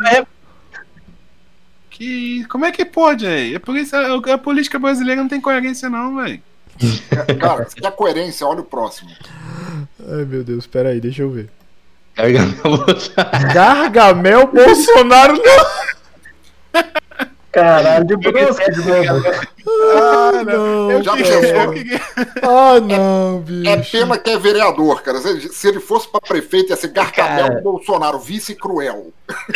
Que... 1.90 2.44
Como 2.46 2.64
é 2.64 2.72
que 2.72 2.84
pode 2.84 3.26
aí? 3.26 3.54
É 3.54 3.80
isso 3.80 3.94
a, 3.96 4.38
política 4.38 4.78
brasileira 4.78 5.20
não 5.20 5.28
tem 5.28 5.40
coerência, 5.40 5.90
não, 5.90 6.16
velho. 6.16 6.42
Cara, 7.38 7.68
se 7.68 7.76
quer 7.76 7.92
coerência, 7.92 8.46
olha 8.46 8.60
o 8.60 8.64
próximo. 8.64 9.10
Ai, 10.08 10.24
meu 10.24 10.42
Deus, 10.42 10.66
pera 10.66 10.88
aí, 10.88 11.00
deixa 11.00 11.22
eu 11.22 11.30
ver. 11.30 11.50
Minha 12.16 12.46
bolsa. 12.62 13.14
Gargamel 13.54 14.46
Bolsonaro 14.46 15.34
não. 15.34 16.82
Caralho, 17.52 18.04
de 18.06 18.16
brusca 18.16 18.70
de 18.72 18.78
novo. 18.78 19.22
Ah, 19.94 20.42
não. 20.44 21.02
Já 21.02 21.12
cara. 21.12 21.22
pensou? 21.24 21.46
Eu 21.62 21.72
queria- 21.72 22.00
Ah, 22.42 22.80
não, 22.80 23.40
bicho. 23.40 23.68
É 23.68 23.76
pena 23.76 24.18
que 24.18 24.30
é 24.30 24.38
vereador, 24.38 25.02
cara. 25.02 25.18
Se 25.20 25.48
se 25.52 25.68
ele 25.68 25.78
fosse 25.80 26.08
pra 26.10 26.20
prefeito, 26.20 26.70
ia 26.70 26.76
ser 26.76 26.88
Garcabel 26.88 27.48
Cara. 27.48 27.60
Bolsonaro, 27.60 28.18
vice 28.18 28.54
cruel. 28.54 29.12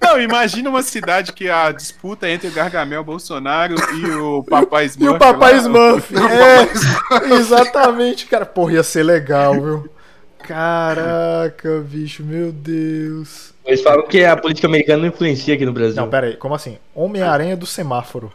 Não, 0.00 0.20
imagina 0.20 0.70
uma 0.70 0.82
cidade 0.82 1.32
que 1.32 1.48
a 1.50 1.70
disputa 1.72 2.28
entre 2.28 2.48
o 2.48 2.52
Gargamel 2.52 3.02
Bolsonaro 3.04 3.74
e 3.96 4.10
o 4.10 4.42
Papai 4.44 4.86
Smurf. 4.86 5.12
E 5.12 5.16
o 5.16 5.18
Papai 5.18 5.52
lá, 5.54 5.58
Smurf. 5.58 6.14
É, 6.18 7.34
exatamente, 7.34 8.26
cara. 8.26 8.46
Porra, 8.46 8.74
ia 8.74 8.82
ser 8.82 9.02
legal, 9.02 9.54
viu? 9.54 9.88
Caraca, 10.46 11.80
bicho, 11.86 12.22
meu 12.22 12.52
Deus. 12.52 13.52
Eles 13.68 13.82
falam 13.82 14.06
que 14.06 14.24
a 14.24 14.34
política 14.34 14.66
americana 14.66 15.02
não 15.02 15.08
influencia 15.08 15.54
aqui 15.54 15.66
no 15.66 15.74
Brasil. 15.74 15.94
Não, 15.94 16.08
pera 16.08 16.28
aí, 16.28 16.36
como 16.38 16.54
assim? 16.54 16.78
Homem-Aranha 16.94 17.54
do 17.54 17.66
semáforo. 17.66 18.32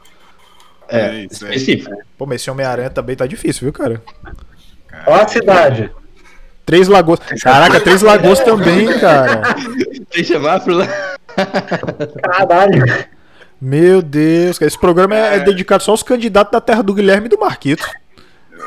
É, 0.88 1.26
isso 1.26 1.44
aí. 1.48 1.56
Específico. 1.56 1.92
Pô, 2.16 2.28
mas 2.28 2.40
esse 2.40 2.52
Homem-Aranha 2.52 2.92
também 2.92 3.16
tá 3.16 3.26
difícil, 3.26 3.62
viu, 3.62 3.74
cara? 3.74 4.00
Ó 5.08 5.16
a 5.16 5.28
cidade. 5.28 5.92
Três 6.64 6.88
Lagoas. 6.88 7.20
Caraca, 7.42 7.82
Três 7.82 8.04
Lagoas 8.04 8.42
também, 8.42 8.86
cara. 9.00 9.42
Tem 10.12 10.24
semáforo 10.24 10.78
lá. 10.78 10.88
Caralho. 12.22 12.86
Meu 13.60 14.04
Deus, 14.04 14.60
cara. 14.60 14.68
Esse 14.68 14.80
programa 14.80 15.16
é, 15.16 15.38
é 15.38 15.40
dedicado 15.40 15.82
só 15.82 15.90
aos 15.90 16.04
candidatos 16.04 16.52
da 16.52 16.62
terra 16.62 16.84
do 16.84 16.94
Guilherme 16.94 17.26
e 17.26 17.30
do 17.30 17.40
Marquito. 17.40 17.90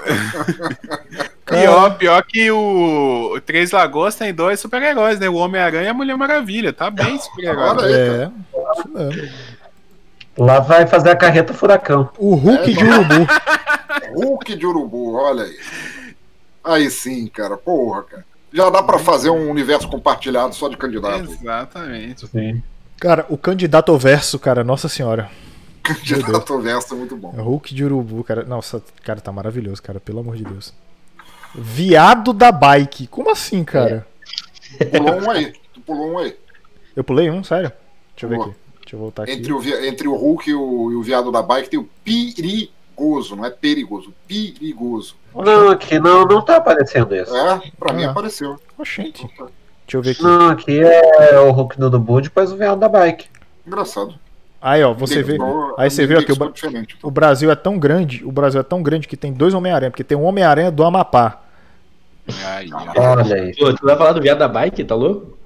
Pior, 1.46 1.96
pior 1.96 2.24
que 2.24 2.50
o, 2.50 3.40
Três 3.46 3.70
Lagoas 3.70 4.16
tem 4.16 4.34
dois 4.34 4.58
super-heróis, 4.58 5.20
né? 5.20 5.28
O 5.28 5.36
Homem-Aranha 5.36 5.84
e 5.84 5.88
a 5.88 5.94
Mulher 5.94 6.16
Maravilha. 6.16 6.72
Tá 6.72 6.90
bem 6.90 7.18
super-herói. 7.20 7.92
É. 7.92 8.30
Lá 10.36 10.58
vai 10.58 10.86
fazer 10.88 11.10
a 11.10 11.16
carreta 11.16 11.54
furacão. 11.54 12.10
O 12.18 12.34
Hulk 12.34 12.72
de 12.72 12.84
Urubu. 12.84 13.26
Hulk 14.14 14.56
de 14.56 14.66
urubu, 14.66 15.14
olha 15.14 15.44
aí. 15.44 15.56
Aí 16.64 16.90
sim, 16.90 17.26
cara. 17.28 17.56
Porra, 17.56 18.02
cara. 18.02 18.24
Já 18.52 18.68
dá 18.68 18.82
pra 18.82 18.98
fazer 18.98 19.30
um 19.30 19.48
universo 19.50 19.88
compartilhado 19.88 20.54
só 20.54 20.68
de 20.68 20.76
candidato. 20.76 21.30
Exatamente. 21.30 22.28
Cara, 22.98 23.24
o 23.28 23.36
candidato 23.38 23.92
ao 23.92 23.98
verso, 23.98 24.38
cara, 24.38 24.64
nossa 24.64 24.88
senhora. 24.88 25.30
Candidato 25.82 26.60
verso 26.60 26.94
é 26.94 26.96
muito 26.96 27.16
bom. 27.16 27.32
É 27.36 27.40
Hulk 27.40 27.74
de 27.74 27.84
Urubu, 27.84 28.24
cara. 28.24 28.44
Nossa, 28.44 28.82
cara, 29.04 29.20
tá 29.20 29.30
maravilhoso, 29.30 29.82
cara, 29.82 30.00
pelo 30.00 30.20
amor 30.20 30.36
de 30.36 30.44
Deus. 30.44 30.74
Viado 31.56 32.32
da 32.32 32.52
bike. 32.52 33.06
Como 33.06 33.30
assim, 33.30 33.64
cara? 33.64 34.06
Pulou 34.90 35.22
um 35.22 35.30
aí. 35.30 35.52
Tu 35.72 35.80
pulou 35.80 36.12
um 36.12 36.18
aí. 36.18 36.36
Eu 36.94 37.04
pulei 37.04 37.30
um, 37.30 37.42
sério? 37.42 37.72
Deixa 38.14 38.26
eu 38.26 38.28
ver 38.28 38.36
Boa. 38.36 38.48
aqui. 38.48 38.56
Deixa 38.80 38.96
eu 38.96 39.00
voltar 39.00 39.22
aqui. 39.24 39.32
Entre 39.32 39.52
o, 39.52 39.84
entre 39.84 40.08
o 40.08 40.14
Hulk 40.14 40.50
e 40.50 40.54
o, 40.54 40.92
e 40.92 40.94
o 40.96 41.02
viado 41.02 41.32
da 41.32 41.42
bike 41.42 41.70
tem 41.70 41.78
o 41.80 41.88
perigoso, 42.04 43.34
não 43.36 43.44
é 43.44 43.50
perigoso, 43.50 44.12
perigoso. 44.28 45.16
Não, 45.34 45.70
aqui 45.70 45.98
não, 45.98 46.24
não 46.24 46.40
tá 46.42 46.56
aparecendo 46.56 47.14
isso. 47.14 47.34
É, 47.36 47.60
pra 47.78 47.92
mim 47.92 48.04
Ah. 48.04 48.10
apareceu. 48.10 48.58
Oxente. 48.78 49.26
Deixa 49.26 49.50
eu 49.94 50.02
ver 50.02 50.10
aqui. 50.12 50.22
Não, 50.22 50.48
aqui 50.50 50.80
é 50.80 51.38
o 51.40 51.50
Hulk 51.50 51.78
do 51.78 51.90
Dubu, 51.90 52.20
depois 52.20 52.52
o 52.52 52.56
Veado 52.56 52.80
da 52.80 52.88
Bike. 52.88 53.26
Engraçado. 53.66 54.14
Aí, 54.60 54.82
ó, 54.82 54.92
você 54.94 55.22
vê. 55.22 55.36
Aí 55.76 55.90
você 55.90 56.06
viu 56.06 56.18
aqui, 56.18 56.32
o, 56.32 57.08
o 57.08 57.10
Brasil 57.10 57.50
é 57.50 57.54
tão 57.54 57.78
grande, 57.78 58.24
o 58.24 58.32
Brasil 58.32 58.60
é 58.60 58.64
tão 58.64 58.82
grande 58.82 59.06
que 59.06 59.16
tem 59.16 59.32
dois 59.32 59.52
Homem-Aranha, 59.54 59.90
porque 59.90 60.02
tem 60.04 60.16
um 60.16 60.24
Homem-Aranha 60.24 60.70
do 60.70 60.82
Amapá. 60.82 61.42
Olha 62.96 63.34
aí. 63.36 63.54
Pô, 63.56 63.72
tu 63.72 63.84
vai 63.86 63.96
falar 63.96 64.12
do 64.12 64.20
viado 64.22 64.38
da 64.38 64.48
bike, 64.48 64.84
tá 64.84 64.94
louco? 64.94 65.36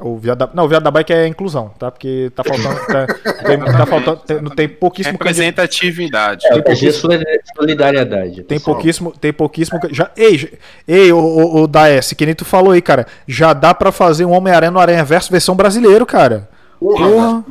O 0.00 0.16
viado 0.16 0.38
da... 0.38 0.50
Não, 0.54 0.64
o 0.64 0.68
viado 0.68 0.84
da 0.84 0.92
bike 0.92 1.12
é 1.12 1.26
inclusão, 1.26 1.72
tá? 1.76 1.90
Porque 1.90 2.30
tá 2.32 2.44
faltando. 2.44 2.86
Tá, 2.86 3.06
tem, 3.44 3.58
tá 3.58 3.84
faltando. 3.86 4.16
Tem, 4.18 4.40
não 4.40 4.50
tem 4.50 4.68
pouquíssimo. 4.68 5.12
Representatividade. 5.12 6.42
Tem 6.48 6.58
É, 6.58 6.62
pouquíssimo, 6.62 7.12
solidariedade. 7.56 8.34
tem 8.44 8.58
pessoal. 8.58 8.76
pouquíssimo. 8.76 9.12
Tem 9.20 9.32
pouquíssimo. 9.32 9.80
Já, 9.90 10.08
ei, 10.16 10.56
ei, 10.86 11.12
o, 11.12 11.18
o, 11.18 11.62
o 11.62 11.66
Daes, 11.66 12.12
que 12.12 12.24
nem 12.24 12.34
tu 12.34 12.44
falou 12.44 12.72
aí, 12.72 12.80
cara. 12.80 13.08
Já 13.26 13.52
dá 13.52 13.74
pra 13.74 13.90
fazer 13.90 14.24
um 14.24 14.30
Homem-Aranha 14.30 14.70
no 14.70 14.78
Aranha 14.78 15.04
Verso 15.04 15.32
versão 15.32 15.56
brasileiro, 15.56 16.06
cara. 16.06 16.48
Porra, 16.78 17.08
Porra. 17.08 17.44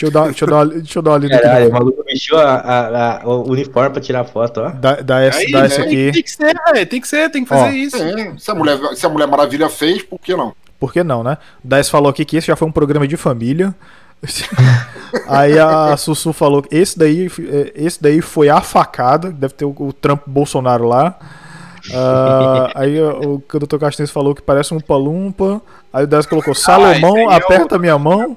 Deixa 0.00 0.06
eu 0.06 0.10
dar, 0.10 0.24
deixa 0.26 0.44
eu 0.44 0.48
dar, 0.48 0.56
uma- 0.56 0.66
deixa 0.66 0.98
eu 0.98 1.02
dar 1.02 1.10
uma 1.12 1.18
lida 1.18 1.38
Caralho, 1.40 1.64
aqui. 1.64 1.70
o 1.70 1.72
maluco 1.74 2.04
vestiu 2.04 2.38
a, 2.38 2.54
a- 2.54 3.20
a- 3.22 3.26
o 3.28 3.50
uniforme 3.50 3.90
pra 3.90 4.00
tirar 4.00 4.24
foto, 4.24 4.60
ó. 4.60 4.68
Da, 4.70 4.96
da 4.96 5.20
essa, 5.22 5.38
Aí, 5.38 5.52
essa 5.54 5.80
né? 5.80 5.86
aqui. 5.86 6.12
Tem 6.12 6.22
que 6.22 6.30
ser, 6.30 6.54
velho. 6.72 6.86
Tem 6.86 7.00
que 7.00 7.08
ser, 7.08 7.30
tem 7.30 7.42
que 7.42 7.48
fazer 7.48 7.68
Ó. 7.68 7.70
isso. 7.72 7.98
Sim, 7.98 8.38
se, 8.38 8.50
a 8.50 8.54
mulher, 8.54 8.78
se 8.94 9.04
a 9.04 9.08
Mulher 9.08 9.26
Maravilha 9.26 9.68
fez, 9.68 10.02
por 10.02 10.20
que 10.20 10.36
não? 10.36 10.54
Por 10.78 10.92
que 10.92 11.02
não, 11.02 11.24
né? 11.24 11.36
Daes 11.64 11.88
falou 11.90 12.08
aqui 12.10 12.24
que 12.24 12.36
esse 12.36 12.46
já 12.46 12.54
foi 12.54 12.68
um 12.68 12.72
programa 12.72 13.08
de 13.08 13.16
família. 13.16 13.74
Aí 15.28 15.58
a 15.58 15.96
Sussu 15.96 16.32
falou 16.32 16.62
que 16.62 16.74
esse 16.76 16.98
daí, 16.98 17.30
esse 17.74 18.00
daí 18.02 18.20
foi 18.20 18.48
a 18.48 18.60
facada, 18.60 19.30
deve 19.30 19.54
ter 19.54 19.64
o, 19.64 19.74
o 19.78 19.92
Trump 19.92 20.22
Bolsonaro 20.26 20.86
lá. 20.86 21.16
Ah, 21.94 22.70
aí 22.76 23.00
o 23.00 23.42
o 23.52 23.58
Dr. 23.58 23.78
Castanhos 23.78 24.10
falou 24.10 24.34
que 24.34 24.42
parece 24.42 24.74
um 24.74 24.80
palumpa. 24.80 25.60
Aí 25.92 26.04
o 26.04 26.06
Daes 26.06 26.26
colocou 26.26 26.54
Salomão, 26.54 26.92
esse 27.16 27.20
aí 27.20 27.24
é 27.24 27.26
o- 27.26 27.30
aperta 27.30 27.78
minha 27.78 27.98
mão. 27.98 28.36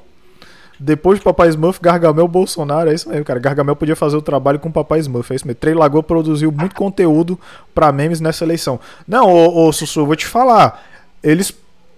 Depois 0.84 1.20
de 1.20 1.24
Papai 1.24 1.48
Smurf, 1.49 1.80
Gargamel 1.80 2.28
Bolsonaro. 2.28 2.90
É 2.90 2.94
isso 2.95 3.08
mesmo, 3.08 3.24
cara. 3.24 3.40
Gargamel 3.40 3.76
podia 3.76 3.95
fazer 3.95 4.18
o 4.18 4.22
trabalho 4.22 4.60
com 4.60 4.72
Papai 4.72 4.99
Smurf. 4.99 5.32
É 5.32 5.36
isso 5.36 5.45
mesmo. 5.45 5.60
Trey 5.60 5.76
Lagoa 5.76 6.02
produziu 6.02 6.52
muito 6.52 6.74
conteúdo 6.74 7.40
pra 7.74 7.91
memes 7.91 8.20
nessa 8.20 8.44
eleição. 8.44 8.80
Não, 9.08 9.32
ô, 9.32 9.68
ô 9.68 9.72
Sussu, 9.72 10.06
vou 10.08 10.16
te 10.16 10.26
falar. 10.26 10.84
Eles 11.22 11.53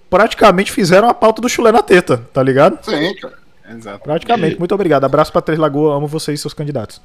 praticamente 0.10 0.70
fizeram 0.70 1.08
a 1.08 1.14
pauta 1.14 1.42
do 1.42 1.48
chulé 1.48 1.72
na 1.72 1.82
teta, 1.82 2.18
tá 2.34 2.44
ligado? 2.44 2.84
Sim, 2.84 3.16
cara. 3.16 3.36
Exato. 3.72 4.04
Praticamente. 4.04 4.60
Muito 4.60 4.76
obrigado. 4.76 5.06
Abraço 5.06 5.32
pra 5.32 5.42
Três 5.42 5.58
Lagoas. 5.58 5.96
Amo 5.96 6.06
vocês 6.08 6.38
e 6.38 6.42
seus 6.42 6.54
candidatos. 6.54 7.02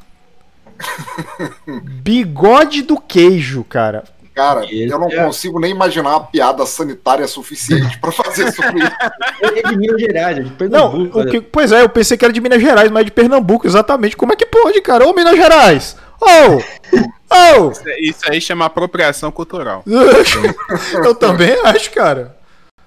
Bigode 2.02 2.82
do 2.82 3.00
queijo, 3.00 3.62
cara. 3.62 4.02
Cara, 4.38 4.64
Esse 4.64 4.86
eu 4.88 5.00
não 5.00 5.08
é- 5.10 5.24
consigo 5.24 5.58
nem 5.58 5.72
imaginar 5.72 6.10
uma 6.10 6.20
piada 6.20 6.64
sanitária 6.64 7.26
suficiente 7.26 7.98
pra 7.98 8.12
fazer 8.12 8.52
sobre 8.52 8.84
isso. 8.84 8.92
Ele 9.42 9.58
é 9.66 9.68
de 9.68 9.76
Minas 9.76 10.00
Gerais, 10.00 10.38
é 10.38 10.42
de 10.42 10.48
Não, 10.50 10.56
Pernambuco. 10.56 11.20
o 11.20 11.26
que, 11.26 11.40
pois 11.40 11.72
é, 11.72 11.82
eu 11.82 11.88
pensei 11.88 12.16
que 12.16 12.24
era 12.24 12.32
de 12.32 12.40
Minas 12.40 12.62
Gerais, 12.62 12.88
mas 12.88 13.00
é 13.00 13.04
de 13.06 13.10
Pernambuco, 13.10 13.66
exatamente. 13.66 14.16
Como 14.16 14.32
é 14.32 14.36
que 14.36 14.46
pode, 14.46 14.80
cara? 14.80 15.04
Ô, 15.08 15.12
Minas 15.12 15.36
Gerais! 15.36 15.96
Ô! 16.20 16.56
Ô! 17.34 17.72
Isso 18.00 18.20
aí 18.30 18.40
chama 18.40 18.66
apropriação 18.66 19.32
cultural. 19.32 19.82
eu 21.04 21.14
também 21.16 21.58
acho, 21.64 21.90
cara. 21.90 22.37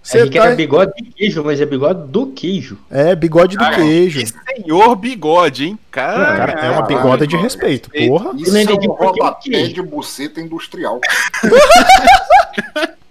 Você 0.04 0.28
que 0.30 0.38
tá- 0.40 0.46
era 0.48 0.56
bigode 0.56 0.92
de 0.98 1.12
queijo, 1.12 1.44
mas 1.44 1.62
é 1.62 1.66
bigode 1.66 2.08
do 2.10 2.28
queijo. 2.28 2.78
É, 2.90 3.16
bigode 3.16 3.56
do 3.56 3.64
Cara, 3.64 3.76
queijo. 3.76 4.20
que 4.20 4.26
senhor 4.64 4.96
bigode, 4.96 5.66
hein? 5.66 5.80
Cara, 5.92 6.38
Cara, 6.56 6.66
é 6.66 6.70
uma 6.72 6.82
bigoda 6.82 7.28
de 7.28 7.36
respeito, 7.38 7.88
Respeito. 7.92 8.10
porra. 8.12 8.32
Isso 8.36 8.58
é 8.58 8.64
entendi 8.64 8.88
um 8.90 8.96
por 8.96 9.14
que 9.14 9.20
rodapé 9.22 9.40
que- 9.42 9.68
de 9.74 9.82
buceta 9.82 10.42
industrial. 10.42 11.00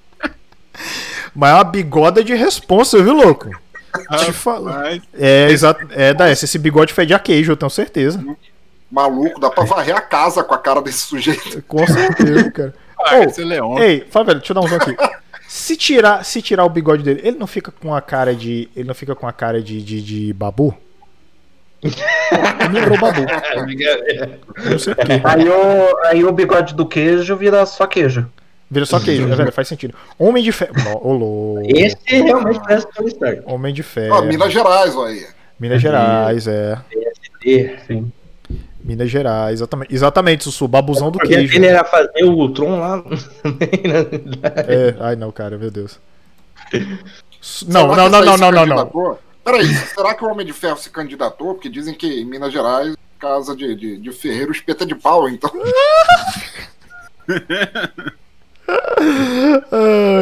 Mas 1.34 1.50
é 1.50 1.54
uma 1.54 1.64
bigoda 1.64 2.24
de 2.24 2.34
responsa, 2.34 3.00
viu, 3.02 3.14
louco? 3.14 3.48
Te 4.18 4.32
falo. 4.32 4.68
É, 5.14 5.50
exato. 5.50 5.86
É, 5.90 6.12
da 6.12 6.28
essa. 6.28 6.44
Esse 6.44 6.58
bigode 6.58 6.92
fede 6.92 7.14
a 7.14 7.18
queijo, 7.18 7.52
eu 7.52 7.56
tenho 7.56 7.70
certeza. 7.70 8.22
Maluco, 8.90 9.38
dá 9.40 9.48
pra 9.50 9.64
varrer 9.64 9.94
a 9.96 10.00
casa 10.00 10.42
com 10.42 10.54
a 10.54 10.58
cara 10.58 10.82
desse 10.82 10.98
sujeito. 10.98 11.62
Com 11.68 11.86
certeza, 11.86 12.50
cara. 12.50 12.74
ah, 12.98 13.18
Ô, 13.18 13.22
esse 13.22 13.42
é 13.42 13.44
Leon. 13.44 13.78
Ei, 13.78 14.04
fala, 14.10 14.24
velho, 14.26 14.38
deixa 14.40 14.52
eu 14.52 14.54
dar 14.54 14.60
um 14.62 14.68
zoom 14.68 14.76
aqui. 14.76 14.96
Se 15.52 15.76
tirar, 15.76 16.24
se 16.24 16.40
tirar 16.40 16.64
o 16.64 16.68
bigode 16.68 17.02
dele, 17.02 17.22
ele 17.24 17.36
não 17.36 17.46
fica 17.48 17.72
com 17.72 17.92
a 17.92 18.00
cara 18.00 18.32
de. 18.36 18.68
Ele 18.76 18.86
não 18.86 18.94
fica 18.94 19.16
com 19.16 19.26
a 19.26 19.32
cara 19.32 19.60
de, 19.60 19.82
de, 19.82 20.00
de 20.00 20.32
babu? 20.32 20.72
Ele 21.82 21.92
me 22.68 22.78
lembrou 22.78 22.96
babu. 22.96 23.22
Eu 24.62 24.70
não 24.70 24.78
sei 24.78 24.94
porquê. 24.94 25.20
Aí 25.24 25.48
o, 25.48 26.06
aí 26.06 26.24
o 26.24 26.30
bigode 26.30 26.72
do 26.72 26.86
queijo 26.86 27.34
vira 27.36 27.66
só 27.66 27.84
queijo. 27.84 28.30
Vira 28.70 28.86
só 28.86 29.00
queijo, 29.00 29.24
é, 29.24 29.34
velho, 29.34 29.50
faz 29.50 29.66
sentido. 29.66 29.92
Homem 30.16 30.40
de 30.40 30.52
ferro. 30.52 30.72
Ô. 31.02 31.60
Esse 31.66 31.96
realmente 32.06 32.60
parece 32.60 32.86
Tony 32.94 33.08
Stark. 33.08 33.42
Homem 33.44 33.74
de 33.74 33.82
ferro. 33.82 34.14
Ó, 34.14 34.22
Minas 34.22 34.52
Gerais, 34.52 34.94
ó 34.94 35.06
aí. 35.06 35.26
Minas 35.58 35.82
Gerais, 35.82 36.46
é. 36.46 36.78
E 37.44 37.76
Sim. 37.88 38.12
Minas 38.82 39.10
Gerais, 39.10 39.54
exatamente. 39.54 39.94
Exatamente, 39.94 40.44
Sussu, 40.44 40.66
babuzão 40.66 41.10
do 41.10 41.18
queijo. 41.18 41.52
dele 41.52 41.66
era 41.66 41.84
fazer 41.84 42.24
o 42.24 42.32
Ultron 42.32 42.80
lá. 42.80 43.02
É, 44.66 44.96
ai 45.00 45.16
não, 45.16 45.30
cara, 45.30 45.58
meu 45.58 45.70
Deus. 45.70 45.98
Não, 47.66 47.90
que 47.90 47.96
não, 47.96 48.08
não, 48.08 48.24
não, 48.24 48.36
não, 48.36 48.52
não, 48.52 48.66
não. 48.66 49.18
Peraí, 49.44 49.66
será 49.66 50.14
que 50.14 50.24
o 50.24 50.28
Homem 50.28 50.46
de 50.46 50.52
Ferro 50.52 50.76
se 50.76 50.90
candidatou? 50.90 51.54
Porque 51.54 51.68
dizem 51.68 51.94
que 51.94 52.06
em 52.06 52.24
Minas 52.24 52.52
Gerais, 52.52 52.94
casa 53.18 53.54
de, 53.56 53.74
de, 53.74 53.98
de 53.98 54.12
ferreiro 54.12 54.52
espeta 54.52 54.86
de 54.86 54.94
pau, 54.94 55.28
então. 55.28 55.50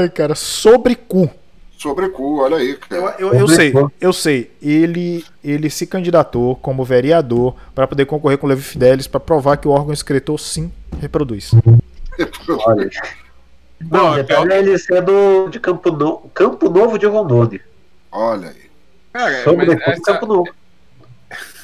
Ai, 0.01 0.09
cara, 0.10 0.35
sobre 0.35 0.97
cu. 0.97 1.30
Sobre 1.78 2.09
cu, 2.09 2.40
olha 2.40 2.56
aí, 2.56 2.74
cara. 2.76 3.14
Eu, 3.20 3.32
eu 3.32 3.46
sei, 3.46 3.72
eu 4.00 4.12
sei. 4.12 4.50
Ele, 4.60 5.24
ele 5.44 5.70
se 5.70 5.86
candidatou 5.86 6.56
como 6.56 6.84
vereador 6.84 7.55
para 7.72 7.86
poder 7.86 8.05
concorrer 8.05 8.36
com 8.36 8.46
o 8.46 8.50
Levi 8.50 8.62
Fidelis 8.62 9.06
para 9.06 9.20
provar 9.20 9.56
que 9.59 9.68
o 9.68 9.70
órgão 9.70 9.92
excretor 9.92 10.38
sim 10.40 10.72
reproduz. 11.00 11.52
Olha. 12.66 12.90
Não, 13.80 14.16
Não, 14.16 14.50
é 14.50 14.59
ele 14.59 14.76
ser 14.76 15.00
do, 15.02 15.48
de 15.48 15.60
Campo, 15.60 15.92
no, 15.92 16.18
Campo 16.34 16.68
Novo 16.68 16.98
de 16.98 17.06
Rondônia. 17.06 17.60
Olha 18.10 18.48
aí. 18.48 18.68
Cara, 19.12 19.44
Sobre 19.44 19.66
mas 19.66 19.76
o 19.76 19.78
cu, 19.80 19.90
essa- 19.90 20.02
Campo 20.02 20.26
Novo. 20.26 20.48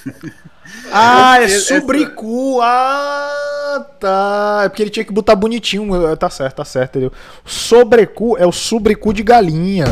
Ah, 0.93 1.41
é 1.41 1.45
Essa- 1.45 1.75
sobre 1.77 2.07
cu. 2.07 2.61
Ah, 2.63 3.87
tá. 3.99 4.63
É 4.65 4.69
porque 4.69 4.83
ele 4.83 4.91
tinha 4.91 5.05
que 5.05 5.13
botar 5.13 5.35
bonitinho. 5.35 6.17
Tá 6.17 6.31
certo, 6.31 6.57
tá 6.57 6.65
certo, 6.65 6.91
entendeu? 6.93 7.13
Sobrecu 7.45 8.37
é 8.39 8.47
o 8.47 8.53
sobrecu 8.53 9.13
de 9.13 9.23
galinha. 9.23 9.85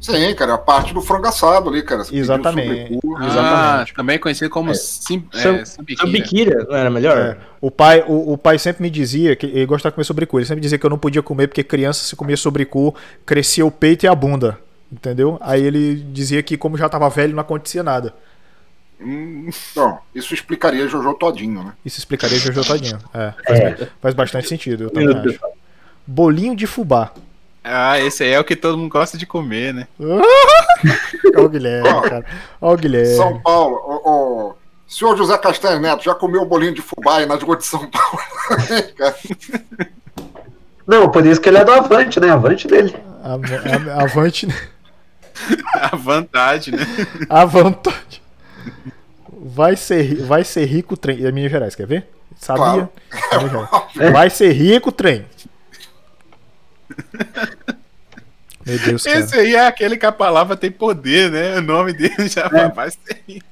Sim, 0.00 0.32
cara, 0.34 0.52
é 0.52 0.54
a 0.54 0.58
parte 0.58 0.94
do 0.94 1.02
frango 1.02 1.26
assado 1.26 1.68
ali, 1.68 1.82
cara. 1.82 2.04
Você 2.04 2.16
Exatamente. 2.16 2.98
Ah, 3.18 3.26
Exatamente. 3.26 3.94
também 3.94 4.18
conhecido 4.18 4.48
como 4.48 4.72
sim, 4.74 5.24
Sam- 5.32 5.56
é, 5.56 5.64
sambiquira. 5.64 6.06
Sambiquira, 6.06 6.64
não 6.68 6.76
era 6.76 6.88
melhor? 6.88 7.18
É. 7.18 7.36
O 7.60 7.70
pai, 7.70 8.04
o, 8.06 8.32
o 8.32 8.38
pai 8.38 8.58
sempre 8.58 8.82
me 8.82 8.90
dizia 8.90 9.34
que 9.34 9.44
ele 9.46 9.66
gostava 9.66 9.90
de 9.90 9.96
comer 9.96 10.04
sobrecu. 10.04 10.38
Ele 10.38 10.46
sempre 10.46 10.60
dizia 10.62 10.78
que 10.78 10.86
eu 10.86 10.90
não 10.90 10.98
podia 10.98 11.20
comer 11.22 11.48
porque 11.48 11.64
criança 11.64 12.04
se 12.04 12.14
comia 12.16 12.36
sobrecu, 12.36 12.94
crescia 13.26 13.66
o 13.66 13.70
peito 13.70 14.04
e 14.04 14.08
a 14.08 14.14
bunda. 14.14 14.56
Entendeu? 14.90 15.36
Aí 15.42 15.62
ele 15.62 15.96
dizia 15.96 16.42
que 16.42 16.56
como 16.56 16.78
já 16.78 16.88
tava 16.88 17.10
velho 17.10 17.34
não 17.34 17.40
acontecia 17.40 17.82
nada. 17.82 18.14
Hum, 19.00 19.48
Então, 19.72 19.98
isso 20.14 20.34
explicaria 20.34 20.88
Jojo 20.88 21.14
todinho, 21.14 21.62
né? 21.62 21.72
Isso 21.84 21.98
explicaria 21.98 22.36
Jojo 22.38 22.64
Todinho. 22.64 22.98
É, 23.14 23.32
faz, 23.46 23.60
É. 23.60 23.88
faz 24.02 24.14
bastante 24.14 24.48
sentido, 24.48 24.84
eu 24.84 24.90
também 24.90 25.16
acho. 25.16 25.38
Bolinho 26.06 26.56
de 26.56 26.66
fubá. 26.66 27.12
Ah, 27.62 28.00
esse 28.00 28.22
aí 28.24 28.30
é 28.32 28.40
o 28.40 28.44
que 28.44 28.56
todo 28.56 28.78
mundo 28.78 28.90
gosta 28.90 29.18
de 29.18 29.26
comer, 29.26 29.74
né? 29.74 29.86
Olha 30.00 31.44
o 31.44 31.48
Guilherme, 31.48 32.02
cara. 32.08 32.24
Olha 32.60 32.74
o 32.74 32.78
Guilherme. 32.78 33.14
São 33.14 33.38
Paulo, 33.40 33.76
o, 33.76 34.48
o 34.50 34.54
senhor 34.86 35.16
José 35.16 35.36
Castanho 35.38 35.80
Neto 35.80 36.02
já 36.02 36.14
comeu 36.14 36.44
bolinho 36.46 36.72
de 36.74 36.80
fubá 36.82 37.18
aí 37.18 37.26
nas 37.26 37.42
ruas 37.42 37.58
de 37.58 37.66
São 37.66 37.88
Paulo? 37.90 38.18
Não, 40.86 41.10
por 41.10 41.24
isso 41.26 41.40
que 41.40 41.48
ele 41.48 41.58
é 41.58 41.64
do 41.64 41.72
Avante, 41.72 42.18
né? 42.18 42.30
Avante 42.30 42.66
dele. 42.66 42.96
A- 43.22 43.34
a- 43.34 44.02
Avante. 44.04 44.48
A 45.74 45.94
vantagem, 45.94 46.74
né? 46.74 46.86
A 47.28 47.44
vontade. 47.44 48.22
Vai 49.40 49.76
ser, 49.76 50.16
vai 50.22 50.44
ser 50.44 50.64
rico 50.66 50.94
o 50.94 50.96
trem. 50.96 51.24
É 51.24 51.30
Minas 51.32 51.50
Gerais, 51.50 51.74
quer 51.74 51.86
ver? 51.86 52.08
Sabia? 52.36 52.88
Minas 53.32 53.50
Gerais. 53.50 53.68
Vai 54.12 54.30
ser 54.30 54.52
rico 54.52 54.88
o 54.90 54.92
trem. 54.92 55.24
Meu 58.66 58.78
Deus, 58.78 59.02
cara. 59.04 59.18
Esse 59.20 59.34
aí 59.38 59.54
é 59.54 59.66
aquele 59.66 59.96
que 59.96 60.06
a 60.06 60.12
palavra 60.12 60.56
tem 60.56 60.70
poder, 60.70 61.30
né? 61.30 61.58
O 61.58 61.62
nome 61.62 61.92
dele 61.92 62.28
já 62.28 62.48
vai 62.74 62.90
ser. 62.90 63.42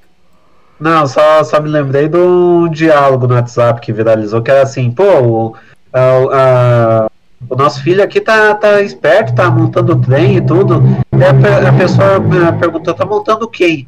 Não, 0.79 1.07
só, 1.07 1.43
só 1.43 1.59
me 1.61 1.69
lembrei 1.71 2.07
de 2.09 2.19
um 2.19 2.69
diálogo 2.69 3.27
no 3.27 3.35
WhatsApp 3.35 3.81
que 3.81 3.93
viralizou, 3.93 4.43
que 4.43 4.51
era 4.51 4.63
assim, 4.63 4.91
pô, 4.91 5.05
o, 5.23 5.57
a- 5.93 7.07
a- 7.07 7.11
o 7.49 7.57
nosso 7.57 7.83
filho 7.83 8.03
aqui 8.03 8.21
tá, 8.21 8.55
tá 8.55 8.83
esperto, 8.83 9.35
tá 9.35 9.51
montando 9.51 9.95
o 9.95 10.01
trem 10.01 10.37
e 10.37 10.41
tudo. 10.41 10.83
Daí 11.11 11.29
a, 11.65 11.69
a 11.71 11.73
pessoa 11.73 12.17
eh, 12.17 12.53
perguntou, 12.59 12.93
tá 12.93 13.07
montando 13.07 13.47
o 13.47 13.49
quê? 13.49 13.87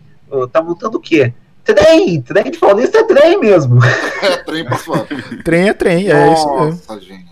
Tá 0.53 0.63
montando 0.63 0.99
o 0.99 1.01
quê? 1.01 1.33
Trem! 1.65 2.23
Trem 2.23 2.51
de 2.51 2.59
Paulista 2.59 2.99
é 2.99 3.03
trem 3.05 3.39
mesmo. 3.41 3.79
é 4.23 4.37
trem 4.39 4.65
pra 4.65 4.77
sua. 4.79 5.07
Trem 5.45 5.69
é 5.69 5.73
trem, 5.75 6.11
é 6.11 6.33
isso 6.33 6.51
mesmo. 6.61 6.81
Nossa, 6.89 7.01
gente. 7.01 7.29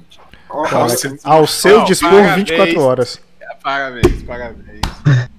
Nossa, 0.49 1.17
Ao 1.25 1.47
seu 1.47 1.79
Não, 1.79 1.85
dispor 1.85 2.11
parabéns. 2.11 2.37
24 2.37 2.81
horas. 2.81 3.21
Parabéns, 3.63 4.23
parabéns. 4.23 4.81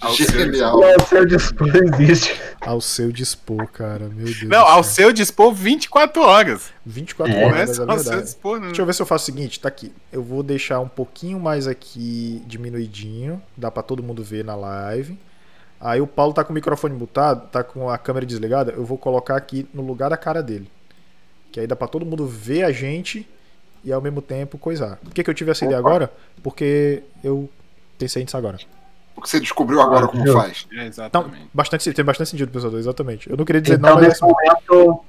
Ao 0.00 0.12
seu 0.14 0.26
Genial. 0.30 0.78
O 0.78 1.06
seu 1.06 1.26
dispor 1.26 1.68
existe. 1.74 2.40
Ao 2.60 2.80
seu 2.80 3.10
dispor, 3.10 3.66
cara. 3.66 4.08
Meu 4.08 4.26
Deus. 4.26 4.42
Não, 4.44 4.64
ao 4.64 4.84
seu 4.84 5.12
dispor 5.12 5.52
24 5.52 6.22
horas. 6.22 6.70
24 6.86 7.34
É, 7.34 7.42
é 7.42 7.46
horas, 7.46 7.56
é 7.78 7.82
ao 7.82 7.88
seu 7.98 8.04
verdade. 8.04 8.22
dispor, 8.22 8.60
não. 8.60 8.66
Deixa 8.68 8.82
eu 8.82 8.86
ver 8.86 8.94
se 8.94 9.02
eu 9.02 9.06
faço 9.06 9.24
o 9.24 9.26
seguinte, 9.26 9.58
tá 9.58 9.68
aqui. 9.68 9.92
Eu 10.12 10.22
vou 10.22 10.42
deixar 10.44 10.78
um 10.78 10.86
pouquinho 10.88 11.40
mais 11.40 11.66
aqui 11.66 12.40
diminuidinho, 12.46 13.42
dá 13.56 13.72
pra 13.72 13.82
todo 13.82 14.00
mundo 14.02 14.22
ver 14.22 14.44
na 14.44 14.54
live. 14.54 15.18
Aí 15.80 16.00
o 16.00 16.06
Paulo 16.06 16.32
tá 16.32 16.42
com 16.42 16.50
o 16.50 16.54
microfone 16.54 16.94
mutado, 16.94 17.48
tá 17.48 17.62
com 17.62 17.88
a 17.88 17.96
câmera 17.96 18.26
desligada, 18.26 18.72
eu 18.72 18.84
vou 18.84 18.98
colocar 18.98 19.36
aqui 19.36 19.68
no 19.72 19.82
lugar 19.82 20.10
da 20.10 20.16
cara 20.16 20.42
dele. 20.42 20.70
Que 21.52 21.60
aí 21.60 21.66
dá 21.66 21.76
pra 21.76 21.86
todo 21.88 22.04
mundo 22.04 22.26
ver 22.26 22.64
a 22.64 22.72
gente 22.72 23.28
e 23.84 23.92
ao 23.92 24.00
mesmo 24.00 24.20
tempo 24.20 24.58
coisar. 24.58 24.96
Por 24.96 25.12
que, 25.14 25.22
que 25.22 25.30
eu 25.30 25.34
tive 25.34 25.50
essa 25.52 25.64
ideia 25.64 25.78
Opa. 25.80 25.88
agora? 25.88 26.12
Porque 26.42 27.02
eu 27.22 27.48
pensei 27.96 28.22
nisso 28.22 28.36
agora. 28.36 28.58
Porque 29.14 29.30
você 29.30 29.40
descobriu 29.40 29.80
agora 29.80 30.06
como 30.08 30.22
viu? 30.22 30.32
faz. 30.34 30.66
É, 30.72 30.76
Não, 30.76 30.82
exatamente. 30.84 31.50
bastante, 31.54 31.92
tem 31.92 32.04
bastante 32.04 32.30
sentido, 32.30 32.50
pessoal, 32.52 32.76
exatamente. 32.76 33.30
Eu 33.30 33.36
não 33.36 33.44
queria 33.44 33.60
dizer 33.60 33.78
Então, 33.78 33.90
não, 33.90 33.96
mas 34.00 34.08
nesse 34.08 34.22
momento, 34.22 35.04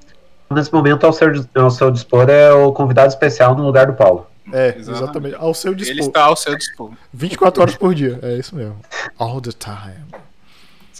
nesse 0.51 0.73
momento 0.73 1.05
ao, 1.05 1.13
seu, 1.13 1.27
ao 1.55 1.71
seu 1.71 1.91
dispor 1.91 2.29
é 2.29 2.51
o 2.53 2.71
convidado 2.71 3.09
especial 3.09 3.55
no 3.55 3.63
lugar 3.65 3.87
do 3.87 3.93
Paulo. 3.93 4.27
é, 4.53 4.69
Exatamente. 4.77 4.89
exatamente. 5.03 5.35
Ao 5.35 5.53
seu 5.53 5.71
Ele 5.73 5.79
dispor. 5.83 6.07
está 6.07 6.23
ao 6.23 6.35
seu 6.35 6.55
dispor. 6.57 6.91
24 7.13 7.61
horas 7.61 7.75
por 7.75 7.93
dia, 7.93 8.19
é 8.23 8.35
isso 8.37 8.55
mesmo. 8.55 8.77
All 9.17 9.41
the 9.41 9.51
time. 9.51 10.05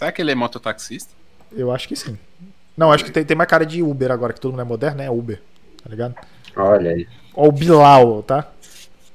Será 0.00 0.10
que 0.10 0.22
ele 0.22 0.30
é 0.30 0.34
mototaxista? 0.34 1.12
Eu 1.52 1.70
acho 1.70 1.86
que 1.86 1.94
sim. 1.94 2.18
Não, 2.74 2.90
acho 2.90 3.04
que 3.04 3.10
tem, 3.10 3.22
tem 3.22 3.36
mais 3.36 3.50
cara 3.50 3.66
de 3.66 3.82
Uber 3.82 4.10
agora, 4.10 4.32
que 4.32 4.40
todo 4.40 4.52
mundo 4.52 4.62
é 4.62 4.64
moderno, 4.64 4.96
né? 4.96 5.04
É 5.04 5.10
Uber. 5.10 5.42
Tá 5.84 5.90
ligado? 5.90 6.14
Olha 6.56 6.92
aí. 6.92 7.06
Ó, 7.34 7.46
o 7.48 7.52
Bilal, 7.52 8.22
tá? 8.22 8.48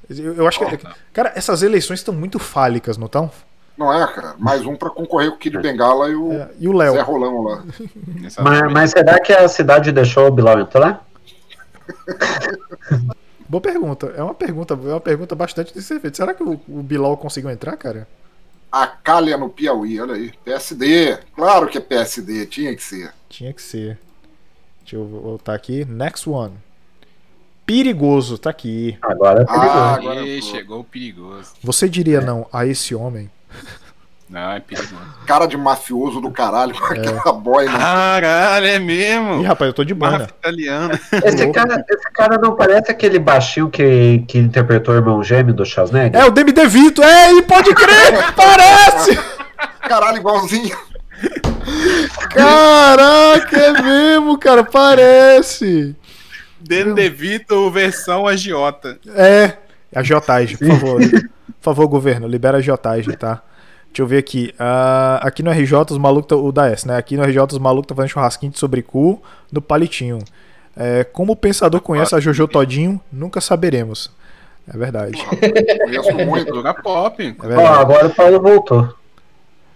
Eu, 0.07 0.35
eu 0.35 0.47
acho 0.47 0.59
que. 0.59 0.77
Tá. 0.77 0.93
Cara, 1.11 1.33
essas 1.35 1.63
eleições 1.63 2.01
estão 2.01 2.13
muito 2.13 2.37
fálicas, 2.37 2.99
não 2.99 3.07
estão? 3.07 3.31
Não 3.75 3.91
é, 3.91 4.05
cara? 4.13 4.35
Mais 4.37 4.63
um 4.63 4.75
pra 4.75 4.91
concorrer 4.91 5.31
com 5.31 5.37
o 5.37 5.39
Kid 5.39 5.57
Bengala 5.57 6.07
e 6.07 6.15
o 6.15 6.31
É, 6.31 6.49
e 6.59 6.69
o 6.69 6.77
Zé 6.77 6.91
Léo? 6.91 7.03
Rolão 7.03 7.41
lá. 7.41 7.63
Mas, 8.43 8.71
mas 8.71 8.91
será 8.91 9.19
que 9.19 9.33
a 9.33 9.47
cidade 9.47 9.91
deixou 9.91 10.27
o 10.27 10.31
Bilal 10.31 10.59
entrar? 10.59 11.03
Boa 13.49 13.59
pergunta. 13.59 14.13
É 14.15 14.21
uma 14.21 14.35
pergunta, 14.35 14.75
é 14.75 14.89
uma 14.89 15.01
pergunta 15.01 15.33
bastante 15.33 15.73
de 15.73 15.81
ser 15.81 15.99
feita. 15.99 16.17
Será 16.17 16.35
que 16.35 16.43
o, 16.43 16.61
o 16.69 16.83
Bilal 16.83 17.17
conseguiu 17.17 17.49
entrar, 17.49 17.75
cara? 17.75 18.07
A 18.71 18.87
Calha 18.87 19.37
no 19.37 19.49
Piauí, 19.49 19.99
olha 19.99 20.15
aí. 20.15 20.33
PSD. 20.43 21.17
Claro 21.35 21.67
que 21.67 21.77
é 21.77 21.81
PSD, 21.81 22.45
tinha 22.45 22.75
que 22.75 22.83
ser. 22.83 23.13
Tinha 23.29 23.53
que 23.53 23.61
ser. 23.61 23.97
Deixa 24.81 24.97
eu 24.97 25.05
voltar 25.05 25.55
aqui. 25.55 25.85
Next 25.85 26.29
one. 26.29 26.53
Perigoso, 27.65 28.37
tá 28.37 28.51
aqui. 28.51 28.97
Agora 29.01 29.41
é 29.41 29.45
perigoso. 29.45 29.69
Ah, 29.69 29.93
agora 29.95 30.41
chegou 30.41 30.79
o 30.81 30.83
perigoso. 30.83 31.53
Você 31.63 31.89
diria 31.89 32.21
não 32.21 32.47
a 32.53 32.65
esse 32.65 32.93
homem? 32.93 33.31
Não, 34.27 34.51
é 34.53 34.59
perigoso. 34.59 34.95
Cara 35.27 35.45
de 35.45 35.55
mafioso 35.55 36.19
do 36.19 36.31
caralho 36.31 36.73
com 36.73 36.85
É. 36.95 36.99
aquela 36.99 37.31
boina. 37.33 37.77
Caralho, 37.77 38.65
é 38.65 38.79
mesmo. 38.79 39.41
Ih, 39.41 39.45
rapaz, 39.45 39.69
eu 39.69 39.73
tô 39.73 39.83
de? 39.83 39.93
Máfia 39.93 40.23
italiana. 40.39 40.99
Esse 41.23 41.51
cara, 41.51 41.85
esse 41.87 42.11
cara 42.11 42.37
não 42.39 42.55
parece 42.55 42.89
aquele 42.91 43.19
baixinho 43.19 43.69
que, 43.69 44.23
que 44.27 44.39
interpretou 44.39 44.93
o 44.95 44.97
irmão 44.97 45.23
gêmeo 45.23 45.53
do 45.53 45.63
Schwarzenegger? 45.63 46.19
É 46.19 46.25
o 46.25 46.31
Demi 46.31 46.51
DeVito, 46.51 47.03
é, 47.03 47.33
e 47.33 47.41
pode 47.43 47.73
crer, 47.75 48.33
parece! 48.35 49.17
Caralho, 49.81 50.17
igualzinho. 50.17 50.75
Caraca, 52.29 53.57
é 53.57 53.81
mesmo, 53.81 54.37
cara, 54.37 54.63
parece! 54.63 55.95
Danny 56.59 56.93
DeVito 56.95 57.69
versão 57.69 58.25
agiota. 58.27 58.97
É, 59.15 59.53
agiotagem, 59.95 60.57
por 60.57 60.67
favor. 60.67 60.99
por 61.01 61.21
favor, 61.61 61.87
governo, 61.87 62.27
libera 62.27 62.57
a 62.57 62.59
agiotagem, 62.59 63.15
tá? 63.15 63.41
Deixa 63.95 64.03
eu 64.03 64.07
ver 64.07 64.17
aqui. 64.17 64.53
Ah, 64.59 65.21
aqui 65.23 65.41
no 65.41 65.49
RJ, 65.49 65.93
os 65.93 65.97
malucos. 65.97 66.27
tá- 66.27 66.35
O 66.35 66.51
da 66.51 66.67
S, 66.69 66.85
né? 66.85 66.97
Aqui 66.97 67.15
no 67.15 67.23
RJ, 67.23 67.53
os 67.53 67.59
malucos 67.59 67.87
tá 67.87 67.95
fazendo 67.95 68.09
churrasquinho 68.11 68.51
de 68.51 68.59
sobrecu 68.59 69.23
no 69.49 69.61
palitinho. 69.61 70.19
É, 70.75 71.05
como 71.05 71.31
o 71.31 71.35
pensador 71.37 71.79
conhece 71.79 72.13
a 72.13 72.19
Jojo 72.19 72.45
Todinho, 72.45 72.99
nunca 73.09 73.39
saberemos. 73.39 74.11
É 74.67 74.77
verdade. 74.77 75.17
Conheço 75.85 76.13
muito. 76.25 76.47
Cultura 76.47 76.73
pop. 76.73 77.23
É 77.41 77.65
agora 77.65 78.07
o 78.07 78.13
Paulo 78.13 78.41
voltou. 78.41 78.93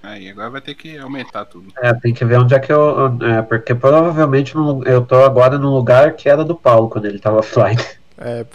Aí, 0.04 0.30
agora 0.30 0.50
vai 0.50 0.60
ter 0.62 0.76
que 0.76 0.98
aumentar 0.98 1.46
tudo. 1.46 1.72
É, 1.82 1.94
tem 1.94 2.14
que 2.14 2.26
ver 2.26 2.40
onde 2.40 2.54
é 2.54 2.60
que 2.60 2.74
eu. 2.74 3.18
É, 3.22 3.42
porque 3.42 3.74
provavelmente 3.74 4.54
eu 4.86 5.02
tô 5.06 5.16
agora 5.24 5.58
no 5.58 5.74
lugar 5.74 6.12
que 6.18 6.28
era 6.28 6.44
do 6.44 6.56
Paulo 6.56 6.90
quando 6.90 7.06
ele 7.06 7.20
tava 7.20 7.38
offline. 7.40 7.80
É, 8.18 8.46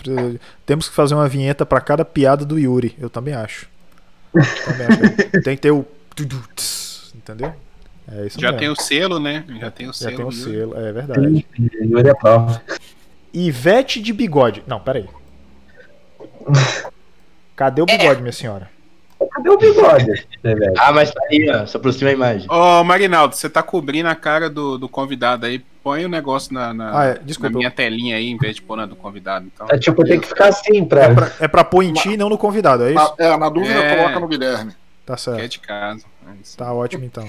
temos 0.66 0.90
que 0.90 0.94
fazer 0.94 1.14
uma 1.14 1.26
vinheta 1.26 1.64
pra 1.64 1.80
cada 1.80 2.04
piada 2.04 2.44
do 2.44 2.58
Yuri. 2.58 2.94
Eu 3.00 3.08
também 3.08 3.32
acho. 3.32 3.72
Tem 5.44 5.56
que 5.56 5.62
ter 5.62 5.70
o. 5.70 5.84
Entendeu? 7.14 7.54
É 8.12 8.26
isso 8.26 8.38
Já 8.40 8.48
mesmo. 8.48 8.58
tem 8.60 8.68
o 8.68 8.76
selo, 8.76 9.18
né? 9.18 9.44
Já 9.60 9.70
tem 9.70 9.86
o 9.86 9.92
Já 9.92 9.98
selo. 9.98 10.16
tem 10.16 10.24
o 10.26 10.30
viu? 10.30 10.44
selo, 10.44 10.78
é 10.78 10.92
verdade. 10.92 11.46
Yuri 11.80 12.08
é 12.08 12.14
prova. 12.14 12.62
Ivete 13.32 14.00
de 14.00 14.12
bigode. 14.12 14.62
Não, 14.66 14.78
peraí. 14.80 15.08
Cadê 17.56 17.80
o 17.82 17.86
bigode, 17.86 18.20
minha 18.20 18.32
senhora? 18.32 18.68
Cadê 19.32 19.50
o 19.50 19.58
bigode? 19.58 20.26
Ah, 20.78 20.92
mas 20.92 21.10
tá 21.10 21.20
aí, 21.30 21.50
ó. 21.50 21.66
Se 21.66 21.76
aproxima 21.76 22.10
a 22.10 22.12
imagem. 22.12 22.46
Ô, 22.50 22.84
Marinaldo, 22.84 23.34
você 23.34 23.48
tá 23.48 23.62
cobrindo 23.62 24.08
a 24.08 24.14
cara 24.14 24.50
do, 24.50 24.76
do 24.76 24.88
convidado 24.88 25.46
aí. 25.46 25.58
Põe 25.82 26.04
o 26.04 26.08
negócio 26.08 26.52
na, 26.52 26.72
na, 26.74 26.98
Ah, 26.98 27.06
é, 27.06 27.20
na 27.40 27.50
minha 27.50 27.70
telinha 27.70 28.16
aí, 28.16 28.28
em 28.28 28.36
vez 28.36 28.56
de 28.56 28.62
pôr 28.62 28.76
na 28.76 28.84
do 28.86 28.94
convidado. 28.96 29.46
Então. 29.52 29.66
É 29.70 29.78
tipo, 29.78 30.04
tem 30.04 30.20
que 30.20 30.28
ficar 30.28 30.48
assim 30.48 30.84
pra. 30.84 31.04
É 31.04 31.14
pra, 31.14 31.32
é 31.40 31.48
pra 31.48 31.64
pôr 31.64 31.82
em 31.82 31.92
ti 31.92 32.10
e 32.10 32.16
não 32.16 32.28
no 32.28 32.36
convidado, 32.38 32.84
é 32.84 32.92
isso? 32.92 33.14
Na, 33.18 33.24
é, 33.26 33.36
na 33.36 33.48
dúvida, 33.48 33.74
É. 33.74 33.96
coloca 33.96 34.20
no 34.20 34.28
Guilherme. 34.28 34.72
Tá 35.06 35.14
Que 35.14 35.20
é 35.20 35.22
certo. 35.22 35.48
de 35.50 35.58
casa. 35.60 36.04
É. 36.26 36.30
Tá 36.56 36.72
ótimo 36.72 37.04
então. 37.04 37.28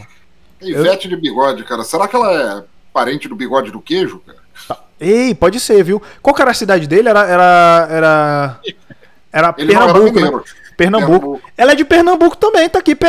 Ivete 0.62 1.08
de 1.08 1.16
bigode, 1.16 1.64
cara. 1.64 1.84
Será 1.84 2.08
que 2.08 2.16
ela 2.16 2.60
é 2.60 2.64
parente 2.94 3.28
do 3.28 3.36
bigode 3.36 3.72
do 3.72 3.82
queijo, 3.82 4.22
cara? 4.26 4.80
Ei, 5.00 5.36
pode 5.36 5.60
ser, 5.60 5.84
viu? 5.84 6.02
Qual 6.22 6.34
que 6.34 6.42
era 6.42 6.52
a 6.52 6.54
cidade 6.54 6.88
dele? 6.88 7.10
Era. 7.10 7.26
Era. 7.28 7.88
Era, 7.90 8.60
era 9.32 9.42
não 9.42 9.44
era 9.44 9.54
Pernambuco, 9.54 10.20
né? 10.20 10.44
Mineiro. 10.80 11.08
Pernambuco. 11.08 11.42
Ela 11.58 11.72
é 11.72 11.76
de 11.76 11.86
Pernambuco 11.86 12.38
também, 12.38 12.70
tá 12.70 12.80
aqui, 12.80 12.94
PE. 12.96 13.08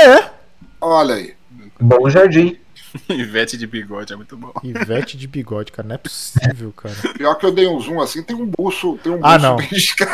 Olha 0.80 1.16
aí. 1.16 1.34
Bom 1.80 2.08
jardim. 2.08 2.58
Ivete 3.10 3.58
de 3.58 3.66
bigode 3.66 4.10
é 4.12 4.16
muito 4.16 4.36
bom. 4.38 4.52
Ivete 4.64 5.18
de 5.18 5.26
bigode, 5.28 5.70
cara. 5.70 5.86
Não 5.86 5.96
é 5.96 5.98
possível, 5.98 6.72
cara. 6.74 6.94
Pior 7.14 7.34
que 7.34 7.44
eu 7.44 7.52
dei 7.52 7.66
um 7.66 7.78
zoom 7.78 8.00
assim, 8.00 8.22
tem 8.22 8.34
um 8.34 8.46
buço, 8.46 8.98
tem 9.02 9.12
um 9.12 9.20
Ah, 9.22 9.36
buço 9.36 9.46
não. 9.46 9.56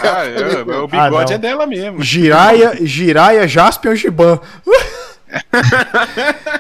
Ah, 0.03 0.25
é, 0.25 0.81
o 0.81 0.85
Ah, 0.85 0.87
bigode 0.89 1.31
não. 1.31 1.37
é 1.37 1.39
dela 1.39 1.65
mesmo. 1.67 2.03
Giraia, 2.03 2.77
Giraia 2.85 3.47
Jaspion 3.47 3.95
Giban. 3.95 4.41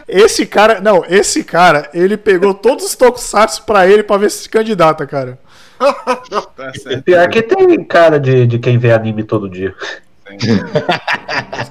Esse 0.08 0.46
cara, 0.46 0.80
não, 0.80 1.04
esse 1.08 1.44
cara, 1.44 1.90
ele 1.92 2.16
pegou 2.16 2.54
todos 2.54 2.84
os 2.86 2.94
tokusatsu 2.94 3.64
pra 3.64 3.86
ele 3.86 4.02
pra 4.02 4.16
ver 4.16 4.30
se 4.30 4.44
se 4.44 4.48
candidata, 4.48 5.06
cara. 5.06 5.38
Tá 6.56 6.72
certo. 6.74 7.02
Pior 7.02 7.28
que 7.28 7.42
tem 7.42 7.84
cara 7.84 8.18
de, 8.18 8.46
de 8.46 8.58
quem 8.58 8.78
vê 8.78 8.92
anime 8.92 9.24
todo 9.24 9.48
dia. 9.48 9.74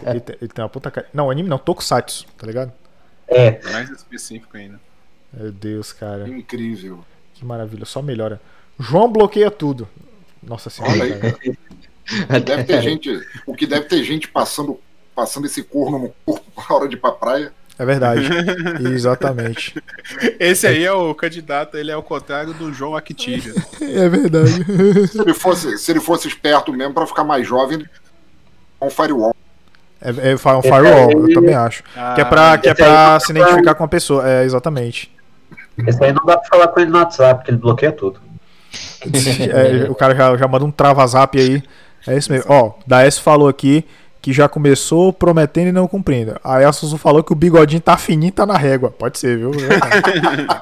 Ele 0.07 0.19
tem, 0.19 0.35
ele 0.41 0.51
tem 0.51 0.63
uma 0.63 0.69
puta 0.69 0.89
cara. 0.91 1.07
Não, 1.13 1.29
anime 1.29 1.49
não, 1.49 1.57
tokusatsu, 1.57 2.25
tá 2.37 2.45
ligado? 2.47 2.71
É. 3.27 3.59
Mais 3.71 3.89
específico 3.89 4.57
ainda. 4.57 4.79
Meu 5.33 5.51
Deus, 5.51 5.93
cara. 5.93 6.27
Incrível. 6.27 7.03
Que 7.33 7.45
maravilha, 7.45 7.85
só 7.85 8.01
melhora. 8.01 8.41
João 8.79 9.11
bloqueia 9.11 9.49
tudo. 9.49 9.87
Nossa 10.43 10.69
senhora, 10.69 10.93
Olha 10.93 11.03
aí. 11.03 11.19
cara. 11.19 12.39
Deve 12.39 12.63
ter 12.65 12.81
gente. 12.81 13.27
O 13.45 13.55
que 13.55 13.65
deve 13.65 13.85
ter 13.85 14.03
gente 14.03 14.27
passando, 14.27 14.79
passando 15.15 15.45
esse 15.45 15.63
corno 15.63 15.99
no 15.99 16.13
corpo 16.25 16.45
na 16.69 16.75
hora 16.75 16.87
de 16.87 16.95
ir 16.95 16.99
pra 16.99 17.11
praia. 17.11 17.53
É 17.79 17.85
verdade. 17.85 18.27
Exatamente. 18.93 19.81
Esse 20.39 20.67
aí 20.67 20.83
é 20.83 20.91
o 20.91 21.15
candidato, 21.15 21.77
ele 21.77 21.89
é 21.89 21.95
o 21.95 22.03
contrário 22.03 22.53
do 22.53 22.71
João 22.71 22.95
Actilha. 22.95 23.53
É 23.81 24.07
verdade. 24.07 25.07
Se 25.07 25.19
ele 25.19 25.33
fosse, 25.33 25.77
se 25.77 25.91
ele 25.91 25.99
fosse 25.99 26.27
esperto 26.27 26.71
mesmo 26.71 26.93
pra 26.93 27.07
ficar 27.07 27.23
mais 27.23 27.47
jovem, 27.47 27.83
um 28.85 28.89
firewall. 28.89 29.35
É, 30.01 30.31
é 30.31 30.37
fa- 30.37 30.57
um 30.57 30.61
firewall, 30.61 31.11
eu 31.27 31.33
também 31.33 31.53
acho. 31.55 31.83
Que 32.15 32.21
é 32.21 32.25
pra, 32.25 32.57
que 32.57 32.69
é 32.69 32.73
pra 32.73 33.19
se 33.19 33.31
identificar 33.31 33.75
com 33.75 33.83
a 33.83 33.87
pessoa. 33.87 34.27
É, 34.29 34.43
exatamente. 34.43 35.11
Esse 35.87 36.03
aí 36.03 36.11
não 36.13 36.25
dá 36.25 36.37
pra 36.37 36.47
falar 36.49 36.67
com 36.69 36.79
ele 36.79 36.89
no 36.91 36.97
WhatsApp, 36.97 37.39
porque 37.39 37.51
ele 37.51 37.57
bloqueia 37.57 37.91
tudo. 37.91 38.19
É, 39.05 39.89
o 39.89 39.95
cara 39.95 40.15
já, 40.15 40.37
já 40.37 40.47
manda 40.47 40.63
um 40.65 40.71
trava-zap 40.71 41.37
aí. 41.39 41.61
É 42.07 42.15
isso 42.17 42.31
mesmo. 42.31 42.51
Ó, 42.51 42.71
da 42.85 43.03
S 43.03 43.19
falou 43.19 43.47
aqui 43.47 43.85
que 44.21 44.31
já 44.31 44.47
começou 44.47 45.11
prometendo 45.11 45.67
e 45.69 45.71
não 45.71 45.87
cumprindo. 45.87 46.35
Aí 46.43 46.63
a 46.63 46.71
Suzu 46.71 46.97
falou 46.97 47.23
que 47.23 47.31
o 47.31 47.35
bigodinho 47.35 47.81
tá 47.81 47.97
fininho, 47.97 48.31
tá 48.31 48.45
na 48.45 48.55
régua. 48.57 48.91
Pode 48.91 49.17
ser, 49.17 49.37
viu? 49.37 49.51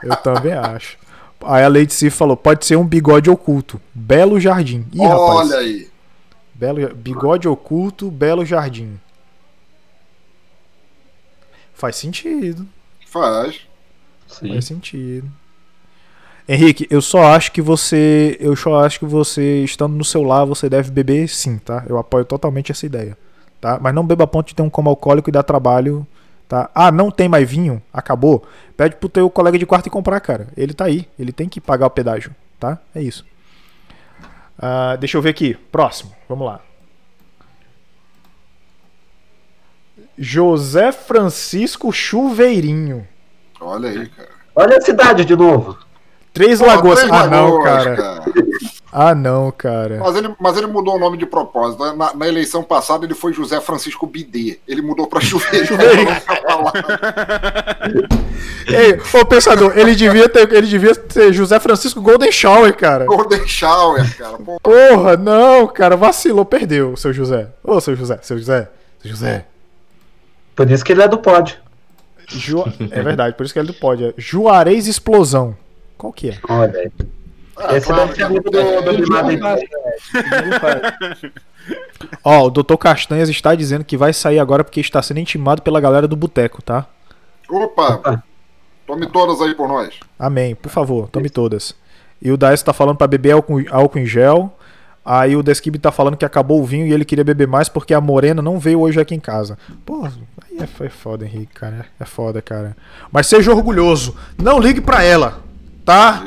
Eu 0.03 0.15
também 0.17 0.53
acho. 0.53 0.97
Aí 1.45 1.63
a 1.63 1.67
Lady 1.67 1.93
C 1.93 2.09
falou, 2.09 2.35
pode 2.37 2.65
ser 2.65 2.75
um 2.77 2.85
bigode 2.85 3.29
oculto. 3.29 3.79
Belo 3.93 4.39
jardim. 4.39 4.85
Ih, 4.93 5.01
rapaz. 5.05 5.19
Olha 5.51 5.57
aí. 5.57 5.87
Belo, 6.59 6.93
bigode 6.93 7.47
oculto, 7.47 8.11
belo 8.11 8.45
jardim. 8.45 8.99
Faz 11.73 11.95
sentido. 11.95 12.67
Faz. 13.07 13.61
Sim. 14.27 14.49
Faz 14.49 14.65
sentido. 14.65 15.31
Henrique, 16.45 16.85
eu 16.89 17.01
só 17.01 17.33
acho 17.33 17.53
que 17.53 17.61
você. 17.61 18.35
Eu 18.41 18.57
só 18.57 18.83
acho 18.83 18.99
que 18.99 19.05
você, 19.05 19.63
estando 19.63 19.95
no 19.95 20.03
seu 20.03 20.21
lar, 20.21 20.43
você 20.43 20.67
deve 20.67 20.91
beber 20.91 21.29
sim, 21.29 21.57
tá? 21.59 21.85
Eu 21.87 21.97
apoio 21.97 22.25
totalmente 22.25 22.73
essa 22.73 22.85
ideia. 22.85 23.17
Tá? 23.61 23.79
Mas 23.81 23.95
não 23.95 24.05
beba 24.05 24.25
a 24.25 24.27
ponto 24.27 24.47
de 24.47 24.55
ter 24.55 24.61
um 24.61 24.69
coma 24.69 24.91
alcoólico 24.91 25.29
e 25.29 25.31
dar 25.31 25.43
trabalho. 25.43 26.05
Tá? 26.45 26.69
Ah, 26.75 26.91
não 26.91 27.09
tem 27.09 27.29
mais 27.29 27.49
vinho? 27.49 27.81
Acabou? 27.93 28.45
Pede 28.75 28.97
pro 28.97 29.07
teu 29.07 29.29
colega 29.29 29.57
de 29.57 29.65
quarto 29.65 29.87
e 29.87 29.89
comprar, 29.89 30.19
cara. 30.19 30.49
Ele 30.57 30.73
tá 30.73 30.85
aí. 30.85 31.07
Ele 31.17 31.31
tem 31.31 31.47
que 31.47 31.61
pagar 31.61 31.87
o 31.87 31.91
pedágio. 31.91 32.35
Tá? 32.59 32.79
É 32.93 33.01
isso. 33.01 33.25
Ah, 34.61 34.95
deixa 34.97 35.17
eu 35.17 35.21
ver 35.21 35.29
aqui. 35.29 35.53
Próximo. 35.71 36.13
Vamos 36.27 36.45
lá. 36.45 36.59
José 40.17 40.91
Francisco 40.91 41.91
Chuveirinho. 41.91 43.07
Olha 43.61 43.89
aí, 43.89 44.09
cara. 44.09 44.29
Olha 44.55 44.77
a 44.77 44.81
cidade 44.81 45.23
de 45.23 45.35
novo. 45.35 45.77
Três 46.33 46.59
Pô, 46.59 46.65
Lagoas. 46.65 46.99
Três 46.99 47.11
Ah, 47.11 47.27
não, 47.27 47.55
Lagoas, 47.57 47.83
cara. 47.83 48.23
Ah, 48.91 49.13
não, 49.13 49.51
cara. 49.51 49.99
Mas 49.99 50.15
ele, 50.15 50.35
mas 50.39 50.57
ele 50.57 50.67
mudou 50.67 50.95
o 50.95 50.99
nome 50.99 51.17
de 51.17 51.25
propósito. 51.25 51.93
Na, 51.93 52.13
na 52.13 52.27
eleição 52.27 52.63
passada 52.63 53.05
ele 53.05 53.13
foi 53.13 53.33
José 53.33 53.61
Francisco 53.61 54.07
Bidê. 54.07 54.59
Ele 54.67 54.81
mudou 54.81 55.07
pra 55.07 55.21
Chuveiro. 55.21 55.67
Chuveirinho. 55.67 56.09
Ei, 58.67 58.99
ô 59.19 59.25
pensador, 59.25 59.77
ele 59.77 59.95
devia 59.95 60.29
ter, 60.29 60.51
ele 60.53 60.67
devia 60.67 60.95
ter 60.95 61.33
José 61.33 61.59
Francisco 61.59 62.01
Golden 62.01 62.31
Shower, 62.31 62.75
cara. 62.75 63.05
Golden 63.05 63.47
Shower, 63.47 64.17
cara. 64.17 64.37
Pô, 64.37 64.59
Porra, 64.59 65.17
não, 65.17 65.67
cara, 65.67 65.95
vacilou, 65.95 66.45
perdeu, 66.45 66.95
seu 66.95 67.11
José. 67.11 67.47
Ô, 67.63 67.79
seu 67.79 67.95
José, 67.95 68.19
seu 68.21 68.37
José, 68.37 68.69
seu 69.01 69.11
José. 69.11 69.45
Por 70.55 70.69
isso 70.69 70.83
que 70.83 70.91
ele 70.91 71.01
é 71.01 71.07
do 71.07 71.17
pod. 71.17 71.59
Ju... 72.27 72.63
É 72.91 73.01
verdade, 73.01 73.35
por 73.35 73.45
isso 73.45 73.53
que 73.53 73.59
ele 73.59 73.69
não 73.69 73.75
pode. 73.75 74.05
É 74.05 74.13
Juarez 74.17 74.87
Explosão. 74.87 75.55
Qual 75.97 76.13
que 76.13 76.29
é? 76.29 76.37
Olha 76.47 76.79
aí. 76.79 76.91
É, 77.59 77.77
Esse 77.77 77.87
claro, 77.87 78.05
deve 78.05 78.15
ser 78.15 78.23
amigo 78.23 78.49
do, 78.49 78.51
do. 78.51 78.61
Ó, 82.23 82.45
o 82.45 82.49
Dr. 82.49 82.75
Castanhas 82.77 83.29
está 83.29 83.53
dizendo 83.55 83.83
que 83.83 83.97
vai 83.97 84.13
sair 84.13 84.39
agora 84.39 84.63
porque 84.63 84.79
está 84.79 85.01
sendo 85.01 85.19
intimado 85.19 85.61
pela 85.61 85.81
galera 85.81 86.07
do 86.07 86.15
boteco, 86.15 86.61
tá? 86.61 86.85
Opa, 87.49 88.23
tome 88.85 89.07
todas 89.07 89.41
aí 89.41 89.53
por 89.55 89.67
nós. 89.67 89.99
Amém, 90.17 90.55
por 90.55 90.69
favor, 90.69 91.09
tome 91.09 91.29
todas. 91.29 91.75
E 92.21 92.31
o 92.31 92.37
Daes 92.37 92.61
tá 92.61 92.73
falando 92.73 92.97
pra 92.97 93.07
beber 93.07 93.31
álcool, 93.31 93.63
álcool 93.69 93.99
em 93.99 94.05
gel. 94.05 94.55
Aí 95.03 95.35
o 95.35 95.41
Deskib 95.41 95.77
tá 95.79 95.91
falando 95.91 96.17
que 96.17 96.25
acabou 96.25 96.61
o 96.61 96.65
vinho 96.65 96.85
e 96.85 96.93
ele 96.93 97.05
queria 97.05 97.23
beber 97.23 97.47
mais 97.47 97.67
porque 97.67 97.93
a 97.93 98.01
Morena 98.01 98.41
não 98.41 98.59
veio 98.59 98.81
hoje 98.81 98.99
aqui 98.99 99.15
em 99.15 99.19
casa. 99.19 99.57
Pô, 99.85 100.05
aí 100.05 100.59
é, 100.59 100.85
é 100.85 100.89
foda, 100.89 101.25
Henrique, 101.25 101.53
cara. 101.53 101.85
É 101.99 102.05
foda, 102.05 102.41
cara. 102.41 102.75
Mas 103.11 103.25
seja 103.27 103.51
orgulhoso. 103.51 104.15
Não 104.37 104.59
ligue 104.59 104.81
pra 104.81 105.01
ela, 105.01 105.39
tá? 105.85 106.23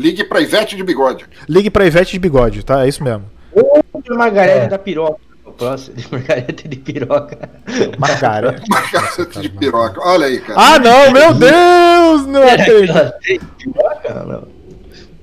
Ligue 0.00 0.24
pra 0.24 0.40
Ivete 0.40 0.76
de 0.76 0.82
bigode. 0.82 1.26
Ligue 1.46 1.70
pra 1.70 1.84
Ivete 1.86 2.12
de 2.12 2.18
bigode, 2.18 2.64
tá? 2.64 2.84
É 2.84 2.88
isso 2.88 3.04
mesmo. 3.04 3.24
Ou 3.52 3.84
a 4.10 4.14
Margarete 4.14 4.64
É. 4.64 4.68
da 4.68 4.78
piroca. 4.78 5.20
próximo. 5.58 5.94
De 5.96 6.10
margareta 6.10 6.66
de 6.68 6.76
piroca. 6.76 7.50
Margarete. 7.98 8.62
Margarete 8.70 9.40
de 9.40 9.48
piroca. 9.50 10.00
Olha 10.02 10.26
aí, 10.26 10.40
cara. 10.40 10.58
Ah, 10.58 10.78
não, 10.78 11.12
meu 11.12 11.34
Deus! 11.34 12.26
Não 12.26 12.42
acredito. 12.42 13.12
tem 13.22 13.38
piroca? 13.58 14.14
Não. 14.24 14.48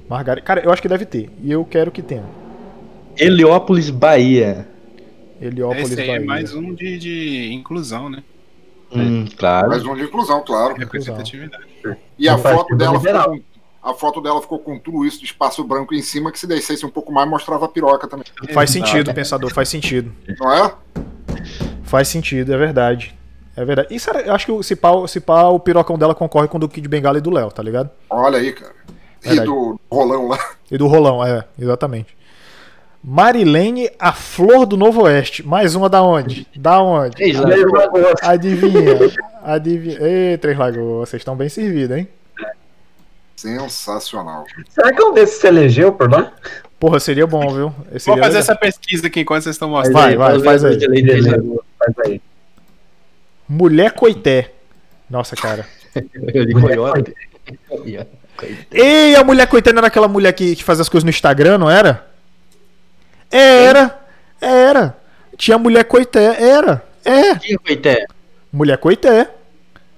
Margarete. 0.08 0.46
Cara, 0.46 0.62
eu 0.64 0.72
acho 0.72 0.82
que 0.82 0.88
deve 0.88 1.06
ter. 1.06 1.30
E 1.42 1.52
eu 1.52 1.66
quero 1.66 1.90
que 1.92 2.04
tenha. 2.04 2.24
Heliópolis, 3.18 3.90
Bahia. 3.90 4.68
Heliópolis, 5.42 5.92
Esse 5.92 6.02
aí 6.02 6.10
é 6.10 6.14
Bahia. 6.18 6.26
mais 6.28 6.54
um 6.54 6.74
de, 6.74 7.00
de 7.00 7.52
inclusão, 7.54 8.08
né? 8.10 8.22
Hum, 8.94 9.26
claro. 9.38 9.70
Mais 9.70 9.84
um 9.86 9.96
de 9.96 10.04
inclusão, 10.04 10.44
claro. 10.46 10.76
Representatividade. 10.76 11.64
E 12.18 12.30
a 12.30 12.38
foto 12.38 12.76
dela 12.76 13.00
ficou 13.00 13.24
com, 13.24 13.42
a 13.82 13.94
foto 13.94 14.20
dela 14.22 14.42
ficou 14.42 14.60
com 14.60 14.78
tudo 14.78 15.06
isso 15.06 15.20
de 15.20 15.26
espaço 15.26 15.64
branco 15.64 15.94
em 15.94 16.02
cima, 16.02 16.32
que 16.32 16.40
se 16.40 16.48
descesse 16.48 16.86
um 16.86 16.90
pouco 16.90 17.12
mais, 17.12 17.30
mostrava 17.30 17.66
a 17.66 17.70
piroca 17.70 18.08
também. 18.08 18.26
Faz 18.54 18.70
sentido, 18.70 19.14
pensador, 19.14 19.54
faz 19.54 19.70
sentido. 19.70 20.12
Não 20.40 20.52
é? 20.52 20.74
Faz 21.84 22.08
sentido, 22.08 22.54
é 22.54 22.58
verdade. 22.58 23.16
É 23.56 23.64
verdade. 23.66 23.94
Isso 23.96 24.10
eu 24.12 24.34
acho 24.36 24.46
que 24.46 24.52
o- 24.52 24.62
se 24.62 24.76
pá, 24.76 24.90
se 25.08 25.20
pá, 25.20 25.46
o 25.46 25.60
pirocão 25.60 25.98
dela 25.98 26.14
concorre 26.14 26.48
com 26.48 26.58
o 26.58 26.60
do 26.60 26.70
Kid 26.70 26.88
Bengala 26.88 27.18
e 27.18 27.22
do 27.22 27.32
Léo, 27.32 27.50
tá 27.52 27.64
ligado? 27.64 27.90
Olha 28.10 28.38
aí, 28.38 28.52
cara. 28.54 28.74
E 29.24 29.30
Verdade. 29.30 29.48
do 29.48 29.80
rolão 29.90 30.28
lá. 30.28 30.38
E 30.70 30.78
do 30.78 30.86
Rolão, 30.88 31.24
é, 31.26 31.44
exatamente. 31.58 32.16
Marilene, 33.04 33.90
a 33.98 34.12
flor 34.12 34.66
do 34.66 34.76
Novo 34.76 35.04
Oeste. 35.04 35.46
Mais 35.46 35.76
uma 35.76 35.88
da 35.90 36.04
onde? 36.04 36.46
Da 36.56 36.82
onde? 36.82 37.16
Três 37.16 37.40
Três 37.40 37.64
Lagoas. 37.72 38.16
Adivinha. 38.22 38.98
Adivinha. 39.44 39.98
Ei, 40.02 40.38
Três 40.38 40.58
Lagoas, 40.58 41.10
vocês 41.10 41.22
estão 41.22 41.36
bem 41.36 41.48
servidos, 41.50 41.96
hein? 41.98 42.08
Sensacional. 43.38 44.46
Será 44.70 44.92
que 44.92 45.02
um 45.04 45.14
desses 45.14 45.40
se 45.40 45.48
elegeu 45.48 45.94
por 45.94 46.12
lá? 46.12 46.34
Porra, 46.80 47.00
seria 47.00 47.26
bom, 47.26 47.48
viu? 47.54 47.74
Esse 47.94 48.08
Vou 48.08 48.16
fazer 48.18 48.28
legal. 48.30 48.40
essa 48.42 48.56
pesquisa 48.56 49.08
aqui 49.08 49.22
enquanto 49.22 49.44
vocês 49.44 49.56
estão 49.56 49.72
Vai, 49.72 49.84
mostrando. 49.84 50.18
vai, 50.18 50.40
faz 50.42 50.66
aí. 50.66 50.80
Faz 51.80 51.96
aí. 52.06 52.22
Mulher 53.48 53.92
Coité. 53.94 54.52
Nossa, 55.10 55.36
cara. 55.36 55.66
Coiote. 55.94 57.16
Coiote. 57.68 58.10
Ei, 58.72 59.16
a 59.16 59.24
mulher 59.24 59.48
Coité 59.48 59.72
não 59.72 59.80
era 59.80 59.88
aquela 59.88 60.08
mulher 60.08 60.34
que, 60.34 60.56
que 60.56 60.64
faz 60.64 60.80
as 60.80 60.90
coisas 60.90 61.04
no 61.04 61.10
Instagram, 61.10 61.58
não 61.58 61.70
era? 61.70 62.08
É, 63.32 63.64
era. 63.66 64.00
Era. 64.42 64.98
Tinha 65.38 65.58
mulher 65.58 65.84
Coité, 65.86 66.42
era. 66.44 66.84
É. 67.06 67.36
Quem 67.36 67.56
é 67.56 67.58
Coité? 67.58 68.06
Mulher 68.52 68.78
Coité. 68.78 69.30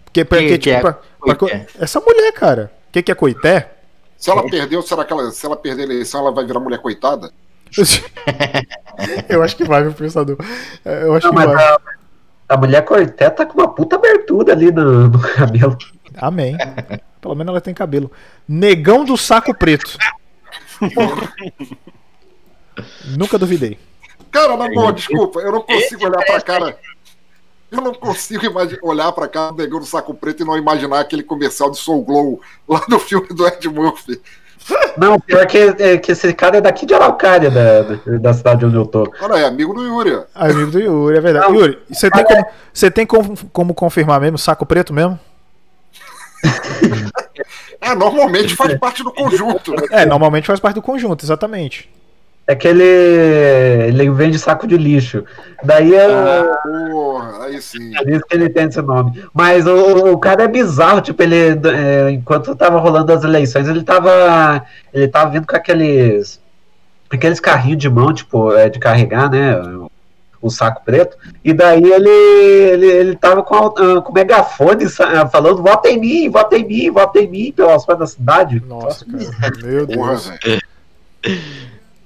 Porque, 0.06 0.24
porque 0.26 0.48
Quem 0.48 0.57
que 0.60 0.60
tipo, 0.60 0.76
é 0.78 0.82
pra- 0.82 0.99
pra 1.36 1.66
essa 1.80 1.99
mulher, 1.99 2.32
cara. 2.34 2.72
O 2.90 2.91
que, 2.91 3.03
que 3.03 3.11
é 3.11 3.16
Coité? 3.16 3.72
Se 4.18 4.30
ela 4.32 4.44
perdeu, 4.49 4.82
será 4.82 5.06
que 5.06 5.14
ela, 5.14 5.32
se 5.32 5.45
ela 5.45 5.56
perder 5.56 5.84
a 5.84 5.86
eleição, 5.86 6.22
ela 6.22 6.32
vai 6.32 6.44
virar 6.45 6.60
mulher 6.60 6.82
coitada? 6.82 7.32
Eu 9.30 9.44
acho 9.44 9.56
que 9.56 9.64
vai, 9.64 9.84
meu 9.84 9.94
pensador. 9.94 10.36
É, 10.84 11.03
Eu 11.03 11.14
acho 11.14 11.28
Não, 11.28 11.34
que 11.34 11.40
mas 11.40 11.53
vai. 11.53 11.64
a, 11.64 11.78
a 12.49 12.57
mulher 12.57 12.84
Corté 12.84 13.30
tá 13.30 13.45
com 13.45 13.60
uma 13.60 13.74
puta 13.74 13.95
abertura 13.95 14.53
ali 14.53 14.72
no, 14.72 15.07
no 15.07 15.20
cabelo. 15.22 15.78
Amém. 16.18 16.57
Pelo 17.22 17.36
menos 17.36 17.52
ela 17.52 17.61
tem 17.61 17.74
cabelo. 17.74 18.11
Negão 18.48 19.06
do 19.06 19.16
saco 19.16 19.53
preto. 19.53 19.98
Nunca 23.18 23.38
duvidei. 23.38 23.78
Cara, 24.32 24.56
na 24.57 24.68
boa, 24.70 24.94
desculpa, 24.94 25.40
eu 25.40 25.52
não 25.52 25.61
consigo 25.61 26.06
olhar 26.06 26.24
pra 26.26 26.41
cara. 26.41 26.78
Eu 27.71 27.81
não 27.81 27.93
consigo 27.93 28.43
olhar 28.81 29.11
pra 29.11 29.27
cara 29.27 29.51
do 29.51 29.57
negão 29.57 29.79
do 29.79 29.85
saco 29.85 30.13
preto 30.13 30.41
e 30.41 30.45
não 30.45 30.57
imaginar 30.57 30.99
aquele 30.99 31.21
comercial 31.23 31.69
de 31.69 31.77
Soul 31.77 32.03
Glow 32.03 32.41
lá 32.67 32.83
do 32.87 32.97
filme 32.99 33.27
do 33.29 33.47
Ed 33.47 33.67
Murphy. 33.69 34.19
Não, 34.97 35.19
pior 35.19 35.45
que, 35.47 35.57
é, 35.57 35.97
que 35.97 36.11
esse 36.11 36.33
cara 36.33 36.57
é 36.57 36.61
daqui 36.61 36.85
de 36.85 36.93
Araucária, 36.93 37.49
da, 37.49 37.81
da, 37.81 38.17
da 38.17 38.33
cidade 38.33 38.65
onde 38.65 38.75
eu 38.75 38.85
tô. 38.85 39.11
Olha 39.21 39.35
aí, 39.35 39.43
amigo 39.43 39.73
do 39.73 39.83
Yuri. 39.83 40.15
ó. 40.15 40.23
Amigo 40.35 40.71
do 40.71 40.79
Yuri, 40.79 41.17
é 41.17 41.21
verdade. 41.21 41.47
Não. 41.47 41.55
Yuri, 41.59 41.79
você 41.89 42.09
tem, 42.11 42.23
como, 42.23 42.45
você 42.73 42.91
tem 42.91 43.05
como, 43.05 43.35
como 43.51 43.73
confirmar 43.73 44.19
mesmo? 44.19 44.37
Saco 44.37 44.65
preto 44.65 44.93
mesmo? 44.93 45.19
É, 47.81 47.95
normalmente 47.95 48.55
faz 48.55 48.77
parte 48.77 49.03
do 49.03 49.11
conjunto. 49.11 49.71
né? 49.71 49.87
É, 49.91 50.05
normalmente 50.05 50.45
faz 50.45 50.59
parte 50.59 50.75
do 50.75 50.81
conjunto, 50.81 51.25
exatamente. 51.25 51.89
É 52.49 52.55
que 52.55 52.67
ele, 52.67 52.84
ele 52.84 54.09
vende 54.09 54.39
saco 54.39 54.65
de 54.65 54.76
lixo. 54.76 55.23
Daí 55.63 55.93
é 55.93 56.07
Porra, 56.89 57.45
aí 57.45 57.61
sim. 57.61 57.91
por 57.93 58.09
isso 58.09 58.26
que 58.27 58.35
ele 58.35 58.49
tem 58.49 58.65
esse 58.65 58.81
nome. 58.81 59.23
Mas 59.31 59.67
o, 59.67 60.13
o 60.13 60.17
cara 60.17 60.45
é 60.45 60.47
bizarro, 60.47 60.99
tipo, 60.99 61.21
ele. 61.21 61.35
é, 61.35 62.09
enquanto 62.09 62.55
tava 62.55 62.80
rolando 62.80 63.13
as 63.13 63.23
eleições, 63.23 63.67
ele 63.67 63.84
tava. 63.84 64.65
Ele 64.91 65.07
tava 65.07 65.30
vindo 65.30 65.45
com 65.45 65.55
aqueles. 65.55 66.41
Aqueles 67.11 67.39
carrinhos 67.39 67.77
de 67.77 67.88
mão, 67.88 68.11
tipo, 68.11 68.51
é, 68.53 68.67
de 68.67 68.80
carregar, 68.80 69.30
né? 69.30 69.55
O, 70.41 70.49
saco 70.49 70.81
preto. 70.84 71.17
E 71.45 71.53
daí 71.53 71.84
ele, 71.84 72.09
ele, 72.09 72.85
ele 72.88 73.15
tava 73.15 73.43
com, 73.43 73.53
a- 73.55 74.01
com 74.01 74.11
o 74.11 74.13
megafone 74.13 74.89
sa- 74.89 75.27
falando: 75.27 75.61
vota 75.61 75.88
em 75.88 75.99
mim, 75.99 76.30
vota 76.31 76.57
em 76.57 76.65
mim, 76.65 76.89
vota 76.89 77.19
em 77.19 77.27
mim, 77.27 77.51
pelas 77.55 77.85
ruas 77.85 77.99
da 77.99 78.07
cidade. 78.07 78.63
Nossa, 78.67 79.05
cara. 79.05 79.51
Meu 79.63 79.85
Porra, 79.85 80.15
Deus. 80.15 80.59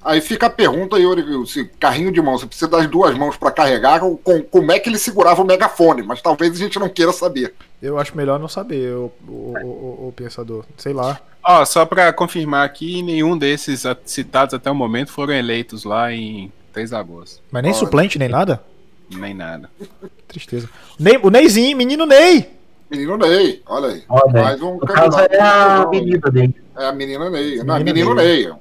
Aí 0.04 0.20
fica 0.20 0.48
a 0.48 0.50
pergunta, 0.50 0.98
Yuri, 0.98 1.24
se 1.48 1.66
carrinho 1.80 2.12
de 2.12 2.22
mão, 2.22 2.38
você 2.38 2.46
precisa 2.46 2.70
das 2.70 2.88
duas 2.88 3.18
mãos 3.18 3.38
pra 3.38 3.52
carregar, 3.52 4.00
com, 4.00 4.42
como 4.42 4.72
é 4.72 4.80
que 4.80 4.90
ele 4.90 4.98
segurava 4.98 5.42
o 5.42 5.46
megafone? 5.46 6.04
Mas 6.04 6.22
talvez 6.22 6.52
a 6.54 6.58
gente 6.58 6.78
não 6.78 6.90
queira 6.90 7.14
saber. 7.14 7.54
Eu 7.82 7.98
acho 7.98 8.16
melhor 8.16 8.38
não 8.40 8.48
saber, 8.50 8.94
o, 8.94 9.12
o, 9.28 9.32
o, 9.32 10.08
o 10.08 10.14
pensador. 10.16 10.66
Sei 10.78 10.92
lá. 10.92 11.20
Ó, 11.44 11.64
só 11.66 11.86
pra 11.86 12.12
confirmar 12.12 12.66
aqui, 12.66 13.02
nenhum 13.02 13.38
desses 13.38 13.84
citados 14.06 14.54
até 14.54 14.70
o 14.70 14.76
momento 14.76 15.12
foram 15.12 15.34
eleitos 15.34 15.84
lá 15.84 16.12
em 16.12 16.52
Três 16.74 16.92
Lagoas. 16.92 17.42
Mas 17.52 17.64
nem 17.64 17.72
Olha. 17.72 17.80
suplente, 17.80 18.20
nem 18.20 18.30
nada? 18.30 18.62
Nem 19.10 19.34
nada. 19.34 19.70
Tristeza. 20.28 20.70
Ney, 21.00 21.20
o 21.22 21.30
Neyzinho, 21.30 21.78
menino 21.78 22.06
Ney. 22.06 22.50
Menino 22.90 23.18
Ney, 23.18 23.62
olha 23.66 23.88
aí. 23.90 24.04
Olha, 24.08 24.44
Mais 24.44 24.62
um 24.62 24.74
no 24.74 24.80
caso 24.80 25.18
é 25.20 25.40
a 25.40 25.88
menina 25.90 26.32
dele. 26.32 26.56
É 26.78 26.86
a 26.86 26.92
menina 26.92 27.30
Ney. 27.30 27.64
Não, 27.64 27.76
é 27.76 27.80
Menina 27.80 27.94
menino 27.94 28.16
Ney. 28.16 28.46
Ney. 28.46 28.54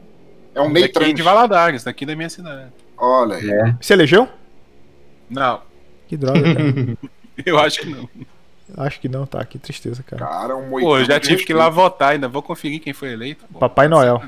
É 0.55 0.61
um 0.61 0.73
Daqui 0.73 0.89
trans. 0.89 1.15
de 1.15 1.23
Valadares, 1.23 1.85
daqui 1.85 2.05
da 2.05 2.15
minha 2.15 2.29
cidade. 2.29 2.71
Olha 2.97 3.37
aí. 3.37 3.51
É. 3.51 3.77
Você 3.81 3.93
elegeu? 3.95 4.29
Não, 5.31 5.61
Que 6.09 6.17
droga, 6.17 6.41
cara. 6.55 6.99
eu 7.47 7.59
acho 7.59 7.81
que 7.81 7.87
não. 7.89 8.09
Acho 8.77 9.01
que 9.01 9.09
não, 9.09 9.27
tá. 9.27 9.45
Que 9.45 9.59
tristeza, 9.59 10.03
cara. 10.03 10.25
Cara, 10.27 10.57
um 10.57 10.71
Pô, 10.71 10.99
eu 10.99 11.05
já 11.05 11.19
tive 11.21 11.45
que 11.45 11.53
ir 11.53 11.57
lá 11.57 11.69
votar, 11.69 12.13
ainda 12.13 12.29
vou 12.29 12.43
conferir 12.43 12.81
quem 12.81 12.93
foi 12.93 13.13
eleito. 13.13 13.45
pô. 13.53 13.59
Papai 13.59 13.89
Noel. 13.89 14.23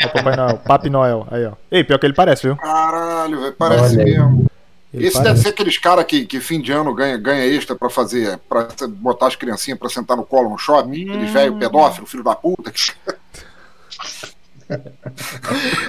É 0.00 0.06
o 0.06 0.10
Papai 0.10 0.36
Noel. 0.36 0.58
Papi 0.58 0.90
Noel. 0.90 1.26
Aí, 1.30 1.44
ó. 1.46 1.52
Ei, 1.70 1.82
pior 1.84 1.98
que 1.98 2.06
ele 2.06 2.14
parece, 2.14 2.46
viu? 2.46 2.56
Caralho, 2.56 3.40
velho, 3.40 3.52
parece 3.54 3.96
Olha 3.96 4.04
mesmo. 4.04 4.46
Ele 4.94 5.06
Esse 5.06 5.14
parece. 5.16 5.32
deve 5.34 5.42
ser 5.42 5.48
aqueles 5.50 5.76
caras 5.76 6.04
que, 6.06 6.24
que 6.24 6.40
fim 6.40 6.60
de 6.62 6.72
ano 6.72 6.94
ganha, 6.94 7.18
ganha 7.18 7.44
extra 7.44 7.76
pra 7.76 7.90
fazer, 7.90 8.38
pra 8.48 8.68
botar 8.88 9.26
as 9.26 9.36
criancinhas 9.36 9.78
pra 9.78 9.88
sentar 9.90 10.16
no 10.16 10.24
colo 10.24 10.48
no 10.48 10.56
shopping. 10.56 11.10
Aqueles 11.10 11.30
velho 11.30 11.58
pedófilo, 11.58 12.06
filho 12.06 12.22
da 12.24 12.34
puta. 12.34 12.72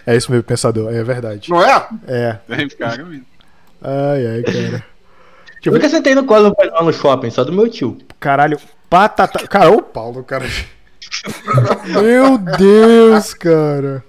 É 0.05 0.15
isso 0.15 0.31
mesmo, 0.31 0.43
pensador. 0.43 0.93
É 0.93 1.03
verdade. 1.03 1.49
Não 1.49 1.61
é? 1.63 1.87
É. 2.07 2.39
Ficar. 2.69 2.97
Ai, 3.81 4.25
ai, 4.27 4.43
cara. 4.43 4.83
Eu 5.65 5.73
nunca 5.73 5.89
sentei 5.89 6.15
no 6.15 6.25
colo 6.25 6.49
do 6.51 6.83
no 6.85 6.93
shopping, 6.93 7.29
só 7.29 7.43
do 7.43 7.51
meu 7.51 7.69
tio. 7.69 7.97
Caralho. 8.19 8.59
Patata. 8.89 9.45
Cara, 9.47 9.71
ô 9.71 9.81
Paulo, 9.81 10.23
cara. 10.23 10.45
Meu 12.01 12.37
Deus, 12.37 13.33
cara. 13.33 14.03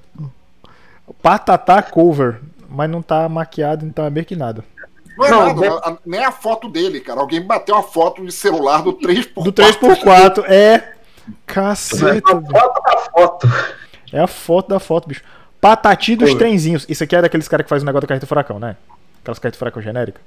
Patatá 1.23 1.83
cover. 1.83 2.41
Mas 2.69 2.89
não 2.89 3.03
tá 3.03 3.29
maquiado, 3.29 3.85
então 3.85 4.05
é 4.05 4.11
meio 4.11 4.25
que 4.25 4.37
nada. 4.37 4.65
Não 5.19 5.27
é 5.27 5.31
Não, 5.31 5.47
nada, 5.49 5.61
deve- 5.61 5.75
a- 5.75 5.99
nem 6.07 6.25
a 6.25 6.31
foto 6.31 6.69
dele, 6.69 7.01
cara. 7.01 7.21
Alguém 7.21 7.43
bateu 7.45 7.75
uma 7.75 7.83
foto 7.83 8.25
de 8.25 8.31
celular 8.33 8.83
do 8.83 8.93
3x4. 8.93 9.43
Do 9.43 9.53
3x4, 9.53 10.45
é. 10.49 10.93
Caceta. 11.47 12.29
Foto 12.41 12.83
da 12.83 12.99
foto. 13.11 13.49
É 14.13 14.21
a 14.21 14.27
foto 14.27 14.69
da 14.69 14.81
foto, 14.81 15.09
bicho. 15.09 15.23
Patati 15.61 16.17
dos 16.17 16.31
Pô. 16.31 16.39
trenzinhos. 16.39 16.87
Isso 16.89 17.05
aqui 17.05 17.15
é 17.15 17.23
daqueles 17.23 17.47
caras 17.49 17.65
que 17.65 17.69
faz 17.71 17.83
o 17.83 17.87
negócio 17.87 18.03
da 18.03 18.09
carreta 18.09 18.27
furacão, 18.27 18.59
né? 18.59 18.77
Aquelas 19.23 19.39
carretas 19.39 19.59
furacão 19.59 19.83
genérica. 19.83 20.21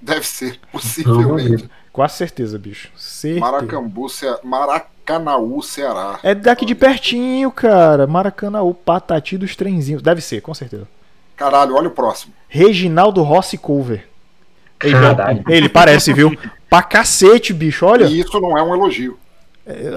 Deve 0.00 0.26
ser, 0.26 0.58
possivelmente. 0.70 1.68
Quase 1.92 2.14
certeza, 2.14 2.58
bicho. 2.58 2.88
Certeza. 2.96 3.40
Maracambu, 3.40 4.08
Ce... 4.08 4.26
Maracanaú, 4.44 5.62
Ceará. 5.62 6.20
É 6.22 6.34
daqui 6.34 6.64
de 6.64 6.74
pertinho, 6.74 7.50
cara. 7.50 8.06
Maracanãú, 8.06 8.72
Patati 8.74 9.36
dos 9.36 9.56
trenzinhos. 9.56 10.02
Deve 10.02 10.20
ser, 10.20 10.40
com 10.40 10.54
certeza. 10.54 10.86
Caralho, 11.36 11.74
olha 11.74 11.88
o 11.88 11.90
próximo. 11.92 12.32
Reginaldo 12.48 13.22
Rossi 13.22 13.58
Cover. 13.58 14.06
Ele, 14.82 14.92
Caralho. 14.92 15.44
ele 15.48 15.68
parece, 15.68 16.12
viu? 16.12 16.36
Pra 16.68 16.82
cacete, 16.82 17.52
bicho. 17.52 17.86
Olha. 17.86 18.04
E 18.04 18.20
isso 18.20 18.38
não 18.40 18.56
é 18.56 18.62
um 18.62 18.74
elogio. 18.74 19.18
É, 19.66 19.90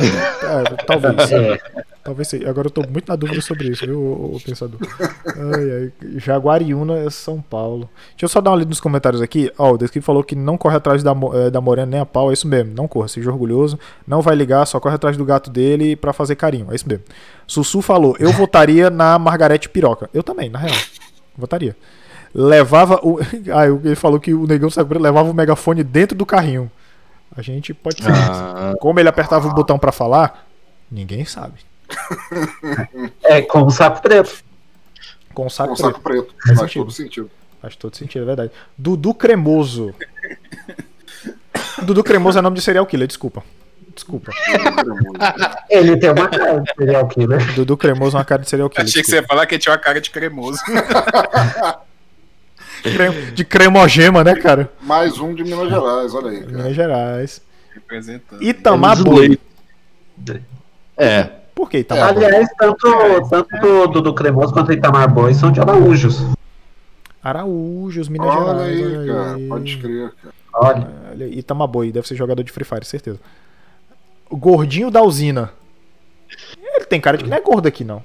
talvez. 0.86 1.32
É. 1.32 1.58
Talvez 1.58 1.89
sim. 2.24 2.46
Agora 2.46 2.68
eu 2.68 2.72
tô 2.72 2.82
muito 2.90 3.08
na 3.08 3.16
dúvida 3.16 3.42
sobre 3.42 3.68
isso, 3.68 3.86
viu, 3.86 4.00
o, 4.00 4.36
o 4.36 4.42
pensador? 4.42 4.80
Ai, 5.28 5.72
ai. 5.72 5.92
Jaguariúna, 6.18 7.10
São 7.10 7.42
Paulo. 7.42 7.90
Deixa 8.12 8.26
eu 8.26 8.30
só 8.30 8.42
dar 8.42 8.52
uma 8.52 8.58
lida 8.58 8.70
nos 8.70 8.80
comentários 8.80 9.22
aqui. 9.22 9.52
Ó, 9.58 9.74
o 9.74 9.78
Descript 9.78 10.06
falou 10.06 10.24
que 10.24 10.36
não 10.36 10.58
corre 10.58 10.76
atrás 10.78 11.04
da, 11.04 11.12
eh, 11.34 11.50
da 11.50 11.62
Morena 11.62 11.86
nem 11.92 12.00
a 12.00 12.06
pau. 12.06 12.30
É 12.30 12.34
isso 12.34 12.48
mesmo. 12.48 12.74
Não 12.76 12.88
corra, 12.88 13.08
seja 13.08 13.30
orgulhoso. 13.30 13.78
Não 14.08 14.22
vai 14.22 14.36
ligar, 14.36 14.66
só 14.66 14.80
corre 14.80 14.96
atrás 14.96 15.18
do 15.18 15.26
gato 15.26 15.50
dele 15.50 15.96
pra 15.96 16.14
fazer 16.14 16.36
carinho. 16.36 16.68
É 16.72 16.76
isso 16.76 16.88
mesmo. 16.88 17.04
Sussu 17.46 17.82
falou: 17.82 18.16
eu 18.20 18.32
votaria 18.32 18.90
na 18.90 19.18
Margarete 19.20 19.70
Piroca. 19.70 20.10
Eu 20.14 20.24
também, 20.24 20.50
na 20.50 20.60
real. 20.60 20.76
Votaria. 21.38 21.76
levava 22.34 23.00
o. 23.04 23.20
Ah, 23.54 23.66
ele 23.68 23.96
falou 23.96 24.20
que 24.20 24.34
o 24.34 24.46
negão 24.46 24.70
levava 25.00 25.30
o 25.30 25.34
megafone 25.34 25.84
dentro 25.84 26.18
do 26.18 26.26
carrinho. 26.26 26.72
A 27.36 27.42
gente 27.42 27.74
pode 27.74 28.04
saber. 28.04 28.18
Ah, 28.18 28.74
Como 28.80 29.00
ele 29.00 29.10
apertava 29.10 29.48
o 29.48 29.54
botão 29.54 29.78
pra 29.78 29.92
falar, 29.92 30.48
ninguém 30.92 31.24
sabe. 31.26 31.69
É, 33.24 33.42
com 33.42 33.64
o 33.64 33.70
saco 33.72 34.02
preto. 34.02 34.44
Com 35.34 35.46
o 35.46 35.50
saco 35.50 35.70
Com 35.70 35.76
preto. 35.76 35.88
saco 35.92 36.02
preto. 36.02 36.34
Faz 36.46 36.46
Faz 36.46 36.60
sentido. 36.60 36.84
todo 36.86 36.92
sentido. 36.94 37.32
Faz 37.62 37.76
todo 37.76 37.96
sentido, 37.96 38.22
é 38.24 38.26
verdade. 38.26 38.52
Dudu 38.78 39.14
Cremoso. 39.14 39.94
Dudu 41.84 42.04
Cremoso 42.04 42.38
é 42.40 42.42
nome 42.42 42.56
de 42.56 42.62
serial 42.62 42.86
killer, 42.86 43.08
desculpa. 43.08 43.44
Desculpa. 43.94 44.32
Ele 45.70 45.98
tem 45.98 46.10
uma 46.12 46.28
cara 46.30 46.60
de 46.62 46.74
serial 46.78 47.08
killer. 47.08 47.54
Dudu 47.56 47.76
Cremoso 47.76 48.16
é 48.16 48.20
uma 48.20 48.26
cara 48.26 48.42
de 48.42 48.50
serial 48.50 48.70
killer. 48.70 48.88
Achei 48.88 49.02
que 49.02 49.10
você 49.10 49.18
ia 49.18 49.24
falar 49.28 49.46
que 49.46 49.56
ele 49.56 49.62
tinha 49.62 49.74
uma 49.74 49.80
cara 49.80 50.00
de 50.00 50.10
cremoso. 50.10 50.58
desculpa. 50.66 51.82
Cre- 52.82 53.32
De 53.34 53.44
cremogema, 53.44 54.24
né, 54.24 54.36
cara? 54.36 54.72
Mais 54.80 55.18
um 55.20 55.34
de 55.36 55.44
Minas 55.44 55.68
Gerais, 55.70 56.14
olha 56.14 56.30
aí. 56.30 56.40
cara. 56.40 56.52
Minas 56.52 56.74
Gerais. 56.76 57.42
Representando. 57.74 58.42
Itamar 58.42 58.98
Menos 58.98 59.14
Boi. 59.14 59.40
É. 60.98 61.30
Por 61.60 61.70
que 61.70 61.80
Itamar 61.80 62.14
Boi? 62.14 62.24
Aliás, 62.24 62.50
tanto, 62.58 62.88
tanto 63.30 63.88
do, 63.90 64.02
do, 64.02 64.14
Cremoso 64.16 64.54
quanto 64.54 64.68
do 64.68 64.74
Itamar 64.74 65.14
Boi 65.14 65.34
são 65.34 65.52
de 65.52 65.60
Araújos. 65.60 66.24
Araújos, 67.22 68.08
Minas 68.08 68.30
Olha 68.30 68.46
Gerais. 68.46 68.78
aí, 68.78 68.98
olha 68.98 69.14
cara. 69.14 69.36
aí. 69.36 69.48
Pode 69.50 69.78
crer, 69.78 70.14
cara. 70.24 70.34
Olha. 70.54 71.28
Itamar 71.28 71.68
Boi, 71.68 71.92
deve 71.92 72.08
ser 72.08 72.16
jogador 72.16 72.44
de 72.44 72.52
Free 72.54 72.64
Fire, 72.64 72.86
certeza. 72.86 73.20
O 74.30 74.38
gordinho 74.38 74.90
da 74.90 75.04
usina. 75.04 75.52
Ele 76.76 76.86
tem 76.86 77.02
cara 77.02 77.18
de 77.18 77.26
que 77.26 77.30
não 77.30 77.36
é 77.36 77.42
gordo 77.42 77.68
aqui, 77.68 77.84
não. 77.84 78.02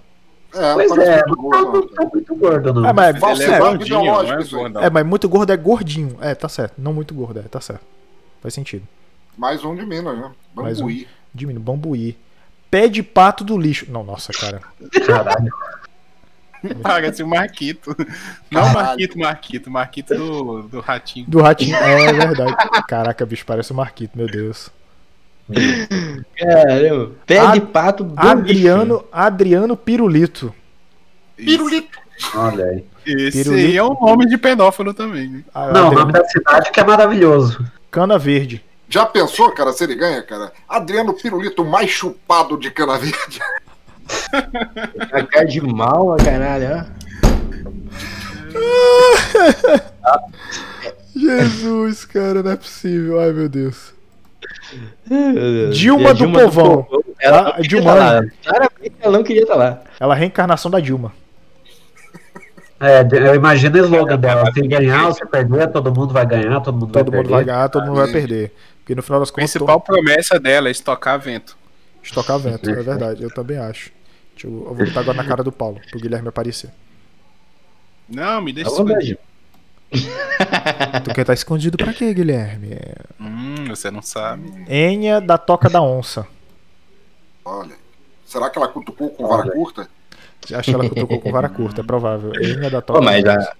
É, 0.52 0.74
Pois 0.74 0.90
é, 0.98 1.24
muito 1.24 1.42
não 1.42 1.50
tá, 1.50 1.58
bom, 1.58 1.64
não 1.64 1.72
não. 1.74 1.86
tá 1.86 2.10
muito 2.12 2.34
gordo, 2.34 2.74
não. 2.74 2.88
É, 2.88 2.92
mas, 2.92 3.40
é 3.40 3.44
é, 3.44 3.58
gordinho, 3.60 4.04
não 4.04 4.82
é 4.82 4.86
é, 4.86 4.90
mas 4.90 5.06
muito 5.06 5.28
gordo 5.28 5.52
é 5.52 5.56
gordinho. 5.56 6.18
É, 6.20 6.34
tá 6.34 6.48
certo. 6.48 6.74
Não 6.76 6.92
muito 6.92 7.14
gordo, 7.14 7.38
é, 7.38 7.42
tá 7.42 7.60
certo. 7.60 7.84
Faz 8.42 8.52
sentido. 8.52 8.84
Mais 9.38 9.64
um 9.64 9.76
de 9.76 9.86
Minas, 9.86 10.18
né? 10.18 10.32
Mais 10.56 10.80
um. 10.80 10.86
Bambuí. 10.86 11.06
Diminui, 11.32 11.62
bambuí. 11.62 12.24
Pé 12.74 12.88
de 12.88 13.04
pato 13.04 13.44
do 13.44 13.56
lixo. 13.56 13.86
Não, 13.88 14.02
nossa, 14.02 14.32
cara. 14.32 14.60
Caralho. 15.06 15.52
Parece 16.82 17.22
o 17.22 17.28
Marquito. 17.28 17.94
Não 18.50 18.62
Caralho. 18.62 18.74
Marquito, 18.88 19.18
Marquito. 19.18 19.70
Marquito 19.70 20.14
do, 20.16 20.62
do 20.62 20.80
Ratinho. 20.80 21.24
Do 21.28 21.40
ratinho. 21.40 21.76
É 21.76 22.12
verdade. 22.12 22.52
Caraca, 22.88 23.24
bicho, 23.24 23.46
parece 23.46 23.70
o 23.70 23.76
Marquito, 23.76 24.18
meu 24.18 24.26
Deus. 24.26 24.70
Caramba. 26.36 27.12
Pé 27.24 27.38
Ad- 27.38 27.60
de 27.60 27.66
pato 27.66 28.02
do 28.02 28.14
Adriano, 28.18 29.04
Adriano 29.12 29.76
Pirulito. 29.76 30.52
Pirulito. 31.36 31.96
Olha 32.34 32.64
aí. 32.64 32.84
Esse 33.06 33.44
Pirulito. 33.44 33.68
aí 33.68 33.76
é 33.76 33.84
um 33.84 33.94
nome 34.00 34.26
de 34.26 34.36
pedófilo 34.36 34.92
também. 34.92 35.28
né? 35.28 35.44
Ah, 35.54 35.70
Não, 35.70 35.90
o 35.90 35.92
nome 35.94 36.12
da 36.12 36.24
cidade 36.24 36.72
que 36.72 36.80
é 36.80 36.84
maravilhoso. 36.84 37.64
Cana 37.90 38.18
Verde. 38.18 38.64
Já 38.94 39.04
pensou, 39.04 39.50
cara, 39.50 39.72
se 39.72 39.82
ele 39.82 39.96
ganha, 39.96 40.22
cara? 40.22 40.52
Adriano 40.68 41.12
Pirulito, 41.14 41.64
mais 41.64 41.90
chupado 41.90 42.56
de 42.56 42.70
cana 42.70 42.96
verde. 42.96 43.40
A 45.12 45.20
cara 45.26 45.46
de 45.46 45.60
mal, 45.60 46.14
caralho. 46.24 46.86
ó. 48.54 48.54
Jesus, 51.16 52.04
cara, 52.04 52.40
não 52.40 52.52
é 52.52 52.56
possível. 52.56 53.18
Ai, 53.18 53.32
meu 53.32 53.48
Deus. 53.48 53.92
Dilma 55.72 56.10
a 56.10 56.12
do 56.12 56.30
Povão. 56.30 56.86
Ela 57.18 57.54
Ah, 57.56 57.60
Dilma. 57.62 57.92
tá 57.92 57.98
lá. 57.98 58.22
Claramente 58.44 58.94
ela 59.00 59.18
não 59.18 59.24
queria 59.24 59.42
estar 59.42 59.56
lá. 59.56 59.80
Ela 59.98 60.14
é 60.14 60.16
a 60.16 60.20
reencarnação 60.20 60.70
da 60.70 60.78
Dilma. 60.78 61.12
É, 62.78 63.00
eu 63.28 63.34
imagino 63.34 63.74
o 63.76 63.84
slogan 63.86 64.18
dela. 64.18 64.52
Se 64.52 64.60
ganhar 64.62 65.06
ou 65.06 65.12
se 65.14 65.26
perder, 65.26 65.72
todo 65.72 65.92
mundo 65.92 66.12
vai 66.12 66.24
ganhar, 66.24 66.60
todo 66.60 66.74
mundo 66.78 66.92
Todo 66.92 67.10
vai 67.10 67.18
mundo 67.20 67.30
vai 67.30 67.38
perder. 67.44 67.52
ganhar, 67.52 67.68
todo 67.68 67.86
mundo 67.86 67.96
vai 67.96 68.12
perder. 68.12 68.54
Porque 68.84 68.94
no 68.94 69.02
final 69.02 69.18
das 69.18 69.30
A 69.30 69.32
contas, 69.32 69.50
principal 69.50 69.80
promessa 69.80 70.38
dela 70.38 70.68
é 70.68 70.70
estocar 70.70 71.18
vento. 71.18 71.56
estocar 72.02 72.38
vento. 72.38 72.68
É 72.68 72.82
verdade, 72.82 73.22
eu 73.22 73.32
também 73.32 73.56
acho. 73.56 73.90
Deixa 74.34 74.46
eu, 74.46 74.66
eu 74.68 74.74
vou 74.74 74.86
botar 74.86 75.00
agora 75.00 75.16
na 75.16 75.24
cara 75.24 75.42
do 75.42 75.50
Paulo, 75.50 75.80
pro 75.90 75.98
Guilherme 75.98 76.28
aparecer. 76.28 76.70
Não, 78.08 78.42
me 78.42 78.52
deixa 78.52 78.70
escondido. 78.70 79.18
Tu 81.04 81.14
quer 81.14 81.20
estar 81.22 81.32
escondido 81.34 81.76
pra 81.78 81.92
quê, 81.94 82.12
Guilherme? 82.12 82.78
Hum, 83.18 83.66
você 83.68 83.90
não 83.90 84.02
sabe. 84.02 84.52
Enha 84.68 85.20
da 85.20 85.38
Toca 85.38 85.70
da 85.70 85.80
Onça. 85.80 86.26
Olha. 87.44 87.76
Será 88.26 88.50
que 88.50 88.58
ela 88.58 88.68
cutucou 88.68 89.10
com 89.10 89.26
vara 89.28 89.50
curta? 89.50 89.88
Acho 90.52 90.62
que 90.70 90.74
ela 90.74 90.88
cutucou 90.88 91.20
com 91.20 91.30
vara 91.30 91.48
curta, 91.48 91.80
é 91.80 91.84
provável. 91.84 92.32
Enha 92.34 92.68
da 92.68 92.82
Toca 92.82 92.98
Pô, 92.98 93.04
mas 93.04 93.22
da 93.24 93.34
Onça. 93.38 93.52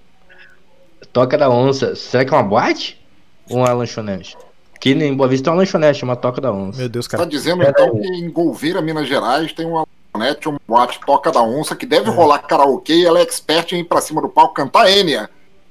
a 1.03 1.07
Toca 1.07 1.39
da 1.39 1.49
Onça, 1.49 1.95
será 1.97 2.25
que 2.25 2.35
é 2.35 2.37
uma 2.37 2.43
boate? 2.43 3.01
Ou 3.49 3.59
uma 3.59 3.73
lanchonete? 3.73 4.37
Aqui 4.85 4.93
em 4.93 5.15
Boa 5.17 5.27
Vista 5.27 5.45
tem 5.45 5.53
uma 5.55 5.61
lanchonete, 5.61 6.01
chama 6.01 6.15
Toca 6.15 6.43
da 6.43 6.53
Onça. 6.53 6.79
Meu 6.79 6.91
Deus, 6.91 7.07
Você 7.07 7.13
tá 7.13 7.17
cara. 7.17 7.31
dizendo 7.31 7.63
então 7.63 7.99
que 7.99 8.07
em 8.07 8.31
Golveira, 8.31 8.83
Minas 8.83 9.09
Gerais, 9.09 9.51
tem 9.55 9.65
uma 9.65 9.87
lanchonete, 10.15 10.47
um 10.47 10.59
boate 10.69 11.01
Toca 11.07 11.33
da 11.33 11.41
Onça, 11.43 11.75
que 11.75 11.87
deve 11.87 12.11
rolar 12.11 12.41
karaokê 12.41 12.97
e 12.97 13.07
ela 13.07 13.19
é 13.19 13.23
expert 13.23 13.73
em 13.73 13.81
ir 13.81 13.85
pra 13.85 14.03
cima 14.03 14.21
do 14.21 14.29
palco 14.29 14.53
cantar 14.53 14.91
Enya. 14.91 15.31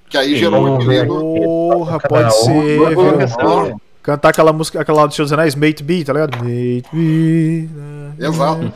Que 0.09 0.17
aí 0.17 0.29
Sim, 0.29 0.37
gerou 0.37 0.65
um 0.65 0.75
apelido. 0.77 1.13
Porra, 1.13 1.99
pode 1.99 2.33
ser, 2.37 2.81
Onça. 2.81 3.37
viu? 3.37 3.63
Né? 3.67 3.75
Cantar 4.01 4.29
aquela 4.29 4.51
música, 4.51 4.81
aquela 4.81 5.01
lá 5.01 5.05
do 5.05 5.13
Senhor 5.13 5.25
dos 5.25 5.33
Anéis, 5.33 5.53
Mate 5.53 5.83
B, 5.83 6.03
tá 6.03 6.11
ligado? 6.13 6.35
Mate 6.37 6.89
B. 6.91 7.69
Exato. 8.19 8.73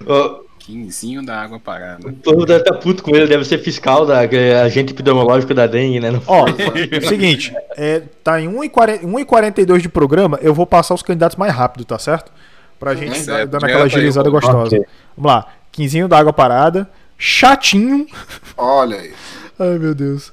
Quinzinho 0.60 1.24
da 1.24 1.40
água 1.40 1.58
parada. 1.58 2.06
O 2.06 2.12
povo 2.12 2.46
deve 2.46 2.60
estar 2.60 2.74
puto 2.74 3.02
com 3.02 3.16
ele, 3.16 3.26
deve 3.26 3.44
ser 3.44 3.58
fiscal 3.58 4.06
da 4.06 4.22
é 4.24 4.60
agente 4.62 4.92
epidemiológico 4.92 5.52
da 5.54 5.66
dengue, 5.66 5.98
né? 5.98 6.10
Não- 6.10 6.22
Ó, 6.26 6.44
seguinte, 7.08 7.52
é, 7.76 8.00
tá 8.22 8.40
em 8.40 8.46
1h40 8.48 9.00
1h42 9.02 9.78
de 9.80 9.88
programa, 9.88 10.38
eu 10.42 10.54
vou 10.54 10.66
passar 10.66 10.94
os 10.94 11.02
candidatos 11.02 11.36
mais 11.36 11.52
rápido, 11.52 11.84
tá 11.84 11.98
certo? 11.98 12.30
Pra 12.78 12.94
gente 12.94 13.18
Certo, 13.18 13.26
dar- 13.50 13.58
dando 13.58 13.64
aquela 13.64 13.80
tá 13.80 13.84
aí, 13.86 13.90
agilizada 13.92 14.28
ó. 14.28 14.32
gostosa. 14.32 14.76
Ok. 14.76 14.86
Vamos 15.16 15.32
lá. 15.32 15.46
Quinzinho 15.72 16.06
da 16.08 16.18
água 16.18 16.32
parada. 16.32 16.88
Chatinho. 17.18 18.06
Olha 18.56 18.96
aí. 18.96 19.12
Ai, 19.58 19.78
meu 19.78 19.94
Deus. 19.94 20.32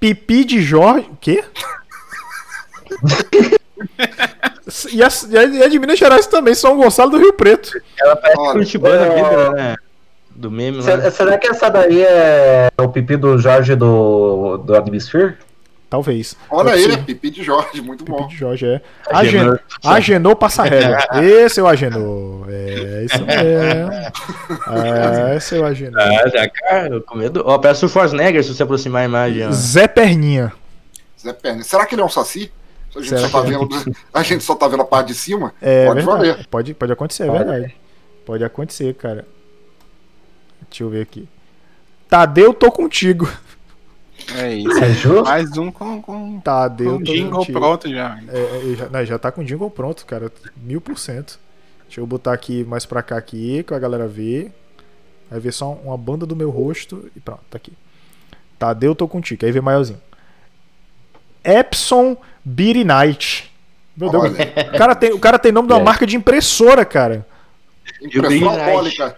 Pipi 0.00 0.44
de 0.44 0.62
Jorge. 0.62 1.06
O 1.10 1.16
quê? 1.20 1.44
e, 4.92 5.02
a, 5.02 5.08
e 5.30 5.38
a- 5.38 5.44
e 5.44 5.62
a 5.62 5.68
de 5.68 5.78
Minas 5.78 5.98
Gerais 5.98 6.26
também, 6.26 6.54
São 6.54 6.76
Gonçalo 6.76 7.10
do 7.10 7.18
Rio 7.18 7.32
Preto. 7.32 7.72
Ela 7.98 8.16
parece 8.16 8.38
Olha, 8.40 8.52
Curitibana 8.52 9.06
é- 9.06 9.14
vida, 9.14 9.50
né? 9.52 9.76
Do 10.34 10.50
meme 10.50 10.78
lá. 10.78 10.82
Será, 10.84 11.10
será 11.10 11.38
que 11.38 11.46
essa 11.46 11.68
daí 11.68 12.02
é 12.02 12.68
o 12.80 12.88
pipi 12.88 13.16
do 13.16 13.36
Jorge 13.38 13.74
do, 13.74 14.56
do 14.58 14.74
Admisphere? 14.74 15.34
Talvez. 15.90 16.34
Olha 16.48 16.72
possível. 16.72 17.04
Pipi 17.04 17.28
de 17.30 17.42
Jorge, 17.42 17.82
muito 17.82 18.02
Pipi 18.02 18.16
bom. 18.18 18.26
de 18.26 18.34
Jorge, 18.34 18.64
é. 18.64 18.80
Agenor. 19.10 19.60
Agen- 19.84 19.94
Agenor 19.96 20.36
Passarrégua. 20.36 20.96
Esse 21.22 21.60
é 21.60 21.62
o 21.62 21.66
Agenor. 21.68 22.46
É, 22.48 23.04
isso 23.04 23.22
mesmo. 23.26 23.92
É, 24.74 25.36
esse 25.36 25.54
é 25.54 25.60
o 25.60 25.66
Agenor. 25.66 26.00
Ah, 26.00 26.28
já, 26.30 26.48
cara, 26.48 27.00
com 27.02 27.18
medo. 27.18 27.42
Ó, 27.44 27.58
parece 27.58 27.84
o 27.84 27.88
Schwarzenegger 27.90 28.42
se 28.42 28.54
você 28.54 28.62
aproximar 28.62 29.02
a 29.02 29.04
imagem, 29.04 29.46
ó. 29.46 29.50
Zé 29.52 29.86
Perninha. 29.86 30.50
Zé 31.20 31.34
Perna. 31.34 31.62
Será 31.62 31.84
que 31.84 31.94
ele 31.94 32.00
é 32.00 32.04
um 32.06 32.08
saci? 32.08 32.50
A 32.94 32.98
gente, 33.00 33.08
Será 33.08 33.28
só 33.28 33.40
tá 33.42 33.48
é? 33.48 33.50
vendo, 33.50 33.68
a 34.12 34.22
gente 34.22 34.44
só 34.44 34.54
tá 34.54 34.68
vendo 34.68 34.82
a 34.82 34.84
parte 34.84 35.08
de 35.08 35.14
cima? 35.14 35.54
É 35.60 35.86
Pode 35.86 35.96
verdade. 36.04 36.18
valer. 36.18 36.46
Pode, 36.48 36.74
pode 36.74 36.92
acontecer, 36.92 37.22
é 37.22 37.26
Pode. 37.26 37.44
verdade. 37.44 37.76
Pode 38.26 38.44
acontecer, 38.44 38.94
cara. 38.94 39.26
Deixa 40.68 40.84
eu 40.84 40.90
ver 40.90 41.02
aqui. 41.02 41.28
Tadeu, 42.08 42.52
tô 42.52 42.70
contigo. 42.70 43.26
É 44.36 44.52
isso. 44.54 44.78
É 44.78 44.90
justo? 44.92 45.24
Mais 45.24 45.56
um 45.56 45.70
com, 45.72 46.02
com, 46.02 46.40
Tadeu, 46.40 46.98
com 46.98 47.04
tô 47.04 47.12
jingle 47.12 47.38
contigo. 47.38 47.58
pronto 47.58 47.88
já. 47.90 48.18
É, 48.28 48.72
é, 48.72 48.76
já, 48.76 48.88
não, 48.88 49.04
já 49.04 49.18
tá 49.18 49.32
com 49.32 49.40
o 49.40 49.44
jingle 49.44 49.70
pronto, 49.70 50.04
cara. 50.04 50.30
Mil 50.56 50.80
por 50.80 50.98
cento. 50.98 51.38
Deixa 51.86 52.00
eu 52.00 52.06
botar 52.06 52.32
aqui 52.32 52.62
mais 52.64 52.84
pra 52.86 53.02
cá 53.02 53.16
aqui, 53.16 53.62
pra 53.62 53.78
galera 53.78 54.06
ver. 54.06 54.52
Vai 55.30 55.40
ver 55.40 55.52
só 55.52 55.72
uma 55.72 55.96
banda 55.96 56.26
do 56.26 56.36
meu 56.36 56.50
rosto 56.50 57.10
e 57.16 57.20
pronto, 57.20 57.40
tá 57.50 57.56
aqui. 57.56 57.72
Tadeu, 58.58 58.94
tô 58.94 59.08
contigo. 59.08 59.44
Aí 59.46 59.50
vem 59.52 59.62
maiorzinho. 59.62 60.00
Epson 61.42 62.16
Beery 62.44 62.84
Night. 62.84 63.50
Meu 63.96 64.10
Deus, 64.10 64.24
o 64.74 64.78
cara, 64.78 64.94
tem, 64.94 65.12
o 65.12 65.18
cara 65.18 65.38
tem 65.38 65.52
nome 65.52 65.68
de 65.68 65.74
uma 65.74 65.80
É. 65.80 65.84
marca 65.84 66.06
de 66.06 66.16
impressora, 66.16 66.84
cara. 66.84 67.26
Impressora 68.00 68.64
alcoólica. 68.64 69.16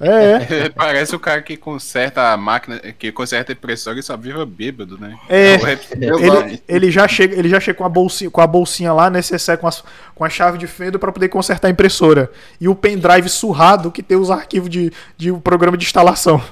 É, 0.00 0.64
é. 0.64 0.68
Parece 0.74 1.14
o 1.14 1.18
cara 1.20 1.42
que 1.42 1.58
conserta 1.58 2.32
a 2.32 2.36
máquina, 2.38 2.78
que 2.98 3.12
conserta 3.12 3.52
a 3.52 3.54
impressora 3.54 3.98
e 3.98 4.02
só 4.02 4.16
viva 4.16 4.46
bêbado, 4.46 4.96
né? 4.98 5.14
É. 5.28 5.54
Exato. 5.56 5.88
Ele, 5.92 6.62
ele 6.66 6.90
já 6.90 7.06
chega, 7.06 7.36
ele 7.38 7.50
já 7.50 7.60
chega 7.60 7.76
com 7.76 7.84
a 7.84 7.88
bolsinha, 7.88 8.30
com 8.30 8.40
a 8.40 8.46
bolsinha 8.46 8.94
lá 8.94 9.10
necessária 9.10 9.60
com, 9.60 9.66
as- 9.66 9.84
com 10.14 10.24
a 10.24 10.30
chave 10.30 10.56
de 10.56 10.66
fenda 10.66 10.98
pra 10.98 11.12
poder 11.12 11.28
consertar 11.28 11.68
a 11.68 11.70
impressora 11.70 12.30
e 12.58 12.66
o 12.66 12.74
pendrive 12.74 13.28
surrado 13.28 13.92
que 13.92 14.02
tem 14.02 14.16
os 14.16 14.30
arquivos 14.30 14.70
de, 14.70 14.90
de 15.18 15.30
um 15.30 15.38
programa 15.38 15.76
de 15.76 15.84
instalação. 15.84 16.42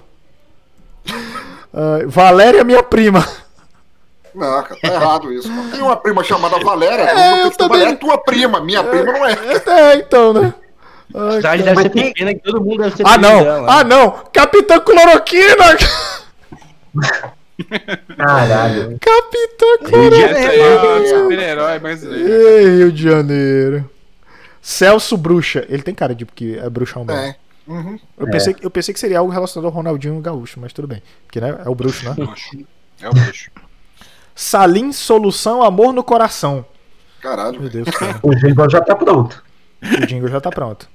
Ah, 1.74 2.00
Valéria, 2.06 2.62
minha 2.64 2.82
prima. 2.82 3.26
Não, 4.34 4.62
cara, 4.62 4.76
tá 4.80 4.88
errado 4.88 5.32
isso. 5.32 5.48
Tem 5.70 5.80
uma 5.82 5.96
prima 5.96 6.22
chamada 6.24 6.58
Valéria. 6.64 7.02
É, 7.04 7.32
eu 7.40 7.42
tem 7.42 7.50
que 7.50 7.56
também- 7.58 7.78
Valéria 7.78 7.92
é 7.92 7.96
tua 7.96 8.18
prima. 8.18 8.60
Minha 8.60 8.82
prima 8.84 9.12
não 9.12 9.26
é. 9.26 9.32
É, 9.66 9.94
então, 9.96 10.32
né? 10.32 10.54
Ai, 11.14 11.28
A 11.28 11.32
cidade 11.32 11.62
cara. 11.62 11.74
deve 11.76 11.82
ser 11.82 11.90
pequena 11.90 12.34
que 12.34 12.40
todo 12.40 12.60
mundo 12.64 12.82
deve 12.82 12.96
ser 12.96 13.06
Ah, 13.06 13.18
não! 13.18 13.42
dela. 13.44 13.66
Ah, 13.80 13.84
não! 13.84 14.10
Capitã 14.32 14.80
Cloroquina! 14.80 15.76
Caralho. 18.16 18.98
Capitão 18.98 19.78
Janeiro. 20.10 21.60
é. 21.62 21.78
Ei, 22.16 22.76
Rio 22.78 22.92
de 22.92 23.02
Janeiro. 23.02 23.90
Celso 24.60 25.16
Bruxa. 25.16 25.64
Ele 25.68 25.82
tem 25.82 25.94
cara 25.94 26.14
de 26.14 26.24
que 26.24 26.56
é 26.58 26.68
bruxão 26.70 27.04
mesmo. 27.04 27.20
É. 27.20 27.36
Uhum. 27.66 27.98
Eu, 28.18 28.26
É. 28.26 28.30
pensei, 28.30 28.56
eu 28.60 28.70
pensei 28.70 28.92
que 28.94 28.98
seria 29.00 29.18
algo 29.20 29.30
relacionado 29.30 29.66
ao 29.66 29.72
Ronaldinho 29.72 30.18
Gaúcho, 30.20 30.58
mas 30.60 30.72
tudo 30.72 30.88
bem. 30.88 31.02
Porque 31.26 31.40
né, 31.40 31.58
é 31.64 31.68
o 31.68 31.74
bruxo, 31.74 32.04
né? 32.08 32.14
É 33.00 33.08
o 33.08 33.12
bruxo. 33.12 33.50
Salim 34.34 34.92
Solução 34.92 35.62
Amor 35.62 35.92
no 35.92 36.02
Coração. 36.02 36.64
Caralho. 37.20 37.60
Meu 37.60 37.70
Deus, 37.70 37.88
cara. 37.90 38.18
O 38.22 38.34
jingle 38.34 38.68
já 38.68 38.80
tá 38.80 38.96
pronto. 38.96 39.42
O 39.82 40.06
jingle 40.06 40.28
já 40.28 40.40
tá 40.40 40.50
pronto. 40.50 40.88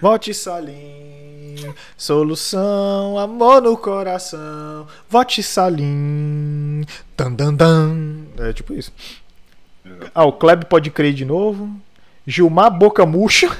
Vote 0.00 0.32
Salim, 0.32 1.74
solução, 1.96 3.18
amor 3.18 3.60
no 3.60 3.76
coração. 3.76 4.86
Vote 5.08 5.42
Salim, 5.42 6.84
dan 7.16 7.32
dan 7.32 7.54
dan. 7.54 8.24
É 8.38 8.52
tipo 8.52 8.74
isso. 8.74 8.92
Ah, 10.14 10.24
o 10.24 10.32
Kleb 10.32 10.66
pode 10.66 10.90
crer 10.90 11.14
de 11.14 11.24
novo. 11.24 11.70
Gilmar 12.26 12.70
Boca 12.70 13.04
Murcha. 13.04 13.50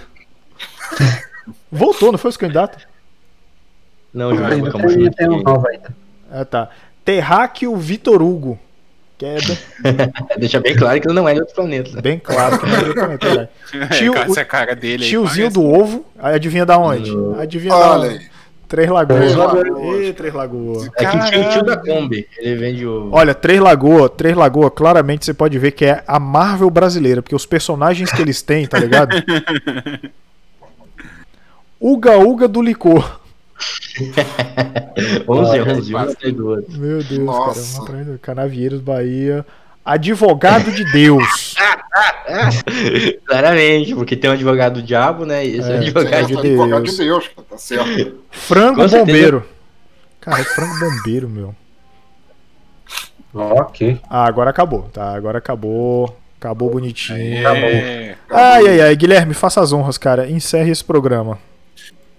Voltou, 1.73 2.13
não 2.13 2.19
foi 2.19 2.29
os 2.29 2.37
candidatos? 2.37 2.87
Não, 4.13 4.31
um 4.31 4.45
aqui. 4.45 5.27
novo 5.43 5.69
ainda. 5.69 5.97
Ah, 6.31 6.45
tá. 6.45 6.69
Terráqueo 7.05 7.75
Vitor 7.77 8.23
Hugo. 8.23 8.59
Que 9.19 9.27
é 9.27 9.39
bem, 9.41 9.59
Deixa 10.39 10.61
bem 10.61 10.77
claro 10.77 11.01
que 11.01 11.09
ele 11.09 11.15
não 11.15 11.29
é 11.29 11.35
de 11.35 11.41
outro 11.41 11.55
planeta. 11.55 12.01
bem 12.01 12.19
claro 12.21 12.57
que 12.59 12.67
não 12.67 12.77
é 12.77 12.85
do 12.85 12.95
planeta, 12.95 13.35
né? 13.35 13.49
Tio- 13.99 14.15
É, 14.15 14.21
essa 14.21 14.45
cara 14.45 14.77
dele 14.77 15.03
aí 15.05 15.11
Tiozinho 15.11 15.51
parece- 15.51 15.55
do 15.55 15.65
ovo. 15.65 16.05
Aí 16.19 16.35
Adivinha 16.37 16.65
da 16.65 16.79
onde? 16.79 17.11
Adivinha 17.41 17.75
da 17.75 17.91
Olha 17.91 18.09
onde? 18.11 18.19
aí. 18.19 18.27
Três 18.69 18.89
Lagoas. 18.91 19.19
Três 19.21 19.35
Lagoas. 19.35 20.01
Ê, 20.05 20.13
Três 20.13 20.35
Lagoas. 20.35 20.91
É 20.97 21.05
que 21.07 21.19
tinha 21.31 21.49
o 21.49 21.53
tio 21.53 21.63
da. 21.65 21.77
Kombi. 21.79 22.29
Ele 22.39 22.55
vende 22.57 22.87
o. 22.87 23.09
Olha, 23.11 23.35
Três 23.35 23.59
Lagoa, 23.59 24.09
Três 24.11 24.37
Lagoa, 24.37 24.71
claramente 24.71 25.25
você 25.25 25.33
pode 25.35 25.59
ver 25.59 25.73
que 25.73 25.87
é 25.87 26.05
a 26.07 26.21
Marvel 26.21 26.69
brasileira, 26.71 27.23
porque 27.23 27.35
os 27.35 27.47
personagens 27.47 28.13
que 28.13 28.21
eles 28.23 28.43
têm, 28.43 28.67
tá 28.67 28.79
ligado? 28.79 29.17
Uga 31.81 32.19
Uga 32.19 32.47
do 32.47 32.61
licor. 32.61 33.21
11, 35.29 35.51
Olha, 35.51 35.73
11, 35.77 35.95
um 35.95 36.33
do 36.33 36.49
outro. 36.49 36.79
Meu 36.79 37.03
Deus, 37.03 37.19
Nossa. 37.25 37.85
cara. 37.85 37.99
um 37.99 38.19
Canavieiros, 38.19 38.81
Bahia. 38.81 39.45
Advogado 39.85 40.71
de 40.71 40.85
Deus. 40.93 41.55
Claramente, 43.27 43.95
porque 43.95 44.15
tem 44.17 44.29
um 44.31 44.35
advogado 44.35 44.75
do 44.75 44.83
diabo, 44.83 45.25
né? 45.25 45.47
E 45.47 45.57
esse 45.59 45.71
é, 45.71 45.75
É, 45.75 45.77
o 45.77 45.81
advogado 45.81 46.27
de 46.27 46.35
tá 46.35 46.41
advogado 46.41 46.83
Deus. 46.83 46.97
de 46.97 47.05
Deus, 47.05 47.31
tá 47.49 47.59
certo. 47.59 48.15
Frango 48.31 48.83
Com 48.83 48.89
certeza. 48.89 49.05
bombeiro. 49.07 49.45
Cara, 50.21 50.41
é 50.41 50.45
frango 50.45 50.79
bombeiro, 50.79 51.29
meu. 51.29 51.55
Ok. 53.33 54.01
Ah, 54.09 54.27
agora 54.27 54.51
acabou, 54.51 54.83
tá? 54.93 55.15
Agora 55.15 55.39
acabou. 55.39 56.17
Acabou 56.41 56.71
bonitinho. 56.71 57.19
É. 57.49 58.17
Ai, 58.31 58.69
ai, 58.69 58.81
ai. 58.81 58.97
Guilherme, 58.97 59.35
faça 59.35 59.61
as 59.61 59.73
honras, 59.73 59.99
cara. 59.99 60.31
Encerre 60.31 60.71
esse 60.71 60.85
programa. 60.85 61.39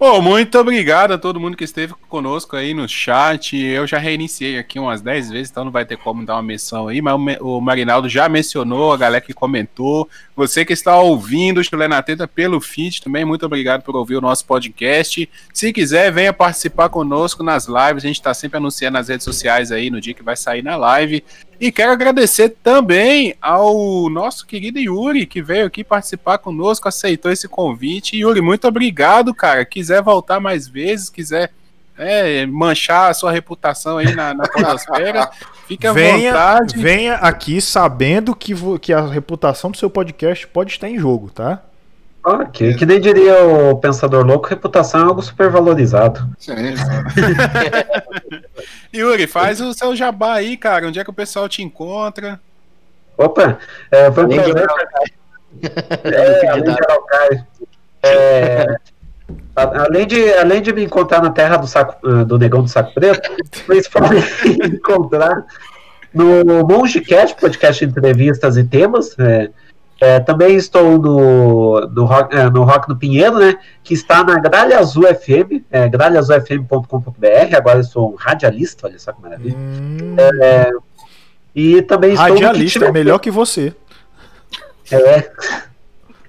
Pô, 0.00 0.22
muito 0.22 0.58
obrigado 0.58 1.12
a 1.12 1.18
todo 1.18 1.38
mundo 1.38 1.58
que 1.58 1.62
esteve 1.62 1.92
conosco 2.08 2.56
aí 2.56 2.72
no 2.72 2.88
chat. 2.88 3.54
Eu 3.54 3.86
já 3.86 3.98
reiniciei 3.98 4.58
aqui 4.58 4.78
umas 4.78 5.02
10 5.02 5.30
vezes, 5.30 5.50
então 5.50 5.62
não 5.62 5.70
vai 5.70 5.84
ter 5.84 5.98
como 5.98 6.24
dar 6.24 6.36
uma 6.36 6.42
menção 6.42 6.88
aí, 6.88 7.02
mas 7.02 7.36
o 7.38 7.60
Marinaldo 7.60 8.08
já 8.08 8.26
mencionou, 8.26 8.94
a 8.94 8.96
galera 8.96 9.20
que 9.20 9.34
comentou. 9.34 10.08
Você 10.34 10.64
que 10.64 10.72
está 10.72 10.98
ouvindo 10.98 11.58
o 11.58 11.62
Chulé 11.62 11.86
na 11.86 12.02
Teta 12.02 12.26
pelo 12.26 12.62
feed 12.62 13.02
também, 13.02 13.26
muito 13.26 13.44
obrigado 13.44 13.82
por 13.82 13.94
ouvir 13.94 14.16
o 14.16 14.22
nosso 14.22 14.46
podcast. 14.46 15.28
Se 15.52 15.70
quiser, 15.70 16.10
venha 16.10 16.32
participar 16.32 16.88
conosco 16.88 17.42
nas 17.42 17.66
lives. 17.66 18.02
A 18.02 18.06
gente 18.08 18.20
está 18.20 18.32
sempre 18.32 18.56
anunciando 18.56 18.96
nas 18.96 19.08
redes 19.08 19.24
sociais 19.24 19.70
aí 19.70 19.90
no 19.90 20.00
dia 20.00 20.14
que 20.14 20.22
vai 20.22 20.34
sair 20.34 20.62
na 20.62 20.76
live. 20.76 21.22
E 21.60 21.70
quero 21.70 21.92
agradecer 21.92 22.56
também 22.62 23.34
ao 23.40 24.08
nosso 24.08 24.46
querido 24.46 24.78
Yuri, 24.78 25.26
que 25.26 25.42
veio 25.42 25.66
aqui 25.66 25.84
participar 25.84 26.38
conosco, 26.38 26.88
aceitou 26.88 27.30
esse 27.30 27.46
convite. 27.46 28.16
Yuri, 28.16 28.40
muito 28.40 28.66
obrigado, 28.66 29.34
cara. 29.34 29.62
Quiser 29.66 30.00
voltar 30.02 30.40
mais 30.40 30.66
vezes, 30.66 31.10
quiser 31.10 31.52
é, 31.98 32.46
manchar 32.46 33.10
a 33.10 33.14
sua 33.14 33.30
reputação 33.30 33.98
aí 33.98 34.14
na, 34.14 34.32
na 34.32 34.48
podosfera, 34.48 35.30
fique 35.68 35.86
à 35.86 35.92
Venha, 35.92 36.32
vontade. 36.32 36.78
venha 36.78 37.14
aqui 37.16 37.60
sabendo 37.60 38.34
que, 38.34 38.54
que 38.78 38.90
a 38.90 39.06
reputação 39.06 39.70
do 39.70 39.76
seu 39.76 39.90
podcast 39.90 40.46
pode 40.46 40.72
estar 40.72 40.88
em 40.88 40.98
jogo, 40.98 41.30
tá? 41.30 41.62
Ok. 42.24 42.74
Que 42.74 42.84
nem 42.84 43.00
diria 43.00 43.44
o 43.44 43.76
Pensador 43.76 44.24
Louco, 44.24 44.48
reputação 44.48 45.00
é 45.00 45.04
algo 45.04 45.22
super 45.22 45.48
valorizado. 45.48 46.28
Sim, 46.38 46.54
Yuri, 48.94 49.26
faz 49.26 49.60
o 49.60 49.72
seu 49.72 49.94
jabá 49.96 50.34
aí, 50.34 50.56
cara. 50.56 50.86
Onde 50.86 50.98
é 50.98 51.04
que 51.04 51.10
o 51.10 51.14
pessoal 51.14 51.48
te 51.48 51.62
encontra? 51.62 52.40
Opa, 53.16 53.58
é, 53.90 54.10
foi 54.12 54.24
um 54.24 54.26
Além 54.26 54.42
de 54.42 54.52
prazer. 54.52 54.68
É, 56.04 56.42
É, 56.42 56.48
além 56.48 56.62
de 56.62 56.70
Araucária. 56.70 57.46
É, 58.02 58.66
além, 59.54 60.06
de, 60.06 60.32
além 60.34 60.62
de 60.62 60.72
me 60.72 60.84
encontrar 60.84 61.22
na 61.22 61.30
terra 61.30 61.56
do, 61.56 61.66
saco, 61.66 61.96
ah, 62.06 62.24
do 62.24 62.38
Negão 62.38 62.62
do 62.62 62.68
Saco 62.68 62.92
Preto, 62.94 63.30
vocês 63.66 63.88
podem 63.88 64.22
me 64.44 64.76
encontrar 64.76 65.44
no 66.12 66.44
MongeCast, 66.66 67.36
podcast 67.40 67.84
de 67.84 67.90
entrevistas 67.90 68.56
e 68.56 68.64
temas. 68.64 69.16
é. 69.18 69.50
É, 70.00 70.18
também 70.18 70.56
estou 70.56 70.98
no, 70.98 71.80
no, 71.88 72.04
rock, 72.06 72.34
é, 72.34 72.48
no 72.48 72.64
Rock 72.64 72.88
no 72.88 72.96
Pinheiro, 72.96 73.38
né? 73.38 73.58
Que 73.84 73.92
está 73.92 74.24
na 74.24 74.38
Gralha 74.38 74.78
Azul 74.78 75.04
FM, 75.04 75.62
é, 75.70 75.86
gralhaazulfm.com.br. 75.90 77.54
Agora 77.54 77.80
eu 77.80 77.84
sou 77.84 78.12
um 78.12 78.14
radialista, 78.14 78.86
olha 78.86 78.98
só 78.98 79.12
que 79.12 79.20
maravilha. 79.20 79.56
Hum, 79.56 80.16
E 81.54 81.82
também 81.82 82.14
estou 82.14 82.28
no 82.28 82.34
radialista, 82.34 82.86
é 82.86 82.92
melhor 82.92 83.18
que 83.18 83.30
você. 83.30 83.74
É. 84.90 85.30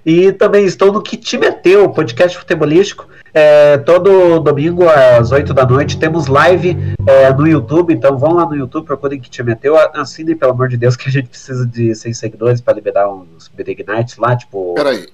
E 0.06 0.34
também 0.34 0.65
estou 0.65 0.91
no 0.91 1.02
Que 1.02 1.15
Te 1.15 1.38
Meteu, 1.38 1.89
podcast 1.89 2.38
futebolístico. 2.38 3.07
É, 3.33 3.77
todo 3.77 4.39
domingo 4.39 4.87
às 4.89 5.31
8 5.31 5.53
da 5.53 5.65
noite 5.65 5.97
temos 5.97 6.27
live 6.27 6.77
é, 7.07 7.31
no 7.33 7.47
YouTube, 7.47 7.93
então 7.93 8.17
vão 8.17 8.33
lá 8.33 8.45
no 8.45 8.55
YouTube, 8.55 8.85
procurem 8.85 9.19
Que 9.19 9.29
Te 9.29 9.41
Meteu. 9.41 9.77
Assinem, 9.93 10.35
pelo 10.35 10.51
amor 10.51 10.67
de 10.67 10.77
Deus, 10.77 10.95
que 10.97 11.07
a 11.07 11.11
gente 11.11 11.29
precisa 11.29 11.65
de 11.65 11.95
100 11.95 12.13
seguidores 12.13 12.61
para 12.61 12.73
liberar 12.73 13.09
uns 13.09 13.47
Big 13.47 13.85
Nights 13.87 14.17
lá, 14.17 14.35
tipo 14.35 14.73
peraí. 14.73 15.07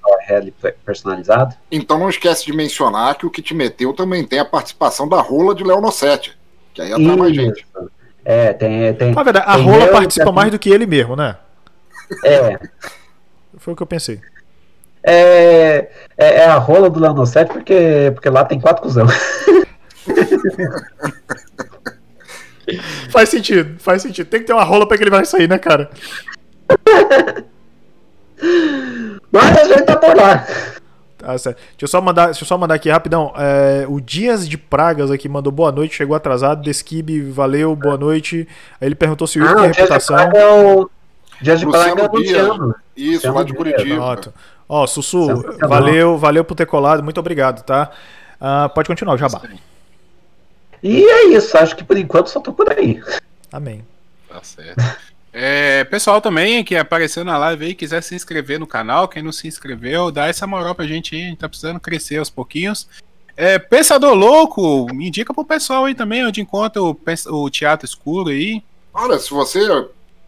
Personalizado. 0.85 1.55
Então 1.71 1.97
não 1.97 2.09
esquece 2.09 2.45
de 2.45 2.53
mencionar 2.53 3.15
que 3.15 3.25
o 3.25 3.29
que 3.29 3.41
te 3.41 3.53
meteu 3.53 3.93
também 3.93 4.25
tem 4.25 4.39
a 4.39 4.45
participação 4.45 5.07
da 5.07 5.21
rola 5.21 5.55
de 5.55 5.63
Léo. 5.63 5.81
Que 6.73 6.81
aí 6.81 6.91
atrai 6.91 7.15
mais 7.15 7.33
gente. 7.33 7.65
É, 8.25 8.51
tem. 8.51 8.93
tem 8.93 9.13
Na 9.13 9.23
verdade, 9.23 9.45
a 9.47 9.55
Tem 9.55 9.63
rola 9.63 9.87
participa 9.87 10.31
mais 10.33 10.51
do 10.51 10.59
que 10.59 10.69
ele 10.69 10.85
mesmo, 10.85 11.15
né? 11.15 11.37
é, 12.25 12.59
Foi 13.57 13.73
o 13.73 13.75
que 13.75 13.83
eu 13.83 13.87
pensei. 13.87 14.19
É, 15.07 15.89
é, 16.17 16.35
é 16.39 16.45
a 16.45 16.57
rola 16.57 16.89
do 16.89 16.99
Leono 16.99 17.25
7 17.25 17.53
porque, 17.53 18.11
porque 18.13 18.29
lá 18.29 18.43
tem 18.43 18.59
quatro 18.59 18.83
cuzão. 18.83 19.07
Faz 23.09 23.29
sentido, 23.29 23.79
faz 23.79 24.01
sentido. 24.01 24.27
Tem 24.27 24.41
que 24.41 24.45
ter 24.45 24.51
uma 24.51 24.65
rola 24.65 24.85
pra 24.85 24.97
que 24.97 25.03
ele 25.03 25.09
vai 25.09 25.23
sair, 25.23 25.47
né, 25.47 25.57
cara? 25.57 25.89
Mas 29.31 29.57
a 29.57 29.63
gente 29.63 29.83
tá 29.83 29.95
por 29.95 30.13
lá. 30.15 30.45
Tá 31.17 31.37
certo. 31.37 31.57
Deixa 31.57 31.83
eu 31.83 31.87
só 31.87 32.01
mandar, 32.01 32.25
deixa 32.25 32.43
eu 32.43 32.47
só 32.47 32.57
mandar 32.57 32.75
aqui 32.75 32.89
rapidão. 32.89 33.33
É, 33.37 33.85
o 33.87 34.01
Dias 34.01 34.47
de 34.47 34.57
Pragas 34.57 35.09
aqui 35.09 35.29
mandou 35.29 35.51
boa 35.51 35.71
noite, 35.71 35.95
chegou 35.95 36.15
atrasado. 36.15 36.61
Desquibe, 36.61 37.21
valeu, 37.21 37.73
boa 37.75 37.97
noite. 37.97 38.47
Aí 38.81 38.87
ele 38.87 38.95
perguntou 38.95 39.25
se 39.27 39.39
o 39.39 39.43
Yuri 39.43 39.53
Ah, 39.53 39.55
tem 39.55 39.69
o 39.69 39.71
Dias 39.71 39.75
de 39.75 39.81
reputação. 39.81 40.15
Praga 40.17 40.37
é 40.37 40.47
o. 40.47 40.89
Dias 41.41 41.59
de 41.59 41.65
Luciano 41.65 41.95
Praga 41.95 42.01
é 42.01 42.05
o 42.05 42.21
Dias. 42.21 42.47
Luciano. 42.47 42.75
Isso, 42.95 43.13
Luciano 43.13 43.37
lá 43.37 43.43
de 43.43 43.53
Curitiba. 43.53 43.95
Pronto. 43.95 44.33
Ó, 44.69 44.85
Sussu, 44.85 45.25
Sensacional. 45.27 45.69
valeu, 45.69 46.17
valeu 46.17 46.43
por 46.43 46.55
ter 46.55 46.65
colado, 46.65 47.03
muito 47.03 47.19
obrigado, 47.19 47.63
tá? 47.63 47.91
Ah, 48.39 48.69
pode 48.69 48.87
continuar 48.87 49.15
o 49.15 49.17
jabá. 49.17 49.41
E 50.83 51.03
é 51.03 51.27
isso, 51.29 51.57
acho 51.57 51.75
que 51.75 51.83
por 51.83 51.97
enquanto 51.97 52.27
só 52.27 52.39
tô 52.39 52.53
por 52.53 52.71
aí. 52.71 53.01
Amém. 53.51 53.85
Tá 54.27 54.43
certo. 54.43 54.83
É, 55.33 55.83
pessoal 55.83 56.19
também 56.19 56.63
que 56.63 56.75
apareceu 56.75 57.23
na 57.23 57.37
live 57.37 57.65
aí, 57.65 57.75
quiser 57.75 58.01
se 58.01 58.15
inscrever 58.15 58.59
no 58.59 58.67
canal, 58.67 59.07
quem 59.07 59.21
não 59.21 59.31
se 59.31 59.47
inscreveu, 59.47 60.11
dá 60.11 60.27
essa 60.27 60.47
moral 60.47 60.73
pra 60.73 60.87
gente 60.87 61.15
aí, 61.15 61.23
a 61.23 61.25
gente 61.25 61.37
tá 61.37 61.47
precisando 61.47 61.79
crescer 61.79 62.17
aos 62.17 62.29
pouquinhos. 62.29 62.87
É, 63.35 63.59
Pensador 63.59 64.15
Louco, 64.15 64.87
me 64.93 65.07
indica 65.07 65.33
pro 65.33 65.45
pessoal 65.45 65.85
aí 65.85 65.93
também, 65.93 66.25
onde 66.25 66.41
encontra 66.41 66.81
o, 66.81 66.99
o 67.27 67.49
Teatro 67.51 67.85
Escuro 67.85 68.29
aí. 68.29 68.63
Olha, 68.91 69.19
se 69.19 69.29
você 69.29 69.59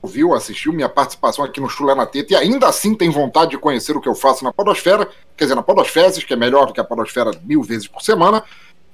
ouviu, 0.02 0.34
assistiu 0.34 0.74
minha 0.74 0.90
participação 0.90 1.44
aqui 1.44 1.60
no 1.60 1.70
Chulé 1.70 1.94
na 1.94 2.06
Teta 2.06 2.34
e 2.34 2.36
ainda 2.36 2.68
assim 2.68 2.96
tem 2.96 3.10
vontade 3.10 3.52
de 3.52 3.58
conhecer 3.58 3.98
o 3.98 4.02
que 4.02 4.10
eu 4.10 4.16
faço 4.16 4.44
na 4.44 4.54
Podosfera, 4.54 5.10
quer 5.36 5.46
dizer, 5.46 5.56
na 5.56 5.64
Podosfezes, 5.64 6.24
que 6.24 6.34
é 6.34 6.38
melhor 6.38 6.68
do 6.68 6.74
que 6.74 6.80
a 6.80 6.84
Podosfera 6.84 7.32
mil 7.44 7.62
vezes 7.62 7.88
por 7.88 8.02
semana, 8.02 8.44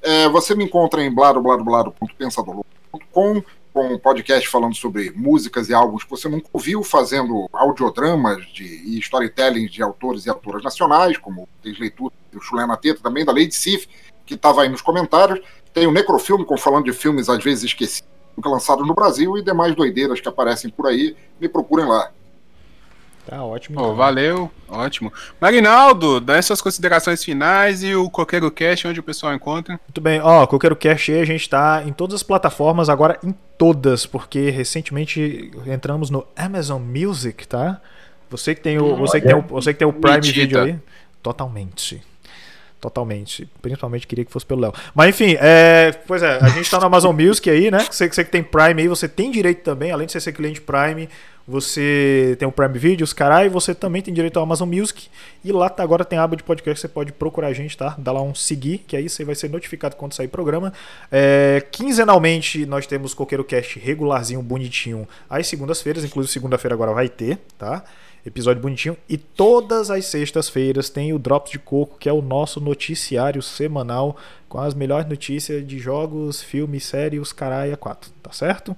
é, 0.01 0.27
você 0.29 0.55
me 0.55 0.63
encontra 0.63 1.03
em 1.03 1.13
bladobladoblado.pensadorlouco.com 1.13 3.43
com 3.75 3.93
um 3.93 3.99
podcast 3.99 4.47
falando 4.47 4.73
sobre 4.73 5.11
músicas 5.11 5.67
e 5.67 5.73
álbuns 5.73 6.05
que 6.05 6.09
você 6.09 6.29
nunca 6.29 6.47
ouviu, 6.53 6.81
fazendo 6.81 7.49
audiodramas 7.51 8.41
de, 8.53 8.63
e 8.63 8.97
storytelling 8.99 9.65
de 9.65 9.83
autores 9.83 10.25
e 10.25 10.29
autoras 10.29 10.63
nacionais, 10.63 11.17
como 11.17 11.45
tem 11.61 11.73
leitura 11.73 12.13
do 12.31 12.39
Chulé 12.39 12.65
na 12.65 12.77
Teta, 12.77 13.01
também 13.03 13.25
da 13.25 13.33
Lady 13.33 13.53
Sif, 13.53 13.89
que 14.25 14.35
estava 14.35 14.61
aí 14.61 14.69
nos 14.69 14.81
comentários. 14.81 15.45
Tem 15.73 15.85
o 15.85 15.91
Necrofilme, 15.91 16.45
com 16.45 16.57
falando 16.57 16.85
de 16.85 16.93
filmes 16.93 17.27
às 17.27 17.43
vezes 17.43 17.65
esquecidos 17.65 18.14
nunca 18.35 18.49
lançados 18.49 18.87
no 18.87 18.93
Brasil 18.93 19.37
e 19.37 19.43
demais 19.43 19.75
doideiras 19.75 20.19
que 20.19 20.27
aparecem 20.27 20.69
por 20.69 20.87
aí, 20.87 21.15
me 21.39 21.47
procurem 21.47 21.85
lá. 21.85 22.11
Tá 23.25 23.43
ótimo. 23.43 23.79
Então. 23.79 23.95
valeu, 23.95 24.51
ótimo. 24.69 25.11
Marinaldo, 25.41 26.19
dá 26.19 26.39
suas 26.41 26.61
considerações 26.61 27.23
finais 27.23 27.83
e 27.83 27.95
o 27.95 28.07
Coqueiro 28.07 28.51
Cash, 28.51 28.85
onde 28.85 28.99
o 28.99 29.03
pessoal 29.03 29.33
encontra. 29.33 29.79
Muito 29.87 29.99
bem, 29.99 30.21
ó, 30.21 30.45
Coqueiro 30.45 30.75
Cast 30.75 31.11
aí, 31.11 31.21
a 31.21 31.25
gente 31.25 31.49
tá 31.49 31.83
em 31.85 31.91
todas 31.91 32.15
as 32.15 32.23
plataformas, 32.23 32.87
agora 32.87 33.17
em 33.23 33.33
todas, 33.57 34.05
porque 34.05 34.51
recentemente 34.51 35.51
entramos 35.65 36.11
no 36.11 36.25
Amazon 36.35 36.81
Music, 36.81 37.47
tá? 37.47 37.81
Você 38.29 38.53
que 38.53 38.61
tem 38.61 38.77
o, 38.77 38.95
você 38.95 39.19
que 39.19 39.27
tem 39.27 39.35
o, 39.35 39.41
você 39.41 39.73
que 39.73 39.79
tem 39.79 39.87
o 39.87 39.93
Prime 39.93 40.17
Mentira. 40.17 40.45
Video 40.45 40.63
aí, 40.63 40.79
totalmente. 41.23 42.03
Totalmente. 42.79 43.49
Principalmente 43.61 44.05
queria 44.05 44.23
que 44.25 44.31
fosse 44.31 44.45
pelo 44.45 44.61
Léo. 44.61 44.73
Mas 44.93 45.09
enfim, 45.09 45.35
é, 45.39 45.91
pois 46.05 46.21
é, 46.21 46.37
a 46.41 46.49
gente 46.49 46.69
tá 46.69 46.79
no 46.79 46.85
Amazon 46.85 47.15
Music 47.19 47.49
aí, 47.49 47.71
né? 47.71 47.79
Você, 47.89 48.07
você 48.07 48.23
que 48.23 48.31
tem 48.31 48.43
Prime 48.43 48.81
aí, 48.81 48.87
você 48.87 49.07
tem 49.07 49.31
direito 49.31 49.63
também, 49.63 49.91
além 49.91 50.05
de 50.05 50.11
você 50.11 50.19
ser 50.19 50.33
cliente 50.33 50.61
Prime, 50.61 51.09
você 51.47 52.35
tem 52.39 52.47
o 52.47 52.51
Prime 52.51 52.77
Video, 52.77 53.03
os 53.03 53.13
carai, 53.13 53.49
você 53.49 53.75
também 53.75 54.01
tem 54.01 54.13
direito 54.13 54.37
ao 54.37 54.43
Amazon 54.43 54.67
Music. 54.67 55.07
E 55.43 55.51
lá 55.51 55.69
tá, 55.69 55.83
agora 55.83 56.03
tem 56.03 56.17
a 56.17 56.23
aba 56.23 56.35
de 56.35 56.43
podcast, 56.43 56.81
você 56.81 56.87
pode 56.87 57.11
procurar 57.11 57.47
a 57.47 57.53
gente, 57.53 57.77
tá? 57.77 57.95
Dá 57.99 58.11
lá 58.11 58.21
um 58.21 58.33
seguir, 58.33 58.79
que 58.79 58.97
aí 58.97 59.07
você 59.07 59.23
vai 59.23 59.35
ser 59.35 59.49
notificado 59.49 59.95
quando 59.95 60.13
sair 60.13 60.27
programa. 60.27 60.73
É, 61.11 61.63
quinzenalmente 61.71 62.65
nós 62.65 62.87
temos 62.87 63.13
Coqueiro 63.13 63.43
Cast 63.43 63.79
regularzinho, 63.79 64.41
bonitinho, 64.41 65.07
às 65.29 65.45
segundas-feiras, 65.47 66.03
inclusive 66.03 66.33
segunda-feira 66.33 66.73
agora 66.73 66.93
vai 66.93 67.07
ter, 67.07 67.37
tá? 67.59 67.83
Episódio 68.25 68.61
bonitinho. 68.61 68.97
E 69.07 69.17
todas 69.17 69.91
as 69.91 70.05
sextas-feiras 70.05 70.89
tem 70.89 71.13
o 71.13 71.19
Drops 71.19 71.51
de 71.51 71.59
Coco, 71.59 71.97
que 71.99 72.09
é 72.09 72.13
o 72.13 72.23
nosso 72.23 72.59
noticiário 72.59 73.41
semanal 73.41 74.17
com 74.49 74.59
as 74.59 74.73
melhores 74.73 75.07
notícias 75.07 75.65
de 75.65 75.77
jogos, 75.77 76.41
filmes, 76.41 76.85
séries, 76.85 77.21
os 77.21 77.31
caralho 77.31 77.77
4, 77.77 78.09
tá 78.23 78.31
certo? 78.31 78.75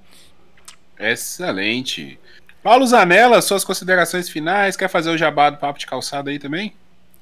Excelente. 1.00 2.18
Paulo 2.62 2.86
Zanella, 2.86 3.40
suas 3.40 3.64
considerações 3.64 4.28
finais. 4.28 4.76
Quer 4.76 4.88
fazer 4.88 5.10
o 5.10 5.16
jabá 5.16 5.48
do 5.48 5.56
papo 5.56 5.78
de 5.78 5.86
calçada 5.86 6.30
aí 6.30 6.38
também? 6.38 6.74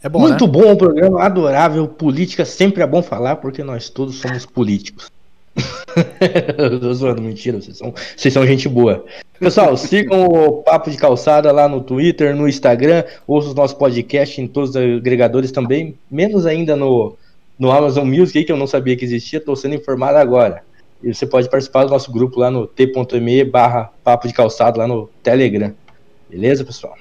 É 0.02 0.08
bom, 0.08 0.18
Muito 0.18 0.46
né? 0.46 0.52
bom 0.52 0.72
o 0.72 0.76
programa, 0.76 1.22
adorável. 1.22 1.86
Política 1.86 2.44
sempre 2.44 2.82
é 2.82 2.86
bom 2.86 3.02
falar, 3.02 3.36
porque 3.36 3.62
nós 3.62 3.88
todos 3.88 4.16
somos 4.16 4.44
políticos. 4.44 5.10
Eu 6.58 6.80
Tô 6.80 6.92
zoando, 6.92 7.22
mentira, 7.22 7.60
vocês 7.60 7.78
são, 7.78 7.94
vocês 8.16 8.34
são 8.34 8.46
gente 8.46 8.68
boa. 8.68 9.04
Pessoal, 9.38 9.76
sigam 9.76 10.24
o 10.24 10.62
Papo 10.62 10.90
de 10.90 10.96
Calçada 10.96 11.52
lá 11.52 11.68
no 11.68 11.82
Twitter, 11.82 12.34
no 12.34 12.48
Instagram, 12.48 13.04
ouçam 13.26 13.50
os 13.50 13.54
nossos 13.54 13.76
podcasts 13.76 14.38
em 14.38 14.46
todos 14.46 14.70
os 14.70 14.76
agregadores 14.76 15.52
também, 15.52 15.94
menos 16.10 16.46
ainda 16.46 16.74
no, 16.74 17.16
no 17.58 17.70
Amazon 17.70 18.08
Music, 18.08 18.44
que 18.44 18.52
eu 18.52 18.56
não 18.56 18.66
sabia 18.66 18.96
que 18.96 19.04
existia, 19.04 19.38
estou 19.38 19.54
sendo 19.54 19.74
informado 19.74 20.16
agora. 20.18 20.62
E 21.02 21.12
você 21.12 21.26
pode 21.26 21.50
participar 21.50 21.84
do 21.84 21.90
nosso 21.90 22.10
grupo 22.10 22.40
lá 22.40 22.50
no 22.50 22.66
t.me 22.66 23.44
barra 23.44 23.92
Papo 24.02 24.26
de 24.26 24.32
Calçada 24.32 24.78
lá 24.78 24.88
no 24.88 25.10
Telegram. 25.22 25.72
Beleza, 26.30 26.64
pessoal? 26.64 26.96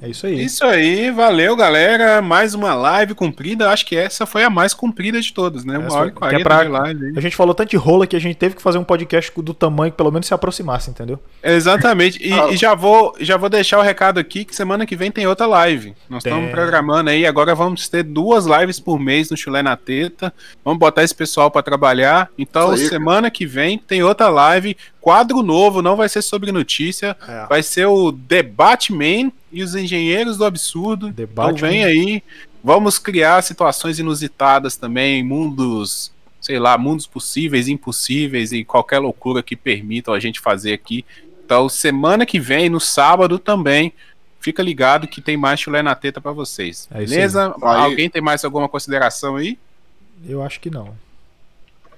É 0.00 0.08
isso 0.08 0.26
aí. 0.26 0.44
Isso 0.44 0.64
aí, 0.64 1.10
valeu, 1.10 1.56
galera. 1.56 2.22
Mais 2.22 2.54
uma 2.54 2.72
live 2.74 3.14
comprida. 3.14 3.70
Acho 3.70 3.84
que 3.84 3.96
essa 3.96 4.24
foi 4.26 4.44
a 4.44 4.50
mais 4.50 4.72
comprida 4.72 5.20
de 5.20 5.32
todas, 5.32 5.64
né? 5.64 5.76
Uma 5.76 5.86
Essa 5.88 5.96
hora 5.98 6.08
e 6.08 6.12
quarenta 6.12 6.36
que 6.36 6.40
é 6.40 6.44
pra- 6.44 6.62
de 6.64 6.70
live. 6.70 7.06
aí. 7.06 7.12
A 7.16 7.20
gente 7.20 7.34
falou 7.34 7.52
tanto 7.54 7.70
de 7.70 7.76
rola 7.76 8.06
que 8.06 8.14
a 8.14 8.20
gente 8.20 8.36
teve 8.36 8.54
que 8.54 8.62
fazer 8.62 8.78
um 8.78 8.84
podcast 8.84 9.32
do 9.42 9.52
tamanho 9.52 9.90
que 9.90 9.96
pelo 9.96 10.12
menos 10.12 10.26
se 10.28 10.32
aproximasse, 10.34 10.90
entendeu? 10.90 11.18
Exatamente. 11.42 12.18
E, 12.24 12.32
Ah. 12.38 12.48
e 12.52 12.56
já 12.56 12.74
vou 12.74 13.14
já 13.18 13.36
vou 13.36 13.48
deixar 13.48 13.78
o 13.78 13.82
recado 13.82 14.18
aqui 14.20 14.44
que 14.44 14.54
semana 14.54 14.86
que 14.86 14.94
vem 14.94 15.10
tem 15.10 15.26
outra 15.26 15.46
live. 15.46 15.94
Nós 16.08 16.22
Tem. 16.22 16.32
estamos 16.32 16.50
programando 16.52 17.10
aí. 17.10 17.26
Agora 17.26 17.54
vamos 17.54 17.88
ter 17.88 18.04
duas 18.04 18.46
lives 18.46 18.78
por 18.78 19.00
mês 19.00 19.30
no 19.30 19.36
Chulé 19.36 19.62
na 19.62 19.76
Teta. 19.76 20.32
Vamos 20.64 20.78
botar 20.78 21.02
esse 21.02 21.14
pessoal 21.14 21.50
para 21.50 21.62
trabalhar. 21.62 22.28
Então, 22.38 22.70
aí, 22.70 22.78
semana 22.86 23.30
que 23.30 23.44
vem 23.44 23.76
tem 23.78 24.02
outra 24.04 24.28
live. 24.28 24.76
Quadro 25.00 25.42
novo, 25.42 25.80
não 25.82 25.96
vai 25.96 26.08
ser 26.08 26.22
sobre 26.22 26.52
notícia. 26.52 27.16
É. 27.26 27.46
Vai 27.48 27.62
ser 27.62 27.86
o 27.86 28.12
Debate 28.12 28.92
Man 28.92 29.32
e 29.52 29.62
os 29.62 29.74
Engenheiros 29.74 30.36
do 30.36 30.44
Absurdo. 30.44 31.10
Debate 31.10 31.56
então 31.56 31.68
vem 31.68 31.84
aí. 31.84 32.22
Vamos 32.62 32.98
criar 32.98 33.42
situações 33.42 33.98
inusitadas 33.98 34.76
também, 34.76 35.22
mundos, 35.22 36.12
sei 36.40 36.58
lá, 36.58 36.76
mundos 36.76 37.06
possíveis, 37.06 37.68
impossíveis 37.68 38.52
e 38.52 38.64
qualquer 38.64 38.98
loucura 38.98 39.42
que 39.42 39.56
permitam 39.56 40.12
a 40.12 40.20
gente 40.20 40.40
fazer 40.40 40.72
aqui. 40.72 41.04
Então, 41.44 41.68
semana 41.68 42.26
que 42.26 42.38
vem, 42.38 42.68
no 42.68 42.80
sábado 42.80 43.38
também, 43.38 43.92
fica 44.40 44.62
ligado 44.62 45.08
que 45.08 45.20
tem 45.20 45.36
mais 45.36 45.60
chulé 45.60 45.82
na 45.82 45.94
teta 45.94 46.20
pra 46.20 46.32
vocês. 46.32 46.88
É 46.90 46.98
Beleza? 46.98 47.54
Aí. 47.62 47.80
Alguém 47.80 48.10
tem 48.10 48.20
mais 48.20 48.44
alguma 48.44 48.68
consideração 48.68 49.36
aí? 49.36 49.58
Eu 50.26 50.42
acho 50.42 50.60
que 50.60 50.68
não. 50.68 50.94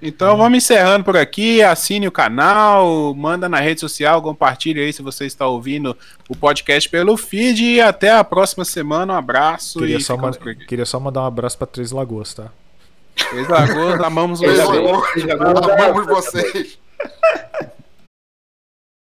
Então 0.02 0.36
vamos 0.36 0.56
encerrando 0.59 1.05
por 1.05 1.16
aqui. 1.16 1.62
Assine 1.62 2.09
o 2.09 2.12
canal, 2.12 3.14
manda 3.14 3.48
na 3.48 3.60
rede 3.60 3.81
social, 3.81 4.22
compartilhe 4.22 4.81
aí 4.81 4.93
se 4.93 5.02
você 5.02 5.27
está 5.27 5.47
ouvindo 5.47 5.97
o 6.28 6.35
podcast 6.35 6.89
pelo 6.89 7.16
feed. 7.16 7.62
E 7.62 7.81
até 7.81 8.10
a 8.10 8.24
próxima 8.24 8.64
semana. 8.64 9.12
Um 9.12 9.16
abraço 9.16 9.78
Queria 9.78 9.98
e 9.98 10.01
só, 10.01 10.16
ma- 10.16 10.32
queria 10.66 10.86
só 10.86 10.98
mandar 10.98 11.22
um 11.22 11.27
abraço 11.27 11.59
pra 11.59 11.66
Três 11.66 11.90
Lagoas, 11.93 12.32
tá? 12.32 12.48
Três 13.31 13.47
Lagoas, 13.48 14.01
amamos 14.01 14.40
Três 14.40 14.59
vocês. 14.59 15.31
Amamos 15.31 16.06
vocês. 16.06 16.78